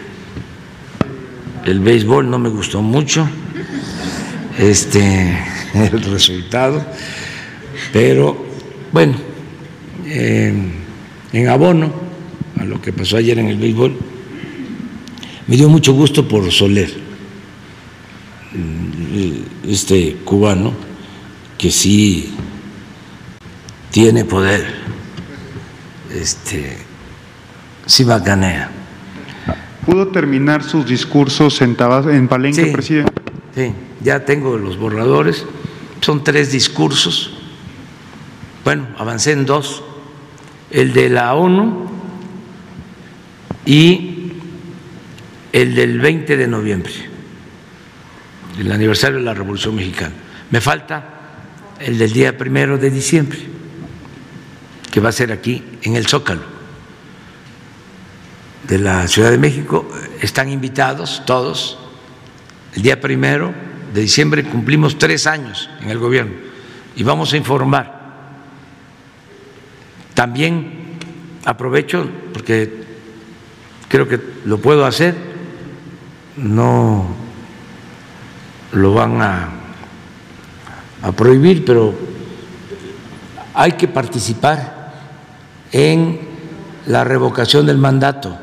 el 1.65 1.79
béisbol, 1.79 2.29
no 2.29 2.39
me 2.39 2.49
gustó 2.49 2.81
mucho 2.81 3.29
este 4.57 5.37
el 5.75 6.01
resultado, 6.01 6.83
pero 7.93 8.43
bueno, 8.91 9.13
eh, 10.05 10.53
en 11.31 11.47
abono 11.47 11.93
a 12.59 12.63
lo 12.63 12.81
que 12.81 12.91
pasó 12.91 13.17
ayer 13.17 13.37
en 13.37 13.47
el 13.47 13.57
béisbol, 13.57 14.16
me 15.47 15.55
dio 15.55 15.69
mucho 15.69 15.93
gusto 15.93 16.27
por 16.27 16.51
Soler, 16.51 16.93
este 19.65 20.17
cubano 20.25 20.73
que 21.57 21.71
sí 21.71 22.33
tiene 23.91 24.25
poder, 24.25 24.65
este, 26.13 26.77
sí 27.85 28.03
bacanea. 28.03 28.71
¿Pudo 29.85 30.09
terminar 30.09 30.63
sus 30.63 30.85
discursos 30.85 31.61
en, 31.61 31.77
en 32.11 32.27
Palenque, 32.27 32.65
presidente? 32.67 33.13
Sí, 33.55 33.71
ya 34.03 34.25
tengo 34.25 34.57
los 34.57 34.77
borradores, 34.77 35.45
son 36.01 36.23
tres 36.23 36.51
discursos, 36.51 37.31
bueno, 38.65 38.87
avancé 38.97 39.31
en 39.31 39.45
dos, 39.45 39.81
el 40.69 40.91
de 40.91 41.07
la 41.07 41.33
ONU 41.35 41.87
y 43.65 44.16
el 45.61 45.73
del 45.73 45.99
20 45.99 46.37
de 46.37 46.47
noviembre, 46.47 46.93
el 48.59 48.71
aniversario 48.71 49.17
de 49.17 49.23
la 49.23 49.33
Revolución 49.33 49.73
Mexicana. 49.73 50.13
Me 50.51 50.61
falta 50.61 51.03
el 51.79 51.97
del 51.97 52.13
día 52.13 52.37
primero 52.37 52.77
de 52.77 52.91
diciembre, 52.91 53.39
que 54.91 54.99
va 54.99 55.09
a 55.09 55.11
ser 55.11 55.31
aquí 55.31 55.63
en 55.81 55.95
el 55.95 56.05
Zócalo 56.05 56.43
de 58.67 58.77
la 58.77 59.07
Ciudad 59.07 59.31
de 59.31 59.39
México. 59.39 59.89
Están 60.21 60.49
invitados 60.49 61.23
todos. 61.25 61.79
El 62.75 62.83
día 62.83 63.01
primero 63.01 63.51
de 63.95 64.01
diciembre 64.01 64.43
cumplimos 64.43 64.99
tres 64.99 65.25
años 65.25 65.71
en 65.81 65.89
el 65.89 65.97
gobierno 65.97 66.35
y 66.95 67.01
vamos 67.01 67.33
a 67.33 67.37
informar. 67.37 67.97
También 70.13 70.99
aprovecho, 71.45 72.07
porque 72.31 72.71
creo 73.89 74.07
que 74.07 74.19
lo 74.45 74.59
puedo 74.59 74.85
hacer, 74.85 75.36
no 76.37 77.05
lo 78.71 78.93
van 78.93 79.21
a, 79.21 79.49
prohibir, 81.15 81.63
pero 81.63 81.93
hay 83.53 83.73
que 83.73 83.87
participar 83.87 84.93
en 85.71 86.19
la 86.85 87.03
revocación 87.03 87.65
del 87.65 87.77
mandato. 87.77 88.37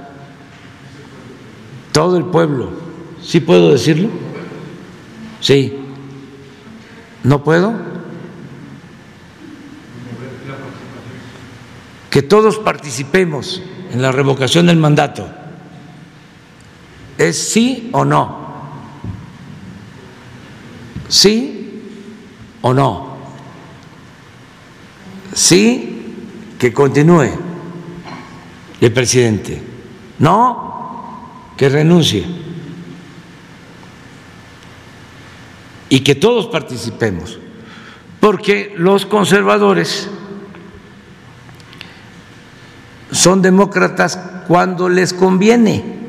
Todo 1.92 2.16
el 2.16 2.24
pueblo. 2.24 2.70
¿Sí 3.22 3.40
puedo 3.40 3.70
decirlo? 3.70 4.08
Sí. 5.40 5.78
¿No 7.22 7.44
puedo? 7.44 7.94
que 12.14 12.22
todos 12.22 12.58
participemos 12.58 13.60
en 13.90 14.00
la 14.00 14.12
revocación 14.12 14.66
del 14.66 14.76
mandato. 14.76 15.28
¿Es 17.18 17.50
sí 17.50 17.90
o 17.92 18.04
no? 18.04 18.44
¿Sí 21.08 21.82
o 22.62 22.74
no? 22.74 23.16
Sí 25.32 26.14
que 26.58 26.72
continúe 26.72 27.28
el 28.80 28.92
presidente. 28.92 29.62
No 30.18 30.64
que 31.56 31.68
renuncie. 31.68 32.24
Y 35.88 36.00
que 36.00 36.14
todos 36.14 36.46
participemos. 36.46 37.38
Porque 38.20 38.74
los 38.76 39.06
conservadores 39.06 40.08
son 43.12 43.42
demócratas 43.42 44.18
cuando 44.48 44.88
les 44.88 45.12
conviene. 45.12 46.03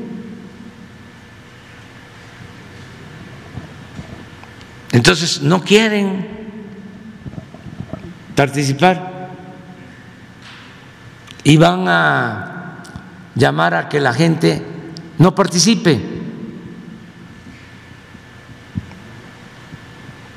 Entonces 4.96 5.42
no 5.42 5.62
quieren 5.62 6.26
participar 8.34 9.28
y 11.44 11.58
van 11.58 11.84
a 11.86 12.78
llamar 13.34 13.74
a 13.74 13.90
que 13.90 14.00
la 14.00 14.14
gente 14.14 14.64
no 15.18 15.34
participe. 15.34 16.00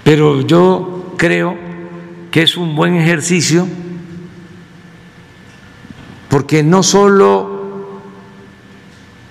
Pero 0.04 0.42
yo 0.42 1.16
creo 1.18 1.56
que 2.30 2.42
es 2.42 2.58
un 2.58 2.76
buen 2.76 2.98
ejercicio 2.98 3.66
porque 6.28 6.64
no 6.64 6.84
solo 6.84 8.02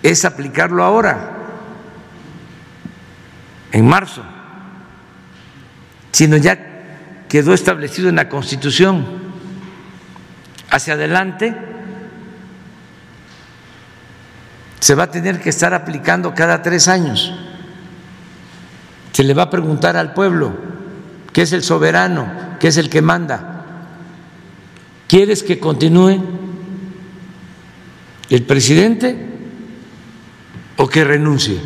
es 0.02 0.24
aplicarlo 0.24 0.82
ahora, 0.82 1.36
en 3.72 3.86
marzo, 3.86 4.22
sino 6.12 6.36
ya 6.36 6.58
quedó 7.28 7.54
establecido 7.54 8.08
en 8.08 8.16
la 8.16 8.28
Constitución. 8.28 9.06
Hacia 10.70 10.94
adelante 10.94 11.54
se 14.80 14.94
va 14.94 15.04
a 15.04 15.10
tener 15.10 15.40
que 15.40 15.50
estar 15.50 15.74
aplicando 15.74 16.34
cada 16.34 16.62
tres 16.62 16.88
años. 16.88 17.32
Se 19.12 19.24
le 19.24 19.34
va 19.34 19.44
a 19.44 19.50
preguntar 19.50 19.96
al 19.96 20.14
pueblo, 20.14 20.56
que 21.32 21.42
es 21.42 21.52
el 21.52 21.62
soberano, 21.62 22.56
que 22.60 22.68
es 22.68 22.76
el 22.76 22.88
que 22.88 23.02
manda. 23.02 23.64
¿Quieres 25.08 25.42
que 25.42 25.58
continúe 25.58 26.22
el 28.30 28.42
presidente 28.44 29.16
o 30.76 30.86
que 30.88 31.02
renuncie? 31.02 31.58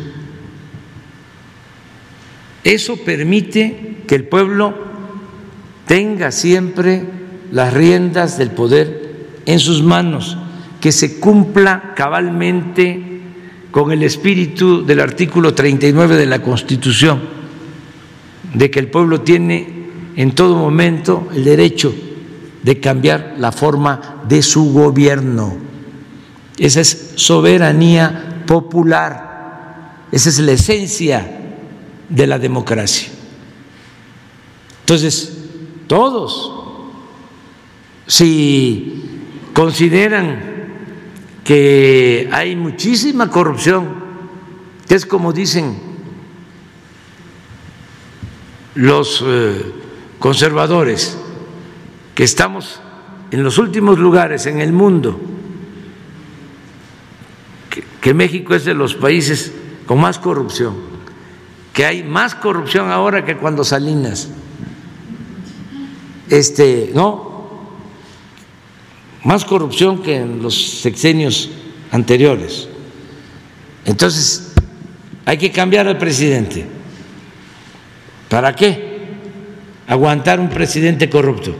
Eso 2.63 2.95
permite 2.97 3.92
que 4.07 4.15
el 4.15 4.27
pueblo 4.27 4.73
tenga 5.87 6.31
siempre 6.31 7.05
las 7.51 7.73
riendas 7.73 8.37
del 8.37 8.51
poder 8.51 9.13
en 9.45 9.59
sus 9.59 9.83
manos, 9.83 10.37
que 10.81 10.91
se 10.91 11.19
cumpla 11.19 11.93
cabalmente 11.95 13.21
con 13.71 13.91
el 13.91 14.03
espíritu 14.03 14.85
del 14.85 14.99
artículo 14.99 15.53
39 15.53 16.15
de 16.15 16.25
la 16.25 16.41
Constitución, 16.41 17.21
de 18.53 18.69
que 18.69 18.79
el 18.79 18.89
pueblo 18.89 19.21
tiene 19.21 19.83
en 20.15 20.33
todo 20.33 20.55
momento 20.55 21.27
el 21.33 21.43
derecho 21.43 21.93
de 22.63 22.79
cambiar 22.79 23.35
la 23.37 23.51
forma 23.51 24.23
de 24.27 24.41
su 24.41 24.71
gobierno. 24.73 25.57
Esa 26.57 26.81
es 26.81 27.13
soberanía 27.15 28.43
popular, 28.45 30.05
esa 30.11 30.29
es 30.29 30.39
la 30.39 30.51
esencia 30.53 31.39
de 32.09 32.27
la 32.27 32.39
democracia. 32.39 33.12
Entonces, 34.93 35.35
todos, 35.87 36.53
si 38.05 39.21
consideran 39.51 40.39
que 41.43 42.29
hay 42.31 42.55
muchísima 42.55 43.31
corrupción, 43.31 43.87
es 44.87 45.07
como 45.07 45.33
dicen 45.33 45.79
los 48.75 49.23
eh, 49.25 49.65
conservadores, 50.19 51.17
que 52.13 52.23
estamos 52.23 52.79
en 53.31 53.41
los 53.41 53.57
últimos 53.57 53.97
lugares 53.97 54.45
en 54.45 54.61
el 54.61 54.73
mundo, 54.73 55.19
que 57.99 58.13
México 58.13 58.53
es 58.53 58.63
de 58.63 58.75
los 58.75 58.93
países 58.93 59.51
con 59.87 59.99
más 59.99 60.19
corrupción 60.19 60.93
que 61.73 61.85
hay 61.85 62.03
más 62.03 62.35
corrupción 62.35 62.91
ahora 62.91 63.25
que 63.25 63.35
cuando 63.35 63.63
Salinas. 63.63 64.29
Este, 66.29 66.91
no, 66.93 67.33
más 69.23 69.45
corrupción 69.45 70.01
que 70.01 70.17
en 70.17 70.41
los 70.41 70.81
sexenios 70.81 71.49
anteriores. 71.91 72.67
Entonces, 73.85 74.53
hay 75.25 75.37
que 75.37 75.51
cambiar 75.51 75.87
al 75.87 75.97
presidente. 75.97 76.65
¿Para 78.29 78.55
qué? 78.55 78.93
Aguantar 79.87 80.39
un 80.39 80.49
presidente 80.49 81.09
corrupto. 81.09 81.55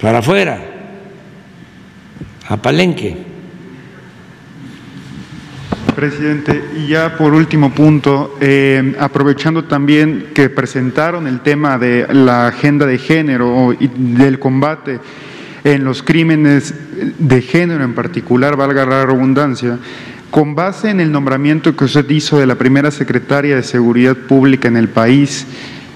Para 0.00 0.18
afuera, 0.18 0.60
a 2.48 2.56
Palenque. 2.56 3.23
Presidente, 5.94 6.62
y 6.76 6.88
ya 6.88 7.16
por 7.16 7.32
último 7.32 7.72
punto, 7.72 8.36
eh, 8.40 8.94
aprovechando 8.98 9.64
también 9.64 10.26
que 10.34 10.50
presentaron 10.50 11.26
el 11.26 11.40
tema 11.40 11.78
de 11.78 12.06
la 12.12 12.48
agenda 12.48 12.86
de 12.86 12.98
género 12.98 13.72
y 13.72 13.88
del 13.88 14.38
combate 14.38 15.00
en 15.62 15.84
los 15.84 16.02
crímenes 16.02 16.74
de 17.18 17.42
género 17.42 17.84
en 17.84 17.94
particular, 17.94 18.56
valga 18.56 18.84
la 18.84 19.06
redundancia, 19.06 19.78
con 20.30 20.54
base 20.54 20.90
en 20.90 21.00
el 21.00 21.12
nombramiento 21.12 21.76
que 21.76 21.84
usted 21.84 22.08
hizo 22.10 22.38
de 22.38 22.46
la 22.46 22.56
primera 22.56 22.90
secretaria 22.90 23.56
de 23.56 23.62
Seguridad 23.62 24.16
Pública 24.16 24.68
en 24.68 24.76
el 24.76 24.88
país, 24.88 25.46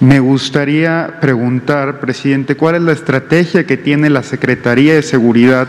me 0.00 0.20
gustaría 0.20 1.18
preguntar, 1.20 1.98
presidente, 1.98 2.56
¿cuál 2.56 2.76
es 2.76 2.82
la 2.82 2.92
estrategia 2.92 3.66
que 3.66 3.76
tiene 3.76 4.10
la 4.10 4.22
Secretaría 4.22 4.94
de 4.94 5.02
Seguridad? 5.02 5.68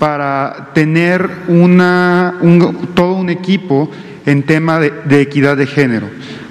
Para 0.00 0.70
tener 0.72 1.28
una, 1.46 2.34
todo 2.94 3.16
un 3.16 3.28
equipo 3.28 3.90
en 4.24 4.42
tema 4.44 4.80
de, 4.80 4.92
de 5.04 5.20
equidad 5.20 5.58
de 5.58 5.66
género, 5.66 6.08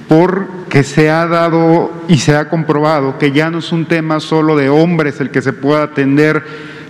porque 0.07 0.83
se 0.83 1.09
ha 1.09 1.25
dado 1.25 1.91
y 2.07 2.19
se 2.19 2.35
ha 2.35 2.47
comprobado 2.47 3.17
que 3.17 3.31
ya 3.31 3.49
no 3.49 3.57
es 3.57 3.71
un 3.71 3.87
tema 3.87 4.19
solo 4.19 4.55
de 4.55 4.69
hombres 4.69 5.19
el 5.19 5.31
que 5.31 5.41
se 5.41 5.51
pueda 5.51 5.81
atender 5.81 6.43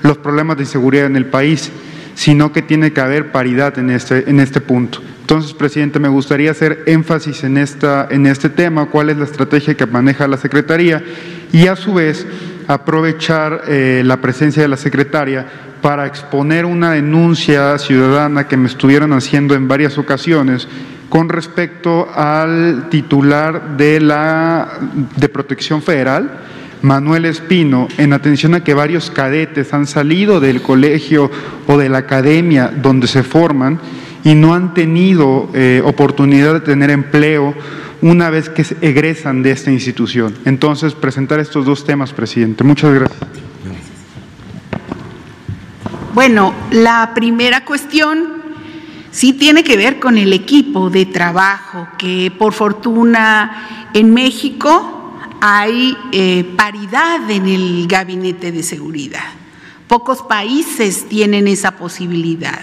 los 0.03 0.17
problemas 0.17 0.57
de 0.57 0.63
inseguridad 0.63 1.05
en 1.05 1.15
el 1.15 1.27
país, 1.27 1.71
sino 2.13 2.51
que 2.51 2.61
tiene 2.61 2.91
que 2.91 2.99
haber 2.99 3.31
paridad 3.31 3.79
en 3.79 3.89
este, 3.89 4.29
en 4.29 4.41
este 4.41 4.59
punto. 4.59 4.99
Entonces, 5.21 5.53
presidente, 5.53 5.97
me 5.99 6.09
gustaría 6.09 6.51
hacer 6.51 6.83
énfasis 6.87 7.45
en, 7.45 7.57
esta, 7.57 8.07
en 8.11 8.25
este 8.25 8.49
tema, 8.49 8.87
cuál 8.87 9.11
es 9.11 9.17
la 9.17 9.23
estrategia 9.23 9.77
que 9.77 9.85
maneja 9.85 10.27
la 10.27 10.35
Secretaría 10.35 11.01
y 11.53 11.67
a 11.67 11.77
su 11.77 11.93
vez 11.93 12.27
aprovechar 12.67 13.61
eh, 13.67 14.01
la 14.05 14.19
presencia 14.21 14.61
de 14.61 14.67
la 14.67 14.77
secretaria 14.77 15.47
para 15.81 16.05
exponer 16.05 16.65
una 16.65 16.91
denuncia 16.91 17.77
ciudadana 17.77 18.47
que 18.47 18.57
me 18.57 18.67
estuvieron 18.67 19.13
haciendo 19.13 19.55
en 19.55 19.67
varias 19.67 19.97
ocasiones 19.97 20.67
con 21.09 21.27
respecto 21.27 22.07
al 22.13 22.87
titular 22.89 23.77
de 23.77 23.99
la 23.99 24.79
de 25.15 25.29
Protección 25.29 25.81
Federal, 25.81 26.41
Manuel 26.81 27.25
Espino, 27.25 27.87
en 27.97 28.13
atención 28.13 28.53
a 28.53 28.63
que 28.63 28.73
varios 28.73 29.09
cadetes 29.09 29.73
han 29.73 29.87
salido 29.87 30.39
del 30.39 30.61
colegio 30.61 31.29
o 31.67 31.77
de 31.77 31.89
la 31.89 31.99
academia 31.99 32.71
donde 32.73 33.07
se 33.07 33.23
forman 33.23 33.79
y 34.23 34.35
no 34.35 34.53
han 34.53 34.73
tenido 34.73 35.49
eh, 35.53 35.81
oportunidad 35.83 36.53
de 36.53 36.61
tener 36.61 36.89
empleo 36.89 37.53
una 38.01 38.29
vez 38.29 38.49
que 38.49 38.65
egresan 38.81 39.43
de 39.43 39.51
esta 39.51 39.71
institución. 39.71 40.33
Entonces, 40.45 40.93
presentar 40.93 41.39
estos 41.39 41.65
dos 41.65 41.85
temas, 41.85 42.13
presidente. 42.13 42.63
Muchas 42.63 42.93
gracias. 42.93 43.48
Bueno, 46.13 46.55
la 46.71 47.11
primera 47.13 47.65
cuestión 47.65 48.41
sí 49.11 49.33
tiene 49.33 49.63
que 49.63 49.77
ver 49.77 49.99
con 49.99 50.17
el 50.17 50.33
equipo 50.33 50.89
de 50.89 51.05
trabajo, 51.05 51.87
que 51.99 52.31
por 52.35 52.53
fortuna 52.53 53.89
en 53.93 54.11
México 54.11 55.13
hay 55.39 55.95
eh, 56.11 56.51
paridad 56.57 57.29
en 57.29 57.47
el 57.47 57.87
gabinete 57.87 58.51
de 58.51 58.63
seguridad. 58.63 59.23
Pocos 59.87 60.23
países 60.23 61.07
tienen 61.07 61.47
esa 61.47 61.77
posibilidad 61.77 62.59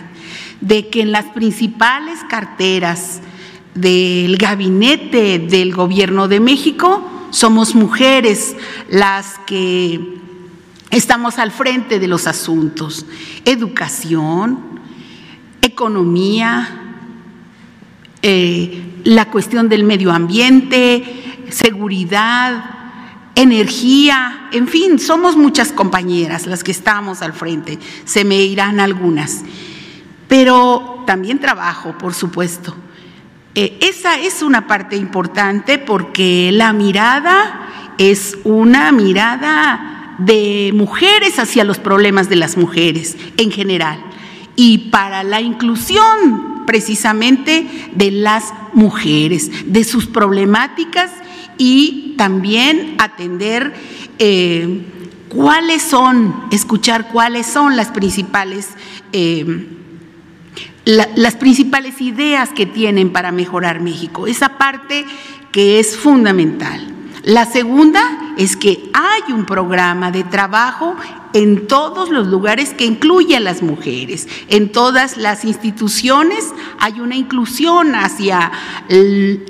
de 0.60 0.88
que 0.88 1.02
en 1.02 1.12
las 1.12 1.26
principales 1.26 2.18
carteras 2.28 3.20
del 3.74 4.38
gabinete 4.38 5.38
del 5.38 5.72
gobierno 5.72 6.26
de 6.26 6.40
México 6.40 7.28
somos 7.30 7.76
mujeres 7.76 8.56
las 8.88 9.38
que 9.46 10.25
estamos 10.90 11.38
al 11.38 11.50
frente 11.50 11.98
de 11.98 12.08
los 12.08 12.26
asuntos. 12.26 13.06
Educación, 13.44 14.80
economía, 15.62 16.94
eh, 18.22 19.00
la 19.04 19.30
cuestión 19.30 19.68
del 19.68 19.84
medio 19.84 20.12
ambiente, 20.12 21.46
seguridad, 21.50 22.76
energía, 23.34 24.48
en 24.52 24.66
fin, 24.66 24.98
somos 24.98 25.36
muchas 25.36 25.70
compañeras 25.70 26.46
las 26.46 26.64
que 26.64 26.72
estamos 26.72 27.22
al 27.22 27.34
frente, 27.34 27.78
se 28.04 28.24
me 28.24 28.42
irán 28.42 28.80
algunas, 28.80 29.42
pero 30.26 31.04
también 31.06 31.38
trabajo, 31.38 31.96
por 31.98 32.14
supuesto. 32.14 32.74
Eh, 33.54 33.78
esa 33.80 34.18
es 34.18 34.42
una 34.42 34.66
parte 34.66 34.96
importante 34.96 35.78
porque 35.78 36.50
la 36.52 36.72
mirada 36.72 37.94
es 37.98 38.36
una 38.44 38.90
mirada 38.92 39.95
de 40.18 40.72
mujeres 40.74 41.38
hacia 41.38 41.64
los 41.64 41.78
problemas 41.78 42.28
de 42.28 42.36
las 42.36 42.56
mujeres 42.56 43.16
en 43.36 43.50
general 43.50 44.02
y 44.56 44.78
para 44.90 45.22
la 45.22 45.40
inclusión 45.40 46.64
precisamente 46.66 47.66
de 47.94 48.10
las 48.10 48.52
mujeres, 48.72 49.50
de 49.66 49.84
sus 49.84 50.06
problemáticas 50.06 51.10
y 51.58 52.14
también 52.16 52.96
atender 52.98 53.74
eh, 54.18 54.82
cuáles 55.28 55.82
son, 55.82 56.44
escuchar 56.50 57.08
cuáles 57.08 57.46
son 57.46 57.76
las 57.76 57.88
principales, 57.88 58.68
eh, 59.12 59.66
las 60.84 61.34
principales 61.36 62.00
ideas 62.00 62.50
que 62.50 62.66
tienen 62.66 63.10
para 63.10 63.32
mejorar 63.32 63.80
México. 63.80 64.26
Esa 64.26 64.58
parte 64.58 65.04
que 65.52 65.78
es 65.78 65.96
fundamental. 65.96 66.92
La 67.22 67.44
segunda 67.44 68.25
es 68.36 68.56
que 68.56 68.90
hay 68.92 69.32
un 69.32 69.44
programa 69.44 70.10
de 70.10 70.24
trabajo 70.24 70.94
en 71.32 71.66
todos 71.66 72.10
los 72.10 72.26
lugares 72.26 72.72
que 72.72 72.84
incluye 72.84 73.36
a 73.36 73.40
las 73.40 73.62
mujeres. 73.62 74.28
En 74.48 74.72
todas 74.72 75.16
las 75.16 75.44
instituciones 75.44 76.52
hay 76.78 77.00
una 77.00 77.16
inclusión 77.16 77.94
hacia, 77.94 78.52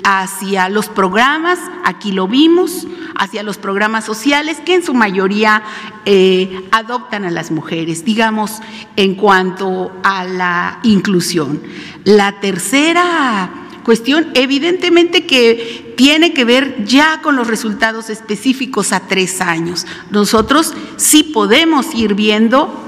hacia 0.03 0.69
los 0.69 0.87
programas, 0.89 1.59
aquí 1.85 2.11
lo 2.11 2.27
vimos, 2.27 2.87
hacia 3.15 3.43
los 3.43 3.57
programas 3.57 4.05
sociales 4.05 4.57
que 4.65 4.75
en 4.75 4.83
su 4.83 4.93
mayoría 4.93 5.63
eh, 6.05 6.67
adoptan 6.71 7.25
a 7.25 7.31
las 7.31 7.51
mujeres, 7.51 8.05
digamos, 8.05 8.61
en 8.95 9.15
cuanto 9.15 9.91
a 10.03 10.23
la 10.23 10.79
inclusión. 10.83 11.61
La 12.03 12.39
tercera 12.39 13.66
cuestión 13.87 14.27
evidentemente 14.33 15.25
que 15.25 15.93
tiene 15.95 16.33
que 16.33 16.43
ver 16.43 16.83
ya 16.83 17.21
con 17.21 17.37
los 17.37 17.47
resultados 17.47 18.09
específicos 18.09 18.91
a 18.91 19.07
tres 19.07 19.39
años. 19.39 19.87
Nosotros 20.11 20.73
sí 20.97 21.23
podemos 21.23 21.95
ir 21.95 22.13
viendo 22.13 22.83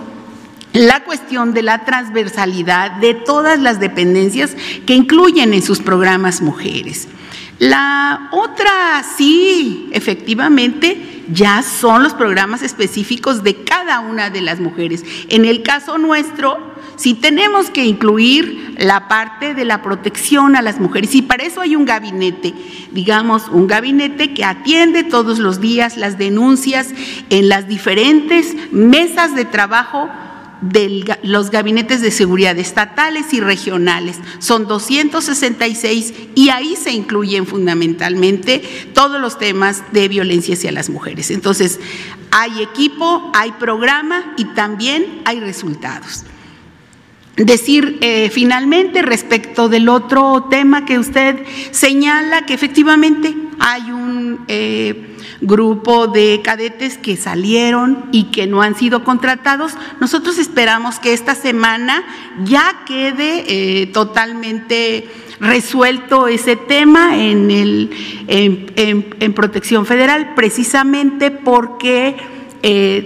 la 0.74 1.06
cuestión 1.06 1.54
de 1.54 1.62
la 1.62 1.86
transversalidad 1.86 3.00
de 3.00 3.14
todas 3.14 3.62
las 3.62 3.80
dependencias 3.80 4.58
que 4.86 4.94
incluyen 4.94 5.54
en 5.54 5.62
sus 5.62 5.80
programas 5.80 6.42
mujeres. 6.42 7.08
La 7.60 8.28
otra, 8.34 9.02
sí, 9.16 9.90
efectivamente, 9.94 11.24
ya 11.32 11.64
son 11.64 12.04
los 12.04 12.14
programas 12.14 12.62
específicos 12.62 13.42
de 13.42 13.64
cada 13.64 14.02
una 14.02 14.32
de 14.32 14.42
las 14.42 14.60
mujeres. 14.60 15.06
En 15.30 15.46
el 15.46 15.64
caso 15.64 15.98
nuestro, 15.98 16.69
si 17.00 17.14
tenemos 17.14 17.70
que 17.70 17.86
incluir 17.86 18.76
la 18.78 19.08
parte 19.08 19.54
de 19.54 19.64
la 19.64 19.82
protección 19.82 20.58
a 20.58 20.62
las 20.62 20.82
mujeres, 20.82 21.16
y 21.16 21.22
para 21.22 21.46
eso 21.46 21.62
hay 21.62 21.78
un 21.78 21.86
gabinete, 21.86 22.54
digamos, 22.92 23.48
un 23.48 23.68
gabinete 23.68 24.34
que 24.34 24.44
atiende 24.44 25.06
todos 25.06 25.40
los 25.40 25.62
días 25.62 25.96
las 25.96 26.18
denuncias 26.18 26.90
en 27.30 27.48
las 27.48 27.70
diferentes 27.70 28.54
mesas 28.74 29.34
de 29.34 29.46
trabajo 29.46 30.10
de 30.60 31.18
los 31.24 31.52
gabinetes 31.52 32.02
de 32.02 32.12
seguridad 32.12 32.58
estatales 32.58 33.34
y 33.34 33.40
regionales. 33.40 34.18
Son 34.40 34.68
266 34.68 36.14
y 36.36 36.50
ahí 36.50 36.76
se 36.76 36.92
incluyen 36.92 37.48
fundamentalmente 37.48 38.62
todos 38.94 39.22
los 39.22 39.40
temas 39.40 39.84
de 39.94 40.10
violencia 40.10 40.56
hacia 40.56 40.74
las 40.74 40.90
mujeres. 40.90 41.32
Entonces, 41.32 41.80
hay 42.32 42.62
equipo, 42.62 43.32
hay 43.34 43.54
programa 43.54 44.34
y 44.36 44.44
también 44.54 45.22
hay 45.24 45.40
resultados. 45.40 46.26
Decir 47.40 48.00
eh, 48.02 48.30
finalmente 48.30 49.02
respecto 49.02 49.70
del 49.70 49.88
otro 49.88 50.48
tema 50.50 50.84
que 50.84 51.00
usted 51.00 51.38
señala, 51.72 52.46
que 52.46 52.54
efectivamente 52.54 53.34
hay 53.60 53.92
un 53.92 54.44
eh, 54.50 55.16
grupo 55.40 56.08
de 56.08 56.42
cadetes 56.44 56.98
que 56.98 57.16
salieron 57.16 58.08
y 58.12 58.26
que 58.26 58.46
no 58.46 58.62
han 58.62 58.76
sido 58.76 59.06
contratados. 59.06 59.72
Nosotros 60.02 60.38
esperamos 60.38 61.00
que 61.00 61.14
esta 61.14 61.34
semana 61.34 62.04
ya 62.44 62.84
quede 62.86 63.46
eh, 63.48 63.88
totalmente 63.88 65.08
resuelto 65.40 66.28
ese 66.28 66.58
tema 66.58 67.24
en, 67.24 67.52
el, 67.52 67.90
en, 68.28 69.34
protección 69.34 69.86
federal, 69.86 70.34
precisamente 70.36 71.32
porque 71.32 72.18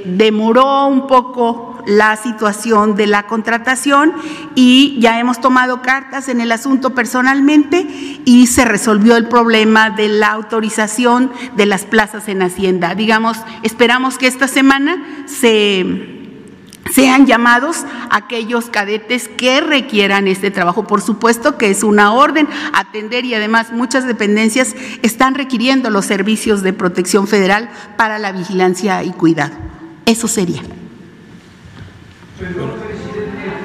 demoró 0.06 0.88
un 0.88 1.06
poco 1.06 1.73
la 1.86 2.16
situación 2.16 2.96
de 2.96 3.08
la 3.08 3.24
contratación 3.24 4.14
y 4.56 4.98
ya 5.00 5.20
hemos 5.20 5.42
tomado 5.42 5.82
cartas 5.82 6.30
en 6.30 6.42
el 6.42 6.52
asunto 6.52 6.92
personalmente 6.92 7.88
y 8.26 8.48
se 8.48 8.66
resolvió 8.66 9.16
el 9.18 9.28
problema 9.28 9.90
de 9.90 10.08
la 10.08 10.32
autorización 10.32 11.32
de 11.56 11.66
las 11.66 11.86
plazas 11.86 12.28
en 12.28 12.42
Hacienda. 12.42 12.96
Digamos, 12.96 13.38
esperamos 13.64 14.18
que 14.18 14.28
esta 14.28 14.48
semana 14.48 15.26
se 15.26 16.22
sean 16.92 17.26
llamados 17.26 17.86
aquellos 18.10 18.66
cadetes 18.66 19.28
que 19.28 19.62
requieran 19.62 20.28
este 20.28 20.52
trabajo. 20.52 20.86
Por 20.86 21.02
supuesto 21.02 21.58
que 21.58 21.72
es 21.72 21.84
una 21.84 22.14
orden 22.14 22.48
atender 22.74 23.26
y 23.26 23.34
además 23.34 23.72
muchas 23.72 24.06
dependencias 24.06 24.76
están 25.02 25.36
requiriendo 25.36 25.90
los 25.90 26.06
servicios 26.06 26.62
de 26.62 26.74
protección 26.74 27.28
federal 27.28 27.70
para 27.98 28.20
la 28.20 28.32
vigilancia 28.32 29.04
y 29.04 29.12
cuidado. 29.12 29.56
Eso 30.06 30.28
sería. 30.28 30.62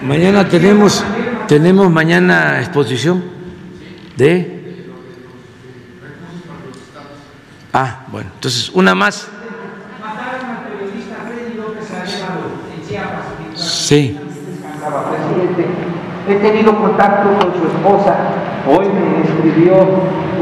Mañana 0.03 0.47
tenemos, 0.49 1.03
tenemos 1.47 1.91
mañana 1.91 2.61
exposición 2.61 3.23
de... 4.17 4.57
Ah, 7.73 8.05
bueno, 8.09 8.31
entonces 8.35 8.71
una 8.75 8.95
más. 8.95 9.29
Sí. 13.55 14.19
He 16.29 16.35
tenido 16.35 16.77
contacto 16.79 17.39
con 17.39 17.55
su 17.55 17.67
esposa. 17.69 18.17
Hoy 18.67 18.87
me 18.89 19.23
escribió 19.23 19.77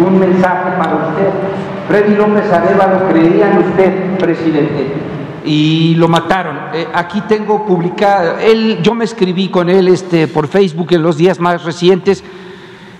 un 0.05 0.19
mensaje 0.19 0.73
para 0.77 1.11
usted. 1.11 1.31
Freddy 1.89 2.17
López 2.17 2.51
Arevalo 2.51 3.09
creía 3.09 3.53
en 3.53 3.59
usted, 3.59 4.19
presidente 4.19 5.16
y 5.47 5.95
lo 5.95 6.09
mataron. 6.09 6.59
Eh, 6.75 6.87
aquí 6.93 7.23
tengo 7.23 7.65
publicado, 7.65 8.39
él, 8.39 8.81
yo 8.83 8.95
me 8.95 9.05
escribí 9.05 9.49
con 9.49 9.71
él 9.71 9.89
este, 9.89 10.27
por 10.29 10.49
Facebook 10.49 10.89
en 10.91 11.03
los 11.03 11.17
días 11.17 11.39
más 11.39 11.65
recientes 11.65 12.23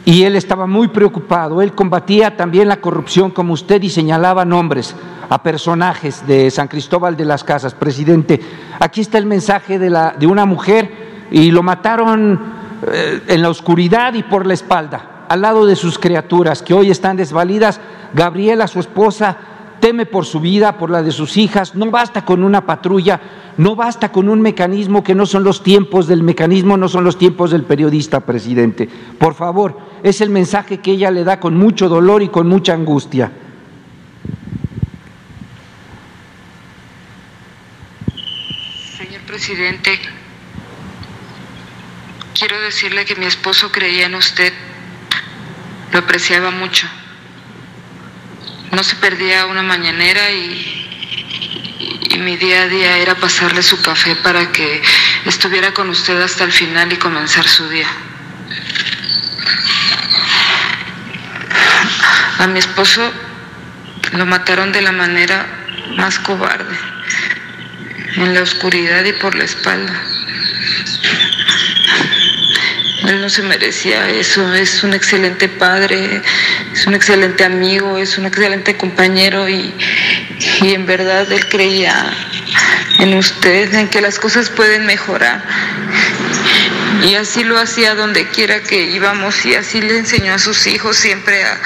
y 0.07 0.23
él 0.23 0.37
estaba 0.37 0.69
muy 0.69 0.89
preocupado. 0.89 1.61
Él 1.61 1.73
combatía 1.73 2.37
también 2.37 2.69
la 2.69 2.81
corrupción, 2.81 3.33
como 3.33 3.53
usted, 3.53 3.83
y 3.83 3.91
señalaba 3.91 4.45
nombres 4.45 4.95
a 5.29 5.43
personajes 5.43 6.25
de 6.29 6.49
San 6.53 6.69
Cristóbal 6.69 7.17
de 7.17 7.25
las 7.25 7.43
Casas. 7.43 7.75
Presidente, 7.75 8.41
aquí 8.79 9.01
está 9.01 9.19
el 9.19 9.27
mensaje 9.27 9.81
de, 9.81 9.91
la, 9.91 10.15
de 10.17 10.29
una 10.29 10.47
mujer 10.47 11.27
y 11.33 11.51
lo 11.51 11.65
mataron 11.65 12.41
eh, 12.87 13.23
en 13.27 13.43
la 13.43 13.51
oscuridad 13.51 14.15
y 14.15 14.23
por 14.23 14.47
la 14.47 14.55
espalda, 14.55 15.25
al 15.29 15.43
lado 15.43 15.67
de 15.67 15.75
sus 15.75 15.99
criaturas, 15.99 16.63
que 16.63 16.73
hoy 16.73 16.93
están 16.93 17.17
desvalidas. 17.17 17.81
Gabriela, 18.15 18.69
su 18.69 18.79
esposa, 18.79 19.37
teme 19.81 20.07
por 20.07 20.25
su 20.25 20.41
vida, 20.41 20.79
por 20.79 20.91
la 20.91 21.03
de 21.03 21.13
sus 21.13 21.37
hijas, 21.37 21.75
no 21.75 21.91
basta 21.91 22.25
con 22.25 22.43
una 22.43 22.67
patrulla, 22.67 23.21
no 23.57 23.77
basta 23.77 24.13
con 24.13 24.29
un 24.29 24.41
mecanismo 24.41 25.03
que 25.03 25.15
no 25.15 25.27
son 25.27 25.45
los 25.45 25.63
tiempos 25.63 26.07
del 26.07 26.23
mecanismo, 26.23 26.77
no 26.77 26.89
son 26.89 27.05
los 27.05 27.19
tiempos 27.19 27.51
del 27.51 27.65
periodista, 27.65 28.21
presidente. 28.21 28.89
Por 29.19 29.35
favor, 29.35 29.79
es 30.03 30.21
el 30.21 30.31
mensaje 30.31 30.79
que 30.79 30.93
ella 30.93 31.11
le 31.11 31.25
da 31.25 31.41
con 31.41 31.57
mucho 31.57 31.89
dolor 31.89 32.23
y 32.23 32.29
con 32.29 32.49
mucha 32.49 32.75
angustia. 32.75 33.33
Señor 38.99 39.23
presidente, 39.23 39.99
quiero 42.39 42.61
decirle 42.61 43.05
que 43.05 43.17
mi 43.17 43.27
esposo 43.27 43.71
creía 43.71 44.07
en 44.07 44.15
usted, 44.15 44.53
lo 45.93 45.99
apreciaba 45.99 46.51
mucho 46.51 46.87
no 48.73 48.83
se 48.83 48.97
perdía 48.97 49.47
una 49.47 49.63
mañanera 49.63 50.31
y, 50.31 50.83
mi 52.19 52.37
día 52.39 52.63
a 52.63 52.69
día 52.69 52.97
era 52.97 53.15
pasarle 53.15 53.63
su 53.63 53.81
café 53.83 54.17
para 54.17 54.51
que 54.51 54.83
estuviera 55.27 55.73
con 55.73 55.91
usted 55.91 56.21
hasta 56.21 56.45
el 56.45 56.51
final 56.51 56.93
y 56.93 56.97
comenzar 56.97 57.47
su 57.47 57.69
día. 57.69 57.87
A 62.39 62.47
mi 62.49 62.59
esposo 62.59 63.13
lo 64.13 64.27
mataron 64.27 64.73
de 64.73 64.81
la 64.81 64.93
manera 64.93 65.47
más 65.97 66.19
cobarde. 66.19 66.77
en 68.17 68.35
la 68.35 68.43
oscuridad 68.43 69.05
y 69.05 69.13
por 69.13 69.35
la 69.35 69.45
espalda. 69.45 69.93
Él 73.07 73.21
no 73.21 73.29
se 73.29 73.43
merecía 73.43 74.09
eso, 74.09 74.53
es 74.55 74.83
un 74.83 74.93
excelente 74.93 75.49
padre, 75.49 76.21
es 76.73 76.87
un 76.87 76.95
excelente 76.95 77.45
amigo, 77.45 77.99
es 77.99 78.19
un 78.19 78.27
excelente 78.27 78.77
compañero 78.77 79.49
y, 79.49 79.73
y 80.63 80.75
en 80.75 80.87
verdad 80.87 81.31
él 81.31 81.49
creía 81.49 82.13
en 82.99 83.15
usted, 83.15 83.73
en 83.75 83.89
que 83.89 84.01
las 84.01 84.19
cosas 84.19 84.51
pueden 84.51 84.87
mejorar. 84.87 85.41
Y 87.03 87.15
así 87.15 87.45
lo 87.45 87.59
hacía 87.59 87.95
donde 87.95 88.29
quiera 88.29 88.63
que 88.63 88.83
íbamos 88.91 89.45
y 89.47 89.55
así 89.55 89.81
le 89.81 89.99
enseñó 89.99 90.35
a 90.35 90.39
sus 90.39 90.67
hijos 90.67 90.97
siempre 90.97 91.45
a, 91.45 91.61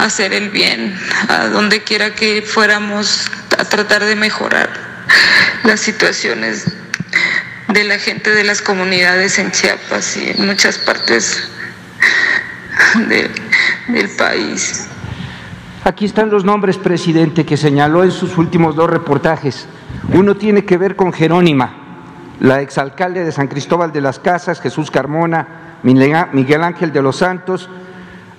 a 0.00 0.04
hacer 0.04 0.32
el 0.32 0.50
bien, 0.50 0.98
a 1.28 1.46
donde 1.46 1.84
quiera 1.84 2.14
que 2.14 2.42
fuéramos 2.42 3.30
a 3.58 3.64
tratar 3.64 4.04
de 4.04 4.16
mejorar 4.16 4.70
las 5.62 5.80
situaciones 5.80 6.64
de 7.72 7.84
la 7.84 7.98
gente 7.98 8.30
de 8.30 8.44
las 8.44 8.60
comunidades 8.60 9.38
en 9.38 9.50
Chiapas 9.50 10.16
y 10.16 10.30
en 10.30 10.46
muchas 10.46 10.78
partes 10.78 11.48
de, 13.08 13.30
del 13.88 14.08
país. 14.10 14.88
Aquí 15.84 16.04
están 16.04 16.30
los 16.30 16.44
nombres, 16.44 16.76
presidente, 16.78 17.44
que 17.44 17.56
señaló 17.56 18.04
en 18.04 18.12
sus 18.12 18.38
últimos 18.38 18.76
dos 18.76 18.88
reportajes. 18.88 19.66
Uno 20.14 20.36
tiene 20.36 20.64
que 20.64 20.76
ver 20.76 20.96
con 20.96 21.12
Jerónima, 21.12 21.74
la 22.40 22.60
exalcalde 22.60 23.24
de 23.24 23.32
San 23.32 23.48
Cristóbal 23.48 23.92
de 23.92 24.00
las 24.00 24.18
Casas, 24.18 24.60
Jesús 24.60 24.90
Carmona, 24.90 25.78
Miguel 25.82 26.62
Ángel 26.62 26.92
de 26.92 27.02
los 27.02 27.16
Santos. 27.16 27.68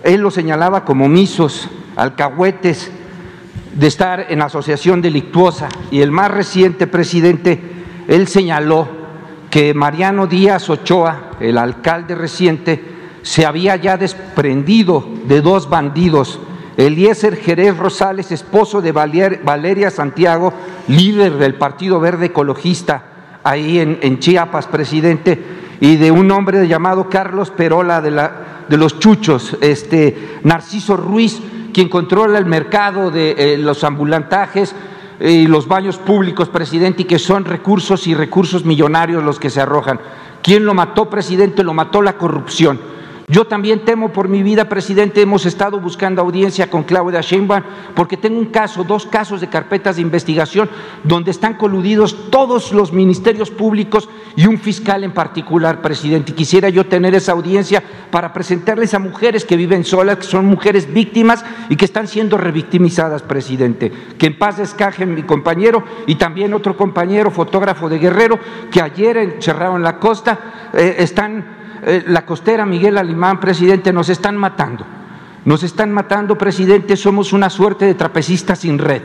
Él 0.03 0.21
lo 0.21 0.31
señalaba 0.31 0.85
como 0.85 1.09
misos, 1.09 1.69
alcahuetes, 1.95 2.91
de 3.73 3.87
estar 3.87 4.27
en 4.29 4.41
asociación 4.41 5.01
delictuosa. 5.01 5.67
Y 5.91 6.01
el 6.01 6.11
más 6.11 6.31
reciente 6.31 6.87
presidente, 6.87 7.61
él 8.07 8.27
señaló 8.27 9.02
que 9.53 9.75
Mariano 9.75 10.25
Díaz 10.25 10.67
Ochoa, 10.71 11.29
el 11.39 11.59
alcalde 11.59 12.15
reciente, 12.15 12.83
se 13.21 13.45
había 13.45 13.75
ya 13.75 13.97
desprendido 13.97 15.07
de 15.25 15.41
dos 15.41 15.69
bandidos 15.69 16.39
Eliezer 16.75 17.35
Jerez 17.35 17.77
Rosales, 17.77 18.31
esposo 18.31 18.81
de 18.81 18.91
Valeria 18.91 19.91
Santiago, 19.91 20.53
líder 20.87 21.33
del 21.33 21.53
Partido 21.53 21.99
Verde 21.99 22.25
Ecologista 22.25 23.03
ahí 23.43 23.77
en, 23.77 24.17
Chiapas, 24.17 24.65
presidente, 24.65 25.39
y 25.79 25.97
de 25.97 26.09
un 26.09 26.31
hombre 26.31 26.67
llamado 26.67 27.07
Carlos 27.07 27.51
Perola 27.51 28.01
de, 28.01 28.77
los 28.77 28.99
Chuchos, 28.99 29.55
este, 29.61 30.39
Narciso 30.41 30.97
Ruiz, 30.97 31.39
quien 31.71 31.89
controla 31.89 32.39
el 32.39 32.47
mercado 32.47 33.11
de 33.11 33.35
eh, 33.37 33.57
los 33.59 33.83
ambulantajes 33.83 34.73
y 35.23 35.47
los 35.47 35.69
baños 35.69 35.97
públicos, 35.97 36.49
presidente, 36.49 37.03
y 37.03 37.05
que 37.05 37.17
son 37.17 37.45
recursos 37.45 38.07
y 38.07 38.13
recursos 38.13 38.65
millonarios 38.65 39.23
los 39.23 39.39
que 39.39 39.49
se 39.49 39.61
arrojan. 39.61 40.01
¿Quién 40.41 40.65
lo 40.65 40.73
mató, 40.73 41.09
presidente? 41.09 41.63
Lo 41.63 41.73
mató 41.73 42.01
la 42.01 42.17
corrupción. 42.17 42.79
Yo 43.27 43.45
también 43.45 43.85
temo 43.85 44.11
por 44.11 44.27
mi 44.27 44.43
vida, 44.43 44.67
presidente. 44.67 45.21
Hemos 45.21 45.45
estado 45.45 45.79
buscando 45.79 46.21
audiencia 46.21 46.69
con 46.69 46.83
Claudia 46.83 47.21
Sheinbaum 47.21 47.63
porque 47.95 48.17
tengo 48.17 48.37
un 48.37 48.47
caso, 48.47 48.83
dos 48.83 49.05
casos 49.05 49.39
de 49.39 49.47
carpetas 49.47 49.95
de 49.95 50.01
investigación 50.01 50.69
donde 51.03 51.31
están 51.31 51.55
coludidos 51.55 52.29
todos 52.29 52.73
los 52.73 52.91
ministerios 52.91 53.49
públicos 53.49 54.09
y 54.35 54.47
un 54.47 54.57
fiscal 54.57 55.03
en 55.03 55.13
particular, 55.13 55.81
presidente. 55.81 56.33
Y 56.33 56.35
quisiera 56.35 56.67
yo 56.69 56.85
tener 56.85 57.15
esa 57.15 57.31
audiencia 57.31 57.81
para 58.11 58.33
presentarles 58.33 58.93
a 58.93 58.99
mujeres 58.99 59.45
que 59.45 59.57
viven 59.57 59.85
solas, 59.85 60.17
que 60.17 60.23
son 60.23 60.45
mujeres 60.45 60.91
víctimas 60.91 61.45
y 61.69 61.77
que 61.77 61.85
están 61.85 62.07
siendo 62.07 62.37
revictimizadas, 62.37 63.21
presidente. 63.21 63.91
Que 64.17 64.27
en 64.27 64.37
paz 64.37 64.57
descaje 64.57 65.05
mi 65.05 65.23
compañero 65.23 65.83
y 66.07 66.15
también 66.15 66.53
otro 66.53 66.75
compañero, 66.75 67.31
fotógrafo 67.31 67.87
de 67.87 67.99
Guerrero, 67.99 68.37
que 68.69 68.81
ayer 68.81 69.17
encerraron 69.17 69.81
la 69.81 69.97
costa, 69.97 70.71
eh, 70.73 70.95
están 70.99 71.62
eh, 71.85 72.03
la 72.07 72.25
costera 72.25 72.65
Miguel 72.65 72.97
Alimán, 72.97 73.39
presidente, 73.39 73.91
nos 73.91 74.09
están 74.09 74.37
matando. 74.37 74.85
Nos 75.45 75.63
están 75.63 75.91
matando, 75.91 76.37
presidente, 76.37 76.95
somos 76.95 77.33
una 77.33 77.49
suerte 77.49 77.85
de 77.85 77.95
trapecistas 77.95 78.59
sin 78.59 78.79
red. 78.79 79.01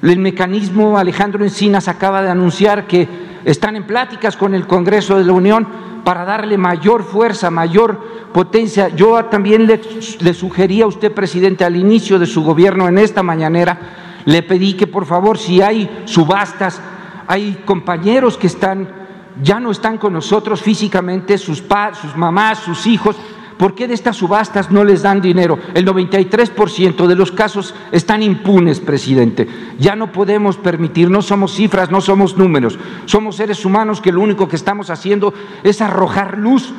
El 0.00 0.18
mecanismo 0.18 0.98
Alejandro 0.98 1.44
Encinas 1.44 1.88
acaba 1.88 2.22
de 2.22 2.30
anunciar 2.30 2.86
que 2.86 3.06
están 3.44 3.76
en 3.76 3.84
pláticas 3.84 4.36
con 4.36 4.54
el 4.54 4.66
Congreso 4.66 5.18
de 5.18 5.24
la 5.24 5.32
Unión 5.32 5.66
para 6.04 6.24
darle 6.24 6.56
mayor 6.56 7.04
fuerza, 7.04 7.50
mayor 7.50 8.30
potencia. 8.32 8.88
Yo 8.88 9.24
también 9.26 9.66
le, 9.66 9.80
le 10.20 10.34
sugería 10.34 10.84
a 10.84 10.88
usted, 10.88 11.12
presidente, 11.12 11.64
al 11.64 11.76
inicio 11.76 12.18
de 12.18 12.26
su 12.26 12.42
gobierno 12.42 12.88
en 12.88 12.98
esta 12.98 13.22
mañanera, 13.22 13.78
le 14.24 14.42
pedí 14.42 14.74
que 14.74 14.86
por 14.86 15.04
favor, 15.04 15.38
si 15.38 15.60
hay 15.60 16.02
subastas, 16.06 16.80
hay 17.26 17.62
compañeros 17.64 18.38
que 18.38 18.46
están 18.46 19.01
ya 19.40 19.60
no 19.60 19.70
están 19.70 19.98
con 19.98 20.12
nosotros 20.12 20.60
físicamente, 20.60 21.38
sus, 21.38 21.62
sus 22.00 22.16
mamás, 22.16 22.58
sus 22.58 22.86
hijos. 22.86 23.16
¿Por 23.58 23.74
qué 23.74 23.86
de 23.86 23.94
estas 23.94 24.16
subastas 24.16 24.70
no 24.70 24.82
les 24.82 25.02
dan 25.02 25.20
dinero? 25.20 25.58
El 25.74 25.86
93% 25.86 27.06
de 27.06 27.14
los 27.14 27.30
casos 27.30 27.74
están 27.92 28.22
impunes, 28.22 28.80
presidente. 28.80 29.46
Ya 29.78 29.94
no 29.94 30.10
podemos 30.10 30.56
permitir, 30.56 31.10
no 31.10 31.22
somos 31.22 31.54
cifras, 31.54 31.90
no 31.90 32.00
somos 32.00 32.36
números. 32.36 32.78
Somos 33.04 33.36
seres 33.36 33.64
humanos 33.64 34.00
que 34.00 34.10
lo 34.10 34.20
único 34.20 34.48
que 34.48 34.56
estamos 34.56 34.90
haciendo 34.90 35.32
es 35.62 35.80
arrojar 35.80 36.38
luz 36.38 36.72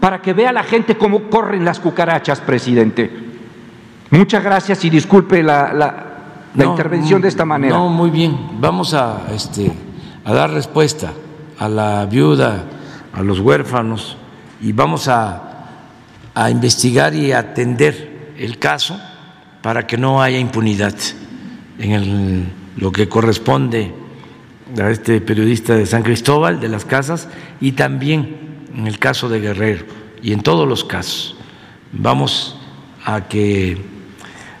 para 0.00 0.20
que 0.20 0.34
vea 0.34 0.52
la 0.52 0.62
gente 0.62 0.98
cómo 0.98 1.30
corren 1.30 1.64
las 1.64 1.80
cucarachas, 1.80 2.40
presidente. 2.40 3.10
Muchas 4.10 4.44
gracias 4.44 4.84
y 4.84 4.90
disculpe 4.90 5.42
la, 5.42 6.02
intervención 6.54 7.22
de 7.22 7.28
esta 7.28 7.44
manera. 7.44 7.76
No, 7.76 7.88
muy 7.88 8.10
bien. 8.10 8.36
Vamos 8.60 8.92
a, 8.94 9.26
este, 9.32 9.72
a 10.24 10.34
dar 10.34 10.50
respuesta 10.50 11.12
a 11.58 11.68
la 11.68 12.06
viuda, 12.06 12.64
a 13.12 13.22
los 13.22 13.40
huérfanos, 13.40 14.16
y 14.60 14.72
vamos 14.72 15.08
a, 15.08 15.42
investigar 16.50 17.14
y 17.14 17.32
atender 17.32 18.34
el 18.36 18.58
caso 18.58 19.00
para 19.62 19.86
que 19.86 19.96
no 19.96 20.20
haya 20.20 20.38
impunidad 20.38 20.94
en 21.78 22.52
lo 22.76 22.92
que 22.92 23.08
corresponde 23.08 23.94
a 24.78 24.90
este 24.90 25.22
periodista 25.22 25.74
de 25.74 25.86
San 25.86 26.02
Cristóbal, 26.02 26.60
de 26.60 26.68
las 26.68 26.84
Casas, 26.84 27.30
y 27.58 27.72
también 27.72 28.66
en 28.76 28.86
el 28.86 28.98
caso 28.98 29.30
de 29.30 29.40
Guerrero, 29.40 29.86
y 30.22 30.34
en 30.34 30.42
todos 30.42 30.68
los 30.68 30.84
casos. 30.84 31.36
Vamos 31.92 32.58
a 33.06 33.28
que 33.28 33.78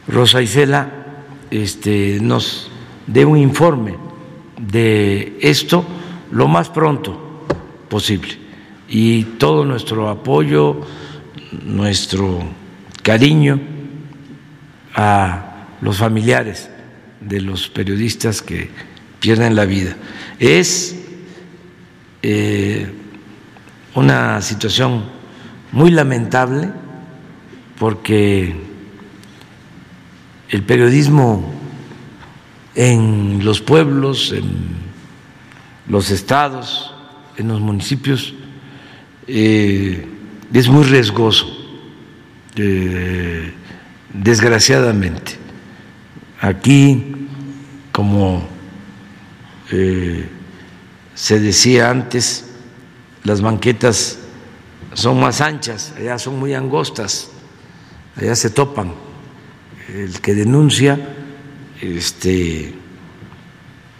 Rosa 0.08 0.40
Isela 0.40 0.88
este, 1.50 2.18
nos 2.22 2.70
dé 3.06 3.26
un 3.26 3.36
informe 3.36 3.96
de 4.58 5.36
esto 5.42 5.84
lo 6.30 6.48
más 6.48 6.68
pronto 6.68 7.44
posible. 7.88 8.38
Y 8.88 9.24
todo 9.38 9.64
nuestro 9.64 10.08
apoyo, 10.08 10.80
nuestro 11.64 12.42
cariño 13.02 13.60
a 14.94 15.66
los 15.80 15.98
familiares 15.98 16.70
de 17.20 17.40
los 17.40 17.68
periodistas 17.68 18.42
que 18.42 18.70
pierden 19.20 19.56
la 19.56 19.64
vida. 19.64 19.96
Es 20.38 20.96
eh, 22.22 22.90
una 23.94 24.40
situación 24.42 25.04
muy 25.72 25.90
lamentable 25.90 26.70
porque 27.78 28.54
el 30.48 30.62
periodismo 30.62 31.52
en 32.74 33.44
los 33.44 33.60
pueblos, 33.60 34.32
en 34.32 34.85
los 35.88 36.10
estados, 36.10 36.92
en 37.36 37.48
los 37.48 37.60
municipios, 37.60 38.34
eh, 39.26 40.06
es 40.52 40.68
muy 40.68 40.84
riesgoso, 40.84 41.46
eh, 42.56 43.52
desgraciadamente. 44.12 45.32
Aquí, 46.40 47.28
como 47.92 48.46
eh, 49.70 50.28
se 51.14 51.40
decía 51.40 51.90
antes, 51.90 52.50
las 53.24 53.40
banquetas 53.40 54.18
son 54.94 55.20
más 55.20 55.40
anchas, 55.40 55.92
allá 55.96 56.18
son 56.18 56.38
muy 56.38 56.54
angostas, 56.54 57.30
allá 58.16 58.34
se 58.34 58.50
topan. 58.50 58.92
El 59.88 60.20
que 60.20 60.34
denuncia 60.34 60.98
este, 61.80 62.74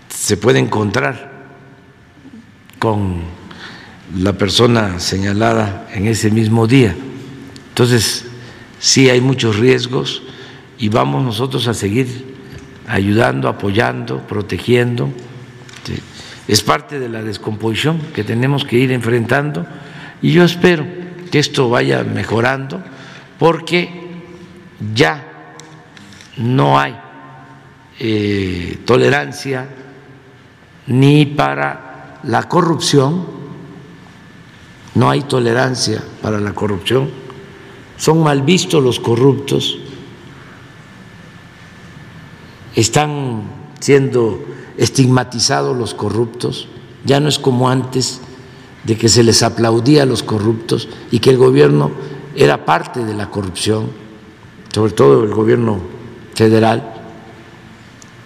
se 0.08 0.36
puede 0.36 0.58
encontrar 0.58 1.25
con 2.86 3.16
la 4.16 4.34
persona 4.34 5.00
señalada 5.00 5.88
en 5.92 6.06
ese 6.06 6.30
mismo 6.30 6.68
día. 6.68 6.94
Entonces, 7.70 8.26
sí 8.78 9.10
hay 9.10 9.20
muchos 9.20 9.58
riesgos 9.58 10.22
y 10.78 10.88
vamos 10.88 11.24
nosotros 11.24 11.66
a 11.66 11.74
seguir 11.74 12.36
ayudando, 12.86 13.48
apoyando, 13.48 14.20
protegiendo. 14.28 15.10
Es 16.46 16.62
parte 16.62 17.00
de 17.00 17.08
la 17.08 17.24
descomposición 17.24 17.98
que 18.14 18.22
tenemos 18.22 18.64
que 18.64 18.78
ir 18.78 18.92
enfrentando 18.92 19.66
y 20.22 20.30
yo 20.30 20.44
espero 20.44 20.86
que 21.32 21.40
esto 21.40 21.68
vaya 21.68 22.04
mejorando 22.04 22.80
porque 23.36 23.90
ya 24.94 25.26
no 26.36 26.78
hay 26.78 26.96
eh, 27.98 28.78
tolerancia 28.84 29.66
ni 30.86 31.26
para 31.26 31.85
la 32.26 32.48
corrupción, 32.48 33.24
no 34.94 35.10
hay 35.10 35.22
tolerancia 35.22 36.02
para 36.22 36.40
la 36.40 36.52
corrupción, 36.54 37.08
son 37.96 38.22
mal 38.22 38.42
vistos 38.42 38.82
los 38.82 38.98
corruptos, 38.98 39.78
están 42.74 43.42
siendo 43.80 44.44
estigmatizados 44.76 45.76
los 45.76 45.94
corruptos, 45.94 46.68
ya 47.04 47.20
no 47.20 47.28
es 47.28 47.38
como 47.38 47.70
antes 47.70 48.20
de 48.84 48.96
que 48.96 49.08
se 49.08 49.22
les 49.22 49.42
aplaudía 49.42 50.02
a 50.02 50.06
los 50.06 50.22
corruptos 50.22 50.88
y 51.10 51.20
que 51.20 51.30
el 51.30 51.38
gobierno 51.38 51.92
era 52.34 52.64
parte 52.64 53.04
de 53.04 53.14
la 53.14 53.30
corrupción, 53.30 53.86
sobre 54.74 54.92
todo 54.92 55.24
el 55.24 55.32
gobierno 55.32 55.78
federal, 56.34 56.92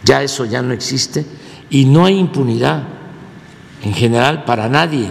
ya 0.02 0.22
eso 0.22 0.47
ya 0.47 0.62
no 0.62 0.72
existe 0.72 1.27
y 1.68 1.85
no 1.85 2.06
hay 2.06 2.18
impunidad 2.18 2.99
en 3.82 3.94
general 3.94 4.44
para 4.44 4.69
nadie. 4.69 5.11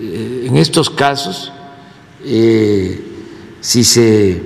En 0.00 0.56
estos 0.56 0.90
casos, 0.90 1.52
eh, 2.24 3.02
si 3.60 3.84
se 3.84 4.30
eh, 4.32 4.40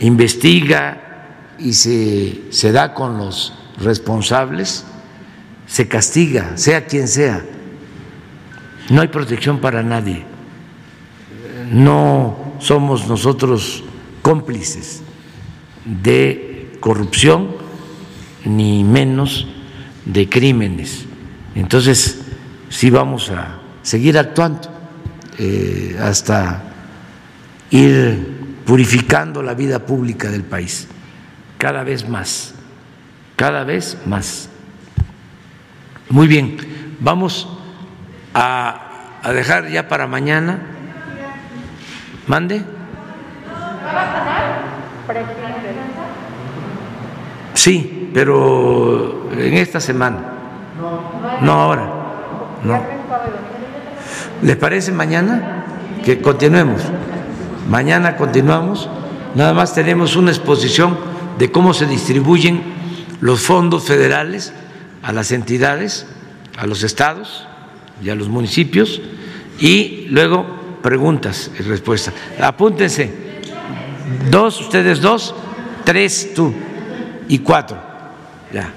investiga 0.00 1.56
y 1.58 1.72
se, 1.72 2.42
se 2.50 2.72
da 2.72 2.94
con 2.94 3.18
los 3.18 3.52
responsables, 3.78 4.84
se 5.66 5.88
castiga, 5.88 6.56
sea 6.56 6.86
quien 6.86 7.06
sea. 7.06 7.44
No 8.88 9.02
hay 9.02 9.08
protección 9.08 9.60
para 9.60 9.82
nadie. 9.82 10.24
No 11.70 12.54
somos 12.58 13.06
nosotros 13.06 13.84
cómplices 14.22 15.02
de 15.84 16.72
corrupción 16.80 17.54
ni 18.44 18.84
menos 18.84 19.46
de 20.12 20.28
crímenes. 20.28 21.04
Entonces, 21.54 22.20
sí 22.68 22.90
vamos 22.90 23.30
a 23.30 23.58
seguir 23.82 24.18
actuando 24.18 24.68
eh, 25.38 25.98
hasta 26.00 26.62
ir 27.70 28.62
purificando 28.66 29.42
la 29.42 29.54
vida 29.54 29.80
pública 29.80 30.30
del 30.30 30.42
país, 30.42 30.88
cada 31.58 31.82
vez 31.82 32.08
más, 32.08 32.54
cada 33.36 33.64
vez 33.64 33.96
más. 34.06 34.48
Muy 36.08 36.26
bien, 36.26 36.56
vamos 37.00 37.48
a, 38.34 39.18
a 39.22 39.32
dejar 39.32 39.68
ya 39.68 39.88
para 39.88 40.06
mañana. 40.06 40.58
Mande. 42.26 42.62
Sí, 47.60 48.08
pero 48.14 49.28
en 49.36 49.52
esta 49.52 49.80
semana. 49.80 50.16
No 51.42 51.52
ahora. 51.52 51.92
No. 52.64 52.82
¿Les 54.40 54.56
parece 54.56 54.92
mañana 54.92 55.66
que 56.02 56.22
continuemos? 56.22 56.80
Mañana 57.68 58.16
continuamos. 58.16 58.88
Nada 59.34 59.52
más 59.52 59.74
tenemos 59.74 60.16
una 60.16 60.30
exposición 60.30 60.96
de 61.38 61.52
cómo 61.52 61.74
se 61.74 61.84
distribuyen 61.84 62.62
los 63.20 63.42
fondos 63.42 63.84
federales 63.84 64.54
a 65.02 65.12
las 65.12 65.30
entidades, 65.30 66.06
a 66.56 66.66
los 66.66 66.82
estados 66.82 67.46
y 68.02 68.08
a 68.08 68.14
los 68.14 68.30
municipios 68.30 69.02
y 69.58 70.06
luego 70.08 70.46
preguntas 70.80 71.50
y 71.58 71.62
respuestas. 71.64 72.14
Apúntense. 72.40 73.12
Dos, 74.30 74.62
ustedes 74.62 75.02
dos, 75.02 75.34
tres, 75.84 76.32
tú 76.34 76.54
y 77.30 77.38
cuatro. 77.38 77.78
Ya. 78.52 78.72